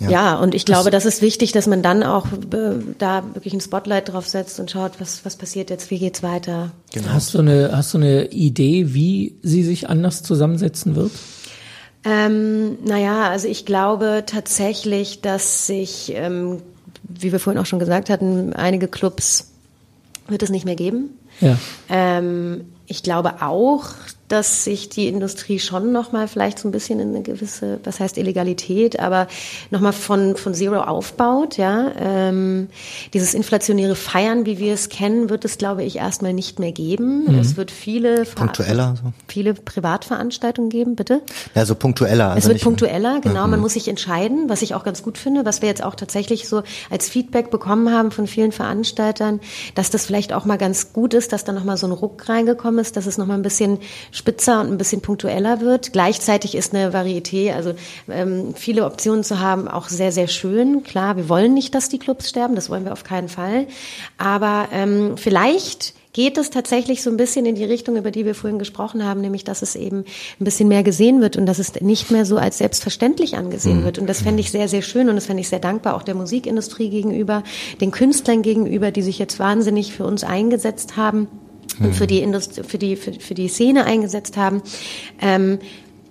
ja. 0.00 0.38
und 0.38 0.54
ich 0.54 0.64
glaube, 0.64 0.90
das 0.90 1.04
ist 1.06 1.22
wichtig, 1.22 1.52
dass 1.52 1.66
man 1.66 1.82
dann 1.82 2.02
auch 2.02 2.26
äh, 2.26 2.74
da 2.98 3.24
wirklich 3.34 3.54
ein 3.54 3.60
Spotlight 3.60 4.12
drauf 4.12 4.28
setzt 4.28 4.60
und 4.60 4.70
schaut, 4.70 5.00
was, 5.00 5.24
was 5.24 5.36
passiert 5.36 5.70
jetzt, 5.70 5.90
wie 5.90 5.98
geht's 5.98 6.22
weiter. 6.22 6.70
Hast 7.08 7.34
du 7.34 7.38
eine, 7.38 7.70
hast 7.72 7.94
du 7.94 7.98
eine 7.98 8.26
Idee, 8.26 8.94
wie 8.94 9.36
sie 9.42 9.64
sich 9.64 9.88
anders 9.88 10.22
zusammensetzen 10.22 10.94
wird? 10.94 11.10
Ähm, 12.04 12.78
naja, 12.84 13.28
also 13.28 13.48
ich 13.48 13.66
glaube 13.66 14.22
tatsächlich, 14.24 15.20
dass 15.20 15.66
sich, 15.66 16.12
ähm, 16.14 16.62
wie 17.02 17.32
wir 17.32 17.40
vorhin 17.40 17.60
auch 17.60 17.66
schon 17.66 17.80
gesagt 17.80 18.08
hatten, 18.08 18.52
einige 18.52 18.88
Clubs 18.88 19.50
wird 20.28 20.42
es 20.42 20.50
nicht 20.50 20.64
mehr 20.64 20.76
geben. 20.76 21.10
Ja. 21.40 21.58
Ähm, 21.88 22.66
ich 22.86 23.02
glaube 23.02 23.42
auch, 23.42 23.90
dass 24.28 24.64
sich 24.64 24.88
die 24.88 25.08
Industrie 25.08 25.58
schon 25.58 25.90
nochmal 25.92 26.28
vielleicht 26.28 26.58
so 26.58 26.68
ein 26.68 26.72
bisschen 26.72 27.00
in 27.00 27.08
eine 27.10 27.22
gewisse, 27.22 27.80
was 27.84 27.98
heißt 27.98 28.18
Illegalität, 28.18 29.00
aber 29.00 29.26
nochmal 29.70 29.92
von, 29.92 30.36
von 30.36 30.54
Zero 30.54 30.80
aufbaut, 30.80 31.56
ja. 31.56 31.92
Ähm, 31.98 32.68
dieses 33.14 33.34
inflationäre 33.34 33.94
Feiern, 33.94 34.46
wie 34.46 34.58
wir 34.58 34.74
es 34.74 34.88
kennen, 34.90 35.30
wird 35.30 35.44
es, 35.44 35.58
glaube 35.58 35.82
ich, 35.82 35.96
erstmal 35.96 36.34
nicht 36.34 36.58
mehr 36.58 36.72
geben. 36.72 37.38
Es 37.40 37.56
wird 37.56 37.70
viele, 37.70 38.24
Punktueller, 38.24 38.96
so. 39.02 39.12
viele 39.26 39.54
Privatveranstaltungen 39.54 40.70
geben, 40.70 40.94
bitte. 40.94 41.22
Ja, 41.54 41.64
so 41.64 41.74
punktueller. 41.74 42.30
Es 42.30 42.36
Also 42.36 42.48
wird 42.48 42.54
nicht, 42.56 42.64
punktueller, 42.64 43.20
genau. 43.20 43.46
Man 43.46 43.60
muss 43.60 43.72
sich 43.72 43.88
entscheiden, 43.88 44.48
was 44.48 44.62
ich 44.62 44.74
auch 44.74 44.84
ganz 44.84 45.02
gut 45.02 45.16
finde, 45.18 45.44
was 45.44 45.62
wir 45.62 45.68
jetzt 45.68 45.82
auch 45.82 45.94
tatsächlich 45.94 46.48
so 46.48 46.62
als 46.90 47.08
Feedback 47.08 47.50
bekommen 47.50 47.90
haben 47.90 48.10
von 48.10 48.26
vielen 48.26 48.52
Veranstaltern, 48.52 49.40
dass 49.74 49.90
das 49.90 50.04
vielleicht 50.06 50.32
auch 50.32 50.44
mal 50.44 50.58
ganz 50.58 50.92
gut 50.92 51.14
ist, 51.14 51.32
dass 51.32 51.44
da 51.44 51.52
noch 51.52 51.64
mal 51.64 51.76
so 51.76 51.86
ein 51.86 51.92
Ruck 51.92 52.28
reingekommen 52.28 52.80
ist, 52.80 52.96
dass 52.96 53.06
es 53.06 53.16
noch 53.16 53.26
mal 53.26 53.34
ein 53.34 53.42
bisschen 53.42 53.78
spitzer 54.18 54.60
und 54.60 54.68
ein 54.68 54.78
bisschen 54.78 55.00
punktueller 55.00 55.60
wird. 55.60 55.92
Gleichzeitig 55.92 56.54
ist 56.54 56.74
eine 56.74 56.92
Varieté, 56.92 57.54
also 57.54 57.72
ähm, 58.10 58.54
viele 58.54 58.84
Optionen 58.84 59.24
zu 59.24 59.40
haben, 59.40 59.68
auch 59.68 59.88
sehr, 59.88 60.12
sehr 60.12 60.28
schön. 60.28 60.82
Klar, 60.82 61.16
wir 61.16 61.28
wollen 61.28 61.54
nicht, 61.54 61.74
dass 61.74 61.88
die 61.88 61.98
Clubs 61.98 62.28
sterben, 62.28 62.54
das 62.54 62.68
wollen 62.68 62.84
wir 62.84 62.92
auf 62.92 63.04
keinen 63.04 63.28
Fall. 63.28 63.66
Aber 64.18 64.68
ähm, 64.72 65.16
vielleicht 65.16 65.94
geht 66.12 66.36
es 66.36 66.50
tatsächlich 66.50 67.02
so 67.02 67.10
ein 67.10 67.16
bisschen 67.16 67.46
in 67.46 67.54
die 67.54 67.64
Richtung, 67.64 67.96
über 67.96 68.10
die 68.10 68.24
wir 68.24 68.34
vorhin 68.34 68.58
gesprochen 68.58 69.04
haben, 69.04 69.20
nämlich 69.20 69.44
dass 69.44 69.62
es 69.62 69.76
eben 69.76 70.04
ein 70.40 70.44
bisschen 70.44 70.68
mehr 70.68 70.82
gesehen 70.82 71.20
wird 71.20 71.36
und 71.36 71.46
dass 71.46 71.60
es 71.60 71.80
nicht 71.80 72.10
mehr 72.10 72.24
so 72.24 72.38
als 72.38 72.58
selbstverständlich 72.58 73.36
angesehen 73.36 73.84
wird. 73.84 73.98
Und 73.98 74.08
das 74.08 74.22
fände 74.22 74.40
ich 74.40 74.50
sehr, 74.50 74.68
sehr 74.68 74.82
schön 74.82 75.08
und 75.08 75.14
das 75.14 75.26
fände 75.26 75.42
ich 75.42 75.48
sehr 75.48 75.60
dankbar 75.60 75.94
auch 75.94 76.02
der 76.02 76.16
Musikindustrie 76.16 76.90
gegenüber, 76.90 77.44
den 77.80 77.92
Künstlern 77.92 78.42
gegenüber, 78.42 78.90
die 78.90 79.02
sich 79.02 79.20
jetzt 79.20 79.38
wahnsinnig 79.38 79.92
für 79.92 80.04
uns 80.04 80.24
eingesetzt 80.24 80.96
haben 80.96 81.28
und 81.80 81.94
für 81.94 82.06
die 82.06 82.20
Industrie, 82.20 82.62
für 82.62 82.78
die, 82.78 82.96
für, 82.96 83.12
für 83.12 83.34
die 83.34 83.48
Szene 83.48 83.84
eingesetzt 83.84 84.36
haben. 84.36 84.62
Ähm, 85.20 85.58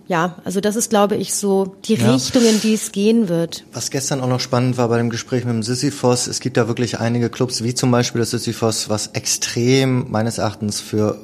ja, 0.07 0.35
also 0.45 0.61
das 0.61 0.77
ist, 0.77 0.89
glaube 0.89 1.15
ich, 1.17 1.33
so 1.33 1.75
die 1.85 1.95
Ja. 1.95 2.13
Richtung, 2.13 2.41
in 2.45 2.61
die 2.61 2.73
es 2.73 2.93
gehen 2.93 3.27
wird. 3.27 3.65
Was 3.73 3.91
gestern 3.91 4.21
auch 4.21 4.29
noch 4.29 4.39
spannend 4.39 4.77
war 4.77 4.87
bei 4.87 4.97
dem 4.97 5.09
Gespräch 5.09 5.43
mit 5.43 5.53
dem 5.53 5.63
Sisyphos, 5.63 6.27
es 6.27 6.39
gibt 6.39 6.55
da 6.55 6.69
wirklich 6.69 6.99
einige 6.99 7.29
Clubs, 7.29 7.61
wie 7.63 7.73
zum 7.73 7.91
Beispiel 7.91 8.19
das 8.19 8.31
Sisyphos, 8.31 8.87
was 8.89 9.07
extrem 9.07 10.09
meines 10.09 10.37
Erachtens 10.37 10.79
für 10.79 11.17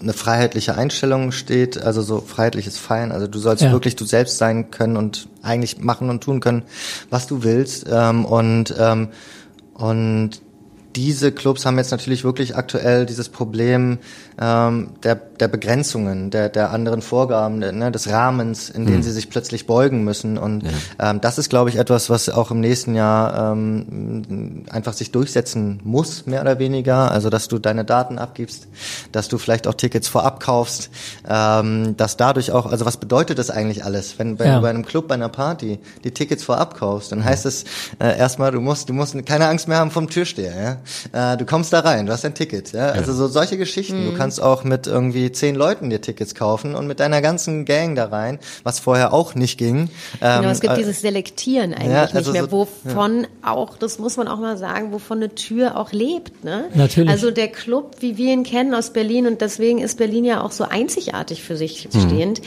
eine 0.00 0.14
freiheitliche 0.14 0.78
Einstellung 0.78 1.30
steht, 1.30 1.76
also 1.82 2.00
so 2.00 2.22
freiheitliches 2.22 2.78
Feiern. 2.78 3.12
Also 3.12 3.26
du 3.26 3.38
sollst 3.38 3.62
Ja. 3.62 3.72
wirklich 3.72 3.96
du 3.96 4.06
selbst 4.06 4.38
sein 4.38 4.70
können 4.70 4.96
und 4.96 5.28
eigentlich 5.42 5.76
machen 5.78 6.08
und 6.08 6.22
tun 6.24 6.40
können, 6.40 6.62
was 7.10 7.26
du 7.26 7.42
willst. 7.42 7.84
Ähm, 7.92 8.24
und 8.24 8.74
ähm, 8.78 9.08
und 9.74 10.40
diese 10.96 11.32
Clubs 11.32 11.66
haben 11.66 11.78
jetzt 11.78 11.90
natürlich 11.90 12.24
wirklich 12.24 12.56
aktuell 12.56 13.06
dieses 13.06 13.28
Problem 13.28 13.98
ähm, 14.40 14.90
der, 15.02 15.14
der 15.16 15.48
Begrenzungen, 15.48 16.30
der, 16.30 16.48
der 16.48 16.70
anderen 16.70 17.02
Vorgaben, 17.02 17.58
ne, 17.58 17.90
des 17.92 18.08
Rahmens, 18.08 18.70
in 18.70 18.86
den 18.86 19.02
sie 19.02 19.12
sich 19.12 19.28
plötzlich 19.30 19.66
beugen 19.66 20.02
müssen. 20.04 20.38
Und 20.38 20.64
ähm, 20.98 21.20
das 21.20 21.38
ist, 21.38 21.50
glaube 21.50 21.70
ich, 21.70 21.76
etwas, 21.76 22.08
was 22.10 22.28
auch 22.28 22.50
im 22.50 22.60
nächsten 22.60 22.94
Jahr 22.94 23.52
ähm, 23.52 24.64
einfach 24.70 24.92
sich 24.94 25.10
durchsetzen 25.12 25.80
muss, 25.84 26.26
mehr 26.26 26.40
oder 26.40 26.58
weniger. 26.58 27.10
Also, 27.10 27.28
dass 27.30 27.48
du 27.48 27.58
deine 27.58 27.84
Daten 27.84 28.18
abgibst, 28.18 28.68
dass 29.12 29.28
du 29.28 29.38
vielleicht 29.38 29.66
auch 29.66 29.74
Tickets 29.74 30.08
vorab 30.08 30.40
kaufst, 30.40 30.90
ähm, 31.28 31.96
dass 31.96 32.16
dadurch 32.16 32.52
auch, 32.52 32.66
also 32.66 32.86
was 32.86 32.96
bedeutet 32.96 33.38
das 33.38 33.50
eigentlich 33.50 33.84
alles? 33.84 34.18
Wenn, 34.18 34.38
wenn 34.38 34.46
Ja. 34.46 34.56
du 34.56 34.62
bei 34.62 34.70
einem 34.70 34.84
Club, 34.86 35.08
bei 35.08 35.14
einer 35.14 35.28
Party 35.28 35.78
die 36.04 36.10
Tickets 36.12 36.44
vorab 36.44 36.76
kaufst, 36.78 37.12
dann 37.12 37.24
heißt 37.24 37.44
es 37.46 37.64
äh, 37.98 38.16
erstmal, 38.18 38.52
du 38.52 38.60
musst, 38.60 38.88
du 38.88 38.92
musst 38.92 39.14
keine 39.26 39.48
Angst 39.48 39.68
mehr 39.68 39.78
haben 39.78 39.90
vom 39.90 40.08
Türsteher. 40.08 40.78
Ja? 41.12 41.32
Äh, 41.34 41.36
du 41.36 41.44
kommst 41.44 41.72
da 41.72 41.80
rein, 41.80 42.06
du 42.06 42.12
hast 42.12 42.24
ein 42.24 42.34
Ticket. 42.34 42.72
Ja? 42.72 42.88
Also 42.90 43.12
so 43.12 43.28
solche 43.28 43.56
Geschichten. 43.58 44.06
Du 44.06 44.12
kannst 44.16 44.29
auch 44.38 44.62
mit 44.62 44.86
irgendwie 44.86 45.32
zehn 45.32 45.56
Leuten 45.56 45.90
dir 45.90 46.00
Tickets 46.00 46.34
kaufen 46.36 46.74
und 46.76 46.86
mit 46.86 47.00
deiner 47.00 47.20
ganzen 47.22 47.64
Gang 47.64 47.96
da 47.96 48.04
rein, 48.06 48.38
was 48.62 48.78
vorher 48.78 49.12
auch 49.12 49.34
nicht 49.34 49.58
ging. 49.58 49.88
Genau, 50.20 50.42
Ähm, 50.42 50.48
es 50.50 50.60
gibt 50.60 50.74
äh, 50.74 50.76
dieses 50.76 51.00
Selektieren 51.00 51.74
eigentlich 51.74 51.90
ja, 51.92 52.02
also 52.02 52.18
nicht 52.18 52.32
mehr, 52.32 52.44
so- 52.44 52.50
wovon 52.52 53.26
auch, 53.42 53.76
das 53.78 53.98
muss 53.98 54.16
man 54.16 54.28
auch 54.28 54.38
mal 54.38 54.56
sagen, 54.58 54.92
wovon 54.92 55.16
eine 55.18 55.34
Tür 55.34 55.76
auch 55.76 55.90
lebt. 55.92 56.44
Ne? 56.44 56.66
Natürlich. 56.74 57.10
Also 57.10 57.30
der 57.30 57.48
Club, 57.48 57.96
wie 58.00 58.16
wir 58.18 58.32
ihn 58.32 58.44
kennen 58.44 58.74
aus 58.74 58.90
Berlin, 58.92 59.26
und 59.26 59.40
deswegen 59.40 59.78
ist 59.80 59.96
Berlin 59.98 60.24
ja 60.26 60.42
auch 60.42 60.52
so 60.52 60.64
einzigartig 60.64 61.42
für 61.42 61.56
sich 61.56 61.88
stehend, 61.90 62.42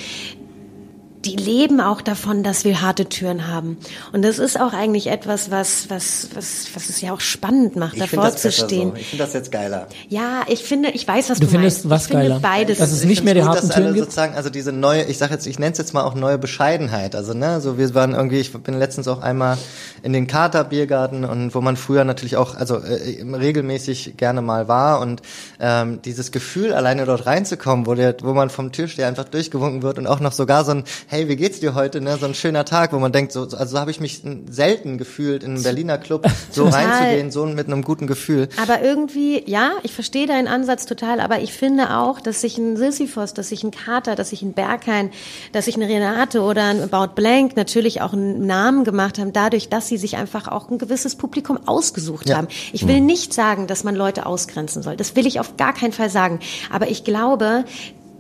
die 1.26 1.36
leben 1.36 1.80
auch 1.80 2.02
davon, 2.02 2.44
dass 2.44 2.66
wir 2.66 2.82
harte 2.82 3.06
Türen 3.08 3.48
haben. 3.48 3.78
Und 4.12 4.24
das 4.24 4.40
ist 4.40 4.60
auch 4.60 4.74
eigentlich 4.74 5.08
etwas, 5.08 5.52
was, 5.52 5.90
was, 5.90 6.30
was, 6.36 6.68
was 6.74 6.90
es 6.90 7.00
ja 7.02 7.14
auch 7.14 7.22
spannend 7.22 7.76
macht, 7.76 7.96
ich 7.96 8.02
davor 8.02 8.36
zu 8.36 8.52
stehen. 8.52 8.92
So. 8.92 8.96
Ich 8.98 9.08
finde 9.08 9.24
das 9.24 9.34
jetzt 9.34 9.52
geiler. 9.52 9.88
Ja, 10.10 10.42
ich 10.48 10.64
finde, 10.64 10.90
ich 10.90 11.08
weiß, 11.08 11.30
was 11.30 11.40
Du 11.40 11.46
du, 11.46 11.52
findest 11.52 11.86
meinst. 11.86 11.90
was 11.90 12.02
ich 12.04 12.08
finde 12.10 12.24
geiler? 12.28 12.40
Beides. 12.42 12.78
Dass 12.80 12.92
es 12.92 13.02
Ich 13.02 13.08
nicht 13.08 13.24
mehr 13.24 13.34
die 13.34 13.44
harten 13.44 13.70
Türen 13.70 13.94
gibt? 13.94 14.06
sozusagen, 14.06 14.36
also 14.36 14.50
diese 14.50 14.72
neue, 14.74 15.04
ich 15.04 15.18
sag 15.18 15.32
jetzt, 15.32 15.48
ich 15.48 15.60
nenne 15.60 15.72
es 15.72 15.78
jetzt 15.78 15.94
mal 15.94 16.04
auch 16.04 16.16
neue 16.16 16.38
Bescheidenheit. 16.38 17.16
Also 17.16 17.34
ne, 17.34 17.62
so 17.62 17.78
wir 17.78 17.94
waren 17.96 18.14
irgendwie, 18.14 18.40
ich 18.40 18.52
bin 18.52 18.78
letztens 18.78 19.08
auch 19.08 19.22
einmal 19.22 19.58
in 20.02 20.12
den 20.14 20.28
Kater 20.28 20.64
Biergarten 20.66 21.24
und 21.24 21.56
wo 21.56 21.62
man 21.62 21.78
früher 21.78 22.04
natürlich 22.04 22.36
auch, 22.36 22.56
also 22.56 22.78
äh, 22.80 23.24
regelmäßig 23.24 24.18
gerne 24.18 24.42
mal 24.42 24.68
war 24.68 25.00
und 25.00 25.22
ähm, 25.60 26.02
dieses 26.04 26.32
Gefühl, 26.32 26.74
alleine 26.74 27.06
dort 27.06 27.26
reinzukommen, 27.26 27.86
wo 27.86 27.94
der, 27.94 28.16
wo 28.22 28.34
man 28.34 28.50
vom 28.50 28.72
Türsteher 28.72 29.08
einfach 29.08 29.26
durchgewunken 29.26 29.84
wird 29.84 29.98
und 29.98 30.08
auch 30.08 30.20
noch 30.20 30.34
sogar 30.34 30.66
so 30.66 30.72
ein 30.72 30.84
hey, 31.14 31.30
wie 31.30 31.36
geht's 31.36 31.60
dir 31.60 31.76
heute? 31.76 32.02
Ne? 32.02 32.18
So 32.18 32.26
ein 32.26 32.34
schöner 32.34 32.66
Tag, 32.66 32.92
wo 32.92 32.98
man 32.98 33.12
denkt, 33.12 33.32
so, 33.34 33.42
also 33.42 33.66
so 33.66 33.80
habe 33.80 33.92
ich 33.92 34.00
mich 34.00 34.24
selten 34.50 34.98
gefühlt 34.98 35.44
in 35.44 35.52
einem 35.52 35.62
Berliner 35.64 36.00
Club, 36.00 36.26
so 36.52 36.66
Total. 36.66 36.86
reinzugehen, 36.88 37.30
so 37.30 37.46
mit 37.46 37.68
einem 37.68 37.84
guten 37.84 38.08
Gefühl. 38.08 38.50
Aber 38.60 38.82
irgendwie, 38.82 39.44
ja, 39.48 39.74
ich 39.84 39.94
verstehe 39.94 40.26
deinen 40.26 40.48
Ansatz 40.48 40.88
total, 40.88 41.20
aber 41.20 41.40
ich 41.40 41.54
finde 41.54 41.96
auch, 41.98 42.20
dass 42.20 42.42
sich 42.42 42.58
ein 42.58 42.78
Sisyphos, 42.78 43.36
dass 43.36 43.50
sich 43.50 43.64
ein 43.64 43.70
Kater, 43.70 44.16
dass 44.16 44.32
sich 44.32 44.42
ein 44.42 44.54
Berghain, 44.54 45.12
dass 45.52 45.66
sich 45.66 45.76
eine 45.76 45.88
Renate 45.88 46.42
oder 46.42 46.64
ein 46.64 46.82
About 46.82 47.14
Blank 47.14 47.56
natürlich 47.56 48.02
auch 48.02 48.14
einen 48.14 48.48
Namen 48.48 48.84
gemacht 48.84 49.20
haben, 49.20 49.34
dadurch, 49.34 49.70
dass 49.70 49.88
sie 49.88 49.98
sich 49.98 50.18
einfach 50.18 50.48
auch 50.48 50.72
ein 50.72 50.80
gewisses 50.80 51.16
Publikum 51.16 51.60
ausgesucht 51.68 52.28
Ja. 52.28 52.38
haben. 52.38 52.48
Ich 52.72 52.88
will 52.88 53.02
nicht 53.02 53.36
sagen, 53.36 53.68
dass 53.68 53.84
man 53.84 53.96
Leute 53.96 54.26
ausgrenzen 54.26 54.82
soll. 54.82 54.98
Das 54.98 55.16
will 55.16 55.28
ich 55.28 55.40
auf 55.40 55.58
gar 55.58 55.76
keinen 55.76 55.94
Fall 55.94 56.10
sagen. 56.10 56.40
Aber 56.72 56.90
ich 56.90 57.04
glaube, 57.04 57.66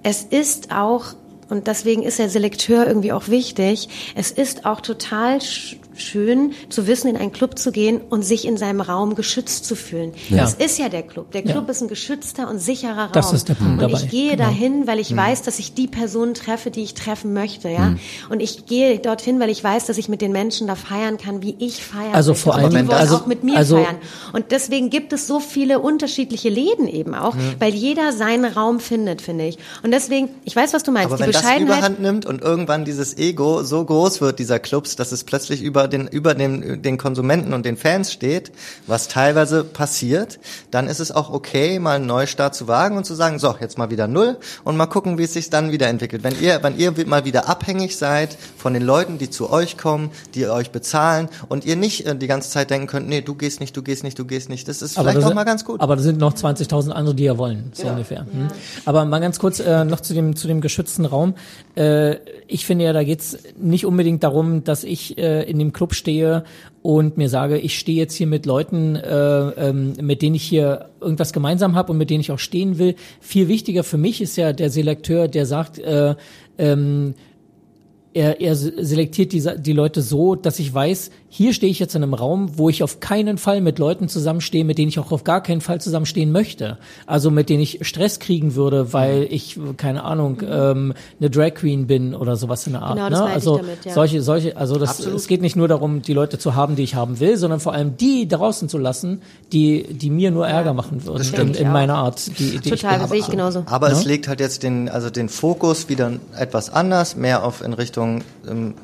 es 0.04 0.22
ist 0.22 0.72
auch 0.72 1.16
und 1.50 1.68
deswegen 1.68 2.04
ist 2.04 2.20
der 2.20 2.30
Selekteur 2.30 2.88
irgendwie 2.88 3.12
auch 3.12 3.28
wichtig. 3.28 3.90
Es 4.16 4.32
ist 4.32 4.66
auch 4.66 4.82
total 4.82 5.42
sch 5.42 5.78
schön 5.96 6.54
zu 6.70 6.88
wissen, 6.88 7.08
in 7.08 7.18
einen 7.18 7.32
Club 7.32 7.58
zu 7.60 7.72
gehen 7.72 8.02
und 8.10 8.24
sich 8.24 8.46
in 8.46 8.58
seinem 8.58 8.82
Raum 8.82 9.16
geschützt 9.16 9.66
zu 9.66 9.76
fühlen. 9.76 10.14
Ja. 10.30 10.38
Das 10.38 10.54
ist 10.56 10.78
ja 10.80 10.90
der 10.90 11.04
Club. 11.04 11.32
Der 11.32 11.42
Club 11.44 11.66
Ja. 11.66 11.72
ist 11.72 11.82
ein 11.82 11.88
geschützter 11.88 12.50
und 12.50 12.60
sicherer 12.60 13.04
Raum. 13.06 13.12
Das 13.14 13.34
ist 13.34 13.50
der 13.50 13.56
Punkt 13.56 13.74
und 13.74 13.92
dabei. 13.92 14.04
ich 14.04 14.10
gehe 14.10 14.32
Genau. 14.32 14.44
dahin, 14.46 14.88
weil 14.88 15.00
ich 15.00 15.16
weiß, 15.16 15.42
dass 15.44 15.60
ich 15.60 15.74
die 15.74 15.88
Personen 15.88 16.34
treffe, 16.34 16.72
die 16.72 16.82
ich 16.84 16.94
treffen 16.94 17.34
möchte, 17.34 17.70
ja. 17.70 17.96
Und 18.30 18.40
ich 18.42 18.66
gehe 18.66 19.00
dorthin, 19.00 19.40
weil 19.40 19.50
ich 19.50 19.64
weiß, 19.64 19.86
dass 19.86 19.98
ich 19.98 20.10
mit 20.10 20.22
den 20.22 20.32
Menschen 20.32 20.68
da 20.68 20.76
feiern 20.76 21.18
kann, 21.18 21.42
wie 21.42 21.56
ich 21.60 21.84
feiern 21.84 22.14
Also 22.14 22.34
vor 22.34 22.56
allem- 22.56 22.70
die 22.70 22.76
wollen 22.78 22.90
also- 22.92 23.16
auch 23.18 23.26
mit 23.26 23.44
mir 23.44 23.58
also- 23.58 23.78
feiern. 23.78 23.98
Und 24.34 24.46
deswegen 24.52 24.90
gibt 24.90 25.14
es 25.14 25.28
so 25.28 25.40
viele 25.40 25.80
unterschiedliche 25.80 26.50
Läden 26.50 26.88
eben 26.88 27.14
auch, 27.16 27.36
weil 27.60 27.74
jeder 27.74 28.12
seinen 28.14 28.46
Raum 28.46 28.80
findet, 28.80 29.22
finde 29.22 29.46
ich. 29.48 29.58
Und 29.84 29.92
deswegen, 29.92 30.30
ich 30.44 30.56
weiß, 30.56 30.74
was 30.74 30.84
du 30.84 30.92
meinst. 30.92 31.08
Aber 31.08 31.18
die 31.18 31.24
wenn 31.24 31.32
das 31.32 31.42
Bescheidenheit. 31.42 31.78
Überhand 31.80 32.00
nimmt 32.02 32.26
und 32.26 32.42
irgendwann 32.42 32.86
dieses 32.86 33.18
Ego 33.18 33.64
so 33.64 33.84
groß 33.84 34.22
wird, 34.22 34.40
dieser 34.40 34.60
Clubs, 34.60 34.96
dass 34.96 35.12
es 35.12 35.24
plötzlich 35.24 35.62
über 35.62 35.83
den, 35.88 36.08
über 36.08 36.36
den, 36.36 36.82
den 36.82 36.98
Konsumenten 36.98 37.54
und 37.54 37.66
den 37.66 37.78
Fans 37.78 38.12
steht, 38.12 38.52
was 38.88 39.08
teilweise 39.08 39.64
passiert, 39.64 40.40
dann 40.72 40.88
ist 40.88 41.00
es 41.00 41.12
auch 41.12 41.32
okay, 41.32 41.80
mal 41.80 41.96
einen 41.96 42.06
Neustart 42.06 42.56
zu 42.56 42.68
wagen 42.68 42.98
und 42.98 43.06
zu 43.06 43.16
sagen, 43.16 43.40
so, 43.40 43.56
jetzt 43.60 43.78
mal 43.78 43.90
wieder 43.90 44.08
null 44.08 44.38
und 44.64 44.78
mal 44.78 44.88
gucken, 44.88 45.18
wie 45.18 45.24
es 45.24 45.34
sich 45.34 45.50
dann 45.50 45.72
wieder 45.72 45.88
entwickelt. 45.88 46.24
Wenn 46.24 46.40
ihr, 46.42 46.62
wenn 46.64 46.78
ihr 46.78 46.94
mal 47.08 47.26
wieder 47.26 47.50
abhängig 47.50 47.98
seid 47.98 48.38
von 48.58 48.74
den 48.74 48.84
Leuten, 48.84 49.18
die 49.18 49.30
zu 49.30 49.52
euch 49.52 49.78
kommen, 49.78 50.12
die 50.36 50.48
euch 50.48 50.72
bezahlen 50.72 51.30
und 51.50 51.66
ihr 51.66 51.76
nicht 51.76 52.06
äh, 52.06 52.16
die 52.16 52.28
ganze 52.28 52.50
Zeit 52.50 52.70
denken 52.70 52.88
könnt, 52.88 53.10
nee, 53.10 53.22
du 53.22 53.36
gehst 53.36 53.60
nicht, 53.60 53.76
du 53.76 53.82
gehst 53.82 54.04
nicht, 54.04 54.20
du 54.20 54.26
gehst 54.26 54.50
nicht, 54.50 54.68
das 54.68 54.82
ist 54.82 54.98
vielleicht 54.98 55.22
da 55.22 55.28
auch 55.28 55.34
mal 55.34 55.44
ganz 55.44 55.66
gut. 55.66 55.82
Aber 55.82 55.96
da 55.96 56.02
sind 56.02 56.20
noch 56.20 56.34
20.000 56.34 56.92
andere, 56.92 57.16
die 57.16 57.24
ja 57.24 57.38
wollen, 57.38 57.72
so 57.74 57.88
ungefähr. 57.88 58.22
Hm. 58.22 58.50
Aber 58.86 59.06
mal 59.06 59.20
ganz 59.20 59.40
kurz 59.40 59.60
äh, 59.60 59.84
noch 59.86 60.02
zu 60.02 60.14
dem 60.14 60.36
zu 60.36 60.48
dem 60.48 60.62
geschützten 60.62 61.06
Raum. 61.06 61.36
Äh, 61.76 62.18
ich 62.48 62.66
finde 62.66 62.86
ja, 62.86 62.94
da 62.94 63.04
geht's 63.04 63.38
nicht 63.58 63.86
unbedingt 63.86 64.24
darum, 64.24 64.64
dass 64.64 64.84
ich 64.84 65.18
äh, 65.18 65.44
in 65.44 65.60
dem 65.60 65.73
Club 65.74 65.94
stehe 65.94 66.44
und 66.82 67.18
mir 67.18 67.30
sage, 67.30 67.58
ich 67.58 67.78
stehe 67.78 67.98
jetzt 67.98 68.14
hier 68.14 68.28
mit 68.28 68.46
Leuten, 68.46 68.96
äh, 68.96 69.70
ähm, 69.70 69.94
mit 70.02 70.22
denen 70.22 70.36
ich 70.36 70.44
hier 70.44 70.90
irgendwas 71.02 71.34
gemeinsam 71.34 71.76
habe 71.76 71.92
und 71.92 71.98
mit 71.98 72.10
denen 72.10 72.22
ich 72.22 72.32
auch 72.32 72.40
stehen 72.40 72.78
will. 72.78 72.96
Viel 73.20 73.48
wichtiger 73.48 73.84
für 73.84 73.98
mich 73.98 74.22
ist 74.22 74.36
ja 74.36 74.54
der 74.54 74.70
Selekteur, 74.70 75.28
der 75.28 75.46
sagt, 75.46 75.80
äh, 75.80 76.16
ähm, 76.58 77.16
er, 78.14 78.40
er 78.42 78.56
selektiert 78.56 79.34
die, 79.34 79.44
die 79.58 79.74
Leute 79.74 80.02
so, 80.02 80.36
dass 80.36 80.60
ich 80.60 80.74
weiß, 80.74 81.10
hier 81.36 81.52
stehe 81.52 81.72
ich 81.72 81.80
jetzt 81.80 81.96
in 81.96 82.04
einem 82.04 82.14
Raum, 82.14 82.60
wo 82.60 82.70
ich 82.70 82.84
auf 82.84 83.00
keinen 83.00 83.40
Fall 83.40 83.60
mit 83.60 83.80
Leuten 83.80 84.08
zusammenstehe, 84.08 84.64
mit 84.64 84.78
denen 84.78 84.90
ich 84.90 85.00
auch 85.00 85.12
auf 85.12 85.24
gar 85.24 85.42
keinen 85.42 85.62
Fall 85.62 85.82
zusammenstehen 85.82 86.32
möchte. 86.32 86.78
Also 87.08 87.32
mit 87.32 87.50
denen 87.50 87.64
ich 87.64 87.80
Stress 87.82 88.20
kriegen 88.20 88.54
würde, 88.54 88.94
weil 88.94 89.26
ich, 89.32 89.60
keine 89.78 90.04
Ahnung, 90.04 90.44
ähm, 90.48 90.94
eine 91.20 91.32
Drag 91.32 91.56
Queen 91.56 91.88
bin 91.88 92.14
oder 92.14 92.36
sowas 92.36 92.68
in 92.68 92.74
der 92.74 92.84
Art. 92.84 92.98
Genau, 92.98 93.10
das 93.10 93.18
ne? 93.18 93.26
meinte 93.26 93.40
ich 93.40 93.48
Also 93.48 93.58
damit, 93.58 93.84
ja. 93.84 93.94
solche, 93.94 94.22
solche, 94.22 94.58
also 94.58 94.78
das, 94.78 94.92
Absolut. 94.92 95.18
es 95.18 95.26
geht 95.26 95.42
nicht 95.42 95.56
nur 95.56 95.68
darum, 95.68 96.04
die 96.04 96.14
Leute 96.14 96.38
zu 96.38 96.54
haben, 96.54 96.76
die 96.76 96.84
ich 96.84 96.94
haben 96.94 97.20
will, 97.20 97.36
sondern 97.36 97.60
vor 97.60 97.74
allem 97.74 97.98
die 97.98 98.28
draußen 98.28 98.70
zu 98.70 98.78
lassen, 98.78 99.24
die, 99.52 99.88
die 99.92 100.12
mir 100.12 100.30
nur 100.30 100.48
Ärger 100.48 100.76
machen 100.76 101.04
würden 101.04 101.28
in, 101.34 101.56
in 101.56 101.64
ja. 101.64 101.72
meiner 101.72 101.96
Art, 101.96 102.28
die, 102.38 102.60
die 102.60 102.70
Total, 102.70 103.00
das 103.00 103.10
sehe 103.10 103.20
ich 103.22 103.28
genauso. 103.28 103.64
Aber 103.66 103.90
Ne? 103.90 103.96
es 103.96 104.06
legt 104.06 104.28
halt 104.28 104.40
jetzt 104.40 104.62
den, 104.62 104.88
also 104.88 105.10
den 105.10 105.30
Fokus 105.30 105.90
wieder 105.90 106.12
etwas 106.38 106.70
anders, 106.70 107.16
mehr 107.16 107.44
auf 107.44 107.64
in 107.64 107.74
Richtung, 107.74 108.22
ähm, 108.48 108.76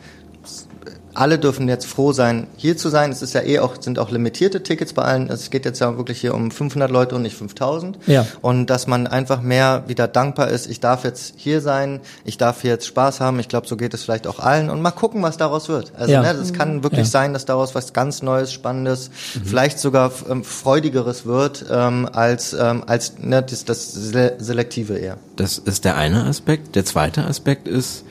alle 1.19 1.37
dürfen 1.37 1.67
jetzt 1.67 1.85
froh 1.85 2.13
sein, 2.13 2.47
hier 2.55 2.77
zu 2.77 2.87
sein. 2.87 3.11
Es 3.11 3.21
ist 3.21 3.33
ja 3.33 3.41
eh 3.41 3.59
auch, 3.59 3.81
sind 3.81 3.99
auch 3.99 4.09
limitierte 4.09 4.63
Tickets 4.63 4.93
bei 4.93 5.03
allen. 5.03 5.29
Es 5.29 5.49
geht 5.49 5.65
jetzt 5.65 5.79
ja 5.79 5.97
wirklich 5.97 6.21
hier 6.21 6.33
um 6.33 6.49
500 6.49 6.89
Leute 6.89 7.15
und 7.15 7.23
nicht 7.23 7.35
5000. 7.35 7.99
Ja. 8.07 8.25
Und 8.41 8.67
dass 8.67 8.87
man 8.87 9.05
einfach 9.05 9.41
mehr 9.41 9.83
wieder 9.87 10.07
dankbar 10.07 10.47
ist. 10.47 10.67
Ich 10.67 10.79
darf 10.79 11.03
jetzt 11.03 11.33
hier 11.35 11.59
sein. 11.59 11.99
Ich 12.23 12.37
darf 12.37 12.61
hier 12.61 12.71
jetzt 12.71 12.87
Spaß 12.87 13.19
haben. 13.19 13.37
Ich 13.39 13.49
glaube, 13.49 13.67
so 13.67 13.75
geht 13.75 13.93
es 13.93 14.03
vielleicht 14.03 14.27
auch 14.27 14.39
allen. 14.39 14.69
Und 14.69 14.81
mal 14.81 14.91
gucken, 14.91 15.21
was 15.21 15.35
daraus 15.35 15.67
wird. 15.67 15.91
Also, 15.97 16.13
Ja. 16.13 16.21
ne, 16.21 16.33
das 16.33 16.53
kann 16.53 16.83
wirklich 16.83 17.07
Ja. 17.07 17.11
sein, 17.11 17.33
dass 17.33 17.43
daraus 17.43 17.75
was 17.75 17.91
ganz 17.91 18.21
Neues, 18.21 18.53
Spannendes, 18.53 19.11
vielleicht 19.43 19.77
sogar 19.79 20.11
ähm, 20.29 20.45
Freudigeres 20.45 21.25
wird, 21.25 21.65
ähm, 21.69 22.07
als, 22.13 22.53
ähm, 22.53 22.83
als 22.87 23.19
ne, 23.19 23.43
das, 23.43 23.65
das 23.65 23.93
Sele- 23.93 24.35
Selektive 24.39 24.97
eher. 24.97 25.17
Das 25.35 25.57
ist 25.57 25.83
der 25.83 25.97
eine 25.97 26.23
Aspekt. 26.23 26.75
Der 26.77 26.85
zweite 26.85 27.25
Aspekt 27.25 27.67
ist, 27.67 28.05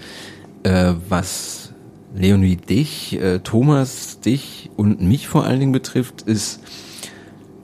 äh, 0.65 0.93
was 1.09 1.68
Leonie 2.15 2.57
dich, 2.57 3.21
äh, 3.21 3.41
Thomas 3.41 4.21
dich 4.21 4.71
und 4.77 5.01
mich 5.01 5.29
vor 5.29 5.45
allen 5.45 5.61
Dingen 5.61 5.73
betrifft, 5.73 6.23
ist, 6.23 6.61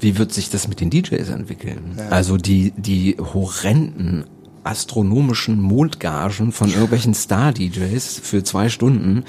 wie 0.01 0.19
wird 0.19 0.33
sich 0.33 0.51
das 0.51 0.69
mit 0.69 0.81
den 0.81 0.91
DJs 0.91 1.29
entwickeln? 1.31 1.99
Also 2.11 2.37
die, 2.37 2.73
die 2.77 3.17
horrenden 3.19 4.25
astronomischen 4.65 5.61
Mondgagen 5.61 6.53
von 6.53 6.71
irgendwelchen 6.71 7.15
Star-DJs 7.15 8.21
für 8.23 8.43
zwei 8.43 8.69
Stunden, 8.69 9.25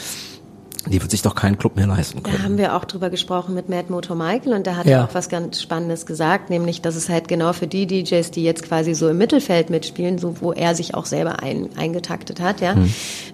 die 0.87 1.01
wird 1.01 1.11
sich 1.11 1.21
doch 1.21 1.35
kein 1.35 1.57
Club 1.57 1.75
mehr 1.75 1.87
leisten 1.87 2.21
Da 2.23 2.29
können. 2.31 2.43
haben 2.43 2.57
wir 2.57 2.75
auch 2.75 2.85
drüber 2.85 3.09
gesprochen 3.09 3.53
mit 3.55 3.69
Mad 3.69 3.85
Motor 3.91 4.15
Michael 4.15 4.53
und 4.53 4.67
da 4.67 4.75
hat 4.75 4.85
Ja. 4.85 4.97
er 4.99 5.03
auch 5.05 5.13
was 5.13 5.29
ganz 5.29 5.61
Spannendes 5.61 6.05
gesagt, 6.05 6.49
nämlich, 6.49 6.81
dass 6.81 6.95
es 6.95 7.09
halt 7.09 7.27
genau 7.27 7.53
für 7.53 7.67
die 7.67 7.87
DJs, 7.87 8.31
die 8.31 8.43
jetzt 8.43 8.63
quasi 8.63 8.93
so 8.93 9.09
im 9.09 9.17
Mittelfeld 9.17 9.69
mitspielen, 9.69 10.17
so 10.17 10.35
wo 10.41 10.51
er 10.53 10.75
sich 10.75 10.93
auch 10.95 11.05
selber 11.05 11.41
ein, 11.41 11.69
eingetaktet 11.77 12.39
hat, 12.39 12.61
ja, 12.61 12.75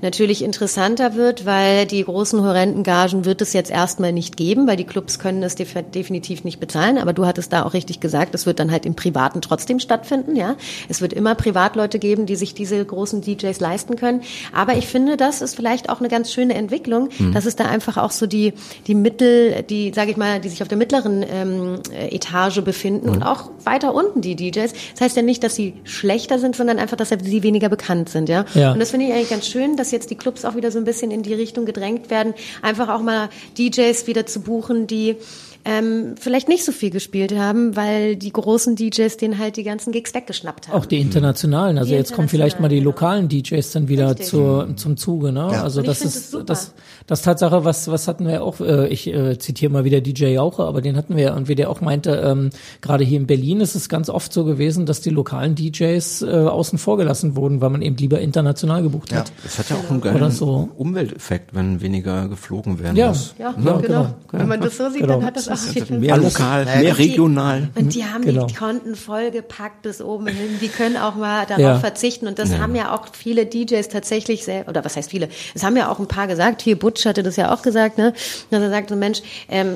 natürlich 0.02 0.44
interessanter 0.44 1.16
wird, 1.16 1.46
weil 1.46 1.86
die 1.86 2.04
großen 2.04 2.42
horrenden 2.44 2.84
Gagen 2.84 3.26
wird 3.26 3.42
es 3.42 3.54
jetzt 3.54 3.72
erstmal 3.72 4.12
nicht 4.12 4.38
geben, 4.38 4.68
weil 4.68 4.78
die 4.78 4.84
Clubs 4.86 5.20
können 5.20 5.44
es 5.44 5.56
def 5.56 5.74
definitiv 5.94 6.44
nicht 6.44 6.60
bezahlen, 6.60 6.98
aber 6.98 7.14
du 7.14 7.26
hattest 7.26 7.54
da 7.54 7.64
auch 7.64 7.74
richtig 7.74 8.00
gesagt, 8.00 8.36
es 8.36 8.46
wird 8.46 8.60
dann 8.60 8.72
halt 8.72 8.86
im 8.86 8.96
Privaten 8.96 9.42
trotzdem 9.42 9.80
stattfinden, 9.80 10.36
ja. 10.36 10.56
Es 10.90 11.02
wird 11.02 11.14
immer 11.14 11.36
Privatleute 11.36 12.00
geben, 12.00 12.26
die 12.26 12.36
sich 12.36 12.54
diese 12.54 12.84
großen 12.84 13.22
DJs 13.22 13.60
leisten 13.60 13.96
können, 13.96 14.22
aber 14.54 14.76
ich 14.76 14.88
finde, 14.88 15.18
das 15.18 15.42
ist 15.42 15.56
vielleicht 15.56 15.90
auch 15.90 16.00
eine 16.00 16.10
ganz 16.10 16.32
schöne 16.32 16.54
Entwicklung, 16.56 17.10
dass 17.42 17.48
es 17.48 17.56
da 17.56 17.66
einfach 17.66 17.98
auch 17.98 18.12
so 18.12 18.28
die, 18.28 18.54
die 18.86 18.94
Mittel, 18.94 19.64
die, 19.64 19.92
sage 19.96 20.12
ich 20.12 20.18
mal, 20.18 20.40
die 20.40 20.50
sich 20.50 20.62
auf 20.62 20.68
der 20.68 20.78
mittleren 20.78 21.26
ähm, 21.28 21.80
äh, 21.92 22.16
Etage 22.16 22.62
befinden 22.62 23.10
und 23.10 23.24
auch 23.24 23.50
weiter 23.64 23.96
unten 23.96 24.22
die 24.22 24.36
DJs. 24.36 24.72
Das 24.94 25.02
heißt 25.02 25.16
ja 25.16 25.24
nicht, 25.24 25.44
dass 25.44 25.56
sie 25.56 25.74
schlechter 25.84 26.38
sind, 26.38 26.56
sondern 26.56 26.78
einfach, 26.78 26.98
dass 26.98 27.10
sie 27.10 27.44
weniger 27.44 27.70
bekannt 27.70 28.10
sind, 28.10 28.30
ja. 28.30 28.46
Ja. 28.54 28.74
Und 28.74 28.80
das 28.80 28.92
finde 28.92 29.08
ich 29.08 29.14
eigentlich 29.14 29.30
ganz 29.30 29.48
schön, 29.48 29.76
dass 29.76 29.90
jetzt 29.90 30.12
die 30.12 30.16
Clubs 30.16 30.46
auch 30.46 30.56
wieder 30.56 30.70
so 30.70 30.78
ein 30.78 30.86
bisschen 30.86 31.10
in 31.10 31.24
die 31.24 31.34
Richtung 31.34 31.66
gedrängt 31.66 32.12
werden, 32.12 32.36
einfach 32.62 32.90
auch 32.90 33.02
mal 33.02 33.30
DJs 33.58 34.06
wieder 34.06 34.28
zu 34.28 34.42
buchen, 34.42 34.86
die 34.86 35.16
ähm, 35.66 36.16
vielleicht 36.20 36.48
nicht 36.48 36.66
so 36.66 36.72
viel 36.72 36.90
gespielt 36.90 37.36
haben, 37.38 37.76
weil 37.76 38.16
die 38.16 38.32
großen 38.32 38.76
DJs 38.76 39.16
denen 39.18 39.38
halt 39.40 39.58
die 39.58 39.64
ganzen 39.64 39.92
Gigs 39.92 40.14
weggeschnappt 40.14 40.68
haben. 40.68 40.78
Auch 40.78 40.86
die 40.86 41.00
internationalen, 41.00 41.78
also 41.78 41.90
Die 41.92 41.96
jetzt 41.96 42.14
kommen 42.14 42.28
vielleicht 42.30 42.60
mal 42.60 42.68
die 42.68 42.78
internationalen, 42.78 43.28
lokalen 43.28 43.30
DJs 43.30 43.72
dann 43.72 43.88
wieder 43.88 44.10
Richtig. 44.12 44.28
zur, 44.28 44.68
zum 44.76 44.98
Zuge, 44.98 45.32
ne? 45.32 45.44
Also 45.46 45.80
Und 45.80 45.86
ich 45.86 45.90
das 46.00 46.02
ist 46.02 46.34
das 46.34 46.46
das 46.46 46.74
das 47.08 47.22
Tatsache, 47.22 47.64
was 47.66 47.88
was 47.90 48.08
hatten 48.08 48.28
wir 48.28 48.44
auch, 48.44 48.60
äh, 48.60 48.88
ich 48.90 49.08
äh, 49.08 49.38
zitiere 49.38 49.72
mal 49.72 49.84
wieder 49.86 50.02
DJ 50.02 50.26
Jauche, 50.34 50.64
aber 50.64 50.82
den 50.82 50.96
hatten 50.98 51.16
wir 51.16 51.24
ja 51.24 51.34
irgendwie, 51.34 51.56
der 51.56 51.70
auch 51.70 51.82
meinte, 51.82 52.12
ähm, 52.26 52.50
gerade 52.82 53.04
hier 53.04 53.18
in 53.20 53.28
Berlin 53.28 53.62
ist 53.62 53.76
es 53.76 53.90
ganz 53.90 54.10
oft 54.10 54.32
so 54.34 54.44
gewesen, 54.46 54.86
dass 54.86 55.02
die 55.02 55.10
lokalen 55.10 55.56
DJs 55.56 56.22
äh, 56.24 56.26
außen 56.30 56.78
vor 56.80 56.98
gelassen 56.98 57.36
wurden, 57.36 57.62
weil 57.62 57.70
man 57.70 57.82
eben 57.82 57.96
lieber 57.98 58.20
international 58.20 58.82
gebucht 58.84 59.14
hat. 59.14 59.32
Das 59.44 59.60
hat 59.60 59.70
ja 59.70 59.76
auch 59.78 59.90
einen 59.90 60.02
geilen 60.02 60.32
so. 60.32 60.70
Umwelteffekt, 60.78 61.54
wenn 61.54 61.82
weniger 61.82 62.28
geflogen 62.28 62.80
werden 62.80 62.96
Ja. 62.98 63.10
muss. 63.10 63.34
ja, 63.38 63.54
Ja, 63.64 63.78
genau. 63.78 63.80
genau. 63.82 64.16
Wenn 64.32 64.48
man 64.48 64.62
das 64.62 64.78
so 64.78 64.90
sieht, 64.90 65.02
Genau. 65.02 65.16
dann 65.16 65.26
hat 65.26 65.36
das 65.38 65.48
jeden 65.74 65.86
Fall 65.88 66.00
Mehr 66.00 66.18
lokal, 66.18 66.66
Naja, 66.66 66.82
mehr 66.82 66.92
Und 66.92 66.98
die- 67.00 67.04
regional. 67.10 67.70
Und 67.76 67.94
die 67.96 68.06
haben 68.06 68.24
Genau. 68.26 68.46
die 68.48 68.54
Konten 68.54 68.96
vollgepackt 68.96 69.82
bis 69.82 70.02
oben 70.02 70.28
hin. 70.28 70.60
Die 70.62 70.68
können 70.68 70.98
auch 70.98 71.16
mal 71.16 71.46
darauf 71.46 71.62
Ja. 71.62 71.80
verzichten. 71.80 72.28
Und 72.28 72.40
das 72.40 72.58
haben 72.58 72.76
ja 72.76 72.94
auch 72.96 73.08
viele 73.14 73.46
DJs 73.46 73.88
tatsächlich 73.90 74.44
sehr, 74.44 74.68
oder 74.68 74.84
was 74.86 74.96
heißt 74.98 75.10
viele? 75.12 75.30
Es 75.54 75.64
haben 75.64 75.76
ja 75.78 75.90
auch 75.92 76.00
ein 76.00 76.08
paar 76.08 76.28
gesagt. 76.28 76.62
Hier 76.62 76.78
Butch 76.78 77.06
hatte 77.06 77.24
das 77.24 77.36
ja 77.36 77.54
auch 77.54 77.62
gesagt, 77.62 77.98
ne? 77.98 78.14
Dass 78.50 78.62
er 78.62 78.70
sagte, 78.70 78.96
Mensch, 78.96 79.22
ähm, 79.50 79.74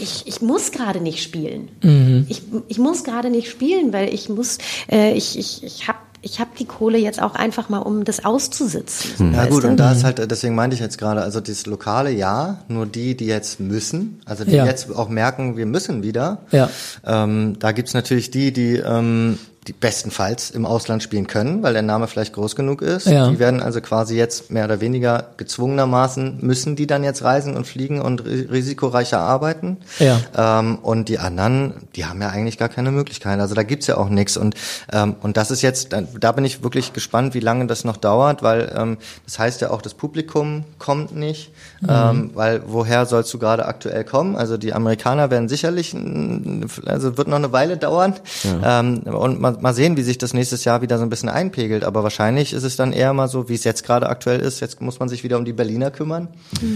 ich, 0.00 0.22
ich 0.26 0.42
muss 0.42 0.72
gerade 0.72 1.00
nicht 1.00 1.22
spielen. 1.22 1.68
Mhm. 1.82 2.26
Ich, 2.28 2.42
ich 2.68 2.78
muss 2.78 3.04
gerade 3.04 3.30
nicht 3.30 3.48
spielen, 3.50 3.92
weil 3.92 4.12
ich 4.12 4.28
muss, 4.28 4.58
äh, 4.90 5.12
ich, 5.12 5.38
ich, 5.38 5.62
ich 5.64 5.86
habe 5.88 5.98
ich 6.30 6.40
hab 6.40 6.54
die 6.56 6.64
Kohle 6.66 6.98
jetzt 6.98 7.22
auch 7.22 7.34
einfach 7.34 7.68
mal, 7.68 7.78
um 7.78 8.04
das 8.04 8.24
auszusitzen. 8.24 9.32
Ja 9.32 9.38
Weißt 9.40 9.50
gut, 9.50 9.64
du? 9.64 9.68
und 9.68 9.76
da 9.78 9.92
ist 9.92 10.04
halt, 10.04 10.30
deswegen 10.30 10.54
meinte 10.54 10.74
ich 10.74 10.80
jetzt 10.80 10.98
gerade, 10.98 11.22
also 11.22 11.40
dieses 11.40 11.66
Lokale 11.66 12.10
ja, 12.10 12.58
nur 12.68 12.86
die, 12.86 13.16
die 13.16 13.26
jetzt 13.26 13.60
müssen, 13.60 14.20
also 14.26 14.44
die 14.44 14.52
Ja. 14.52 14.66
jetzt 14.66 14.94
auch 14.94 15.08
merken, 15.08 15.56
wir 15.56 15.66
müssen 15.66 16.02
wieder. 16.02 16.38
Ja. 16.50 16.68
Ähm, 17.06 17.56
da 17.58 17.72
gibt's 17.72 17.94
natürlich 17.94 18.30
die, 18.30 18.52
die, 18.52 18.76
ähm, 18.76 19.38
die 19.68 19.74
bestenfalls 19.74 20.50
im 20.50 20.64
Ausland 20.64 21.02
spielen 21.02 21.26
können, 21.26 21.62
weil 21.62 21.74
der 21.74 21.82
Name 21.82 22.08
vielleicht 22.08 22.32
groß 22.32 22.56
genug 22.56 22.80
ist. 22.80 23.06
Ja. 23.06 23.28
Die 23.28 23.38
werden 23.38 23.62
also 23.62 23.82
quasi 23.82 24.16
jetzt 24.16 24.50
mehr 24.50 24.64
oder 24.64 24.80
weniger 24.80 25.26
gezwungenermaßen 25.36 26.38
müssen 26.40 26.74
die 26.74 26.86
dann 26.86 27.04
jetzt 27.04 27.22
reisen 27.22 27.54
und 27.54 27.66
fliegen 27.66 28.00
und 28.00 28.22
ri- 28.22 28.50
risikoreicher 28.50 29.20
arbeiten. 29.20 29.76
Ja. 29.98 30.20
Ähm, 30.36 30.78
und 30.78 31.10
die 31.10 31.18
anderen, 31.18 31.74
die 31.96 32.06
haben 32.06 32.22
ja 32.22 32.30
eigentlich 32.30 32.56
gar 32.56 32.70
keine 32.70 32.90
Möglichkeit. 32.90 33.38
Also 33.40 33.54
da 33.54 33.62
gibt's 33.62 33.86
ja 33.86 33.98
auch 33.98 34.08
nichts. 34.08 34.38
Und 34.38 34.54
ähm, 34.90 35.16
und 35.20 35.36
das 35.36 35.50
ist 35.50 35.60
jetzt, 35.60 35.92
da, 35.92 36.00
da 36.18 36.32
bin 36.32 36.46
ich 36.46 36.62
wirklich 36.62 36.94
gespannt, 36.94 37.34
wie 37.34 37.40
lange 37.40 37.66
das 37.66 37.84
noch 37.84 37.98
dauert, 37.98 38.42
weil 38.42 38.72
ähm, 38.74 38.96
das 39.26 39.38
heißt 39.38 39.60
ja 39.60 39.70
auch, 39.70 39.82
das 39.82 39.92
Publikum 39.92 40.64
kommt 40.78 41.14
nicht, 41.14 41.52
ähm, 41.86 42.30
weil 42.32 42.62
woher 42.66 43.04
sollst 43.04 43.34
du 43.34 43.38
gerade 43.38 43.66
aktuell 43.66 44.04
kommen? 44.04 44.34
Also 44.34 44.56
die 44.56 44.72
Amerikaner 44.72 45.30
werden 45.30 45.50
sicherlich, 45.50 45.94
also 46.86 47.18
wird 47.18 47.28
noch 47.28 47.36
eine 47.36 47.52
Weile 47.52 47.76
dauern. 47.76 48.14
Ähm, 48.64 49.02
und 49.02 49.40
mal, 49.40 49.57
mal 49.60 49.74
sehen, 49.74 49.96
wie 49.96 50.02
sich 50.02 50.18
das 50.18 50.34
nächstes 50.34 50.64
Jahr 50.64 50.82
wieder 50.82 50.98
so 50.98 51.02
ein 51.04 51.10
bisschen 51.10 51.28
einpegelt. 51.28 51.84
Aber 51.84 52.02
wahrscheinlich 52.02 52.52
ist 52.52 52.62
es 52.64 52.76
dann 52.76 52.92
eher 52.92 53.12
mal 53.12 53.28
so, 53.28 53.48
wie 53.48 53.54
es 53.54 53.64
jetzt 53.64 53.84
gerade 53.84 54.08
aktuell 54.08 54.40
ist. 54.40 54.60
Jetzt 54.60 54.80
muss 54.80 54.98
man 54.98 55.08
sich 55.08 55.24
wieder 55.24 55.38
um 55.38 55.44
die 55.44 55.52
Berliner 55.52 55.90
kümmern. 55.90 56.28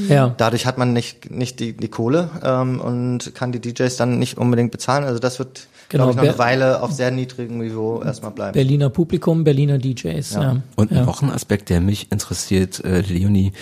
Ja. 0.08 0.34
Dadurch 0.36 0.66
hat 0.66 0.78
man 0.78 0.92
nicht, 0.92 1.30
nicht 1.30 1.60
die, 1.60 1.76
die 1.76 1.88
Kohle 1.88 2.30
ähm, 2.44 2.80
und 2.80 3.34
kann 3.34 3.52
die 3.52 3.60
DJs 3.60 3.94
dann 3.96 4.18
nicht 4.18 4.38
unbedingt 4.38 4.70
bezahlen. 4.72 5.04
Also 5.04 5.18
das 5.18 5.38
wird, 5.38 5.66
Genau, 5.88 6.04
glaube 6.04 6.12
ich, 6.12 6.16
noch 6.16 6.36
Ber- 6.36 6.44
eine 6.44 6.60
Weile 6.60 6.82
auf 6.82 6.92
sehr 6.92 7.10
niedrigem 7.10 7.58
Niveau 7.58 8.02
erstmal 8.02 8.30
bleiben. 8.30 8.54
Berliner 8.54 8.88
Publikum, 8.90 9.44
Berliner 9.44 9.78
DJs. 9.78 10.32
Ja. 10.34 10.56
Und 10.76 10.90
ja. 10.90 11.04
noch 11.04 11.22
ein 11.22 11.30
Aspekt, 11.30 11.68
der 11.68 11.80
mich 11.80 12.10
interessiert, 12.10 12.82
äh, 12.84 13.00
Leonie. 13.02 13.52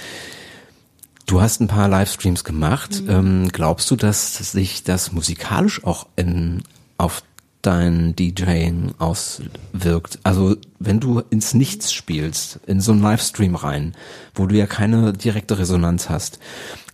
Du 1.27 1.41
hast 1.41 1.61
ein 1.61 1.69
paar 1.69 1.89
Livestreams 1.89 2.43
gemacht. 2.45 3.03
Ähm, 3.09 3.49
glaubst 3.53 3.91
du, 3.91 3.97
dass 3.97 4.37
sich 4.53 4.83
das 4.83 5.13
musikalisch 5.13 5.85
auch 5.85 6.07
in, 6.17 6.63
auf 6.99 7.23
dein 7.63 8.15
DJing 8.17 8.95
auswirkt? 8.99 10.19
Also 10.23 10.57
wenn 10.79 11.01
du 11.01 11.23
ins 11.31 11.55
Nichts 11.55 11.93
spielst, 11.93 12.61
in 12.67 12.81
so 12.81 12.93
einen 12.93 13.03
Livestream 13.03 13.55
rein, 13.55 13.95
wo 14.35 14.47
du 14.47 14.57
ja 14.57 14.67
keine 14.67 15.13
direkte 15.13 15.59
Resonanz 15.59 16.09
hast, 16.09 16.39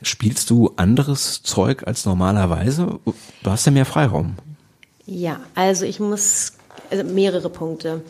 spielst 0.02 0.50
du 0.50 0.72
anderes 0.76 1.42
Zeug 1.42 1.86
als 1.86 2.04
normalerweise? 2.04 2.98
Du 3.42 3.50
hast 3.50 3.66
ja 3.66 3.72
mehr 3.72 3.86
Freiraum. 3.86 4.36
Ja, 5.06 5.40
also 5.54 5.84
ich 5.84 6.00
muss 6.00 6.52
also 6.90 7.04
mehrere 7.04 7.50
Punkte. 7.50 8.02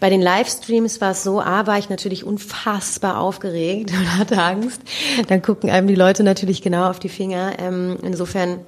Bei 0.00 0.10
den 0.10 0.20
Livestreams 0.20 1.00
war 1.00 1.12
es 1.12 1.22
so, 1.22 1.40
A, 1.40 1.66
war 1.66 1.78
ich 1.78 1.88
natürlich 1.88 2.24
unfassbar 2.24 3.18
aufgeregt 3.18 3.90
und 3.98 4.18
hatte 4.18 4.42
Angst. 4.42 4.80
Dann 5.28 5.42
gucken 5.42 5.70
einem 5.70 5.86
die 5.86 5.94
Leute 5.94 6.22
natürlich 6.22 6.62
genau 6.62 6.88
auf 6.88 6.98
die 6.98 7.08
Finger. 7.08 7.58
Ähm, 7.58 7.96
insofern 8.02 8.60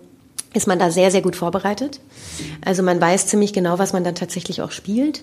ist 0.54 0.66
man 0.66 0.78
da 0.78 0.90
sehr, 0.90 1.10
sehr 1.10 1.20
gut 1.20 1.36
vorbereitet. 1.36 2.00
Also 2.64 2.82
man 2.82 2.98
weiß 3.00 3.26
ziemlich 3.26 3.52
genau, 3.52 3.78
was 3.78 3.92
man 3.92 4.02
dann 4.02 4.14
tatsächlich 4.14 4.62
auch 4.62 4.70
spielt, 4.70 5.22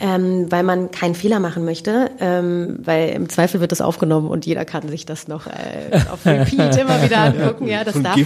ähm, 0.00 0.50
weil 0.50 0.64
man 0.64 0.90
keinen 0.90 1.14
Fehler 1.14 1.38
machen 1.38 1.64
möchte, 1.64 2.10
ähm, 2.18 2.80
weil 2.82 3.10
im 3.10 3.28
Zweifel 3.28 3.60
wird 3.60 3.70
das 3.70 3.80
aufgenommen 3.80 4.28
und 4.28 4.46
jeder 4.46 4.64
kann 4.64 4.88
sich 4.88 5.06
das 5.06 5.28
noch 5.28 5.46
äh, 5.46 5.50
auf 6.10 6.26
Repeat 6.26 6.76
immer 6.80 7.02
wieder 7.02 7.18
angucken. 7.18 7.68
Ja, 7.68 7.84
das 7.84 8.02
darf, 8.02 8.18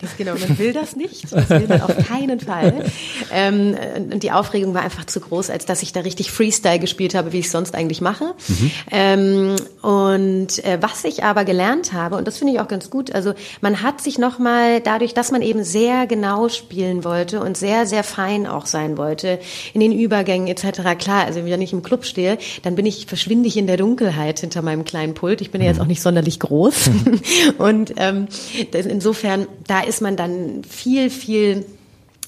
das 0.00 0.16
genau, 0.16 0.32
man 0.36 0.58
will 0.58 0.72
das 0.72 0.96
nicht, 0.96 1.30
das 1.32 1.50
will 1.50 1.66
man 1.68 1.82
auf 1.82 1.96
keinen 2.08 2.40
Fall. 2.40 2.84
Ähm, 3.30 3.76
und 4.10 4.22
die 4.22 4.32
Aufregung 4.32 4.72
war 4.72 4.82
einfach 4.82 5.04
zu 5.04 5.20
groß, 5.20 5.50
als 5.50 5.66
dass 5.66 5.82
ich 5.82 5.92
da 5.92 6.00
richtig 6.00 6.30
Freestyle 6.30 6.78
gespielt 6.78 7.14
habe, 7.14 7.32
wie 7.32 7.40
ich 7.40 7.50
sonst 7.50 7.74
eigentlich 7.74 8.00
mache. 8.00 8.34
Ähm, 8.90 9.56
und 9.82 10.64
äh, 10.64 10.78
was 10.80 11.04
ich 11.04 11.24
aber 11.24 11.44
gelernt 11.44 11.92
habe, 11.92 12.16
und 12.16 12.26
das 12.26 12.38
finde 12.38 12.54
ich 12.54 12.60
auch 12.60 12.68
ganz 12.68 12.88
gut, 12.88 13.14
also 13.14 13.34
man 13.60 13.82
hat 13.82 14.00
sich 14.00 14.18
nochmal 14.18 14.80
dadurch, 14.80 15.12
dass 15.12 15.30
man 15.30 15.42
eben 15.42 15.62
sehr 15.62 15.89
genau 16.06 16.48
spielen 16.48 17.04
wollte 17.04 17.40
und 17.40 17.56
sehr, 17.56 17.86
sehr 17.86 18.04
fein 18.04 18.46
auch 18.46 18.66
sein 18.66 18.96
wollte, 18.98 19.38
in 19.74 19.80
den 19.80 19.92
Übergängen 19.92 20.48
etc. 20.48 20.98
Klar, 20.98 21.24
also 21.26 21.44
wenn 21.44 21.62
ich 21.62 21.72
im 21.72 21.82
Club 21.82 22.04
stehe, 22.04 22.38
dann 22.62 22.74
bin 22.74 22.86
ich, 22.86 23.06
verschwinde 23.06 23.48
ich 23.48 23.56
in 23.56 23.66
der 23.66 23.76
Dunkelheit 23.76 24.40
hinter 24.40 24.62
meinem 24.62 24.84
kleinen 24.84 25.14
Pult. 25.14 25.40
Ich 25.40 25.50
bin 25.50 25.60
ja 25.60 25.68
jetzt 25.68 25.80
auch 25.80 25.86
nicht 25.86 26.02
sonderlich 26.02 26.40
groß. 26.40 26.90
und 27.58 27.94
ähm, 27.96 28.28
insofern, 28.72 29.46
da 29.66 29.80
ist 29.80 30.00
man 30.00 30.16
dann 30.16 30.62
viel, 30.64 31.10
viel 31.10 31.64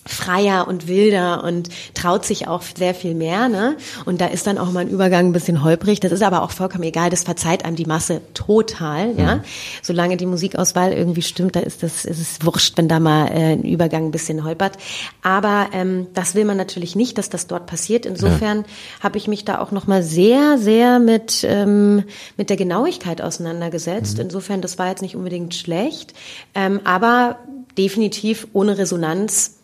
freier 0.05 0.67
und 0.67 0.89
wilder 0.89 1.45
und 1.45 1.69
traut 1.95 2.25
sich 2.25 2.49
auch 2.49 2.63
sehr 2.63 2.95
viel 2.95 3.15
mehr. 3.15 3.49
Ne? 3.49 3.77
Und 4.05 4.21
da 4.21 4.27
ist 4.27 4.47
dann 4.47 4.59
auch 4.59 4.71
mal 4.73 4.81
ein 4.81 4.89
Übergang 4.89 5.27
ein 5.27 5.33
bisschen 5.33 5.63
holprig. 5.63 6.01
Das 6.01 6.11
ist 6.11 6.23
aber 6.23 6.43
auch 6.43 6.51
vollkommen 6.51 6.85
egal. 6.85 7.11
Das 7.11 7.23
verzeiht 7.23 7.65
einem 7.65 7.77
die 7.77 7.87
Masse 7.87 8.21
total. 8.35 9.15
Ja, 9.17 9.45
solange 9.83 10.17
die 10.17 10.27
Musikauswahl 10.27 10.93
irgendwie 10.93 11.23
stimmt, 11.23 11.55
da 11.55 11.61
ist 11.61 11.83
das 11.83 12.05
ist 12.05 12.21
es 12.21 12.45
wurscht, 12.45 12.77
wenn 12.77 12.89
da 12.89 12.99
mal 12.99 13.29
äh, 13.29 13.53
ein 13.53 13.63
Übergang 13.63 14.07
ein 14.07 14.11
bisschen 14.11 14.45
holpert. 14.45 14.77
Aber 15.23 15.69
ähm, 15.73 16.09
das 16.15 16.35
will 16.35 16.45
man 16.45 16.57
natürlich 16.57 16.97
nicht, 16.97 17.19
dass 17.19 17.31
das 17.31 17.47
dort 17.47 17.67
passiert. 17.67 18.05
Insofern 18.05 18.65
habe 19.01 19.19
ich 19.19 19.29
mich 19.29 19.45
da 19.45 19.61
auch 19.61 19.71
noch 19.71 19.87
mal 19.87 20.03
sehr, 20.03 20.59
sehr 20.59 20.99
mit 20.99 21.45
ähm, 21.49 22.05
mit 22.37 22.51
der 22.51 22.57
Genauigkeit 22.57 23.23
auseinandergesetzt. 23.23 24.19
Insofern, 24.19 24.61
das 24.63 24.79
war 24.79 24.89
jetzt 24.89 25.03
nicht 25.03 25.17
unbedingt 25.17 25.55
schlecht, 25.55 26.15
ähm, 26.55 26.81
aber 26.85 27.39
definitiv 27.79 28.49
ohne 28.53 28.79
Resonanz 28.79 29.62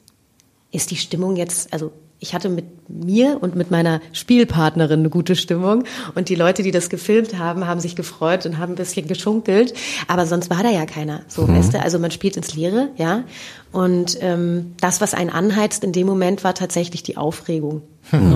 ist 0.70 0.90
die 0.90 0.96
Stimmung 0.96 1.36
jetzt, 1.36 1.72
also 1.72 1.92
ich 2.20 2.34
hatte 2.34 2.48
mit 2.48 2.64
mir 2.88 3.38
und 3.40 3.54
mit 3.54 3.70
meiner 3.70 4.00
Spielpartnerin 4.12 5.00
eine 5.00 5.10
gute 5.10 5.36
Stimmung. 5.36 5.84
Und 6.14 6.28
die 6.28 6.34
Leute, 6.34 6.62
die 6.62 6.72
das 6.72 6.88
gefilmt 6.88 7.38
haben, 7.38 7.66
haben 7.66 7.80
sich 7.80 7.94
gefreut 7.94 8.44
und 8.44 8.58
haben 8.58 8.72
ein 8.72 8.76
bisschen 8.76 9.06
geschunkelt, 9.06 9.74
aber 10.08 10.26
sonst 10.26 10.50
war 10.50 10.62
da 10.62 10.70
ja 10.70 10.84
keiner, 10.84 11.20
so 11.28 11.46
weißt 11.48 11.74
du, 11.74 11.80
also 11.80 11.98
man 11.98 12.10
spielt 12.10 12.36
ins 12.36 12.54
Leere, 12.54 12.88
ja, 12.96 13.24
und 13.70 14.16
ähm, 14.20 14.74
das, 14.80 15.00
was 15.00 15.12
einen 15.14 15.30
anheizt 15.30 15.84
in 15.84 15.92
dem 15.92 16.06
Moment, 16.06 16.42
war 16.42 16.54
tatsächlich 16.54 17.02
die 17.02 17.16
Aufregung, 17.18 17.82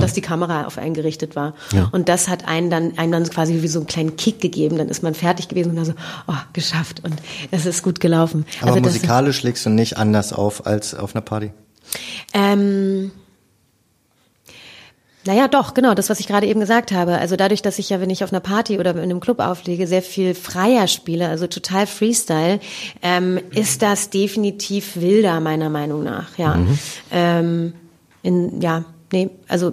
dass 0.00 0.12
die 0.12 0.20
Kamera 0.20 0.66
auf 0.66 0.76
einen 0.78 0.94
gerichtet 0.94 1.34
war. 1.34 1.54
Ja. 1.72 1.88
und 1.92 2.08
das 2.08 2.28
hat 2.28 2.46
einen 2.46 2.70
dann, 2.70 2.98
einem 2.98 3.12
dann 3.12 3.24
quasi 3.24 3.62
wie 3.62 3.68
so 3.68 3.80
einen 3.80 3.86
kleinen 3.88 4.16
Kick 4.16 4.40
gegeben, 4.40 4.76
dann 4.78 4.88
ist 4.88 5.02
man 5.02 5.14
fertig 5.14 5.48
gewesen 5.48 5.70
und 5.70 5.76
dann 5.76 5.86
so, 5.86 5.94
oh, 6.28 6.34
geschafft. 6.52 7.02
Und 7.02 7.14
es 7.50 7.66
ist 7.66 7.82
gut 7.82 7.98
gelaufen. 7.98 8.44
Aber 8.60 8.72
Also 8.72 8.82
musikalisch 8.82 9.42
legst 9.42 9.64
du 9.66 9.70
nicht 9.70 9.96
anders 9.96 10.32
auf 10.32 10.66
als 10.66 10.94
auf 10.94 11.14
einer 11.14 11.22
Party. 11.22 11.52
Ähm, 12.34 13.10
naja, 15.24 15.46
doch, 15.46 15.74
genau, 15.74 15.94
das, 15.94 16.10
was 16.10 16.18
ich 16.18 16.26
gerade 16.26 16.46
eben 16.46 16.58
gesagt 16.58 16.90
habe. 16.90 17.18
Also 17.18 17.36
dadurch, 17.36 17.62
dass 17.62 17.78
ich 17.78 17.90
ja, 17.90 18.00
wenn 18.00 18.10
ich 18.10 18.24
auf 18.24 18.32
einer 18.32 18.40
Party 18.40 18.78
oder 18.78 18.90
in 18.90 18.98
einem 18.98 19.20
Club 19.20 19.38
auflege, 19.38 19.86
sehr 19.86 20.02
viel 20.02 20.34
freier 20.34 20.88
spiele, 20.88 21.28
also 21.28 21.46
total 21.46 21.86
Freestyle, 21.86 22.58
ähm, 23.02 23.40
ist 23.50 23.82
das 23.82 24.10
definitiv 24.10 24.96
wilder, 24.96 25.38
meiner 25.40 25.70
Meinung 25.70 26.02
nach, 26.02 26.36
ja. 26.38 26.56
Ähm, 27.12 27.74
in, 28.22 28.60
ja, 28.60 28.84
nee, 29.12 29.30
also 29.46 29.72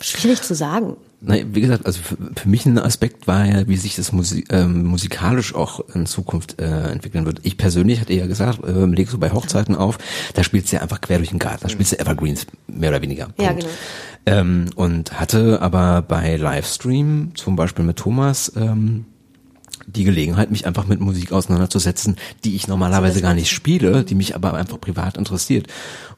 schwierig 0.00 0.42
zu 0.42 0.54
sagen. 0.54 0.96
Nein, 1.20 1.48
wie 1.52 1.60
gesagt, 1.60 1.84
also 1.84 2.00
für, 2.00 2.16
für 2.36 2.48
mich 2.48 2.64
ein 2.64 2.78
Aspekt 2.78 3.26
war 3.26 3.44
ja, 3.44 3.66
wie 3.66 3.76
sich 3.76 3.96
das 3.96 4.12
Musik, 4.12 4.52
ähm, 4.52 4.84
musikalisch 4.84 5.52
auch 5.52 5.80
in 5.92 6.06
Zukunft 6.06 6.60
äh, 6.60 6.90
entwickeln 6.90 7.26
wird. 7.26 7.40
Ich 7.42 7.56
persönlich 7.56 8.00
hatte 8.00 8.12
ja 8.12 8.26
gesagt, 8.26 8.60
ähm, 8.64 8.92
leg 8.92 9.08
so 9.08 9.18
bei 9.18 9.32
Hochzeiten 9.32 9.74
auf, 9.74 9.98
da 10.34 10.44
spielst 10.44 10.70
du 10.70 10.76
ja 10.76 10.82
einfach 10.82 11.00
quer 11.00 11.18
durch 11.18 11.30
den 11.30 11.40
Garten, 11.40 11.60
da 11.62 11.68
spielst 11.68 11.92
du 11.92 11.98
Evergreens, 11.98 12.46
mehr 12.68 12.90
oder 12.90 13.02
weniger. 13.02 13.28
Ja, 13.40 13.52
genau. 13.52 13.66
Ähm, 14.26 14.66
und 14.76 15.18
hatte 15.18 15.60
aber 15.60 16.02
bei 16.02 16.36
Livestream, 16.36 17.32
zum 17.34 17.56
Beispiel 17.56 17.84
mit 17.84 17.96
Thomas, 17.96 18.52
ähm, 18.56 19.06
die 19.94 20.04
Gelegenheit, 20.04 20.50
mich 20.50 20.66
einfach 20.66 20.86
mit 20.86 21.00
Musik 21.00 21.32
auseinanderzusetzen, 21.32 22.16
die 22.44 22.54
ich 22.56 22.68
normalerweise 22.68 23.22
gar 23.22 23.34
nicht 23.34 23.50
spiele, 23.50 24.04
die 24.04 24.14
mich 24.14 24.34
aber 24.34 24.54
einfach 24.54 24.80
privat 24.80 25.16
interessiert. 25.16 25.66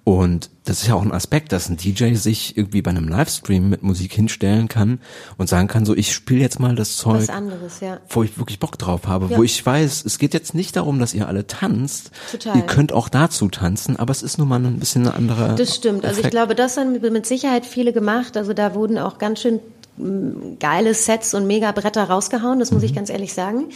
Und 0.02 0.50
das 0.64 0.80
ist 0.82 0.88
ja 0.88 0.94
auch 0.94 1.02
ein 1.02 1.12
Aspekt, 1.12 1.52
dass 1.52 1.68
ein 1.68 1.76
DJ 1.76 2.14
sich 2.14 2.56
irgendwie 2.56 2.82
bei 2.82 2.90
einem 2.90 3.06
Livestream 3.06 3.68
mit 3.68 3.82
Musik 3.82 4.12
hinstellen 4.14 4.66
kann 4.68 4.98
und 5.36 5.48
sagen 5.48 5.68
kann, 5.68 5.84
so 5.84 5.94
ich 5.94 6.12
spiele 6.12 6.40
jetzt 6.40 6.58
mal 6.58 6.74
das 6.74 6.96
Zeug, 6.96 7.28
anderes, 7.28 7.80
ja. 7.80 7.98
wo 8.08 8.22
ich 8.22 8.38
wirklich 8.38 8.58
Bock 8.58 8.78
drauf 8.78 9.06
habe, 9.06 9.26
Ja. 9.30 9.36
wo 9.38 9.42
ich 9.42 9.64
weiß, 9.64 10.04
es 10.04 10.18
geht 10.18 10.34
jetzt 10.34 10.54
nicht 10.54 10.74
darum, 10.76 10.98
dass 10.98 11.14
ihr 11.14 11.28
alle 11.28 11.46
tanzt. 11.46 12.10
Total. 12.32 12.56
Ihr 12.56 12.62
könnt 12.62 12.92
auch 12.92 13.08
dazu 13.08 13.48
tanzen, 13.48 13.96
aber 13.96 14.10
es 14.10 14.22
ist 14.22 14.38
nun 14.38 14.48
mal 14.48 14.64
ein 14.64 14.78
bisschen 14.78 15.06
ein 15.06 15.14
anderer. 15.14 15.54
Das 15.54 15.76
stimmt. 15.76 16.04
Also 16.04 16.14
ich 16.14 16.18
Effekt. 16.20 16.32
glaube, 16.32 16.54
das 16.54 16.76
haben 16.76 16.92
mit 17.00 17.26
Sicherheit 17.26 17.66
viele 17.66 17.92
gemacht. 17.92 18.36
Also 18.36 18.52
da 18.52 18.74
wurden 18.74 18.98
auch 18.98 19.18
ganz 19.18 19.40
schön 19.42 19.60
geile 20.58 20.94
Sets 20.94 21.34
und 21.34 21.46
Mega-Bretter 21.46 22.04
rausgehauen, 22.04 22.58
das 22.58 22.70
muss 22.70 22.82
ich 22.82 22.94
ganz 22.94 23.10
ehrlich 23.10 23.32
sagen. 23.34 23.66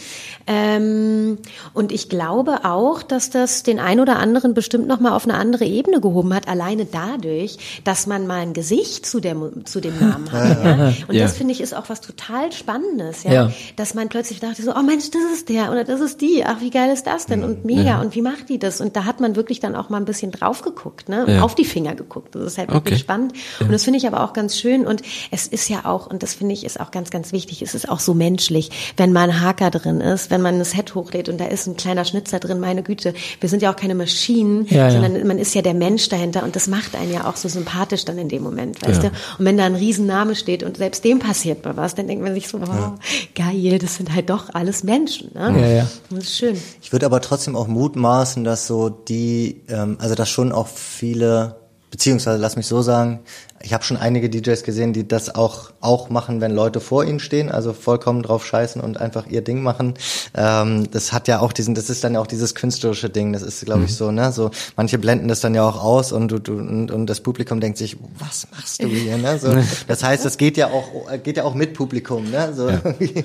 Ähm, 0.47 1.37
und 1.73 1.91
ich 1.91 2.09
glaube 2.09 2.65
auch, 2.65 3.03
dass 3.03 3.29
das 3.29 3.63
den 3.63 3.79
ein 3.79 3.99
oder 3.99 4.17
anderen 4.17 4.53
bestimmt 4.53 4.87
noch 4.87 4.99
mal 4.99 5.13
auf 5.15 5.25
eine 5.25 5.35
andere 5.35 5.65
Ebene 5.65 5.99
gehoben 6.01 6.33
hat, 6.33 6.47
alleine 6.47 6.85
dadurch, 6.85 7.81
dass 7.83 8.07
man 8.07 8.27
mal 8.27 8.41
ein 8.41 8.53
Gesicht 8.53 9.05
zu, 9.05 9.19
der, 9.19 9.35
zu 9.65 9.81
dem 9.81 9.99
Namen 9.99 10.31
hat. 10.31 10.45
Ja? 10.65 10.93
Und 11.07 11.15
Ja. 11.15 11.23
das 11.23 11.37
finde 11.37 11.53
ich 11.53 11.61
ist 11.61 11.73
auch 11.75 11.89
was 11.89 12.01
total 12.01 12.51
Spannendes, 12.51 13.23
ja? 13.23 13.31
Ja. 13.33 13.51
dass 13.75 13.93
man 13.93 14.09
plötzlich 14.09 14.39
dachte 14.39 14.61
so, 14.61 14.73
oh 14.75 14.81
Mensch, 14.81 15.09
das 15.11 15.21
ist 15.33 15.49
der 15.49 15.71
oder 15.71 15.83
das 15.83 15.99
ist 16.01 16.21
die, 16.21 16.43
ach 16.45 16.61
wie 16.61 16.69
geil 16.69 16.91
ist 16.93 17.07
das 17.07 17.25
denn 17.25 17.43
und 17.43 17.65
mega 17.65 17.99
und 18.01 18.15
wie 18.15 18.21
macht 18.21 18.49
die 18.49 18.59
das? 18.59 18.79
Und 18.81 18.95
da 18.95 19.05
hat 19.05 19.19
man 19.19 19.35
wirklich 19.35 19.59
dann 19.59 19.75
auch 19.75 19.89
mal 19.89 19.97
ein 19.97 20.05
bisschen 20.05 20.31
drauf 20.31 20.61
geguckt, 20.61 21.09
ne? 21.09 21.41
Auf 21.43 21.55
die 21.55 21.65
Finger 21.65 21.95
geguckt. 21.95 22.35
Das 22.35 22.43
ist 22.43 22.57
halt 22.57 22.69
wirklich 22.69 22.85
Okay. 22.95 23.01
spannend 23.01 23.33
und 23.59 23.71
das 23.71 23.83
finde 23.83 23.97
ich 23.97 24.07
aber 24.07 24.23
auch 24.23 24.33
ganz 24.33 24.57
schön 24.57 24.85
und 24.85 25.01
es 25.31 25.47
ist 25.47 25.67
ja 25.69 25.85
auch 25.85 26.07
und 26.15 26.23
das 26.23 26.33
finde 26.33 26.53
ich 26.53 26.63
ist 26.65 26.79
auch 26.79 26.91
ganz, 26.91 27.09
ganz 27.09 27.31
wichtig. 27.31 27.61
Es 27.61 27.75
ist 27.75 27.89
auch 27.89 27.99
so 27.99 28.13
menschlich, 28.13 28.71
wenn 28.97 29.11
mal 29.13 29.29
ein 29.29 29.41
Haker 29.41 29.69
drin 29.69 29.99
ist, 30.01 30.31
wenn 30.31 30.41
man 30.41 30.55
ein 30.55 30.63
Set 30.63 30.95
hochlädt 30.95 31.29
und 31.29 31.39
da 31.39 31.45
ist 31.45 31.67
ein 31.67 31.75
kleiner 31.75 32.05
Schnitzer 32.05 32.39
drin, 32.39 32.59
meine 32.59 32.83
Güte. 32.83 33.13
Wir 33.41 33.49
sind 33.49 33.61
ja 33.61 33.71
auch 33.71 33.75
keine 33.75 33.95
Maschinen, 33.95 34.65
Ja, 34.69 34.87
ja. 34.87 34.91
sondern 34.91 35.27
man 35.27 35.37
ist 35.37 35.53
ja 35.53 35.61
der 35.61 35.73
Mensch 35.73 36.09
dahinter 36.09 36.43
und 36.43 36.55
das 36.55 36.67
macht 36.67 36.95
einen 36.95 37.11
ja 37.13 37.29
auch 37.29 37.35
so 37.35 37.49
sympathisch 37.49 38.05
dann 38.05 38.17
in 38.17 38.29
dem 38.29 38.43
Moment, 38.43 38.81
weißt 38.81 39.03
du? 39.03 39.07
Und 39.07 39.45
wenn 39.45 39.57
da 39.57 39.65
ein 39.65 39.75
Riesenname 39.75 40.35
steht 40.35 40.63
und 40.63 40.77
selbst 40.77 41.03
dem 41.03 41.19
passiert 41.19 41.65
mal 41.65 41.75
was, 41.75 41.95
dann 41.95 42.07
denkt 42.07 42.23
man 42.23 42.33
sich 42.33 42.47
so, 42.47 42.61
wow, 42.61 42.93
geil, 43.35 43.77
das 43.79 43.95
sind 43.95 44.13
halt 44.15 44.29
doch 44.29 44.53
alles 44.53 44.83
Menschen, 44.83 45.31
ne? 45.33 45.53
Ja, 45.59 45.67
ja. 45.67 45.87
Das 46.09 46.23
ist 46.23 46.37
schön. 46.37 46.57
Ich 46.81 46.91
würde 46.93 47.05
aber 47.05 47.19
trotzdem 47.19 47.55
auch 47.57 47.67
mutmaßen, 47.67 48.43
dass 48.45 48.67
so 48.67 48.87
die, 48.89 49.63
ähm, 49.67 49.97
also 49.99 50.15
dass 50.15 50.29
schon 50.29 50.53
auch 50.53 50.67
viele, 50.67 51.57
beziehungsweise 51.95 52.37
lass 52.37 52.57
mich 52.57 52.67
so 52.67 52.81
sagen, 52.81 53.21
ich 53.61 53.73
habe 53.73 53.85
schon 53.85 53.95
einige 53.95 54.29
DJs 54.29 54.63
gesehen, 54.63 54.91
die 54.91 55.07
das 55.07 55.33
auch 55.33 55.71
auch 55.79 56.09
machen, 56.09 56.41
wenn 56.41 56.51
Leute 56.51 56.81
vor 56.81 57.05
ihnen 57.05 57.21
stehen, 57.21 57.49
also 57.49 57.71
vollkommen 57.71 58.21
drauf 58.21 58.45
scheißen 58.45 58.81
und 58.81 58.99
einfach 58.99 59.27
ihr 59.27 59.41
Ding 59.41 59.63
machen. 59.63 59.93
Ähm, 60.35 60.91
das 60.91 61.13
hat 61.13 61.29
ja 61.29 61.39
auch 61.39 61.53
diesen, 61.53 61.73
das 61.73 61.89
ist 61.89 62.03
dann 62.03 62.15
ja 62.15 62.19
auch 62.19 62.27
dieses 62.27 62.53
künstlerische 62.53 63.09
Ding. 63.09 63.31
Das 63.31 63.43
ist, 63.43 63.63
glaube 63.63 63.85
ich, 63.85 63.95
so, 63.95 64.11
ne, 64.11 64.33
so 64.33 64.51
manche 64.75 64.97
blenden 64.97 65.29
das 65.29 65.39
dann 65.39 65.55
ja 65.55 65.65
auch 65.65 65.81
aus 65.81 66.11
und 66.11 66.27
du, 66.27 66.39
du 66.39 66.57
und, 66.57 66.91
und 66.91 67.05
das 67.07 67.21
Publikum 67.21 67.61
denkt 67.61 67.77
sich, 67.77 67.95
was 68.19 68.45
machst 68.51 68.83
du 68.83 68.87
hier, 68.87 69.17
ne? 69.17 69.39
So, 69.39 69.55
das 69.87 70.03
heißt, 70.03 70.25
es 70.25 70.35
geht 70.35 70.57
ja 70.57 70.67
auch 70.67 70.89
geht 71.23 71.37
ja 71.37 71.45
auch 71.45 71.55
mit 71.55 71.75
Publikum, 71.75 72.29
ne? 72.29 72.51
So, 72.53 72.67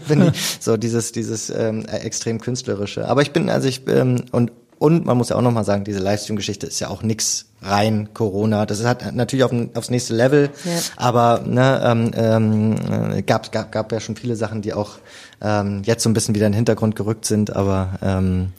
finde 0.07 0.29
ich, 0.33 0.59
so 0.61 0.77
dieses 0.77 1.11
dieses 1.11 1.51
ähm, 1.51 1.87
extrem 1.87 2.41
künstlerische. 2.41 3.09
Aber 3.09 3.23
ich 3.23 3.33
bin 3.33 3.51
also 3.51 3.67
ich 3.67 3.83
ähm, 3.89 4.27
und 4.31 4.53
und 4.79 5.05
man 5.07 5.19
muss 5.19 5.31
ja 5.31 5.37
auch 5.37 5.43
nochmal 5.43 5.65
sagen, 5.65 5.83
diese 5.83 5.99
Livestream-Geschichte 5.99 6.69
ist 6.69 6.79
ja 6.79 6.89
auch 6.89 7.03
nix 7.03 7.50
rein 7.63 8.09
Corona. 8.15 8.67
Das 8.67 8.85
hat 8.85 9.15
natürlich 9.15 9.45
auf, 9.45 9.53
aufs 9.75 9.91
nächste 9.91 10.15
Level, 10.15 10.51
Ja. 10.65 10.71
aber 10.97 11.43
ne, 11.45 11.81
ähm, 11.85 12.11
ähm, 12.15 12.77
äh, 13.19 13.23
gab, 13.23 13.53
gab, 13.53 13.73
gab 13.73 13.93
ja 13.93 14.01
schon 14.01 14.17
viele 14.17 14.37
Sachen, 14.37 14.63
die 14.63 14.73
auch 14.73 14.99
ähm, 15.43 15.83
jetzt 15.85 16.03
so 16.03 16.11
ein 16.11 16.15
bisschen 16.15 16.35
wieder 16.35 16.47
in 16.47 16.53
den 16.53 16.57
Hintergrund 16.57 16.97
gerückt 16.97 17.25
sind, 17.25 17.55
aber 17.57 17.99
ähm, 18.03 18.53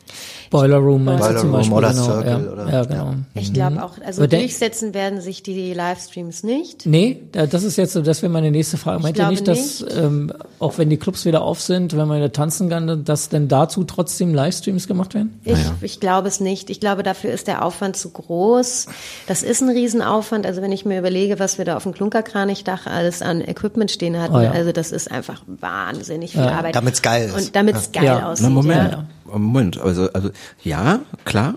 Boiler 0.49 0.77
Room 0.77 1.05
Boiler 1.05 1.37
zum 1.37 1.49
Room 1.55 1.69
Beispiel, 1.69 1.77
oder 1.77 1.89
genau. 1.91 2.03
Circle 2.03 2.29
ja. 2.45 2.51
oder- 2.51 2.69
ja, 2.71 2.83
genau. 2.83 3.05
ja. 3.05 3.15
Ich 3.35 3.53
glaube 3.53 3.83
auch, 3.83 3.93
also 4.05 4.23
Aber 4.23 4.27
durchsetzen 4.27 4.93
werden 4.93 5.21
sich 5.21 5.43
die 5.43 5.73
Livestreams 5.73 6.43
nicht. 6.43 6.85
Nee, 6.85 7.21
da- 7.31 7.45
das 7.47 7.63
ist 7.63 7.77
jetzt 7.77 7.93
so, 7.93 8.01
das 8.01 8.21
wäre 8.21 8.29
meine 8.31 8.51
nächste 8.51 8.77
Frage. 8.77 9.01
Meint 9.01 9.17
ihr 9.17 9.29
nicht, 9.29 9.47
dass 9.47 9.85
ähm, 9.95 10.33
auch 10.59 10.77
wenn 10.77 10.89
die 10.89 10.97
Clubs 10.97 11.23
wieder 11.23 11.41
auf 11.41 11.61
sind, 11.61 11.95
wenn 11.95 12.05
man 12.07 12.17
wieder 12.17 12.33
tanzen 12.33 12.67
kann, 12.69 13.05
dass 13.05 13.29
denn 13.29 13.47
dazu 13.47 13.85
trotzdem 13.85 14.33
Livestreams 14.35 14.87
gemacht 14.87 15.13
werden? 15.13 15.39
Ich, 15.45 15.57
ich 15.81 15.99
glaube 16.01 16.27
es 16.27 16.41
nicht. 16.41 16.69
Ich 16.69 16.81
glaube, 16.81 17.03
dafür 17.03 17.31
ist 17.31 17.47
der 17.47 17.63
Aufwand 17.63 17.95
zu 17.95 18.09
groß. 18.09 18.87
Das 19.27 19.43
ist 19.43 19.61
ein 19.61 19.69
Riesenaufwand. 19.69 20.45
Also 20.45 20.61
wenn 20.61 20.73
ich 20.73 20.83
mir 20.83 20.99
überlege, 20.99 21.39
was 21.39 21.57
wir 21.59 21.63
da 21.63 21.77
auf 21.77 21.83
dem 21.83 21.93
Klunkerkranich-Dach 21.93 22.87
alles 22.87 23.21
an 23.21 23.39
Equipment 23.39 23.89
stehen 23.91 24.19
hatten, 24.19 24.35
Oh 24.35 24.41
ja. 24.41 24.51
also 24.51 24.73
das 24.73 24.91
ist 24.91 25.09
einfach 25.09 25.43
wahnsinnig 25.47 26.31
viel 26.33 26.41
Arbeit. 26.41 26.70
Damit's 26.71 27.01
geil 27.01 27.27
ist. 27.27 27.33
Und 27.35 27.55
damit 27.55 27.75
es 27.75 27.91
geil 27.91 28.03
Ja. 28.05 28.29
aussieht. 28.31 28.43
Na, 28.47 28.49
Moment, 28.49 28.91
Ja. 28.91 29.05
Moment, 29.37 29.79
also, 29.79 30.11
also 30.13 30.29
ja, 30.63 30.99
klar, 31.25 31.55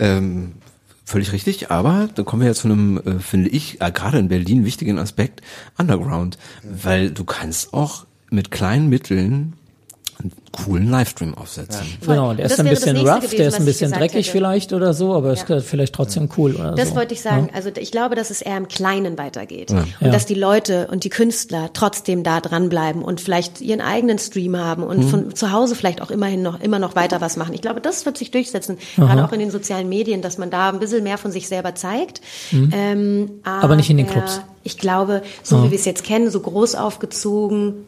ähm, 0.00 0.52
völlig 1.04 1.32
richtig, 1.32 1.70
aber 1.70 2.08
da 2.14 2.22
kommen 2.22 2.42
wir 2.42 2.48
ja 2.48 2.54
zu 2.54 2.68
einem, 2.68 2.98
äh, 2.98 3.18
finde 3.20 3.48
ich, 3.50 3.80
äh, 3.80 3.90
gerade 3.90 4.18
in 4.18 4.28
Berlin 4.28 4.64
wichtigen 4.64 4.98
Aspekt, 4.98 5.40
Underground, 5.78 6.38
weil 6.62 7.10
du 7.10 7.24
kannst 7.24 7.72
auch 7.74 8.06
mit 8.30 8.50
kleinen 8.50 8.88
Mitteln 8.88 9.54
einen 10.24 10.32
coolen 10.52 10.90
Livestream 10.90 11.34
aufsetzen. 11.34 11.82
Genau, 12.00 12.32
der 12.32 12.44
Das 12.44 12.52
ist 12.54 12.60
ein 12.60 12.68
bisschen 12.68 12.96
rough, 12.96 13.16
gewesen, 13.20 13.36
der 13.36 13.48
ist 13.48 13.54
ein 13.60 13.64
bisschen 13.64 13.92
dreckig 13.92 14.26
hätte. 14.26 14.30
vielleicht 14.30 14.72
oder 14.72 14.94
so, 14.94 15.14
aber 15.14 15.32
ist 15.32 15.44
vielleicht 15.64 15.94
trotzdem 15.94 16.28
cool 16.38 16.54
oder 16.56 16.72
Das 16.74 16.88
so. 16.90 16.96
wollte 16.96 17.12
ich 17.14 17.20
sagen. 17.20 17.50
Also 17.54 17.70
ich 17.76 17.92
glaube, 17.92 18.14
dass 18.14 18.30
es 18.30 18.40
eher 18.42 18.56
im 18.56 18.68
Kleinen 18.68 19.18
weitergeht. 19.18 19.70
Und 19.70 19.86
Ja. 20.00 20.08
dass 20.10 20.24
die 20.26 20.34
Leute 20.34 20.88
und 20.90 21.04
die 21.04 21.10
Künstler 21.10 21.70
trotzdem 21.74 22.22
da 22.22 22.40
dranbleiben 22.40 23.02
und 23.02 23.20
vielleicht 23.20 23.60
ihren 23.60 23.80
eigenen 23.82 24.18
Stream 24.18 24.56
haben 24.56 24.82
und 24.82 25.04
von 25.04 25.34
zu 25.34 25.52
Hause 25.52 25.74
vielleicht 25.74 26.00
auch 26.00 26.10
immerhin 26.10 26.42
noch, 26.42 26.60
immer 26.60 26.78
noch 26.78 26.96
weiter 26.96 27.20
was 27.20 27.36
machen. 27.36 27.52
Ich 27.54 27.60
glaube, 27.60 27.80
das 27.80 28.06
wird 28.06 28.16
sich 28.16 28.30
durchsetzen. 28.30 28.78
Gerade 28.96 29.24
auch 29.24 29.32
in 29.32 29.40
den 29.40 29.50
sozialen 29.50 29.88
Medien, 29.88 30.22
dass 30.22 30.38
man 30.38 30.50
da 30.50 30.70
ein 30.70 30.78
bisschen 30.78 31.02
mehr 31.04 31.18
von 31.18 31.30
sich 31.32 31.48
selber 31.48 31.74
zeigt. 31.74 32.20
Ähm, 32.52 32.94
Mhm. 32.94 33.30
Aber 33.44 33.76
nicht 33.76 33.90
in 33.90 33.96
den 33.98 34.06
aber 34.06 34.14
Clubs. 34.20 34.40
Ich 34.62 34.78
glaube, 34.78 35.22
so 35.42 35.62
wie 35.64 35.70
wir 35.70 35.78
es 35.78 35.84
jetzt 35.84 36.04
kennen, 36.04 36.30
so 36.30 36.40
groß 36.40 36.74
aufgezogen, 36.74 37.84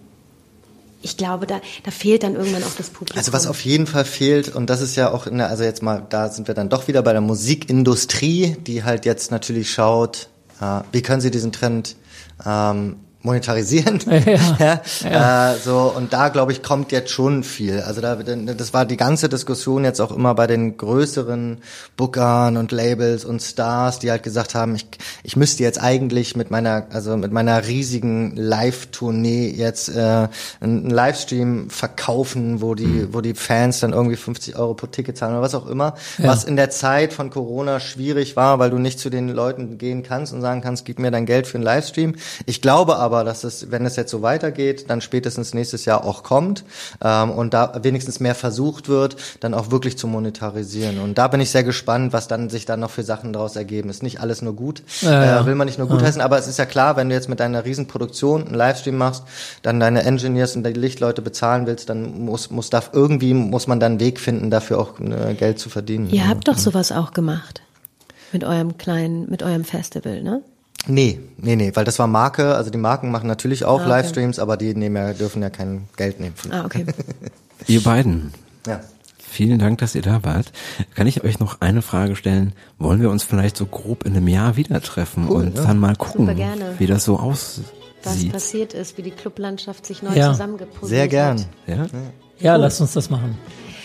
ich 1.06 1.16
glaube, 1.16 1.46
da, 1.46 1.60
da 1.84 1.90
fehlt 1.90 2.24
dann 2.24 2.34
irgendwann 2.34 2.64
auch 2.64 2.74
das 2.76 2.90
Publikum. 2.90 3.16
Also 3.18 3.32
was 3.32 3.46
auf 3.46 3.64
jeden 3.64 3.86
Fall 3.86 4.04
fehlt, 4.04 4.54
und 4.54 4.68
das 4.68 4.80
ist 4.80 4.96
ja 4.96 5.12
auch, 5.12 5.26
in 5.26 5.38
der, 5.38 5.48
also 5.48 5.62
jetzt 5.62 5.82
mal, 5.82 6.04
da 6.08 6.28
sind 6.28 6.48
wir 6.48 6.54
dann 6.54 6.68
doch 6.68 6.88
wieder 6.88 7.02
bei 7.02 7.12
der 7.12 7.20
Musikindustrie, 7.20 8.56
die 8.66 8.82
halt 8.82 9.04
jetzt 9.04 9.30
natürlich 9.30 9.70
schaut, 9.70 10.28
äh, 10.60 10.80
wie 10.90 11.02
können 11.02 11.20
sie 11.20 11.30
diesen 11.30 11.52
Trend 11.52 11.96
ähm, 12.44 12.96
monetarisieren. 13.26 14.00
Ja, 14.58 14.80
ja, 15.04 15.52
Äh, 15.52 15.56
so 15.58 15.92
und 15.94 16.12
da 16.12 16.28
glaube 16.30 16.52
ich 16.52 16.62
kommt 16.62 16.92
jetzt 16.92 17.10
schon 17.10 17.42
viel. 17.42 17.80
Also 17.80 18.00
da 18.00 18.16
das 18.16 18.72
war 18.72 18.86
die 18.86 18.96
ganze 18.96 19.28
Diskussion 19.28 19.84
jetzt 19.84 20.00
auch 20.00 20.10
immer 20.10 20.34
bei 20.34 20.46
den 20.46 20.76
größeren 20.76 21.58
Bookern 21.96 22.56
und 22.56 22.72
Labels 22.72 23.24
und 23.24 23.42
Stars, 23.42 23.98
die 23.98 24.10
halt 24.10 24.22
gesagt 24.22 24.54
haben, 24.54 24.74
ich, 24.74 24.86
ich 25.22 25.36
müsste 25.36 25.62
jetzt 25.62 25.80
eigentlich 25.80 26.36
mit 26.36 26.50
meiner 26.50 26.86
also 26.90 27.16
mit 27.16 27.32
meiner 27.32 27.66
riesigen 27.66 28.34
Live-Tournee 28.36 29.48
jetzt 29.48 29.88
äh, 29.88 30.28
einen 30.60 30.90
Livestream 30.90 31.68
verkaufen, 31.68 32.62
wo 32.62 32.74
die 32.74 33.12
wo 33.12 33.20
die 33.20 33.34
Fans 33.34 33.80
dann 33.80 33.92
irgendwie 33.92 34.16
50 34.16 34.56
Euro 34.56 34.74
pro 34.74 34.86
Ticket 34.86 35.16
zahlen 35.16 35.34
oder 35.34 35.42
was 35.42 35.54
auch 35.54 35.66
immer, 35.66 35.94
was 36.18 36.44
in 36.44 36.56
der 36.56 36.70
Zeit 36.70 37.12
von 37.12 37.30
Corona 37.30 37.80
schwierig 37.80 38.36
war, 38.36 38.58
weil 38.58 38.70
du 38.70 38.78
nicht 38.78 38.98
zu 38.98 39.10
den 39.10 39.28
Leuten 39.28 39.78
gehen 39.78 40.02
kannst 40.02 40.32
und 40.32 40.40
sagen 40.40 40.60
kannst, 40.60 40.84
gib 40.84 40.98
mir 40.98 41.10
dein 41.10 41.26
Geld 41.26 41.46
für 41.46 41.58
einen 41.58 41.64
Livestream. 41.64 42.14
Ich 42.46 42.62
glaube 42.62 42.96
aber, 42.96 43.15
dass 43.24 43.44
es, 43.44 43.70
wenn 43.70 43.86
es 43.86 43.96
jetzt 43.96 44.10
so 44.10 44.22
weitergeht, 44.22 44.88
dann 44.88 45.00
spätestens 45.00 45.54
nächstes 45.54 45.84
Jahr 45.84 46.04
auch 46.04 46.22
kommt 46.22 46.64
ähm, 47.02 47.30
und 47.30 47.54
da 47.54 47.80
wenigstens 47.82 48.20
mehr 48.20 48.34
versucht 48.34 48.88
wird, 48.88 49.16
dann 49.40 49.54
auch 49.54 49.70
wirklich 49.70 49.98
zu 49.98 50.06
monetarisieren. 50.06 50.98
Und 50.98 51.18
da 51.18 51.28
bin 51.28 51.40
ich 51.40 51.50
sehr 51.50 51.64
gespannt, 51.64 52.12
was 52.12 52.28
dann 52.28 52.50
sich 52.50 52.66
dann 52.66 52.80
noch 52.80 52.90
für 52.90 53.02
Sachen 53.02 53.32
daraus 53.32 53.56
ergeben. 53.56 53.90
Ist 53.90 54.02
nicht 54.02 54.20
alles 54.20 54.42
nur 54.42 54.54
gut, 54.54 54.82
Ja, 55.00 55.24
ja. 55.24 55.40
Äh, 55.40 55.46
will 55.46 55.54
man 55.54 55.66
nicht 55.66 55.78
nur 55.78 55.88
gut 55.88 56.02
heißen, 56.02 56.20
aber 56.20 56.38
es 56.38 56.46
ist 56.46 56.58
ja 56.58 56.66
klar, 56.66 56.96
wenn 56.96 57.08
du 57.08 57.14
jetzt 57.14 57.28
mit 57.28 57.40
deiner 57.40 57.64
Riesenproduktion 57.64 58.46
einen 58.46 58.54
Livestream 58.54 58.96
machst, 58.96 59.24
dann 59.62 59.80
deine 59.80 60.02
Engineers 60.02 60.56
und 60.56 60.64
die 60.66 60.72
Lichtleute 60.72 61.22
bezahlen 61.22 61.66
willst, 61.66 61.88
dann 61.88 62.20
muss 62.20 62.50
muss 62.50 62.70
da 62.70 62.82
irgendwie 62.92 63.34
muss 63.34 63.66
man 63.66 63.80
dann 63.80 63.92
einen 63.92 64.00
Weg 64.00 64.20
finden, 64.20 64.50
dafür 64.50 64.78
auch 64.78 65.00
äh, 65.00 65.34
Geld 65.34 65.58
zu 65.58 65.68
verdienen. 65.68 66.10
Ihr 66.10 66.28
habt 66.28 66.48
doch 66.48 66.58
sowas 66.58 66.92
auch 66.92 67.12
gemacht. 67.12 67.62
Mit 68.32 68.44
eurem 68.44 68.76
kleinen, 68.76 69.30
mit 69.30 69.42
eurem 69.42 69.64
Festival, 69.64 70.22
ne? 70.22 70.42
Nee, 70.86 71.18
nee, 71.38 71.56
nee, 71.56 71.72
weil 71.74 71.84
das 71.84 71.98
war 71.98 72.06
Marke, 72.06 72.54
also 72.54 72.70
die 72.70 72.78
Marken 72.78 73.10
machen 73.10 73.26
natürlich 73.26 73.64
auch 73.64 73.80
Ah, 73.80 73.84
okay. 73.84 73.88
Livestreams, 73.90 74.38
aber 74.38 74.56
die 74.56 74.74
nehmen 74.74 74.96
ja, 74.96 75.12
dürfen 75.12 75.42
ja 75.42 75.50
kein 75.50 75.88
Geld 75.96 76.20
nehmen. 76.20 76.34
Ah, 76.50 76.64
okay. 76.64 76.86
Ihr 77.66 77.82
beiden, 77.82 78.32
ja. 78.66 78.80
vielen 79.18 79.58
Dank, 79.58 79.78
dass 79.78 79.94
ihr 79.96 80.02
da 80.02 80.22
wart. 80.22 80.52
Kann 80.94 81.06
ich 81.08 81.24
euch 81.24 81.40
noch 81.40 81.60
eine 81.60 81.82
Frage 81.82 82.14
stellen? 82.14 82.52
Wollen 82.78 83.00
wir 83.00 83.10
uns 83.10 83.24
vielleicht 83.24 83.56
so 83.56 83.66
grob 83.66 84.04
in 84.04 84.16
einem 84.16 84.28
Jahr 84.28 84.56
wieder 84.56 84.80
treffen 84.80 85.26
und 85.28 85.56
dann 85.58 85.78
mal 85.78 85.96
gucken, 85.96 86.28
wie 86.78 86.86
das 86.86 87.04
so 87.04 87.18
aussieht? 87.18 87.64
Was 88.04 88.24
passiert 88.28 88.72
ist, 88.72 88.96
wie 88.98 89.02
die 89.02 89.10
Clublandschaft 89.10 89.84
sich 89.84 90.02
neu 90.02 90.14
Ja. 90.14 90.30
zusammengepuzzelt 90.30 90.88
Sehr 90.90 91.08
gern. 91.08 91.40
hat. 91.40 91.46
Ja? 91.66 91.86
Ja, 92.38 92.56
lasst 92.56 92.80
uns 92.80 92.92
das 92.92 93.10
machen. 93.10 93.36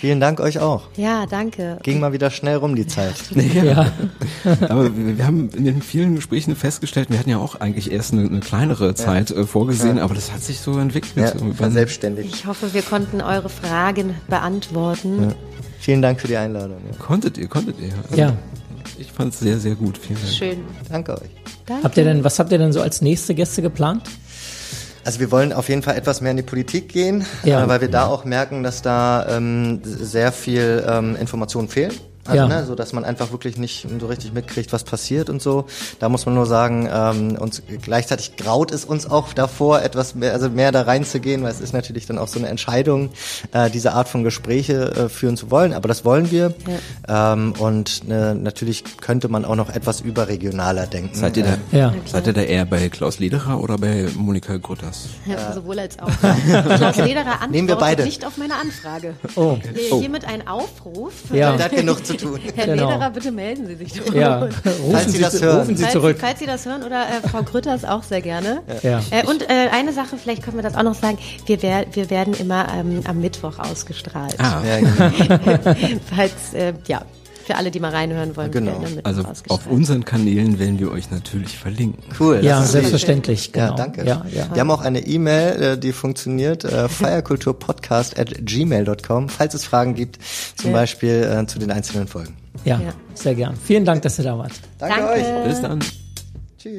Vielen 0.01 0.19
Dank 0.19 0.39
euch 0.39 0.57
auch. 0.57 0.81
Ja, 0.97 1.27
danke. 1.27 1.77
Ging 1.83 1.99
mal 1.99 2.11
wieder 2.11 2.31
schnell 2.31 2.55
rum 2.55 2.75
die 2.75 2.87
Zeit. 2.87 3.13
Ja, 3.51 3.91
Aber 4.69 4.89
wir, 4.95 5.25
haben 5.27 5.49
in 5.51 5.65
den 5.65 5.81
vielen 5.83 6.15
Gesprächen 6.15 6.55
festgestellt, 6.55 7.11
wir 7.11 7.19
hatten 7.19 7.29
ja 7.29 7.37
auch 7.37 7.59
eigentlich 7.59 7.91
erst 7.91 8.13
eine, 8.13 8.23
eine 8.23 8.39
kleinere 8.39 8.95
Zeit 8.95 9.29
äh, 9.29 9.45
vorgesehen, 9.45 9.99
aber 9.99 10.15
das 10.15 10.31
hat 10.31 10.41
sich 10.41 10.59
so 10.59 10.79
entwickelt. 10.79 11.35
Ja, 11.35 11.53
verselbstständigt. 11.53 12.33
Ich 12.33 12.45
hoffe, 12.47 12.73
wir 12.73 12.81
konnten 12.81 13.21
eure 13.21 13.49
Fragen 13.49 14.15
beantworten. 14.27 15.35
Vielen 15.79 16.01
Dank 16.01 16.19
für 16.19 16.27
die 16.27 16.37
Einladung. 16.37 16.77
Ja. 16.89 16.97
Konntet 16.97 17.37
ihr, 17.37 17.47
konntet 17.47 17.79
ihr. 17.79 17.93
Also, 18.09 18.15
ja. 18.15 18.33
Ich 18.97 19.11
fand 19.11 19.33
es 19.33 19.39
sehr, 19.39 19.59
sehr 19.59 19.75
gut. 19.75 19.99
Vielen 19.99 20.19
Dank. 20.19 20.33
Schön. 20.33 20.57
Danke 20.89 21.13
euch. 21.13 21.29
Danke. 21.67 21.83
Habt 21.83 21.97
ihr 21.97 22.05
denn, 22.05 22.23
was 22.23 22.39
habt 22.39 22.51
ihr 22.51 22.57
denn 22.57 22.73
so 22.73 22.81
als 22.81 23.01
nächste 23.01 23.35
Gäste 23.35 23.61
geplant? 23.61 24.03
Also 25.03 25.19
wir 25.19 25.31
wollen 25.31 25.51
auf 25.53 25.67
jeden 25.69 25.81
Fall 25.81 25.95
etwas 25.97 26.21
mehr 26.21 26.31
in 26.31 26.37
die 26.37 26.43
Politik 26.43 26.89
gehen, 26.89 27.25
Ja. 27.43 27.63
äh, 27.63 27.67
weil 27.67 27.81
wir 27.81 27.89
da 27.89 28.05
auch 28.05 28.23
merken, 28.25 28.63
dass 28.63 28.81
da 28.81 29.25
ähm, 29.29 29.81
sehr 29.83 30.31
viel 30.31 30.83
ähm, 30.87 31.15
Informationen 31.15 31.67
fehlen. 31.69 31.93
Also, 32.25 32.37
Ja. 32.37 32.47
ne, 32.47 32.65
so 32.65 32.75
dass 32.75 32.93
man 32.93 33.03
einfach 33.05 33.31
wirklich 33.31 33.57
nicht 33.57 33.87
so 33.99 34.07
richtig 34.07 34.33
mitkriegt, 34.33 34.71
was 34.73 34.83
passiert 34.83 35.29
und 35.29 35.41
so. 35.41 35.65
Da 35.99 36.07
muss 36.09 36.25
man 36.25 36.35
nur 36.35 36.45
sagen, 36.45 36.87
ähm, 36.91 37.35
uns 37.37 37.61
gleichzeitig 37.81 38.35
graut 38.37 38.71
es 38.71 38.85
uns 38.85 39.09
auch 39.09 39.33
davor, 39.33 39.81
etwas 39.81 40.15
mehr, 40.15 40.33
also 40.33 40.49
mehr 40.49 40.71
da 40.71 40.83
reinzugehen, 40.83 41.43
weil 41.43 41.51
es 41.51 41.59
ist 41.61 41.73
natürlich 41.73 42.05
dann 42.05 42.17
auch 42.17 42.27
so 42.27 42.37
eine 42.39 42.47
Entscheidung, 42.49 43.09
äh, 43.53 43.69
diese 43.69 43.93
Art 43.93 44.07
von 44.07 44.23
Gespräche 44.23 44.91
äh, 44.91 45.09
führen 45.09 45.35
zu 45.37 45.49
wollen. 45.51 45.73
Aber 45.73 45.87
das 45.87 46.05
wollen 46.05 46.29
wir. 46.31 46.53
Ähm, 47.07 47.53
und 47.57 48.01
äh, 48.09 48.33
natürlich 48.33 48.83
könnte 49.01 49.27
man 49.27 49.45
auch 49.45 49.55
noch 49.55 49.69
etwas 49.69 50.01
überregionaler 50.01 50.87
denken. 50.87 51.15
Seid 51.15 51.37
ihr, 51.37 51.43
da, 51.43 51.57
Ja. 51.77 51.93
seid 52.05 52.27
ihr 52.27 52.33
da 52.33 52.41
eher 52.41 52.65
bei 52.65 52.89
Klaus 52.89 53.19
Lederer 53.19 53.59
oder 53.61 53.77
bei 53.77 54.07
Monika 54.15 54.57
Grütters? 54.57 55.05
Ja, 55.25 55.53
sowohl 55.53 55.79
als 55.79 55.97
auch. 55.99 56.07
Klaus 56.19 56.97
Lederer 56.97 57.41
antwortet 57.41 57.51
Nehmen 57.51 57.67
wir 57.67 57.75
beide. 57.77 58.03
nicht 58.03 58.25
auf 58.25 58.37
meine 58.37 58.55
Anfrage. 58.55 59.15
Oh. 59.35 59.57
Hier- 59.73 59.97
Hiermit 59.99 60.25
ein 60.25 60.47
Aufruf. 60.47 61.13
Ja. 61.33 61.55
Der 61.55 61.65
hat 61.65 61.71
genug 61.75 62.05
zu 62.05 62.10
zu 62.11 62.25
tun. 62.27 62.39
Herr 62.55 62.65
Genau. 62.67 62.89
Lederer, 62.89 63.09
bitte 63.11 63.31
melden 63.31 63.67
Sie 63.67 63.75
sich 63.75 63.93
doch. 63.93 64.13
Ja, 64.13 64.47
Falls 64.63 64.79
rufen 64.79 64.99
Sie 65.05 65.11
Sie, 65.17 65.21
das 65.23 65.41
hören. 65.41 65.59
rufen 65.59 65.75
Sie 65.77 65.83
Falls, 65.83 65.93
zurück. 65.93 66.17
falls 66.19 66.39
Sie 66.39 66.45
das 66.45 66.65
hören 66.65 66.83
oder 66.83 67.03
äh, 67.03 67.27
Frau 67.29 67.43
Grütters 67.43 67.85
auch 67.85 68.03
sehr 68.03 68.21
gerne. 68.21 68.61
Ja. 68.83 68.99
Äh, 69.11 69.25
und 69.27 69.43
äh, 69.49 69.69
eine 69.71 69.93
Sache, 69.93 70.17
vielleicht 70.21 70.43
können 70.43 70.57
wir 70.57 70.63
das 70.63 70.75
auch 70.75 70.83
noch 70.83 70.95
sagen, 70.95 71.17
wir, 71.45 71.61
wer, 71.61 71.85
wir 71.93 72.09
werden 72.09 72.33
immer 72.33 72.67
ähm, 72.73 73.01
am 73.05 73.19
Mittwoch 73.21 73.59
ausgestrahlt. 73.59 74.35
Ah, 74.39 74.61
Ja, 74.65 74.79
genau. 74.79 75.75
Falls, 76.15 76.53
äh, 76.53 76.73
ja, 76.87 77.01
für 77.51 77.57
alle, 77.57 77.69
die 77.71 77.79
mal 77.81 77.91
reinhören 77.91 78.35
wollen, 78.37 78.51
Genau. 78.51 78.81
also 79.03 79.23
auf 79.49 79.67
unseren 79.67 80.05
Kanälen 80.05 80.57
werden 80.57 80.79
wir 80.79 80.89
euch 80.91 81.11
natürlich 81.11 81.57
verlinken. 81.57 82.01
Cool. 82.19 82.37
das 82.37 82.45
Ja, 82.45 82.63
ist 82.63 82.71
selbstverständlich. 82.71 83.51
Genau. 83.51 83.65
Ja, 83.67 83.75
danke. 83.75 84.05
Ja, 84.05 84.25
ja. 84.33 84.47
Wir 84.53 84.61
haben 84.61 84.71
auch 84.71 84.81
eine 84.81 84.99
E-Mail, 85.05 85.61
äh, 85.61 85.77
die 85.77 85.91
funktioniert, 85.91 86.63
äh, 86.63 86.87
feierkulturpodcast 86.89 88.17
at 88.17 88.33
gmail.com, 88.45 89.27
falls 89.27 89.53
es 89.53 89.65
Fragen 89.65 89.95
gibt, 89.95 90.19
zum 90.55 90.71
Ja. 90.71 90.77
Beispiel 90.77 91.23
äh, 91.41 91.45
zu 91.45 91.59
den 91.59 91.71
einzelnen 91.71 92.07
Folgen. 92.07 92.35
ja, 92.63 92.79
Ja. 92.79 92.93
sehr 93.15 93.35
gern. 93.35 93.55
Vielen 93.61 93.83
Dank, 93.83 94.01
dass 94.03 94.17
ihr 94.17 94.23
da 94.23 94.37
wart. 94.37 94.53
Danke, 94.79 94.95
Danke. 94.99 95.11
euch. 95.13 95.43
Bis 95.49 95.61
dann. 95.61 95.79
Tschüss. 96.57 96.77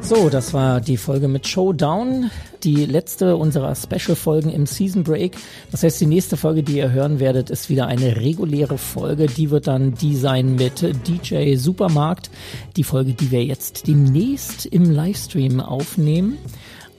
So, 0.00 0.28
das 0.28 0.52
war 0.52 0.80
die 0.80 0.96
Folge 0.96 1.28
mit 1.28 1.46
Showdown, 1.46 2.30
die 2.64 2.86
letzte 2.86 3.36
unserer 3.36 3.74
Special-Folgen 3.74 4.50
im 4.50 4.66
Season 4.66 5.02
Break. 5.02 5.36
Das 5.70 5.82
heißt, 5.82 6.00
die 6.00 6.06
nächste 6.06 6.36
Folge, 6.36 6.62
die 6.62 6.76
ihr 6.76 6.92
hören 6.92 7.20
werdet, 7.20 7.50
ist 7.50 7.68
wieder 7.68 7.86
eine 7.86 8.16
reguläre 8.16 8.78
Folge. 8.78 9.26
Die 9.26 9.50
wird 9.50 9.66
dann 9.66 9.94
die 9.94 10.16
sein 10.16 10.54
mit 10.54 10.84
DJ 11.06 11.56
Supermarkt. 11.56 12.30
Die 12.76 12.84
Folge, 12.84 13.14
die 13.14 13.30
wir 13.30 13.44
jetzt 13.44 13.86
demnächst 13.86 14.66
im 14.66 14.90
Livestream 14.90 15.60
aufnehmen. 15.60 16.38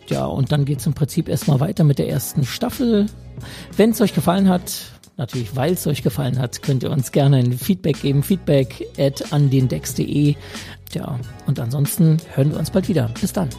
Ja, 0.07 0.25
und 0.25 0.51
dann 0.51 0.65
geht's 0.65 0.85
im 0.85 0.93
Prinzip 0.93 1.29
erstmal 1.29 1.59
weiter 1.59 1.83
mit 1.83 1.99
der 1.99 2.09
ersten 2.09 2.43
Staffel. 2.45 3.07
Wenn 3.77 3.91
es 3.91 4.01
euch 4.01 4.13
gefallen 4.13 4.49
hat, 4.49 4.71
natürlich 5.17 5.55
weil 5.55 5.73
es 5.73 5.87
euch 5.87 6.03
gefallen 6.03 6.39
hat, 6.39 6.61
könnt 6.61 6.83
ihr 6.83 6.91
uns 6.91 7.11
gerne 7.11 7.37
ein 7.37 7.53
Feedback 7.53 8.01
geben. 8.01 8.23
Feedback 8.23 8.85
at 8.97 9.31
andendex.de. 9.31 10.35
Ja, 10.93 11.19
und 11.47 11.59
ansonsten 11.59 12.17
hören 12.35 12.51
wir 12.51 12.59
uns 12.59 12.69
bald 12.69 12.89
wieder. 12.89 13.09
Bis 13.19 13.33
dann. 13.33 13.49